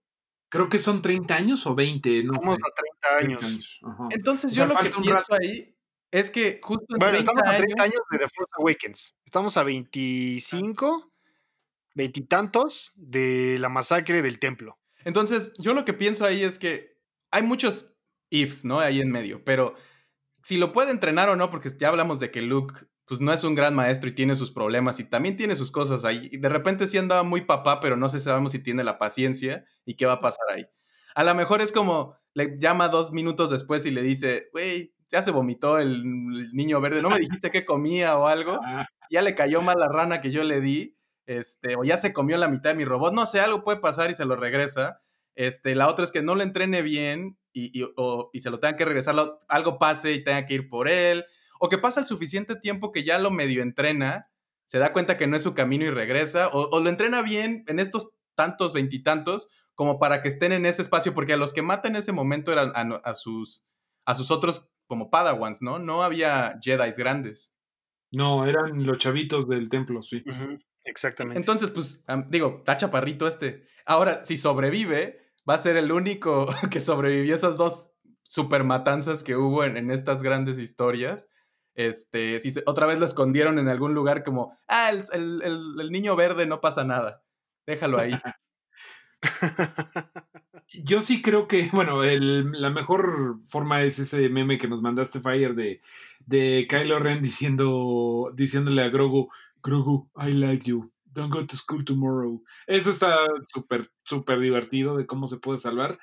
Creo 0.50 0.68
que 0.68 0.80
son 0.80 1.04
30 1.04 1.36
años 1.36 1.68
o 1.68 1.76
20. 1.76 2.24
No, 2.24 2.34
Estamos 2.34 2.58
a 2.58 3.20
30 3.22 3.44
años. 3.44 3.80
Entonces 4.10 4.54
yo 4.54 4.66
lo 4.66 4.76
que 4.76 4.90
pienso 4.90 5.36
ahí 5.40 5.75
es 6.12 6.30
que 6.30 6.60
justo 6.62 6.86
en 6.90 7.00
bueno, 7.00 7.18
estamos 7.18 7.44
a 7.46 7.58
30 7.58 7.84
años 7.84 8.02
de 8.12 8.18
The 8.18 8.28
Force 8.36 8.54
Awakens. 8.58 9.16
Estamos 9.26 9.58
a 9.58 9.64
25, 9.64 11.12
veintitantos 11.94 12.92
de 12.96 13.58
la 13.60 13.70
masacre 13.70 14.22
del 14.22 14.40
templo. 14.40 14.80
Entonces, 15.04 15.54
yo 15.58 15.74
lo 15.74 15.86
que 15.86 15.94
pienso 15.94 16.26
ahí 16.26 16.44
es 16.44 16.58
que 16.58 16.98
hay 17.32 17.44
muchos 17.44 17.94
ifs, 18.30 18.66
¿no? 18.66 18.80
Ahí 18.80 19.02
en 19.02 19.12
medio, 19.12 19.44
pero 19.44 19.76
si 20.44 20.58
lo 20.58 20.74
puede 20.74 20.92
entrenar 20.92 21.30
o 21.30 21.36
no, 21.36 21.50
porque 21.50 21.72
ya 21.78 21.90
hablamos 21.90 22.20
de 22.20 22.32
que 22.32 22.42
Luke 22.42 22.88
pues 23.08 23.22
no 23.22 23.32
es 23.32 23.44
un 23.44 23.54
gran 23.54 23.76
maestro 23.76 24.10
y 24.10 24.14
tiene 24.16 24.36
sus 24.36 24.52
problemas 24.52 25.00
y 25.00 25.04
también 25.04 25.38
tiene 25.38 25.56
sus 25.56 25.70
cosas 25.70 26.06
ahí. 26.06 26.28
Y 26.32 26.38
de 26.38 26.50
repente 26.50 26.88
sí 26.88 26.98
andaba 26.98 27.24
muy 27.24 27.42
papá, 27.42 27.80
pero 27.80 27.96
no 27.96 28.10
sé 28.10 28.20
sabemos 28.20 28.52
si 28.52 28.60
tiene 28.60 28.84
la 28.84 28.98
paciencia 28.98 29.66
y 29.86 29.96
qué 29.96 30.06
va 30.06 30.14
a 30.14 30.22
pasar 30.22 30.46
ahí. 30.52 30.66
A 31.14 31.24
lo 31.24 31.36
mejor 31.36 31.62
es 31.62 31.72
como 31.72 32.16
le 32.34 32.58
llama 32.60 32.90
dos 32.90 33.12
minutos 33.12 33.50
después 33.52 33.86
y 33.86 33.92
le 33.92 34.02
dice, 34.02 34.50
güey, 34.52 34.95
ya 35.10 35.22
se 35.22 35.32
vomitó 35.32 35.80
el, 35.80 36.04
niño 36.54 36.82
verde, 36.82 37.02
no 37.02 37.10
me 37.10 37.20
dijiste 37.20 37.52
qué 37.52 37.66
comía 37.66 38.18
o 38.18 38.28
algo, 38.28 38.60
ya 39.10 39.22
le 39.22 39.36
cayó 39.36 39.62
mal 39.62 39.80
la 39.80 39.88
rana 39.88 40.22
que 40.22 40.32
yo 40.32 40.44
le 40.44 40.62
di, 40.62 40.98
este, 41.26 41.76
o 41.76 41.84
ya 41.84 41.98
se 41.98 42.14
comió 42.14 42.38
la 42.38 42.48
mitad 42.48 42.72
de 42.72 42.76
mi 42.76 42.86
robot, 42.86 43.14
no 43.14 43.26
sé, 43.26 43.40
algo 43.40 43.64
puede 43.64 43.80
pasar 43.80 44.12
y 44.12 44.14
se 44.14 44.26
lo 44.26 44.36
regresa. 44.36 45.02
Este, 45.36 45.76
la 45.76 45.90
otra 45.90 46.06
es 46.06 46.12
que 46.12 46.22
no 46.22 46.36
le 46.36 46.44
entrene 46.44 46.82
bien 46.82 47.38
y, 47.52 47.72
y, 48.34 48.42
se 48.42 48.50
lo 48.50 48.60
tenga 48.60 48.78
que 48.78 48.86
regresar, 48.86 49.16
algo 49.48 49.80
pase 49.80 50.14
y 50.14 50.24
tenga 50.24 50.46
que 50.46 50.56
ir 50.56 50.70
por 50.70 50.88
él, 50.88 51.26
o 51.60 51.68
que 51.70 51.78
pasa 51.78 52.00
el 52.00 52.06
suficiente 52.06 52.56
tiempo 52.56 52.92
que 52.92 53.04
ya 53.04 53.18
lo 53.18 53.32
medio 53.32 53.62
entrena, 53.62 54.30
se 54.66 54.80
da 54.80 54.94
cuenta 54.94 55.18
que 55.18 55.28
no 55.28 55.36
es 55.38 55.44
su 55.44 55.54
camino 55.54 55.86
y 55.86 55.90
regresa, 55.90 56.50
o, 56.50 56.80
lo 56.80 56.90
entrena 56.90 57.22
bien 57.22 57.64
en 57.68 57.80
estos 57.80 58.10
tantos 58.36 58.74
veintitantos 58.74 59.50
como 59.74 60.00
para 60.00 60.22
que 60.22 60.30
estén 60.30 60.52
en 60.52 60.66
ese 60.66 60.82
espacio, 60.82 61.14
porque 61.14 61.34
a 61.34 61.38
los 61.38 61.54
que 61.54 61.62
mata 61.62 61.90
en 61.90 61.96
ese 61.96 62.12
momento 62.12 62.52
eran 62.52 62.72
a 62.76 63.16
sus, 63.16 63.66
a 64.06 64.16
sus 64.16 64.32
otros 64.32 64.70
como 64.88 65.10
Padawans, 65.10 65.62
¿no? 65.62 65.80
No 65.80 66.04
había 66.04 66.58
Jedi 66.62 66.92
grandes. 66.98 67.56
No, 68.12 68.46
eran 68.46 68.86
los 68.86 68.98
chavitos 68.98 69.48
del 69.48 69.70
templo, 69.70 70.02
sí. 70.02 70.24
Exactamente. 70.84 71.40
Entonces, 71.40 71.70
pues, 71.72 72.06
digo, 72.30 72.58
está 72.60 72.78
chaparrito 72.78 73.28
este. 73.28 73.68
Ahora, 73.86 74.24
si 74.24 74.38
sobrevive, 74.38 75.34
va 75.50 75.56
a 75.56 75.60
ser 75.60 75.78
el 75.78 75.92
único 75.92 76.48
que 76.72 76.82
sobrevivió 76.82 77.34
a 77.34 77.38
esas 77.38 77.58
dos 77.58 77.92
super 78.24 78.64
matanzas 78.64 79.24
que 79.24 79.36
hubo 79.36 79.64
en, 79.64 79.92
estas 79.92 80.24
grandes 80.24 80.58
historias. 80.58 81.30
Este, 81.74 82.40
si 82.40 82.54
otra 82.66 82.86
vez 82.86 83.00
lo 83.00 83.06
escondieron 83.06 83.60
en 83.60 83.68
algún 83.68 83.94
lugar 83.94 84.24
como, 84.24 84.58
ah, 84.68 84.92
el, 85.14 85.42
el 85.44 85.92
niño 85.92 86.16
verde 86.16 86.46
no 86.46 86.62
pasa 86.62 86.86
nada. 86.86 87.24
Déjalo 87.66 88.00
ahí. 88.00 88.14
Yo 90.84 91.02
sí 91.02 91.22
creo 91.22 91.48
que, 91.48 91.70
bueno, 91.74 92.04
la 92.04 92.70
mejor 92.70 93.40
forma 93.48 93.84
es 93.84 94.00
ese 94.00 94.30
meme 94.30 94.58
que 94.58 94.68
nos 94.68 94.82
mandaste, 94.82 95.20
Fire, 95.20 95.56
de, 95.56 95.82
de 96.26 96.68
Kylo 96.70 97.00
Ren 97.00 97.22
diciendo, 97.22 98.32
diciéndole 98.36 98.82
a 98.84 98.90
Grogu, 98.90 99.30
Grogu, 99.64 100.10
I 100.18 100.32
like 100.34 100.70
you. 100.70 100.92
Don't 101.06 101.34
go 101.34 101.46
to 101.46 101.56
school 101.56 101.86
tomorrow. 101.86 102.44
Eso 102.68 102.92
está 102.92 103.18
súper, 103.54 103.90
súper 104.04 104.40
divertido 104.40 104.98
de 104.98 105.06
cómo 105.06 105.28
se 105.28 105.38
puede 105.38 105.60
salvar. 105.60 105.98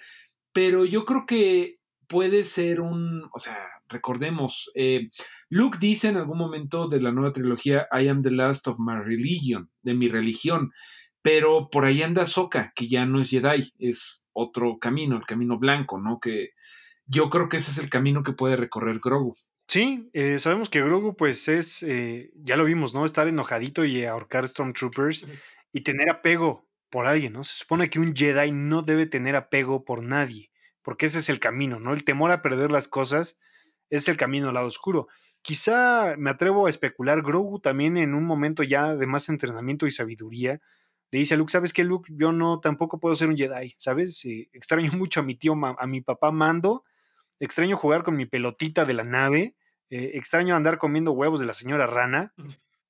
Pero 0.52 0.84
yo 0.86 1.04
creo 1.04 1.26
que 1.26 1.78
puede 2.08 2.44
ser 2.44 2.80
un, 2.80 3.28
o 3.32 3.38
sea, 3.38 3.58
recordemos, 3.88 4.70
eh, 4.74 5.10
Luke 5.48 5.78
dice 5.80 6.08
en 6.08 6.16
algún 6.16 6.38
momento 6.38 6.88
de 6.88 7.00
la 7.00 7.12
nueva 7.12 7.32
trilogía, 7.32 7.86
I 7.92 8.08
am 8.08 8.20
the 8.20 8.30
last 8.30 8.68
of 8.68 8.78
my 8.78 8.96
religion, 8.96 9.70
de 9.82 9.94
mi 9.94 10.08
religión. 10.08 10.72
Pero 11.22 11.70
por 11.70 11.84
ahí 11.84 12.02
anda 12.02 12.26
Soka, 12.26 12.72
que 12.74 12.88
ya 12.88 13.06
no 13.06 13.20
es 13.20 13.30
Jedi, 13.30 13.72
es 13.78 14.28
otro 14.32 14.78
camino, 14.78 15.16
el 15.16 15.24
camino 15.24 15.58
blanco, 15.58 15.98
¿no? 15.98 16.18
Que 16.20 16.50
yo 17.06 17.30
creo 17.30 17.48
que 17.48 17.58
ese 17.58 17.70
es 17.70 17.78
el 17.78 17.90
camino 17.90 18.22
que 18.22 18.32
puede 18.32 18.56
recorrer 18.56 18.98
Grogu. 18.98 19.36
Sí, 19.68 20.10
eh, 20.12 20.38
sabemos 20.38 20.68
que 20.68 20.82
Grogu, 20.82 21.16
pues 21.16 21.48
es, 21.48 21.82
eh, 21.82 22.30
ya 22.34 22.56
lo 22.56 22.64
vimos, 22.64 22.94
¿no? 22.94 23.04
Estar 23.04 23.28
enojadito 23.28 23.84
y 23.84 24.04
ahorcar 24.04 24.46
Stormtroopers 24.46 25.26
y 25.72 25.82
tener 25.82 26.10
apego 26.10 26.68
por 26.90 27.06
alguien, 27.06 27.32
¿no? 27.32 27.44
Se 27.44 27.54
supone 27.54 27.88
que 27.88 28.00
un 28.00 28.14
Jedi 28.14 28.52
no 28.52 28.82
debe 28.82 29.06
tener 29.06 29.36
apego 29.36 29.84
por 29.84 30.02
nadie, 30.02 30.50
porque 30.82 31.06
ese 31.06 31.20
es 31.20 31.28
el 31.28 31.40
camino, 31.40 31.80
¿no? 31.80 31.94
El 31.94 32.04
temor 32.04 32.32
a 32.32 32.42
perder 32.42 32.70
las 32.70 32.88
cosas 32.88 33.38
es 33.88 34.08
el 34.08 34.16
camino 34.16 34.48
al 34.48 34.54
lado 34.54 34.66
oscuro. 34.66 35.08
Quizá 35.40 36.16
me 36.18 36.30
atrevo 36.30 36.66
a 36.66 36.70
especular, 36.70 37.22
Grogu 37.22 37.60
también 37.60 37.96
en 37.96 38.14
un 38.14 38.24
momento 38.26 38.62
ya 38.62 38.94
de 38.94 39.06
más 39.06 39.28
entrenamiento 39.28 39.86
y 39.86 39.90
sabiduría, 39.90 40.60
le 41.12 41.18
dice 41.18 41.34
a 41.34 41.36
Luke, 41.36 41.52
¿sabes 41.52 41.74
qué, 41.74 41.84
Luke? 41.84 42.10
Yo 42.16 42.32
no 42.32 42.58
tampoco 42.58 42.98
puedo 42.98 43.14
ser 43.14 43.28
un 43.28 43.36
Jedi, 43.36 43.74
¿sabes? 43.76 44.24
Eh, 44.24 44.48
extraño 44.54 44.90
mucho 44.98 45.20
a 45.20 45.22
mi 45.22 45.34
tío, 45.34 45.54
a 45.62 45.86
mi 45.86 46.00
papá 46.00 46.32
Mando, 46.32 46.84
extraño 47.38 47.76
jugar 47.76 48.02
con 48.02 48.16
mi 48.16 48.24
pelotita 48.24 48.86
de 48.86 48.94
la 48.94 49.04
nave, 49.04 49.54
eh, 49.90 50.12
extraño 50.14 50.56
andar 50.56 50.78
comiendo 50.78 51.12
huevos 51.12 51.38
de 51.38 51.46
la 51.46 51.52
señora 51.52 51.86
rana. 51.86 52.32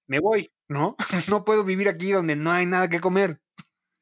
Me 0.07 0.21
voy, 0.21 0.53
¿no? 0.69 0.97
no 1.29 1.45
puedo 1.45 1.65
vivir 1.65 1.89
aquí 1.89 2.13
donde 2.13 2.37
no 2.37 2.53
hay 2.53 2.65
nada 2.65 2.89
que 2.89 3.01
comer. 3.01 3.41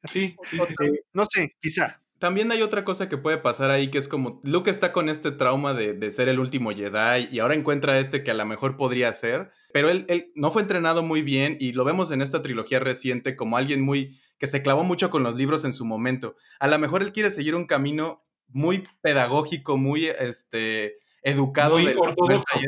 Sí, 0.07 0.35
eh, 0.81 1.01
no 1.13 1.25
sé, 1.25 1.55
quizá. 1.59 2.00
También 2.21 2.51
hay 2.51 2.61
otra 2.61 2.85
cosa 2.85 3.09
que 3.09 3.17
puede 3.17 3.39
pasar 3.39 3.71
ahí, 3.71 3.89
que 3.89 3.97
es 3.97 4.07
como 4.07 4.39
Luke 4.43 4.69
está 4.69 4.91
con 4.91 5.09
este 5.09 5.31
trauma 5.31 5.73
de, 5.73 6.11
ser 6.11 6.29
el 6.29 6.39
último 6.39 6.69
Jedi 6.69 7.27
y 7.31 7.39
ahora 7.39 7.55
encuentra 7.55 7.97
este 7.97 8.21
que 8.21 8.29
a 8.29 8.35
lo 8.35 8.45
mejor 8.45 8.77
podría 8.77 9.11
ser, 9.11 9.49
pero 9.73 9.89
él, 9.89 10.05
él, 10.07 10.31
no 10.35 10.51
fue 10.51 10.61
entrenado 10.61 11.01
muy 11.01 11.23
bien 11.23 11.57
y 11.59 11.71
lo 11.71 11.83
vemos 11.83 12.11
en 12.11 12.21
esta 12.21 12.43
trilogía 12.43 12.79
reciente 12.79 13.35
como 13.35 13.57
alguien 13.57 13.81
muy 13.81 14.21
que 14.37 14.45
se 14.45 14.61
clavó 14.61 14.83
mucho 14.83 15.09
con 15.09 15.23
los 15.23 15.35
libros 15.35 15.65
en 15.65 15.73
su 15.73 15.83
momento. 15.83 16.35
A 16.59 16.67
lo 16.67 16.77
mejor 16.77 17.01
él 17.01 17.11
quiere 17.11 17.31
seguir 17.31 17.55
un 17.55 17.65
camino 17.65 18.23
muy 18.49 18.87
pedagógico, 19.01 19.77
muy 19.77 20.05
este, 20.05 20.99
educado. 21.23 21.79
Muy 21.79 21.91
ortodoxo. 21.91 22.59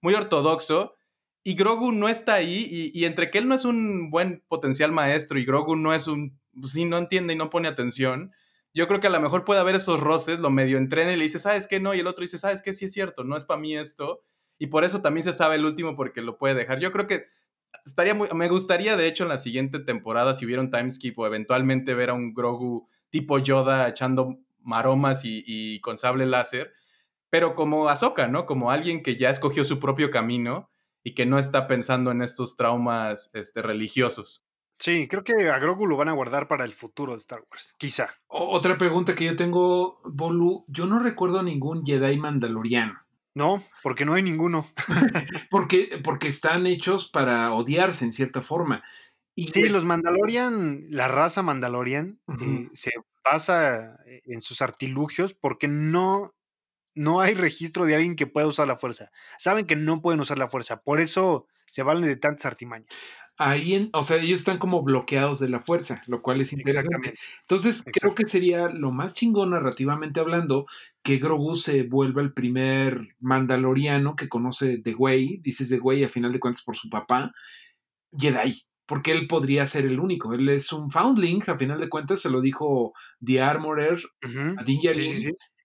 muy 0.00 0.14
ortodoxo 0.14 0.94
y 1.42 1.54
Grogu 1.54 1.90
no 1.90 2.08
está 2.08 2.34
ahí, 2.34 2.90
y, 2.94 3.04
entre 3.04 3.32
que 3.32 3.38
él 3.38 3.48
no 3.48 3.56
es 3.56 3.64
un 3.64 4.10
buen 4.10 4.44
potencial 4.46 4.92
maestro 4.92 5.40
y 5.40 5.44
Grogu 5.44 5.74
no 5.74 5.92
es 5.92 6.06
un, 6.06 6.38
pues 6.60 6.74
sí, 6.74 6.84
no 6.84 6.98
entiende 6.98 7.34
y 7.34 7.36
no 7.36 7.50
pone 7.50 7.66
atención, 7.66 8.32
yo 8.74 8.88
creo 8.88 9.00
que 9.00 9.06
a 9.06 9.10
lo 9.10 9.20
mejor 9.20 9.44
puede 9.44 9.60
haber 9.60 9.74
esos 9.74 10.00
roces, 10.00 10.38
lo 10.38 10.50
medio 10.50 10.78
entrena 10.78 11.12
y 11.12 11.16
le 11.16 11.24
dice, 11.24 11.38
¿sabes 11.38 11.66
qué? 11.66 11.80
No, 11.80 11.94
y 11.94 12.00
el 12.00 12.06
otro 12.06 12.22
dice, 12.22 12.38
¿sabes 12.38 12.62
qué? 12.62 12.72
Sí 12.74 12.86
es 12.86 12.92
cierto, 12.92 13.24
no 13.24 13.36
es 13.36 13.44
para 13.44 13.60
mí 13.60 13.76
esto, 13.76 14.22
y 14.58 14.68
por 14.68 14.84
eso 14.84 15.02
también 15.02 15.24
se 15.24 15.32
sabe 15.32 15.56
el 15.56 15.64
último 15.64 15.96
porque 15.96 16.22
lo 16.22 16.38
puede 16.38 16.54
dejar. 16.54 16.78
Yo 16.78 16.92
creo 16.92 17.06
que 17.06 17.26
estaría 17.84 18.14
muy, 18.14 18.28
me 18.34 18.48
gustaría 18.48 18.96
de 18.96 19.06
hecho 19.06 19.24
en 19.24 19.28
la 19.28 19.38
siguiente 19.38 19.80
temporada, 19.80 20.34
si 20.34 20.46
hubiera 20.46 20.62
un 20.62 20.70
timeskip 20.70 21.18
o 21.18 21.26
eventualmente 21.26 21.94
ver 21.94 22.10
a 22.10 22.14
un 22.14 22.32
Grogu 22.32 22.88
tipo 23.10 23.38
Yoda 23.38 23.88
echando 23.88 24.38
maromas 24.60 25.22
y, 25.24 25.80
con 25.80 25.98
sable 25.98 26.26
láser, 26.26 26.72
pero 27.28 27.54
como 27.54 27.88
Ahsoka, 27.88 28.28
¿no? 28.28 28.46
Como 28.46 28.70
alguien 28.70 29.02
que 29.02 29.16
ya 29.16 29.30
escogió 29.30 29.64
su 29.64 29.80
propio 29.80 30.10
camino 30.10 30.70
y 31.02 31.14
que 31.14 31.26
no 31.26 31.38
está 31.38 31.66
pensando 31.66 32.10
en 32.10 32.22
estos 32.22 32.56
traumas 32.56 33.30
este, 33.34 33.62
religiosos. 33.62 34.46
Sí, 34.82 35.06
creo 35.06 35.22
que 35.22 35.48
a 35.48 35.60
Grogu 35.60 35.86
lo 35.86 35.96
van 35.96 36.08
a 36.08 36.12
guardar 36.12 36.48
para 36.48 36.64
el 36.64 36.72
futuro 36.72 37.12
de 37.12 37.18
Star 37.18 37.44
Wars, 37.48 37.72
quizá. 37.78 38.16
otra 38.26 38.76
pregunta 38.76 39.14
que 39.14 39.24
yo 39.26 39.36
tengo, 39.36 40.00
Bolu, 40.02 40.64
yo 40.66 40.86
no 40.86 40.98
recuerdo 40.98 41.40
ningún 41.40 41.86
Jedi 41.86 42.16
mandaloriano. 42.16 43.00
No, 43.32 43.62
porque 43.84 44.04
no 44.04 44.14
hay 44.14 44.24
ninguno. 44.24 44.66
porque, 45.52 46.00
porque 46.02 46.26
están 46.26 46.66
hechos 46.66 47.08
para 47.08 47.54
odiarse 47.54 48.04
en 48.04 48.10
cierta 48.10 48.42
forma. 48.42 48.82
Y 49.36 49.46
sí, 49.46 49.68
los 49.68 49.84
Mandalorian, 49.84 50.82
la 50.90 51.06
raza 51.06 51.42
Mandalorian, 51.42 52.18
eh, 52.40 52.68
se 52.72 52.90
basa 53.24 54.00
en 54.04 54.40
sus 54.40 54.62
artilugios 54.62 55.32
porque 55.32 55.68
no 55.68 56.34
no 56.94 57.20
hay 57.20 57.34
registro 57.34 57.86
de 57.86 57.94
alguien 57.94 58.16
que 58.16 58.26
pueda 58.26 58.48
usar 58.48 58.66
la 58.66 58.76
fuerza. 58.76 59.10
Saben 59.38 59.66
que 59.66 59.76
no 59.76 60.02
pueden 60.02 60.20
usar 60.20 60.38
la 60.38 60.48
fuerza, 60.48 60.82
por 60.82 61.00
eso 61.00 61.46
se 61.66 61.82
valen 61.82 62.06
de 62.06 62.16
tantas 62.16 62.44
artimañas. 62.46 62.88
Ahí, 63.38 63.74
en, 63.74 63.88
o 63.94 64.02
sea, 64.02 64.18
ellos 64.18 64.40
están 64.40 64.58
como 64.58 64.82
bloqueados 64.82 65.40
de 65.40 65.48
la 65.48 65.58
fuerza, 65.58 66.00
lo 66.06 66.20
cual 66.20 66.42
es 66.42 66.52
interesante. 66.52 67.14
Entonces, 67.40 67.82
creo 67.90 68.14
que 68.14 68.26
sería 68.26 68.68
lo 68.68 68.92
más 68.92 69.14
chingón 69.14 69.50
narrativamente 69.50 70.20
hablando 70.20 70.66
que 71.02 71.16
Grogu 71.16 71.54
se 71.54 71.82
vuelva 71.84 72.20
el 72.20 72.32
primer 72.32 73.16
mandaloriano 73.20 74.16
que 74.16 74.28
conoce 74.28 74.78
The 74.78 74.94
Way, 74.94 75.38
dices 75.38 75.70
The 75.70 75.80
Way 75.80 76.04
a 76.04 76.08
final 76.08 76.32
de 76.32 76.40
cuentas 76.40 76.62
por 76.62 76.76
su 76.76 76.90
papá, 76.90 77.32
Jedi, 78.16 78.62
porque 78.86 79.12
él 79.12 79.26
podría 79.26 79.64
ser 79.64 79.86
el 79.86 79.98
único. 79.98 80.34
Él 80.34 80.48
es 80.50 80.72
un 80.72 80.90
foundling, 80.90 81.42
a 81.46 81.56
final 81.56 81.80
de 81.80 81.88
cuentas 81.88 82.20
se 82.20 82.30
lo 82.30 82.42
dijo 82.42 82.92
The 83.24 83.40
Armorer 83.40 83.98
a 84.58 84.62
Din 84.62 84.80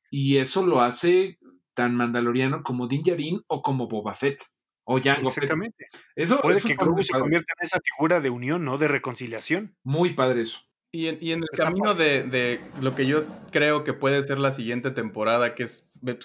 y 0.09 0.37
eso 0.37 0.65
lo 0.65 0.81
hace 0.81 1.37
tan 1.73 1.95
mandaloriano 1.95 2.63
como 2.63 2.87
Din 2.87 3.03
Djarin 3.03 3.41
o 3.47 3.61
como 3.61 3.87
Boba 3.87 4.15
Fett. 4.15 4.41
O 4.89 5.01
Jango 5.01 5.27
Exactamente. 5.27 5.89
Eso, 6.15 6.39
Puede 6.41 6.61
que 6.61 6.75
Grogu 6.75 7.03
se 7.03 7.11
convierta 7.11 7.53
en 7.59 7.65
esa 7.65 7.79
figura 7.83 8.21
de 8.21 8.29
unión, 8.29 8.63
¿no? 8.63 8.77
De 8.77 8.87
reconciliación. 8.87 9.75
Muy 9.83 10.13
padre 10.13 10.41
eso. 10.41 10.61
Y 10.93 11.07
en, 11.07 11.43
el 11.43 11.49
camino 11.55 11.93
de, 11.93 12.61
lo 12.81 12.95
que 12.95 13.05
yo 13.05 13.19
creo 13.51 13.83
que 13.83 13.91
puede 13.91 14.23
ser 14.23 14.39
la 14.39 14.53
siguiente 14.53 14.89
temporada, 14.91 15.53
que 15.53 15.63
es 15.63 15.91
pues, 16.01 16.17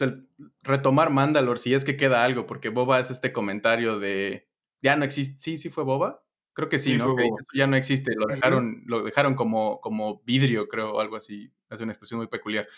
retomar 0.62 1.10
Mandalore, 1.10 1.58
si 1.58 1.74
es 1.74 1.84
que 1.84 1.96
queda 1.96 2.22
algo, 2.22 2.46
porque 2.46 2.68
Boba 2.68 3.00
es 3.00 3.10
este 3.10 3.32
comentario 3.32 3.98
de, 3.98 4.48
ya 4.80 4.94
no 4.94 5.04
existe, 5.04 5.40
sí, 5.40 5.58
sí 5.58 5.68
fue 5.68 5.82
Boba, 5.82 6.24
creo 6.52 6.68
que 6.68 6.78
sí, 6.78 6.96
¿no? 6.96 7.16
Que 7.16 7.28
ya 7.52 7.66
no 7.66 7.74
existe, 7.74 8.14
lo 8.14 8.26
dejaron, 8.26 8.84
lo 8.86 9.02
dejaron 9.02 9.34
como, 9.34 9.80
como 9.80 10.22
vidrio, 10.24 10.68
creo, 10.68 10.92
o 10.92 11.00
algo 11.00 11.16
así, 11.16 11.52
es 11.68 11.80
una 11.80 11.92
expresión 11.92 12.18
muy 12.18 12.28
peculiar 12.28 12.68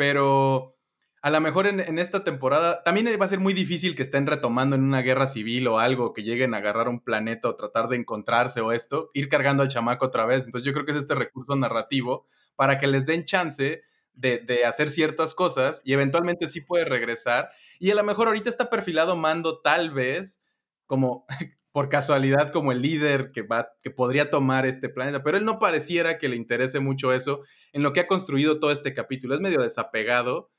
pero 0.00 0.79
a 1.22 1.30
lo 1.30 1.40
mejor 1.40 1.66
en, 1.66 1.98
esta 1.98 2.24
temporada 2.24 2.82
también 2.82 3.06
va 3.20 3.24
a 3.24 3.28
ser 3.28 3.40
muy 3.40 3.52
difícil 3.52 3.94
que 3.94 4.02
estén 4.02 4.26
retomando 4.26 4.76
en 4.76 4.82
una 4.82 5.02
guerra 5.02 5.26
civil 5.26 5.68
o 5.68 5.78
algo, 5.78 6.14
que 6.14 6.22
lleguen 6.22 6.54
a 6.54 6.58
agarrar 6.58 6.88
un 6.88 7.00
planeta 7.00 7.48
o 7.48 7.56
tratar 7.56 7.88
de 7.88 7.96
encontrarse 7.96 8.60
o 8.62 8.72
esto, 8.72 9.10
ir 9.12 9.28
cargando 9.28 9.62
al 9.62 9.68
chamaco 9.68 10.06
otra 10.06 10.24
vez. 10.24 10.46
Entonces 10.46 10.64
yo 10.64 10.72
creo 10.72 10.86
que 10.86 10.92
es 10.92 10.98
este 10.98 11.14
recurso 11.14 11.54
narrativo 11.56 12.24
para 12.56 12.78
que 12.78 12.86
les 12.86 13.04
den 13.04 13.26
chance 13.26 13.82
de, 14.14 14.38
de, 14.38 14.64
hacer 14.64 14.88
ciertas 14.88 15.34
cosas 15.34 15.82
y 15.84 15.92
eventualmente 15.92 16.48
sí 16.48 16.62
puede 16.62 16.86
regresar. 16.86 17.50
Y 17.78 17.90
a 17.90 17.94
lo 17.94 18.02
mejor 18.02 18.28
ahorita 18.28 18.48
está 18.48 18.70
perfilado 18.70 19.16
Mando 19.16 19.60
tal 19.60 19.90
vez 19.90 20.42
como 20.86 21.26
por 21.72 21.88
casualidad 21.88 22.50
como 22.50 22.72
el 22.72 22.82
líder 22.82 23.30
que, 23.32 23.42
va, 23.42 23.72
que 23.82 23.90
podría 23.90 24.30
tomar 24.30 24.66
este 24.66 24.88
planeta, 24.88 25.22
pero 25.22 25.36
él 25.36 25.44
no 25.44 25.58
pareciera 25.58 26.18
que 26.18 26.28
le 26.28 26.36
interese 26.36 26.80
mucho 26.80 27.12
eso 27.12 27.42
en 27.72 27.82
lo 27.82 27.92
que 27.92 28.00
ha 28.00 28.06
construido 28.06 28.58
todo 28.58 28.72
este 28.72 28.94
capítulo. 28.94 29.34
Es 29.34 29.40
medio 29.40 29.62
desapegado, 29.62 30.50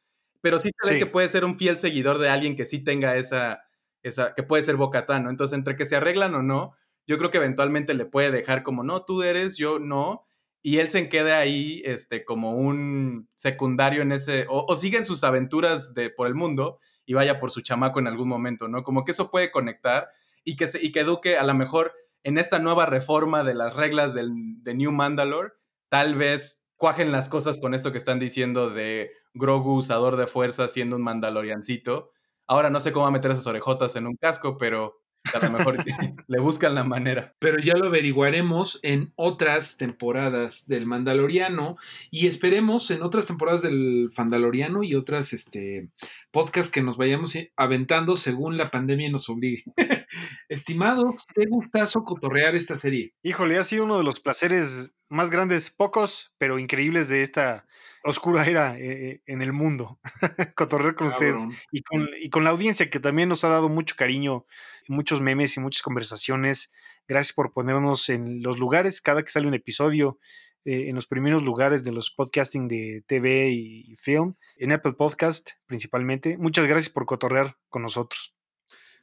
pero 0.42 0.60
sí 0.60 0.70
se 0.82 0.94
ve 0.94 1.00
que 1.00 1.06
puede 1.06 1.30
ser 1.30 1.46
un 1.46 1.58
fiel 1.58 1.78
seguidor 1.78 2.18
de 2.18 2.30
alguien 2.30 2.56
que 2.56 2.66
sí 2.66 2.84
tenga 2.84 3.16
esa, 3.18 3.64
esa 4.04 4.34
que 4.36 4.44
puede 4.44 4.64
ser 4.64 4.76
Bocatán, 4.76 5.24
¿no? 5.24 5.30
Entonces, 5.30 5.58
entre 5.58 5.76
que 5.76 5.86
se 5.86 5.96
arreglan 5.96 6.36
o 6.36 6.42
no, 6.42 6.74
yo 7.08 7.18
creo 7.18 7.32
que 7.32 7.38
eventualmente 7.38 7.94
le 7.94 8.06
puede 8.06 8.32
dejar 8.32 8.64
como, 8.64 8.84
no, 8.84 9.06
tú 9.06 9.24
eres, 9.24 9.58
yo 9.58 9.80
no, 9.80 10.26
y 10.62 10.78
él 10.78 10.90
se 10.90 11.10
quede 11.10 11.34
ahí 11.34 11.82
este, 11.86 12.24
como 12.26 12.52
un 12.52 13.30
secundario 13.36 14.02
en 14.02 14.12
ese, 14.12 14.46
o, 14.50 14.66
o 14.68 14.76
siguen 14.76 15.06
sus 15.06 15.24
aventuras 15.24 15.94
de, 15.94 16.10
por 16.10 16.28
el 16.28 16.36
mundo 16.36 16.80
y 17.06 17.14
vaya 17.14 17.40
por 17.40 17.52
su 17.52 17.62
chamaco 17.62 18.00
en 18.00 18.08
algún 18.08 18.30
momento, 18.30 18.68
¿no? 18.68 18.84
Como 18.84 19.04
que 19.04 19.12
eso 19.12 19.32
puede 19.32 19.52
conectar 19.52 20.10
y 20.44 20.56
que, 20.56 20.68
se, 20.68 20.84
y 20.84 20.92
que 20.92 21.02
eduque 21.02 21.38
a 21.38 21.44
lo 21.44 21.54
mejor 21.54 21.94
en 22.24 22.38
esta 22.38 22.60
nueva 22.60 22.86
reforma 22.86 23.44
de 23.44 23.56
las 23.56 23.76
reglas 23.76 24.14
del, 24.14 24.32
de 24.62 24.74
New 24.76 24.92
Mandalore, 24.92 25.54
tal 25.90 26.16
vez 26.16 26.64
cuajen 26.76 27.12
las 27.12 27.30
cosas 27.30 27.60
con 27.60 27.74
esto 27.74 27.92
que 27.92 27.98
están 27.98 28.20
diciendo 28.20 28.70
de 28.70 29.12
Grogu, 29.34 29.76
usador 29.76 30.18
de 30.18 30.28
fuerza, 30.28 30.68
siendo 30.68 30.96
un 30.96 31.04
mandaloriancito. 31.04 32.12
Ahora 32.48 32.70
no 32.70 32.80
sé 32.80 32.92
cómo 32.92 33.04
va 33.04 33.10
a 33.10 33.14
meter 33.14 33.32
esas 33.32 33.48
orejotas 33.48 33.96
en 33.96 34.08
un 34.08 34.16
casco, 34.18 34.58
pero 34.58 35.02
a 35.34 35.46
lo 35.46 35.52
mejor 35.52 35.78
le 36.28 36.40
buscan 36.40 36.76
la 36.76 36.84
manera. 36.84 37.36
Pero 37.40 37.60
ya 37.60 37.76
lo 37.76 37.88
averiguaremos 37.88 38.80
en 38.84 39.14
otras 39.16 39.78
temporadas 39.78 40.68
del 40.68 40.86
Mandaloriano 40.86 41.78
y 42.10 42.28
esperemos 42.28 42.92
en 42.92 43.02
otras 43.02 43.28
temporadas 43.28 43.62
del 43.62 44.10
Fandaloriano 44.14 44.84
y 44.84 44.96
otras 44.96 45.34
este, 45.34 45.90
podcasts 46.32 46.72
que 46.72 46.82
nos 46.82 46.98
vayamos 46.98 47.36
aventando 47.56 48.16
según 48.16 48.58
la 48.58 48.72
pandemia 48.72 49.10
nos 49.10 49.30
obligue. 49.30 49.64
Estimado, 50.50 51.16
qué 51.36 51.46
gustazo 51.48 52.04
cotorrear 52.04 52.56
esta 52.56 52.78
serie. 52.78 53.14
Híjole, 53.24 53.58
ha 53.58 53.64
sido 53.64 53.86
uno 53.86 53.98
de 53.98 54.04
los 54.04 54.20
placeres 54.20 54.94
más 55.10 55.30
grandes, 55.30 55.70
pocos, 55.70 56.32
pero 56.38 56.58
increíbles 56.58 57.10
de 57.10 57.22
esta 57.22 57.66
oscura 58.04 58.46
era 58.46 58.78
eh, 58.78 59.10
eh, 59.10 59.22
en 59.26 59.42
el 59.42 59.54
mundo. 59.54 60.00
Cotorrear 60.56 60.96
con 60.96 61.08
ustedes 61.08 61.42
y 61.72 61.82
con, 61.82 62.08
y 62.20 62.30
con, 62.30 62.44
la 62.44 62.50
audiencia 62.50 62.90
que 62.90 63.00
también 63.00 63.30
nos 63.30 63.44
ha 63.44 63.50
dado 63.50 63.70
mucho 63.70 63.96
cariño, 63.98 64.46
muchos 64.88 65.22
memes 65.22 65.56
y 65.58 65.60
muchas 65.60 65.82
conversaciones. 65.82 66.72
Gracias 67.08 67.34
por 67.34 67.54
ponernos 67.54 68.10
en 68.10 68.42
los 68.42 68.60
lugares 68.60 69.02
cada 69.02 69.24
que 69.24 69.32
sale 69.32 69.48
un 69.48 69.54
episodio. 69.54 70.20
Eh, 70.64 70.90
en 70.90 70.96
los 70.96 71.08
primeros 71.08 71.42
lugares 71.42 71.84
de 71.84 71.92
los 71.92 72.12
podcasting 72.12 72.68
de 72.68 73.04
TV 73.08 73.50
y 73.50 73.96
film, 73.96 74.36
en 74.58 74.72
Apple 74.72 74.94
Podcast 74.94 75.52
principalmente. 75.66 76.38
Muchas 76.38 76.68
gracias 76.68 76.94
por 76.94 77.08
cotorrear 77.08 77.58
con 77.68 77.82
nosotros. 77.82 78.36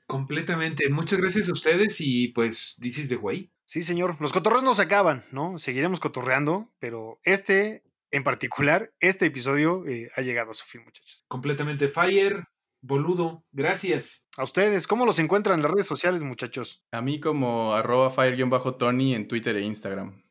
Completamente. 0.07 0.89
Muchas 0.89 1.19
gracias 1.19 1.49
a 1.51 1.53
ustedes 1.53 2.01
y 2.01 2.29
pues, 2.29 2.79
is 2.81 3.09
the 3.09 3.17
way. 3.17 3.51
Sí, 3.67 3.83
señor. 3.83 4.17
Los 4.21 4.33
cotorreos 4.33 4.63
no 4.63 4.75
se 4.75 4.83
acaban, 4.83 5.27
¿no? 5.33 5.59
Seguiremos 5.59 6.01
cotorreando, 6.01 6.73
pero 6.79 7.21
este, 7.25 7.83
en 8.11 8.25
particular, 8.25 8.93
este 9.01 9.27
episodio 9.27 9.87
eh, 9.87 10.11
ha 10.15 10.23
llegado 10.23 10.51
a 10.51 10.55
su 10.55 10.65
fin, 10.65 10.83
muchachos. 10.85 11.25
Completamente 11.29 11.89
fire. 11.89 12.45
Boludo, 12.81 13.45
gracias. 13.51 14.27
A 14.37 14.45
ustedes, 14.45 14.87
¿cómo 14.87 15.05
los 15.05 15.19
encuentran 15.19 15.57
en 15.57 15.63
las 15.63 15.73
redes 15.73 15.87
sociales, 15.87 16.23
muchachos? 16.23 16.85
A 16.93 17.03
mí 17.03 17.19
como 17.19 17.75
arroba 17.75 18.11
fire-tony 18.11 19.15
en 19.15 19.27
Twitter 19.27 19.57
e 19.57 19.63
Instagram. 19.63 20.23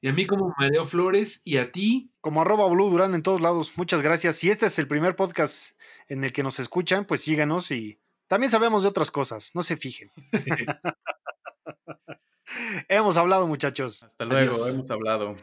Y 0.00 0.08
a 0.08 0.12
mí 0.12 0.26
como 0.26 0.52
Madeo 0.58 0.84
Flores 0.84 1.42
y 1.44 1.56
a 1.58 1.70
ti. 1.70 2.12
Como 2.20 2.42
arroba 2.42 2.68
Blue 2.68 2.90
Durán 2.90 3.14
en 3.14 3.22
todos 3.22 3.40
lados. 3.40 3.78
Muchas 3.78 4.02
gracias. 4.02 4.36
Si 4.36 4.50
este 4.50 4.66
es 4.66 4.78
el 4.78 4.88
primer 4.88 5.16
podcast 5.16 5.80
en 6.08 6.24
el 6.24 6.32
que 6.32 6.42
nos 6.42 6.58
escuchan, 6.58 7.06
pues 7.06 7.22
síganos 7.22 7.70
y 7.70 8.00
también 8.26 8.50
sabemos 8.50 8.82
de 8.82 8.88
otras 8.88 9.10
cosas. 9.10 9.52
No 9.54 9.62
se 9.62 9.76
fijen. 9.76 10.10
hemos 12.88 13.16
hablado, 13.16 13.46
muchachos. 13.46 14.02
Hasta 14.02 14.24
luego, 14.24 14.66
hemos 14.66 14.90
hablado. 14.90 15.36